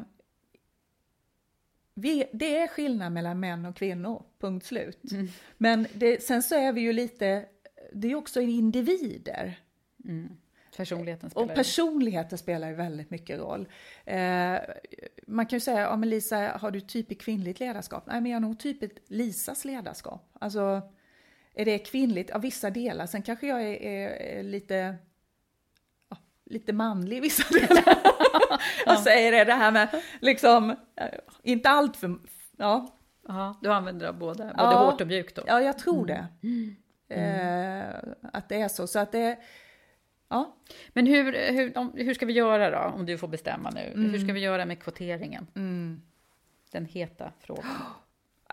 vi, 1.93 2.29
det 2.33 2.57
är 2.57 2.67
skillnad 2.67 3.11
mellan 3.11 3.39
män 3.39 3.65
och 3.65 3.75
kvinnor, 3.75 4.23
punkt 4.39 4.65
slut. 4.65 5.11
Mm. 5.11 5.27
Men 5.57 5.87
det, 5.93 6.23
sen 6.23 6.43
så 6.43 6.55
är 6.55 6.73
vi 6.73 6.81
ju 6.81 6.93
lite, 6.93 7.45
det 7.93 8.11
är 8.11 8.15
också 8.15 8.41
individer. 8.41 9.59
Mm. 10.05 10.37
Personligheten 10.77 11.29
spelar 11.29 11.47
Och 11.47 11.55
personligheten 11.55 12.37
spelar 12.37 12.67
ju 12.67 12.75
väldigt 12.75 13.09
mycket 13.09 13.39
roll. 13.39 13.67
Eh, 14.05 14.57
man 15.27 15.45
kan 15.45 15.57
ju 15.57 15.59
säga, 15.59 15.79
ja 15.79 15.95
men 15.95 16.09
Lisa, 16.09 16.37
har 16.37 16.71
du 16.71 16.81
typiskt 16.81 17.23
kvinnligt 17.23 17.59
ledarskap? 17.59 18.03
Nej, 18.07 18.21
men 18.21 18.31
jag 18.31 18.35
har 18.35 18.47
nog 18.47 18.59
typiskt 18.59 18.99
Lisas 19.07 19.65
ledarskap. 19.65 20.29
Alltså, 20.39 20.81
är 21.53 21.65
det 21.65 21.79
kvinnligt? 21.79 22.31
Av 22.31 22.41
vissa 22.41 22.69
delar. 22.69 23.05
Sen 23.05 23.21
kanske 23.21 23.47
jag 23.47 23.63
är, 23.63 23.75
är, 23.81 24.43
lite, 24.43 24.95
lite 26.45 26.73
manlig 26.73 27.17
i 27.17 27.19
vissa 27.19 27.53
delar. 27.59 27.83
Jag 28.85 28.99
säger 28.99 29.31
det, 29.31 29.43
det 29.43 29.53
här 29.53 29.71
med 29.71 30.01
liksom, 30.21 30.69
eh, 30.69 31.07
inte 31.43 31.69
allt 31.69 31.97
för, 31.97 32.19
ja. 32.57 32.95
Ja, 33.27 33.59
du 33.61 33.73
använder 33.73 34.07
av 34.07 34.17
båda, 34.17 34.43
både 34.43 34.53
Ja. 34.57 34.85
hårt 34.91 35.01
och 35.01 35.07
mjukt 35.07 35.35
då? 35.35 35.43
Ja, 35.47 35.61
jag 35.61 35.77
tror 35.77 36.05
det. 36.05 36.27
Eh, 37.15 38.13
att 38.33 38.49
det 38.49 38.61
är 38.61 38.67
så. 38.67 38.87
Så 38.87 38.99
att 38.99 39.11
det, 39.11 39.39
ja. 40.29 40.57
Men 40.89 41.07
hur, 41.07 41.51
hur, 41.53 41.77
om, 41.77 41.93
hur 41.95 42.13
ska 42.13 42.25
vi 42.25 42.33
göra 42.33 42.69
då, 42.71 42.95
om 42.95 43.05
du 43.05 43.17
får 43.17 43.27
bestämma 43.27 43.69
nu? 43.69 43.91
Mm. 43.95 44.11
Hur 44.11 44.19
ska 44.19 44.33
vi 44.33 44.39
göra 44.39 44.65
med 44.65 44.83
kvoteringen? 44.83 45.47
Den 46.71 46.85
heta 46.85 47.31
frågan. 47.39 47.65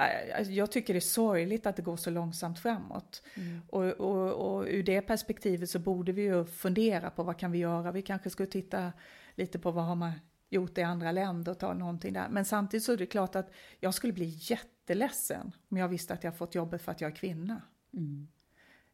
Eh, 0.00 0.42
Jag 0.52 0.72
tycker 0.72 0.94
det 0.94 0.98
är 0.98 1.00
sorgligt 1.00 1.66
att 1.66 1.76
det 1.76 1.82
går 1.82 1.96
så 1.96 2.10
långsamt 2.10 2.58
framåt. 2.58 3.22
Och, 3.68 3.84
och, 3.84 4.32
och 4.56 4.66
ur 4.68 4.82
det 4.82 5.00
perspektivet 5.02 5.70
så 5.70 5.78
borde 5.78 6.12
vi 6.12 6.22
ju 6.22 6.44
fundera 6.44 7.10
på 7.10 7.22
vad 7.22 7.38
kan 7.38 7.52
vi 7.52 7.58
göra. 7.58 7.92
Vi 7.92 8.02
kanske 8.02 8.30
skulle 8.30 8.48
titta 8.48 8.92
lite 9.34 9.58
på 9.58 9.70
vad 9.70 9.84
har 9.84 9.94
man 9.94 10.12
gjort 10.48 10.78
i 10.78 10.82
andra 10.82 11.12
länder 11.12 11.52
och 11.52 11.58
ta 11.58 11.74
någonting 11.74 12.12
där. 12.12 12.28
Men 12.28 12.44
samtidigt 12.44 12.84
så 12.84 12.92
är 12.92 12.96
det 12.96 13.06
klart 13.06 13.36
att 13.36 13.50
jag 13.80 13.94
skulle 13.94 14.12
bli 14.12 14.36
jätteledsen 14.40 15.52
om 15.68 15.76
jag 15.76 15.88
visste 15.88 16.14
att 16.14 16.24
jag 16.24 16.36
fått 16.36 16.54
jobbet 16.54 16.82
för 16.82 16.92
att 16.92 17.00
jag 17.00 17.10
är 17.10 17.16
kvinna. 17.16 17.62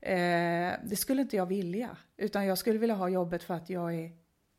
Eh, 0.00 0.72
det 0.84 0.96
skulle 0.96 1.22
inte 1.22 1.36
jag 1.36 1.46
vilja, 1.46 1.96
utan 2.16 2.46
jag 2.46 2.59
skulle 2.59 2.78
vilja 2.78 2.94
ha 2.94 3.09
jobbet 3.09 3.42
för 3.42 3.55
att 3.55 3.70
jag 3.70 3.94
är 3.94 4.12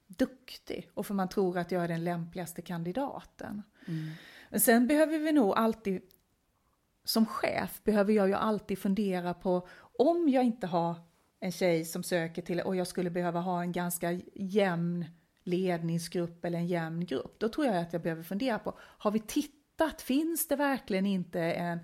duktig 0.07 0.89
och 0.93 1.05
för 1.05 1.13
man 1.13 1.29
tror 1.29 1.57
att 1.57 1.71
jag 1.71 1.83
är 1.83 1.87
den 1.87 2.03
lämpligaste 2.03 2.61
kandidaten. 2.61 3.61
Men 4.49 4.59
sen 4.59 4.87
behöver 4.87 5.19
vi 5.19 5.31
nog 5.31 5.53
alltid, 5.55 6.01
som 7.03 7.25
chef 7.25 7.81
behöver 7.83 8.13
jag 8.13 8.27
ju 8.27 8.33
alltid 8.33 8.79
fundera 8.79 9.33
på 9.33 9.67
om 9.97 10.29
jag 10.29 10.43
inte 10.43 10.67
har 10.67 10.95
en 11.39 11.51
tjej 11.51 11.85
som 11.85 12.03
söker 12.03 12.41
till, 12.41 12.61
och 12.61 12.75
jag 12.75 12.87
skulle 12.87 13.09
behöva 13.09 13.39
ha 13.39 13.61
en 13.61 13.71
ganska 13.71 14.11
jämn 14.33 15.05
ledningsgrupp 15.43 16.45
eller 16.45 16.57
en 16.57 16.67
jämn 16.67 17.05
grupp, 17.05 17.35
då 17.39 17.49
tror 17.49 17.67
jag 17.67 17.77
att 17.77 17.93
jag 17.93 18.01
behöver 18.01 18.23
fundera 18.23 18.59
på, 18.59 18.77
har 18.79 19.11
vi 19.11 19.19
tittat, 19.19 20.01
finns 20.01 20.47
det 20.47 20.55
verkligen 20.55 21.05
inte 21.05 21.41
en 21.41 21.79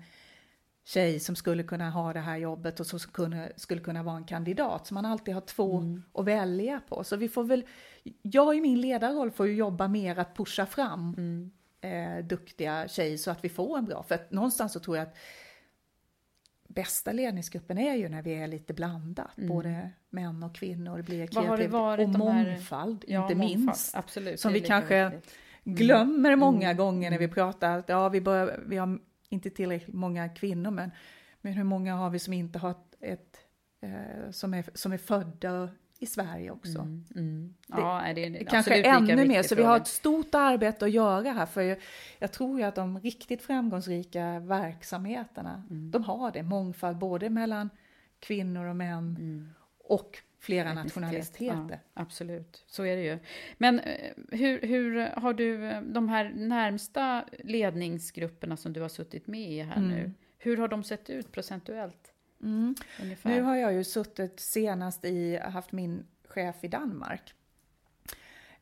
tjej 0.84 1.20
som 1.20 1.36
skulle 1.36 1.62
kunna 1.62 1.90
ha 1.90 2.12
det 2.12 2.20
här 2.20 2.36
jobbet 2.36 2.80
och 2.80 2.86
som 2.86 2.98
skulle, 2.98 3.52
skulle 3.56 3.80
kunna 3.80 4.02
vara 4.02 4.16
en 4.16 4.24
kandidat, 4.24 4.86
så 4.86 4.94
man 4.94 5.06
alltid 5.06 5.34
har 5.34 5.40
två 5.40 5.82
att 6.14 6.24
välja 6.24 6.80
på. 6.88 7.04
Så 7.04 7.16
vi 7.16 7.28
får 7.28 7.44
väl, 7.44 7.64
jag 8.22 8.56
i 8.56 8.60
min 8.60 8.80
ledarroll 8.80 9.30
får 9.30 9.46
ju 9.46 9.54
jobba 9.54 9.88
mer 9.88 10.18
att 10.18 10.36
pusha 10.36 10.66
fram 10.66 11.14
eh, 11.80 12.24
duktiga 12.24 12.88
tjejer 12.88 13.16
så 13.16 13.30
att 13.30 13.44
vi 13.44 13.48
får 13.48 13.78
en 13.78 13.84
bra, 13.84 14.02
för 14.02 14.14
att 14.14 14.30
någonstans 14.30 14.72
så 14.72 14.80
tror 14.80 14.96
jag 14.96 15.06
att 15.06 15.16
bästa 16.68 17.12
ledningsgruppen 17.12 17.78
är 17.78 17.94
ju 17.94 18.08
när 18.08 18.22
vi 18.22 18.34
är 18.34 18.46
lite 18.46 18.74
blandat, 18.74 19.36
både 19.36 19.90
män 20.10 20.42
och 20.42 20.54
kvinnor, 20.54 20.96
det 20.96 21.02
blir 21.02 21.22
och 21.22 21.96
de 21.96 22.14
här- 22.14 22.18
mångfald, 22.18 23.04
Ja, 23.08 23.22
inte 23.22 23.34
mångfald, 23.34 23.60
minst. 23.60 23.94
Absolut. 23.94 24.40
Som 24.40 24.52
vi 24.52 24.60
kanske 24.60 25.08
viktigt. 25.10 25.34
glömmer 25.64 26.36
många 26.36 26.74
gånger 26.74 27.10
när 27.10 27.18
vi 27.18 27.28
pratar 27.28 27.78
att 27.78 27.88
ja, 27.88 28.08
vi, 28.08 28.20
bör, 28.20 28.64
vi 28.66 28.76
har 28.76 28.98
inte 29.28 29.50
tillräckligt 29.50 29.94
många 29.94 30.28
kvinnor, 30.28 30.70
men, 30.70 30.90
men 31.40 31.52
hur 31.52 31.64
många 31.64 31.94
har 31.94 32.10
vi 32.10 32.18
som 32.18 32.32
inte 32.32 32.58
har 32.58 32.70
ett, 32.70 32.96
ett 33.00 33.36
eh, 33.80 34.30
som, 34.30 34.54
är, 34.54 34.64
som 34.74 34.92
är 34.92 34.98
födda 34.98 35.68
i 36.02 36.06
Sverige 36.06 36.50
också? 36.50 36.78
Mm. 36.78 37.54
Ja, 37.66 38.00
är 38.00 38.14
det 38.14 38.24
är 38.24 38.26
en 38.36 38.46
Kanske 38.46 38.82
ännu 38.82 39.26
mer, 39.28 39.42
så 39.42 39.54
vi 39.54 39.62
har 39.62 39.76
ett 39.76 39.86
stort 39.86 40.34
arbete 40.34 40.84
att 40.84 40.90
göra 40.90 41.30
här, 41.32 41.46
för 41.46 41.60
jag, 41.62 41.78
jag 42.18 42.32
tror 42.32 42.58
ju 42.58 42.64
att 42.64 42.74
de 42.74 43.00
riktigt 43.00 43.42
framgångsrika 43.42 44.38
verksamheterna, 44.40 45.62
Mm. 45.70 45.90
de 45.90 46.04
har 46.04 46.30
det, 46.32 46.42
mångfald 46.42 46.96
både 46.98 47.30
mellan 47.30 47.70
kvinnor 48.20 48.64
och 48.66 48.76
män 48.76 49.52
och 49.78 50.18
flera 50.38 50.70
Mm. 50.70 50.82
Nationaliteter. 50.84 51.68
Ja, 51.70 51.78
absolut, 52.02 52.64
så 52.66 52.84
är 52.84 52.96
det 52.96 53.02
ju. 53.02 53.18
Men 53.58 53.78
eh, 53.80 54.10
hur, 54.30 54.60
hur 54.62 55.06
har 55.20 55.32
du 55.34 55.70
eh, 55.70 55.82
de 55.82 56.08
här 56.08 56.32
närmsta 56.36 57.24
ledningsgrupperna 57.44 58.56
som 58.56 58.72
du 58.72 58.80
har 58.80 58.88
suttit 58.88 59.26
med 59.26 59.50
i 59.52 59.62
här 59.62 59.76
Mm. 59.76 59.88
nu, 59.90 60.12
hur 60.38 60.56
har 60.56 60.68
de 60.68 60.84
sett 60.84 61.10
ut 61.10 61.32
procentuellt? 61.32 62.09
Ungefär. 62.40 63.30
Nu 63.30 63.42
har 63.42 63.56
jag 63.56 63.72
ju 63.72 63.84
suttit 63.84 64.40
senast 64.40 65.04
i, 65.04 65.36
haft 65.36 65.72
min 65.72 66.06
chef 66.24 66.64
i 66.64 66.68
Danmark. 66.68 67.34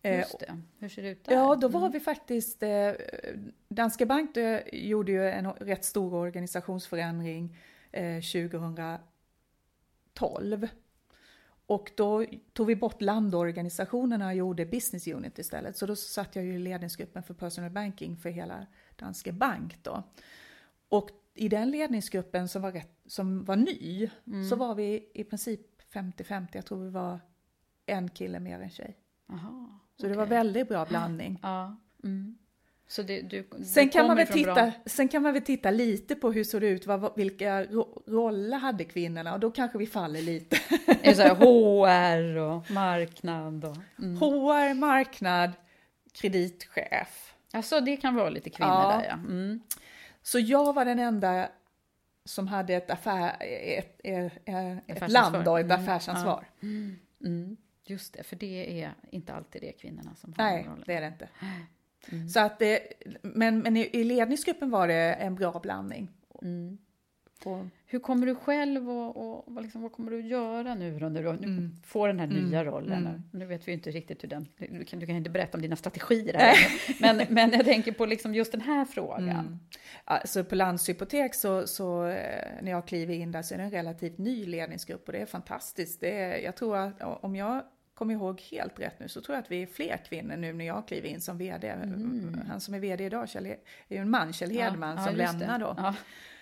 Eh, 0.03 0.19
Just 0.19 0.39
det, 0.39 0.61
hur 0.79 0.89
ser 0.89 1.03
det 1.03 1.09
ut 1.09 1.25
där? 1.25 1.35
Ja, 1.35 1.57
då 1.57 1.69
var 1.69 1.91
vi 1.91 2.01
faktiskt... 2.01 2.63
Eh, 2.63 2.91
Danske 3.69 4.07
Bank 4.07 4.37
eh, 4.37 4.61
gjorde 4.73 5.13
ju 5.13 5.29
en 5.29 5.53
rätt 5.53 5.85
stor 5.85 6.15
organisationsförändring 6.15 7.57
eh, 7.93 8.21
2012. 8.21 10.69
Och 11.67 11.91
då 11.97 12.25
tog 12.53 12.67
vi 12.67 12.77
bort 12.77 13.03
landorganisationerna 13.03 14.27
och 14.27 14.35
gjorde 14.35 14.67
business 14.67 15.09
unit 15.09 15.39
istället. 15.39 15.77
Så 15.77 15.87
då 15.87 15.97
satt 15.97 16.37
jag 16.37 16.45
ju 16.45 16.55
i 16.55 16.59
ledningsgruppen 16.59 17.23
för 17.23 17.35
personal 17.35 17.71
banking 17.71 18.17
för 18.17 18.31
hela 18.31 18.67
Danske 18.97 19.33
Bank 19.33 19.79
då. 19.83 20.03
Och 20.89 21.11
i 21.39 21.49
den 21.49 21.71
ledningsgruppen 21.71 22.49
som 22.49 22.63
var, 22.63 22.73
rätt, 22.73 22.93
som 23.07 23.45
var 23.45 23.57
ny 23.57 24.11
så 24.51 24.57
var 24.57 24.75
vi 24.75 25.09
i 25.15 25.25
princip 25.25 25.61
50-50. 25.93 26.47
Jag 26.53 26.67
tror 26.67 26.85
vi 26.85 26.91
var 26.91 27.21
en 27.87 28.09
kille 28.09 28.41
mer 28.41 28.61
än 28.61 28.71
tjej. 28.71 28.97
Aha, 29.33 29.81
Så 30.01 30.07
det 30.07 30.15
var 30.15 30.27
väldigt 30.27 30.69
bra 30.69 30.85
blandning. 30.85 31.39
Ja. 31.43 31.77
Mm. 32.05 32.39
Så 32.91 33.03
det, 33.03 33.21
du, 33.23 33.49
du 33.59 33.65
Sen 33.65 33.89
kan, 33.89 34.07
man 34.07 34.17
väl 34.17 34.27
titta, 34.27 34.55
bra- 34.55 34.73
sen 34.87 35.09
kan 35.09 35.23
man 35.23 35.33
väl 35.33 35.43
titta 35.43 35.71
lite 35.71 36.15
på 36.15 36.33
hur 36.33 36.45
såg 36.45 36.61
det 36.61 36.69
ut, 36.69 36.87
vad, 36.87 37.17
vilka 37.17 37.65
ro, 37.65 38.03
roller 38.07 38.59
hade 38.59 38.85
kvinnorna 38.85 39.35
och 39.35 39.41
då 39.41 39.51
kanske 39.51 39.79
vi 39.79 39.87
faller 39.87 40.23
lite. 40.23 40.57
Är 41.03 41.15
så 41.15 41.23
här 41.23 41.35
HR 41.35 42.37
och 42.37 42.71
marknad 42.71 43.65
och... 43.65 43.77
Mm. 43.99 44.17
HR, 44.17 44.75
marknad, 44.75 45.51
kreditchef. 46.13 47.35
Alltså 47.53 47.81
det 47.81 47.97
kan 47.97 48.15
vara 48.15 48.29
lite 48.31 48.51
kvinnor 48.51 48.73
Ja. 48.73 48.97
där 48.99 49.05
ja. 49.09 49.13
Mm. 49.15 49.61
Så 50.31 50.39
jag 50.39 50.73
var 50.75 50.85
den 50.85 50.99
enda 50.99 51.49
som 52.25 52.49
hade 52.49 52.75
ett, 52.75 52.91
affär, 52.91 53.37
ett, 53.41 54.01
ett, 54.05 54.33
ett 54.45 54.97
Affärsansvar. 54.97 55.09
land 55.33 55.49
och 55.49 55.61
ett 55.61 55.65
Mm, 55.67 55.81
affärsansvar. 55.81 56.47
Mm. 57.23 57.57
Just 57.85 58.15
det, 58.15 58.23
för 58.23 58.37
det 58.37 58.83
är 58.83 58.95
inte 59.11 59.35
alltid 59.35 59.63
det 59.63 59.73
kvinnorna 59.73 60.15
som 60.15 60.35
har 60.37 60.45
Nej, 60.45 60.65
rollen. 60.65 60.83
det 60.87 60.95
är 60.95 61.01
det 61.01 61.07
inte. 61.07 61.29
Mm. 62.13 62.29
Så 62.29 62.41
att 62.41 62.59
det, 62.59 62.93
men, 63.23 63.59
men 63.59 63.77
i, 63.77 63.91
i 63.93 64.05
ledningsgruppen 64.05 64.71
var 64.71 64.89
det 64.89 65.13
en 65.13 65.35
bra 65.35 65.61
blandning. 65.61 66.09
Mm. 66.43 66.79
Och, 67.45 67.65
Hur 67.87 67.99
kommer 67.99 68.27
du 68.27 68.35
själv 68.35 68.91
och, 68.91 69.17
och 69.17 69.45
vad, 69.47 69.65
liksom, 69.65 69.83
vad 69.83 69.93
kommer 69.93 70.11
du 70.11 70.21
göra 70.21 70.75
nu 70.75 70.99
då 70.99 71.09
när 71.09 71.23
du 71.23 71.33
nu 71.33 71.71
får 71.85 72.09
den 72.09 72.21
här 72.21 72.27
nya 72.27 72.65
rollen? 72.65 73.23
Nu 73.33 73.47
vet 73.47 73.69
vi 73.69 73.73
ju 73.73 73.77
inte 73.77 73.91
riktigt 73.91 74.23
hur 74.25 74.29
den... 74.29 74.49
Du 74.57 74.85
kan, 74.85 74.99
du 74.99 75.07
kan 75.07 75.17
inte 75.17 75.31
berätta 75.31 75.59
om 75.59 75.63
dina 75.63 75.77
strategier 75.77 76.35
här. 76.35 76.57
men, 77.01 77.27
men 77.29 77.51
jag 77.53 77.65
tänker 77.65 77.93
på 77.93 78.07
liksom 78.07 78.35
just 78.35 78.53
den 78.53 78.61
här 78.61 78.85
frågan. 78.85 79.59
Alltså 80.05 80.45
på 80.45 80.55
Landshypotek 80.55 81.35
så, 81.35 81.67
så 81.67 82.07
eh, 82.07 82.49
när 82.63 82.71
jag 82.71 82.87
kliver 82.87 83.15
in 83.15 83.33
där 83.33 83.43
så 83.43 83.55
är 83.55 83.59
det 83.59 83.65
en 83.65 83.71
relativt 83.71 84.19
ny 84.19 84.47
ledningsgrupp 84.47 85.07
och 85.07 85.13
det 85.13 85.19
är 85.19 85.27
fantastiskt. 85.27 86.01
Det 86.01 86.19
är, 86.19 86.39
jag 86.39 86.57
tror 86.57 86.77
att 86.77 86.95
om 87.01 87.37
jag 87.37 87.63
kommer 87.95 88.15
ihåg 88.15 88.41
helt 88.41 88.81
rätt 88.81 89.01
nu 89.01 89.09
så 89.09 89.21
tror 89.21 89.37
jag 89.37 89.43
att 89.43 89.51
vi 89.51 89.63
är 89.63 89.67
fler 89.67 89.97
kvinnor 90.09 90.37
nu 90.37 90.53
när 90.53 90.65
jag 90.65 90.89
kliver 90.89 91.09
in 91.09 91.21
som 91.21 91.39
VD. 91.39 91.75
Han 92.49 92.61
som 92.61 92.75
är 92.75 92.79
VD 92.79 93.05
idag 93.05 93.29
Kjell, 93.29 93.47
är 93.47 93.57
ju 93.89 93.97
en 93.97 94.11
man, 94.11 94.33
Kjell 94.33 94.51
Hedman, 94.51 94.97
Ja, 94.97 95.05
som 95.05 95.17
just 95.17 95.33
det. 95.33 95.39
lämnar 95.39 95.59
då. 95.59 95.75
Ja. 95.77 95.95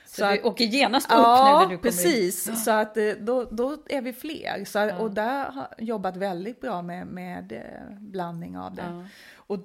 Så, 0.07 0.15
Så 0.17 0.25
att- 0.25 0.45
åker 0.45 0.65
genast 0.65 1.07
upp 1.07 1.17
nu 1.17 1.23
Ja, 1.23 1.45
när 1.61 1.61
du 1.61 1.77
kommer 1.77 1.79
precis. 1.91 2.65
Så 2.65 2.71
att 2.71 2.97
eh, 2.97 3.11
då, 3.21 3.45
då 3.45 3.77
är 3.87 4.01
vi 4.03 4.13
fler. 4.13 4.65
Så, 4.65 4.79
Ja. 4.79 4.99
Och 4.99 5.11
där 5.15 5.51
har 5.51 5.69
jag 5.79 5.87
jobbat 5.89 6.17
väldigt 6.17 6.61
bra 6.61 6.83
med, 6.83 7.07
med 7.07 7.53
eh, 7.53 7.99
blandning 7.99 8.59
av 8.59 8.75
det. 8.75 8.83
Ja. 8.83 9.05
Och, 9.37 9.59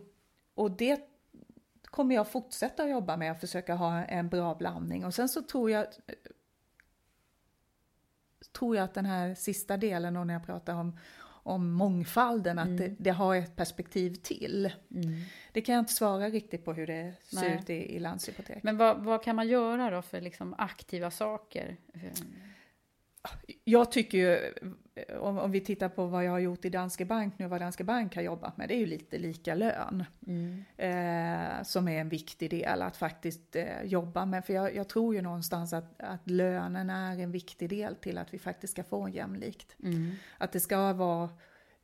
och 0.55 0.71
det 0.71 0.99
kommer 1.85 2.15
jag 2.15 2.31
fortsätta 2.31 2.83
att 2.83 2.89
jobba 2.89 3.17
med, 3.17 3.31
att 3.31 3.39
försöka 3.39 3.75
ha 3.75 4.03
en 4.05 4.29
bra 4.29 4.55
blandning. 4.55 5.05
Och 5.05 5.13
sen 5.13 5.29
så 5.29 5.41
tror 5.41 5.71
jag, 5.71 5.85
tror 8.57 8.75
jag 8.75 8.83
att 8.83 8.93
den 8.93 9.05
här 9.05 9.35
sista 9.35 9.77
delen, 9.77 10.17
och 10.17 10.27
när 10.27 10.33
jag 10.33 10.45
pratar 10.45 10.73
om, 10.75 10.97
om 11.43 11.71
mångfalden, 11.71 12.59
att 12.59 12.77
det, 12.77 12.95
det 12.99 13.09
har 13.09 13.35
ett 13.35 13.55
perspektiv 13.55 14.13
till. 14.13 14.71
Det 15.51 15.61
kan 15.61 15.75
jag 15.75 15.81
inte 15.81 15.93
svara 15.93 16.29
riktigt 16.29 16.65
på 16.65 16.73
hur 16.73 16.87
det 16.87 17.13
ser 17.23 17.41
Nej. 17.41 17.59
ut 17.61 17.69
i, 17.69 17.95
i 17.95 17.99
Landshypotek. 17.99 18.63
Men 18.63 18.77
vad, 18.77 19.03
vad 19.03 19.23
kan 19.23 19.35
man 19.35 19.47
göra 19.47 19.89
då 19.89 20.01
för 20.01 20.21
liksom 20.21 20.55
aktiva 20.57 21.11
saker? 21.11 21.77
Jag 23.63 23.91
tycker 23.91 24.17
ju, 24.17 24.53
om, 25.19 25.39
om, 25.39 25.51
vi 25.51 25.61
tittar 25.61 25.89
på 25.89 26.05
vad 26.05 26.25
jag 26.25 26.31
har 26.31 26.39
gjort 26.39 26.65
i 26.65 26.69
Danske 26.69 27.05
Bank 27.05 27.33
nu, 27.39 27.47
vad 27.47 27.61
Danske 27.61 27.83
Bank 27.83 28.15
har 28.15 28.21
jobbat 28.21 28.57
med, 28.57 28.67
det 28.67 28.75
är 28.75 28.79
ju 28.79 28.85
lite 28.85 29.17
lika 29.17 29.55
lön. 29.55 30.05
Mm. 30.27 30.63
Eh, 30.77 31.63
som 31.63 31.87
är 31.87 32.01
en 32.01 32.09
viktig 32.09 32.49
del 32.49 32.81
att 32.81 32.97
faktiskt 32.97 33.55
eh, 33.55 33.83
jobba 33.83 34.25
med. 34.25 34.45
För 34.45 34.53
jag, 34.53 34.75
jag, 34.75 34.89
tror 34.89 35.15
ju 35.15 35.21
någonstans 35.21 35.73
att, 35.73 36.01
att 36.01 36.29
lönen 36.29 36.89
är 36.89 37.19
en 37.19 37.31
viktig 37.31 37.69
del 37.69 37.95
till 37.95 38.17
att 38.17 38.33
vi 38.33 38.39
faktiskt 38.39 38.73
ska 38.73 38.83
få 38.83 39.09
jämlikt. 39.09 39.75
Mm. 39.83 40.11
Att 40.37 40.51
det 40.51 40.59
ska 40.59 40.93
vara 40.93 41.29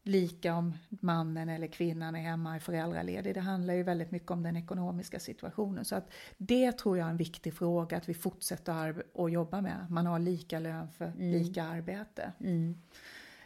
lika 0.07 0.55
om 0.55 0.73
mannen 0.89 1.49
eller 1.49 1.67
kvinnan 1.67 2.15
är 2.15 2.19
hemma 2.19 2.57
i 2.57 2.59
föräldraledig. 2.59 3.33
Det 3.33 3.39
handlar 3.39 3.73
ju 3.73 3.83
väldigt 3.83 4.11
mycket 4.11 4.31
om 4.31 4.43
den 4.43 4.57
ekonomiska 4.57 5.19
situationen. 5.19 5.85
Så 5.85 5.95
att 5.95 6.11
det 6.37 6.71
tror 6.71 6.97
jag 6.97 7.05
är 7.07 7.11
en 7.11 7.17
viktig 7.17 7.53
fråga 7.53 7.97
att 7.97 8.09
vi 8.09 8.13
fortsätter 8.13 9.03
att 9.15 9.31
jobba 9.31 9.61
med. 9.61 9.85
Man 9.89 10.05
har 10.05 10.19
lika 10.19 10.59
lön 10.59 10.89
för 10.89 11.05
mm. 11.05 11.31
lika 11.31 11.63
arbete. 11.63 12.31
Mm. 12.39 12.75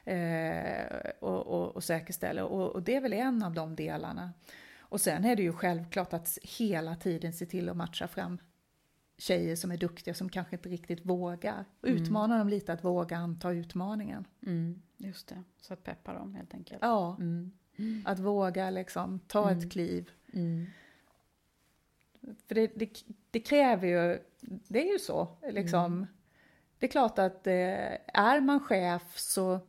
Eh, 0.06 1.12
och, 1.20 1.48
och, 1.48 1.76
och 1.76 1.84
säkerställa. 1.84 2.46
Och, 2.46 2.72
och 2.72 2.84
det 2.84 2.96
är 2.96 3.02
väl 3.02 3.14
en 3.14 3.44
av 3.44 3.54
de 3.54 3.76
delarna. 3.76 4.34
Och 4.80 5.02
sen 5.02 5.26
är 5.26 5.36
det 5.36 5.42
ju 5.42 5.54
självklart 5.54 6.14
att 6.14 6.38
hela 6.44 6.96
tiden 6.96 7.34
se 7.34 7.46
till 7.46 7.70
att 7.70 7.78
matcha 7.78 8.08
fram 8.08 8.38
tjejer 9.18 9.56
som 9.56 9.72
är 9.72 9.78
duktiga 9.78 10.14
som 10.14 10.30
kanske 10.30 10.56
inte 10.56 10.70
riktigt 10.70 11.06
vågar. 11.06 11.66
Mm. 11.84 11.98
Utmana 11.98 12.38
dem 12.38 12.50
lite 12.50 12.74
att 12.74 12.84
våga 12.84 13.18
anta 13.18 13.52
utmaningen. 13.52 14.26
Mm, 14.46 14.82
just 15.04 15.28
det, 15.28 15.44
så 15.62 15.74
att 15.74 15.84
peppa 15.84 16.14
dem 16.14 16.36
helt 16.36 16.54
enkelt. 16.54 16.80
Ja, 16.82 17.18
mm. 17.20 17.52
att 18.06 18.20
våga 18.20 18.70
liksom 18.70 19.20
ta 19.20 19.52
ett 19.52 19.58
mm. 19.58 19.70
kliv. 19.70 20.12
Mm. 20.34 20.66
För 22.48 22.56
det, 22.56 22.72
det, 22.76 23.04
det, 23.32 23.40
kräver 23.40 23.88
ju, 23.88 24.20
det 24.68 24.90
är 24.90 24.94
ju 24.94 25.00
så 25.00 25.28
liksom. 25.50 25.86
Mm. 25.86 26.08
Det 26.80 26.86
är 26.86 26.92
klart 26.92 27.20
att 27.20 27.48
eh, 27.48 27.54
är 28.08 28.42
man 28.42 28.60
chef 28.60 29.18
så 29.20 29.60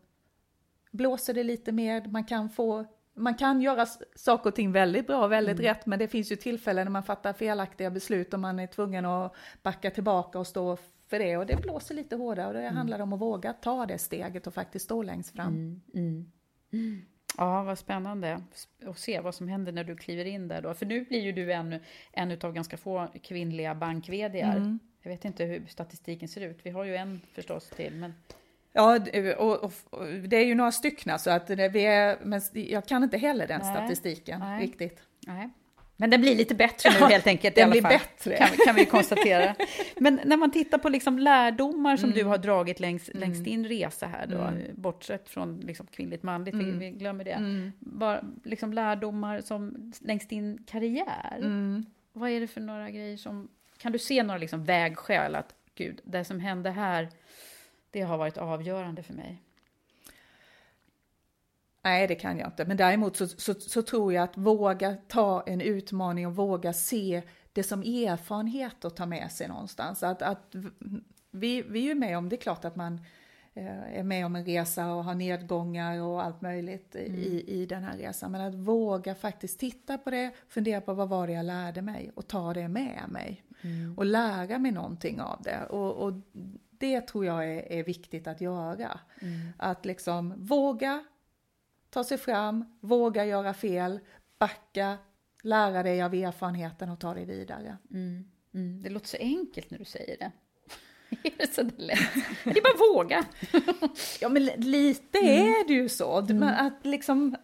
blåser 0.90 1.34
det 1.34 1.44
lite 1.44 1.72
mer, 1.72 2.06
man 2.06 2.24
kan 2.24 2.50
få 2.50 2.86
man 3.14 3.34
kan 3.34 3.60
göra 3.60 3.86
saker 4.14 4.50
och 4.50 4.54
ting 4.54 4.72
väldigt 4.72 5.06
bra 5.06 5.24
och 5.24 5.32
väldigt 5.32 5.58
mm. 5.58 5.64
rätt, 5.64 5.86
men 5.86 5.98
det 5.98 6.08
finns 6.08 6.32
ju 6.32 6.36
tillfällen 6.36 6.84
när 6.84 6.90
man 6.90 7.02
fattar 7.02 7.32
felaktiga 7.32 7.90
beslut 7.90 8.34
och 8.34 8.40
man 8.40 8.58
är 8.58 8.66
tvungen 8.66 9.06
att 9.06 9.34
backa 9.62 9.90
tillbaka 9.90 10.38
och 10.38 10.46
stå 10.46 10.76
för 11.12 11.18
det. 11.18 11.36
Och 11.36 11.46
det 11.46 11.56
blåser 11.56 11.94
lite 11.94 12.16
hårdare 12.16 12.46
och 12.46 12.54
det 12.54 12.60
mm. 12.60 12.76
handlar 12.76 12.98
om 12.98 13.12
att 13.12 13.20
våga 13.20 13.52
ta 13.52 13.86
det 13.86 13.98
steget 13.98 14.46
och 14.46 14.54
faktiskt 14.54 14.84
stå 14.84 15.02
längst 15.02 15.36
fram. 15.36 15.82
Mm. 15.94 16.32
mm. 16.72 17.04
Ja, 17.36 17.62
vad 17.62 17.78
spännande 17.78 18.40
att 18.86 18.98
se 18.98 19.20
vad 19.20 19.34
som 19.34 19.48
händer 19.48 19.72
när 19.72 19.84
du 19.84 19.96
kliver 19.96 20.24
in 20.24 20.48
där 20.48 20.62
då. 20.62 20.74
För 20.74 20.86
nu 20.86 21.04
blir 21.04 21.20
ju 21.20 21.32
du 21.32 21.52
en, 21.52 21.80
en 22.12 22.38
av 22.42 22.52
ganska 22.52 22.76
få 22.76 23.08
kvinnliga 23.22 23.74
bank 23.74 24.08
mm. 24.08 24.78
Jag 25.02 25.10
vet 25.10 25.24
inte 25.24 25.44
hur 25.44 25.66
statistiken 25.66 26.28
ser 26.28 26.40
ut. 26.40 26.58
Vi 26.62 26.70
har 26.70 26.84
ju 26.84 26.96
en 26.96 27.20
förstås 27.32 27.70
till, 27.70 27.94
men... 27.94 28.14
Ja, 28.72 29.00
och, 29.38 29.64
och, 29.64 29.72
och, 29.90 30.06
det 30.06 30.36
är 30.36 30.44
ju 30.44 30.54
några 30.54 30.72
stycken 30.72 31.18
så 31.18 31.30
att 31.30 31.50
vi 31.50 31.86
är, 31.86 32.18
men 32.24 32.40
jag 32.52 32.86
kan 32.86 33.02
inte 33.02 33.18
heller 33.18 33.46
den 33.46 33.60
Nej. 33.62 33.76
statistiken 33.76 34.40
Nej. 34.40 34.62
riktigt. 34.62 35.02
Nej. 35.26 35.50
Men 35.96 36.10
den 36.10 36.20
blir 36.20 36.36
lite 36.36 36.54
bättre 36.54 36.90
nu 36.90 37.06
helt 37.06 37.26
enkelt. 37.26 37.54
Den 37.54 37.70
blir 37.70 37.82
bättre. 37.82 38.36
Kan, 38.36 38.48
kan 38.66 38.74
vi 38.74 38.86
konstatera. 38.86 39.54
Men 39.96 40.20
när 40.24 40.36
man 40.36 40.50
tittar 40.50 40.78
på 40.78 40.88
liksom 40.88 41.18
lärdomar 41.18 41.96
som 41.96 42.10
mm. 42.10 42.18
du 42.18 42.24
har 42.24 42.38
dragit 42.38 42.80
längs, 42.80 43.08
mm. 43.08 43.20
längs 43.20 43.38
din 43.38 43.66
resa 43.66 44.06
här 44.06 44.26
då, 44.26 44.38
mm. 44.38 44.62
bortsett 44.74 45.28
från 45.28 45.60
liksom 45.60 45.86
kvinnligt 45.86 46.22
manligt, 46.22 46.54
vi, 46.54 46.64
mm. 46.64 46.78
vi 46.78 46.90
glömmer 46.90 47.24
det. 47.24 47.30
Mm. 47.30 47.72
Bara 47.78 48.24
liksom 48.44 48.72
lärdomar 48.72 49.40
som 49.40 49.92
längs 50.00 50.28
din 50.28 50.64
karriär. 50.66 51.36
Mm. 51.36 51.86
Vad 52.12 52.30
är 52.30 52.40
det 52.40 52.46
för 52.46 52.60
några 52.60 52.90
grejer 52.90 53.16
som, 53.16 53.48
kan 53.78 53.92
du 53.92 53.98
se 53.98 54.22
några 54.22 54.38
liksom 54.38 54.64
vägskäl 54.64 55.34
att 55.34 55.54
gud, 55.74 56.00
det 56.04 56.24
som 56.24 56.40
hände 56.40 56.70
här 56.70 57.08
det 57.90 58.00
har 58.00 58.18
varit 58.18 58.36
avgörande 58.36 59.02
för 59.02 59.14
mig. 59.14 59.42
Nej, 61.84 62.06
det 62.06 62.14
kan 62.14 62.38
jag 62.38 62.48
inte. 62.48 62.64
Men 62.64 62.76
däremot 62.76 63.16
så, 63.16 63.28
så, 63.28 63.54
så, 63.54 63.82
tror 63.82 64.12
jag 64.12 64.24
att 64.24 64.36
våga 64.36 64.96
ta 65.08 65.42
en 65.46 65.60
utmaning 65.60 66.26
och 66.26 66.36
våga 66.36 66.72
se 66.72 67.22
det 67.52 67.62
som 67.62 67.82
erfarenhet 67.82 68.84
att 68.84 68.96
ta 68.96 69.06
med 69.06 69.32
sig 69.32 69.48
någonstans. 69.48 70.02
Att, 70.02 70.22
att 70.22 70.54
vi, 71.30 71.62
vi 71.62 71.78
är 71.78 71.84
ju 71.84 71.94
med 71.94 72.18
om, 72.18 72.28
det 72.28 72.36
är 72.36 72.40
klart 72.40 72.64
att 72.64 72.76
man 72.76 73.00
eh, 73.54 73.98
är 73.98 74.02
med 74.02 74.26
om 74.26 74.36
en 74.36 74.44
resa 74.44 74.92
och 74.92 75.04
har 75.04 75.14
nedgångar 75.14 76.02
och 76.02 76.24
allt 76.24 76.40
möjligt 76.40 76.94
mm. 76.94 77.14
i, 77.14 77.44
i 77.46 77.66
den 77.66 77.82
här 77.82 77.96
resan. 77.96 78.32
Men 78.32 78.40
att 78.40 78.54
våga 78.54 79.14
faktiskt 79.14 79.60
titta 79.60 79.98
på 79.98 80.10
det, 80.10 80.30
fundera 80.48 80.80
på 80.80 80.94
vad 80.94 81.08
var 81.08 81.26
det 81.26 81.32
jag 81.32 81.46
lärde 81.46 81.82
mig 81.82 82.10
och 82.14 82.28
ta 82.28 82.54
det 82.54 82.68
med 82.68 83.02
mig. 83.08 83.44
Mm. 83.62 83.98
Och 83.98 84.04
lära 84.04 84.58
mig 84.58 84.72
någonting 84.72 85.20
av 85.20 85.42
det. 85.42 85.66
Och, 85.70 85.92
och 85.92 86.12
det 86.70 87.00
tror 87.00 87.26
jag 87.26 87.44
är, 87.44 87.72
är 87.72 87.84
viktigt 87.84 88.26
att 88.26 88.40
göra. 88.40 89.00
Mm. 89.20 89.48
Att 89.56 89.84
liksom 89.84 90.34
våga 90.36 91.04
ta 91.92 92.04
sig 92.04 92.18
fram, 92.18 92.64
våga 92.80 93.24
göra 93.24 93.54
fel, 93.54 94.00
backa, 94.38 94.98
lära 95.42 95.82
dig 95.82 96.02
av 96.02 96.14
erfarenheten 96.14 96.90
och 96.90 97.00
ta 97.00 97.14
dig 97.14 97.24
vidare. 97.24 97.76
Mm. 97.90 98.24
Mm. 98.54 98.82
Det 98.82 98.90
låter 98.90 99.08
så 99.08 99.16
enkelt 99.16 99.70
när 99.70 99.78
du 99.78 99.84
säger 99.84 100.16
det. 100.18 100.32
är 101.28 101.32
det 101.38 101.54
så 101.54 101.62
lätt? 101.62 102.14
Det 102.44 102.50
är 102.50 102.62
bara 102.62 102.74
att 102.74 102.96
våga. 102.96 103.24
ja, 104.20 104.28
men 104.28 104.44
lite 104.44 105.18
mm. 105.18 105.46
är 105.46 105.68
det 105.68 105.74
ju 105.74 105.88
så. 105.88 106.18
Mm. 106.18 106.42
Att 106.42 106.86
liksom 106.86 107.36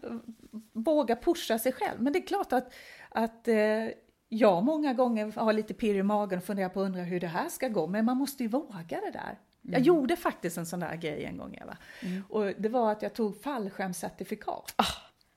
våga 0.72 1.16
pusha 1.16 1.58
sig 1.58 1.72
själv. 1.72 2.02
Men 2.02 2.12
det 2.12 2.18
är 2.18 2.26
klart 2.26 2.52
att, 2.52 2.74
att 3.08 3.48
eh, 3.48 3.88
jag 4.28 4.64
många 4.64 4.94
gånger 4.94 5.32
har 5.36 5.52
lite 5.52 5.74
pirr 5.74 5.94
i 5.94 6.02
magen 6.02 6.38
och 6.38 6.44
funderar 6.44 6.68
på 6.68 6.80
undra 6.80 7.02
hur 7.02 7.20
det 7.20 7.26
här 7.26 7.48
ska 7.48 7.68
gå, 7.68 7.86
men 7.86 8.04
man 8.04 8.16
måste 8.16 8.42
ju 8.42 8.48
våga 8.48 9.00
det 9.00 9.10
där. 9.12 9.38
Mm. 9.68 9.78
Jag 9.78 9.86
gjorde 9.86 10.16
faktiskt 10.16 10.58
en 10.58 10.66
sån 10.66 10.80
där 10.80 10.96
grej 10.96 11.24
en 11.24 11.36
gång 11.36 11.58
Eva. 11.62 11.76
Mm. 12.02 12.22
Och 12.28 12.44
det 12.58 12.68
var 12.68 12.92
att 12.92 13.02
jag 13.02 13.14
tog 13.14 13.42
fallskärmscertifikat. 13.42 14.74
Ah, 14.76 14.84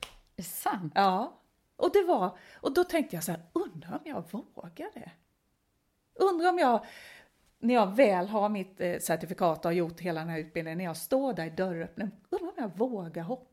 är 0.02 0.36
det 0.36 0.44
sant? 0.44 0.94
Ja. 0.96 1.42
Och 1.76 1.90
det 1.94 2.04
var, 2.04 2.38
och 2.56 2.74
då 2.74 2.84
tänkte 2.84 3.16
jag 3.16 3.24
så 3.24 3.32
här, 3.32 3.42
undrar 3.54 3.94
om 3.94 4.00
jag 4.04 4.24
vågar 4.32 4.94
det? 4.94 5.12
Undrar 6.16 6.50
om 6.50 6.60
jag, 6.60 6.86
när 7.60 7.74
jag 7.74 7.96
väl 7.96 8.28
har 8.28 8.50
mitt 8.50 8.82
eh, 8.82 9.00
certifikat 9.00 9.58
och 9.58 9.66
har 9.66 9.72
gjort 9.72 10.00
hela 10.00 10.20
den 10.20 10.30
här 10.30 10.40
utbildningen, 10.40 10.78
när 10.78 10.86
jag 10.86 10.98
står 10.98 11.34
där 11.34 11.46
i 11.46 11.50
dörröppningen, 11.50 12.12
undrar 12.30 12.48
om 12.48 12.54
jag 12.58 12.78
vågar 12.78 13.24
hoppa? 13.24 13.51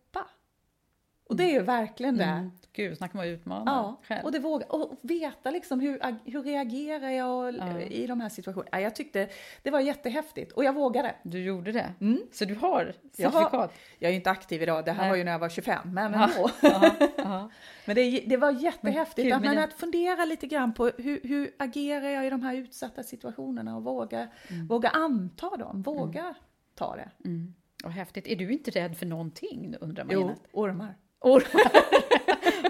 Och 1.29 1.37
det 1.37 1.45
är 1.45 1.53
ju 1.53 1.63
verkligen 1.63 2.17
det. 2.17 2.25
Mm. 2.25 2.51
Gud, 2.73 2.97
snacka 2.97 3.19
om 3.19 3.25
att 3.25 3.29
utmana 3.29 3.71
ja, 3.71 4.01
själv. 4.03 4.25
Och, 4.25 4.33
det 4.33 4.39
våga, 4.39 4.67
och 4.67 4.99
veta 5.03 5.51
liksom 5.51 5.81
hur, 5.81 6.01
hur 6.31 6.43
reagerar 6.43 7.11
jag 7.11 7.55
ja. 7.57 7.81
i 7.81 8.07
de 8.07 8.21
här 8.21 8.29
situationerna. 8.29 8.81
Jag 8.81 8.95
tyckte 8.95 9.29
det 9.63 9.71
var 9.71 9.81
jättehäftigt 9.81 10.53
och 10.53 10.65
jag 10.65 10.73
vågade. 10.73 11.15
Du 11.23 11.45
gjorde 11.45 11.73
det? 11.73 11.95
Mm. 12.01 12.21
Så 12.33 12.45
du 12.45 12.55
har 12.55 12.85
certifikat? 12.85 13.33
Jag, 13.35 13.59
har, 13.59 13.71
jag 13.99 14.09
är 14.09 14.13
ju 14.13 14.17
inte 14.17 14.31
aktiv 14.31 14.63
idag, 14.63 14.85
det 14.85 14.93
här 14.93 15.03
Nej. 15.03 15.11
var 15.11 15.17
ju 15.17 15.25
när 15.25 15.33
jag 15.33 15.39
var 15.39 15.49
25, 15.49 15.95
men 15.95 16.15
ändå. 16.15 16.51
Aha, 16.63 16.91
aha. 17.19 17.51
men 17.85 17.97
det, 17.97 18.25
det 18.27 18.37
var 18.37 18.51
jättehäftigt 18.51 19.41
men, 19.41 19.59
att, 19.59 19.65
att 19.65 19.81
fundera 19.81 20.25
lite 20.25 20.47
grann 20.47 20.75
på 20.75 20.91
hur, 20.99 21.21
hur 21.23 21.51
agerar 21.59 22.09
jag 22.09 22.27
i 22.27 22.31
de 22.31 22.43
här 22.43 22.55
utsatta 22.55 23.03
situationerna 23.03 23.77
och 23.77 23.85
våga, 23.85 24.29
mm. 24.49 24.67
våga 24.67 24.89
anta 24.89 25.57
dem, 25.57 25.83
våga 25.83 26.21
mm. 26.21 26.35
ta 26.75 26.97
det. 26.97 27.11
Mm. 27.25 27.55
Och 27.85 27.93
häftigt. 27.93 28.27
Är 28.27 28.37
du 28.37 28.53
inte 28.53 28.71
rädd 28.71 28.97
för 28.97 29.07
någonting, 29.07 29.75
undrar 29.81 30.05
man 30.05 30.15
Jo, 30.15 30.35
ormar. 30.53 30.95
Ormar. 31.21 31.73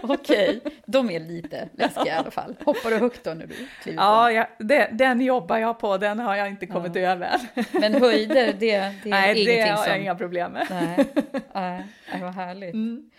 Okej, 0.13 0.57
okay. 0.57 0.73
de 0.87 1.11
är 1.11 1.21
lite 1.21 1.69
läskiga 1.73 2.07
i 2.07 2.11
alla 2.11 2.31
fall. 2.31 2.57
Hoppar 2.65 2.91
du 2.91 2.97
högt 2.97 3.25
då 3.25 3.35
när 3.35 3.47
du 3.47 3.55
kliver 3.83 4.03
Ja, 4.03 4.33
ja 4.33 4.49
det, 4.59 4.89
den 4.93 5.21
jobbar 5.21 5.59
jag 5.59 5.79
på, 5.79 5.99
den 5.99 6.19
har 6.19 6.37
jag 6.37 6.49
inte 6.49 6.67
kommit 6.67 6.95
ja. 6.95 7.01
över. 7.01 7.41
Men 7.81 7.95
höjder, 7.95 8.47
det, 8.47 8.53
det 8.59 8.71
är 8.71 8.95
Nej, 9.05 9.33
ingenting 9.33 9.65
det 9.65 9.71
har 9.71 9.87
jag 9.87 10.01
inga 10.01 10.15
problem 10.15 10.53
med. 10.53 10.67
Nej, 10.71 11.07
nej, 11.55 12.23
vad 12.23 12.35
härligt. 12.35 12.75
Mm. 12.75 13.11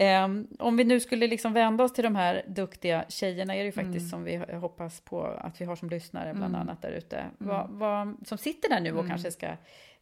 Um, 0.00 0.48
om 0.58 0.76
vi 0.76 0.84
nu 0.84 1.00
skulle 1.00 1.26
liksom 1.26 1.52
vända 1.52 1.84
oss 1.84 1.92
till 1.92 2.04
de 2.04 2.16
här 2.16 2.42
duktiga 2.46 3.04
tjejerna, 3.08 3.54
är 3.54 3.58
det 3.58 3.64
ju 3.64 3.72
faktiskt 3.72 3.96
mm. 3.96 4.08
som 4.08 4.24
vi 4.24 4.56
hoppas 4.56 5.00
på 5.00 5.22
att 5.22 5.60
vi 5.60 5.64
har 5.64 5.76
som 5.76 5.88
lyssnare, 5.90 6.34
bland 6.34 6.54
mm. 6.54 6.60
annat 6.60 6.82
där 6.82 6.90
ute, 6.90 7.24
mm. 7.40 8.16
som 8.24 8.38
sitter 8.38 8.68
där 8.68 8.80
nu 8.80 8.92
och 8.92 8.98
mm. 8.98 9.08
kanske 9.08 9.30
ska 9.30 9.48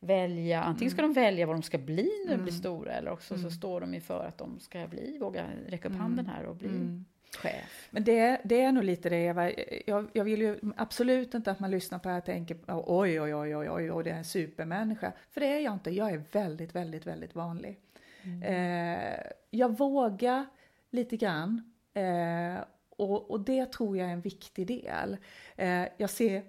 välja, 0.00 0.62
antingen 0.62 0.90
ska 0.90 1.02
mm. 1.02 1.14
de 1.14 1.20
välja 1.20 1.46
vad 1.46 1.56
de 1.56 1.62
ska 1.62 1.78
bli 1.78 2.10
när 2.26 2.36
de 2.36 2.42
blir 2.42 2.52
mm. 2.52 2.60
stora, 2.60 2.92
eller 2.92 3.10
också 3.10 3.34
så 3.34 3.40
mm. 3.40 3.50
står 3.50 3.80
de 3.80 3.94
inför 3.94 4.24
att 4.24 4.38
de 4.38 4.60
ska 4.60 4.86
bli, 4.86 5.18
våga 5.18 5.46
räcka 5.68 5.88
upp 5.88 5.94
handen 5.94 6.26
här 6.26 6.44
och 6.44 6.56
bli 6.56 7.02
chef. 7.36 7.88
Men 7.90 8.04
det, 8.04 8.40
det 8.44 8.62
är 8.62 8.72
nog 8.72 8.84
lite 8.84 9.08
det 9.08 9.16
Eva, 9.16 9.50
jag, 9.86 10.08
jag 10.12 10.24
vill 10.24 10.40
ju 10.40 10.60
absolut 10.76 11.34
inte 11.34 11.50
att 11.50 11.60
man 11.60 11.70
lyssnar 11.70 11.98
på 11.98 12.08
det 12.08 12.12
här 12.12 12.20
och 12.20 12.24
tänker 12.24 12.56
oj, 12.66 13.20
oj, 13.20 13.34
oj, 13.34 13.56
oj, 13.56 13.70
oj, 13.70 13.92
oj, 13.92 14.04
det 14.04 14.10
är 14.10 14.16
en 14.16 14.24
supermänniska. 14.24 15.12
För 15.30 15.40
det 15.40 15.46
är 15.46 15.60
jag 15.60 15.72
inte, 15.72 15.90
jag 15.90 16.10
är 16.10 16.22
väldigt, 16.32 16.74
väldigt, 16.74 17.06
väldigt 17.06 17.34
vanlig. 17.34 17.80
Mm. 18.22 18.42
Eh, 18.42 19.20
jag 19.50 19.78
vågar 19.78 20.46
lite 20.90 21.16
grann 21.16 21.72
eh, 21.94 22.64
och, 22.90 23.30
och, 23.30 23.40
det 23.40 23.66
tror 23.72 23.96
jag 23.96 24.08
är 24.08 24.12
en 24.12 24.20
viktig 24.20 24.66
del. 24.66 25.16
Eh, 25.56 25.84
jag 25.96 26.10
ser 26.10 26.42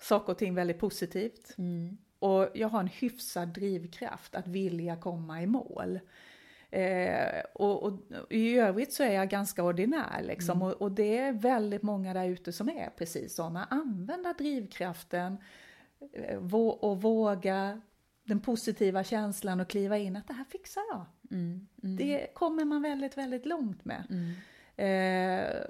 saker 0.00 0.32
och 0.32 0.38
ting 0.38 0.54
väldigt 0.54 0.78
positivt. 0.78 1.54
Mm. 1.58 1.96
Och 2.24 2.48
jag 2.54 2.68
har 2.68 2.80
en 2.80 2.86
hyfsad 2.86 3.48
drivkraft 3.48 4.34
att 4.34 4.48
vilja 4.48 4.96
komma 4.96 5.42
i 5.42 5.46
mål. 5.46 6.00
Eh, 6.70 7.42
och, 7.54 7.82
och, 7.82 8.00
i 8.30 8.58
övrigt 8.58 8.92
så 8.92 9.02
är 9.02 9.12
jag 9.12 9.28
ganska 9.28 9.64
ordinär 9.64 10.22
liksom. 10.22 10.56
Mm. 10.58 10.68
Och, 10.68 10.82
och, 10.82 10.92
det 10.92 11.18
är 11.18 11.32
väldigt 11.32 11.82
många 11.82 12.14
där 12.14 12.28
ute 12.28 12.52
som 12.52 12.68
är 12.68 12.90
precis 12.96 13.34
sådana. 13.34 13.64
Använda 13.64 14.32
drivkraften 14.32 15.36
eh, 16.12 16.54
och 16.54 17.02
våga 17.02 17.80
den 18.24 18.40
positiva 18.40 19.04
känslan 19.04 19.60
och 19.60 19.68
kliva 19.68 19.98
in 19.98 20.16
att 20.16 20.28
det 20.28 20.34
här 20.34 20.44
fixar 20.44 20.82
jag. 20.90 21.06
Mm, 21.30 21.66
mm, 21.82 21.96
Det 21.96 22.34
kommer 22.34 22.64
man 22.64 22.82
väldigt, 22.82 23.16
väldigt 23.16 23.46
långt 23.46 23.84
med. 23.84 24.04
mm, 24.10 24.34
Eh, 24.76 25.64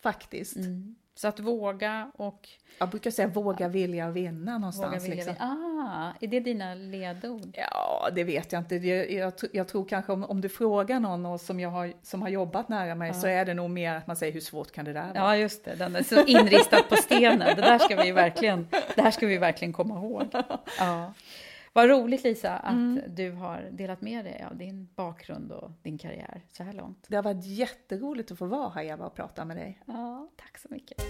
faktiskt. 0.00 0.56
mm. 0.56 0.94
Så 1.14 1.28
att 1.28 1.40
våga 1.40 2.10
och 2.16 2.48
Jag 2.78 2.88
brukar 2.88 3.10
säga 3.10 3.28
våga, 3.28 3.68
vilja 3.68 4.06
och 4.08 4.16
vinna 4.16 4.58
någonstans. 4.58 4.92
våga 4.92 4.98
vilja. 4.98 5.14
liksom. 5.24 5.34
Ah, 5.48 6.12
är 6.20 6.26
det 6.26 6.40
dina 6.40 6.74
ledord? 6.74 7.54
Ja, 7.70 8.08
det 8.14 8.24
vet 8.24 8.52
jag 8.52 8.60
inte. 8.60 8.76
Jag, 8.76 9.10
jag, 9.10 9.32
jag 9.52 9.68
tror 9.68 9.84
kanske 9.84 10.12
om, 10.12 10.24
om 10.24 10.40
du 10.40 10.48
frågar 10.48 11.00
någon 11.00 11.38
som, 11.38 11.60
jag 11.60 11.70
har, 11.70 11.92
som 12.02 12.22
har 12.22 12.28
jobbat 12.28 12.68
nära 12.68 12.94
mig 12.94 13.14
så 13.14 13.26
är 13.26 13.44
det 13.44 13.54
nog 13.54 13.70
mer 13.70 13.94
att 13.94 14.06
man 14.06 14.16
säger 14.16 14.32
hur 14.32 14.40
svårt 14.40 14.72
kan 14.72 14.84
det 14.84 14.92
där 14.92 15.02
vara? 15.02 15.12
Ja, 15.14 15.36
just 15.36 15.64
det. 15.64 15.74
Den 15.74 15.96
är 15.96 16.02
så 16.02 16.24
inristad 16.24 16.82
på 16.88 16.96
stenen. 16.96 17.56
Det 17.56 17.62
där 17.62 17.78
ska 17.78 18.02
vi 18.02 18.12
verkligen, 18.12 18.68
det 18.94 19.02
här 19.02 19.10
ska 19.10 19.26
vi 19.26 19.38
verkligen 19.38 19.72
komma 19.72 19.94
ihåg. 19.94 20.26
Ja. 20.78 21.12
Vad 21.72 21.88
roligt 21.88 22.24
Lisa 22.24 22.56
att 22.56 22.72
Mm. 22.72 23.00
du 23.14 23.30
har 23.32 23.68
delat 23.72 24.00
med 24.00 24.24
dig 24.24 24.44
av 24.50 24.56
din 24.56 24.88
bakgrund 24.96 25.52
och 25.52 25.70
din 25.82 25.98
karriär 25.98 26.42
så 26.52 26.62
här 26.62 26.72
långt. 26.72 27.06
Det 27.08 27.16
har 27.16 27.22
varit 27.22 27.44
jätteroligt 27.46 28.30
att 28.32 28.38
få 28.38 28.46
vara 28.46 28.70
här 28.70 28.84
Eva 28.84 29.06
och 29.06 29.14
prata 29.14 29.44
med 29.44 29.56
dig. 29.56 29.82
Ja, 29.86 30.28
tack 30.36 30.58
så 30.58 30.68
mycket. 30.70 31.02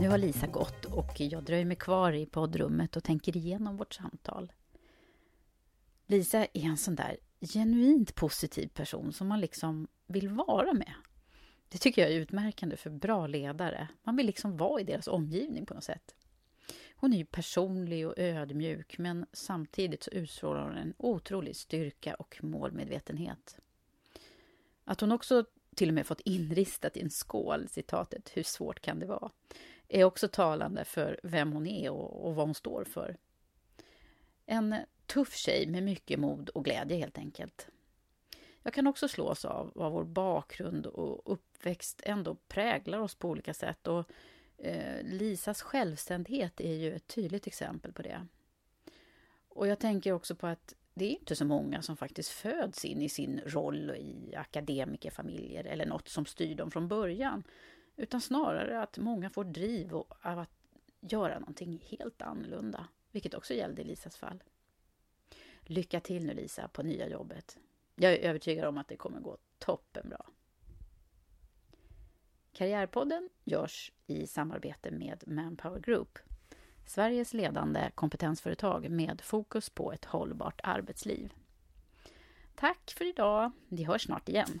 Nu 0.00 0.08
har 0.08 0.18
Lisa 0.18 0.46
gått 0.46 0.84
och 0.84 1.20
jag 1.20 1.42
dröjer 1.44 1.64
mig 1.64 1.76
kvar 1.76 2.12
i 2.12 2.26
poddrummet 2.26 2.96
och 2.96 3.04
tänker 3.04 3.36
igenom 3.36 3.76
vårt 3.76 3.94
samtal. 3.94 4.52
Lisa 6.06 6.38
är 6.44 6.64
en 6.64 6.76
sån 6.76 6.94
där 6.94 7.16
genuint 7.40 8.14
positiv 8.14 8.68
person 8.68 9.12
som 9.12 9.28
man 9.28 9.40
liksom 9.40 9.86
vill 10.06 10.28
vara 10.28 10.72
med. 10.72 10.92
Det 11.74 11.78
tycker 11.78 12.02
jag 12.02 12.10
är 12.10 12.16
utmärkande 12.16 12.76
för 12.76 12.90
bra 12.90 13.26
ledare. 13.26 13.88
Man 14.02 14.16
vill 14.16 14.26
liksom 14.26 14.56
vara 14.56 14.80
i 14.80 14.84
deras 14.84 15.08
omgivning 15.08 15.66
på 15.66 15.74
något 15.74 15.84
sätt. 15.84 16.14
Hon 16.96 17.12
är 17.12 17.16
ju 17.16 17.24
personlig 17.24 18.06
och 18.06 18.18
ödmjuk 18.18 18.98
men 18.98 19.26
samtidigt 19.32 20.02
så 20.02 20.10
utstrålar 20.10 20.62
hon 20.62 20.76
en 20.76 20.94
otrolig 20.96 21.56
styrka 21.56 22.14
och 22.14 22.38
målmedvetenhet. 22.42 23.58
Att 24.84 25.00
hon 25.00 25.12
också 25.12 25.44
till 25.76 25.88
och 25.88 25.94
med 25.94 26.06
fått 26.06 26.20
inristat 26.20 26.96
i 26.96 27.00
en 27.00 27.10
skål 27.10 27.68
citatet 27.68 28.30
”Hur 28.34 28.42
svårt 28.42 28.80
kan 28.80 28.98
det 28.98 29.06
vara?” 29.06 29.30
är 29.88 30.04
också 30.04 30.28
talande 30.28 30.84
för 30.84 31.20
vem 31.22 31.52
hon 31.52 31.66
är 31.66 31.90
och, 31.90 32.26
och 32.26 32.34
vad 32.34 32.46
hon 32.46 32.54
står 32.54 32.84
för. 32.84 33.16
En 34.46 34.76
tuff 35.06 35.34
tjej 35.34 35.66
med 35.66 35.82
mycket 35.82 36.20
mod 36.20 36.48
och 36.48 36.64
glädje 36.64 36.96
helt 36.96 37.18
enkelt. 37.18 37.68
Jag 38.66 38.74
kan 38.74 38.86
också 38.86 39.08
slås 39.08 39.44
av 39.44 39.72
vad 39.74 39.92
vår 39.92 40.04
bakgrund 40.04 40.86
och 40.86 41.32
uppväxt 41.32 42.00
ändå 42.04 42.34
präglar 42.34 42.98
oss 42.98 43.14
på 43.14 43.28
olika 43.28 43.54
sätt 43.54 43.86
och 43.86 44.10
eh, 44.58 45.02
Lisas 45.02 45.62
självständighet 45.62 46.60
är 46.60 46.74
ju 46.74 46.94
ett 46.94 47.06
tydligt 47.06 47.46
exempel 47.46 47.92
på 47.92 48.02
det. 48.02 48.26
Och 49.48 49.68
jag 49.68 49.78
tänker 49.78 50.12
också 50.12 50.34
på 50.34 50.46
att 50.46 50.74
det 50.94 51.04
är 51.04 51.10
inte 51.10 51.36
så 51.36 51.44
många 51.44 51.82
som 51.82 51.96
faktiskt 51.96 52.28
föds 52.30 52.84
in 52.84 53.02
i 53.02 53.08
sin 53.08 53.40
roll 53.46 53.90
i 53.90 54.34
akademikerfamiljer 54.36 55.64
eller 55.64 55.86
något 55.86 56.08
som 56.08 56.26
styr 56.26 56.54
dem 56.54 56.70
från 56.70 56.88
början. 56.88 57.44
Utan 57.96 58.20
snarare 58.20 58.82
att 58.82 58.98
många 58.98 59.30
får 59.30 59.44
driv 59.44 59.94
av 59.94 60.38
att 60.38 60.50
göra 61.00 61.38
någonting 61.38 61.84
helt 61.88 62.22
annorlunda. 62.22 62.88
Vilket 63.10 63.34
också 63.34 63.54
gällde 63.54 63.82
i 63.82 63.84
Lisas 63.84 64.16
fall. 64.16 64.42
Lycka 65.60 66.00
till 66.00 66.26
nu 66.26 66.34
Lisa 66.34 66.68
på 66.68 66.82
nya 66.82 67.08
jobbet. 67.08 67.58
Jag 67.96 68.12
är 68.12 68.18
övertygad 68.18 68.64
om 68.64 68.78
att 68.78 68.88
det 68.88 68.96
kommer 68.96 69.20
gå 69.20 69.38
toppenbra. 69.58 70.26
Karriärpodden 72.52 73.28
görs 73.44 73.92
i 74.06 74.26
samarbete 74.26 74.90
med 74.90 75.24
Manpower 75.26 75.80
Group. 75.80 76.18
Sveriges 76.86 77.34
ledande 77.34 77.90
kompetensföretag 77.94 78.90
med 78.90 79.20
fokus 79.20 79.70
på 79.70 79.92
ett 79.92 80.04
hållbart 80.04 80.60
arbetsliv. 80.62 81.32
Tack 82.54 82.94
för 82.98 83.04
idag. 83.04 83.52
Vi 83.68 83.84
hörs 83.84 84.04
snart 84.04 84.28
igen. 84.28 84.60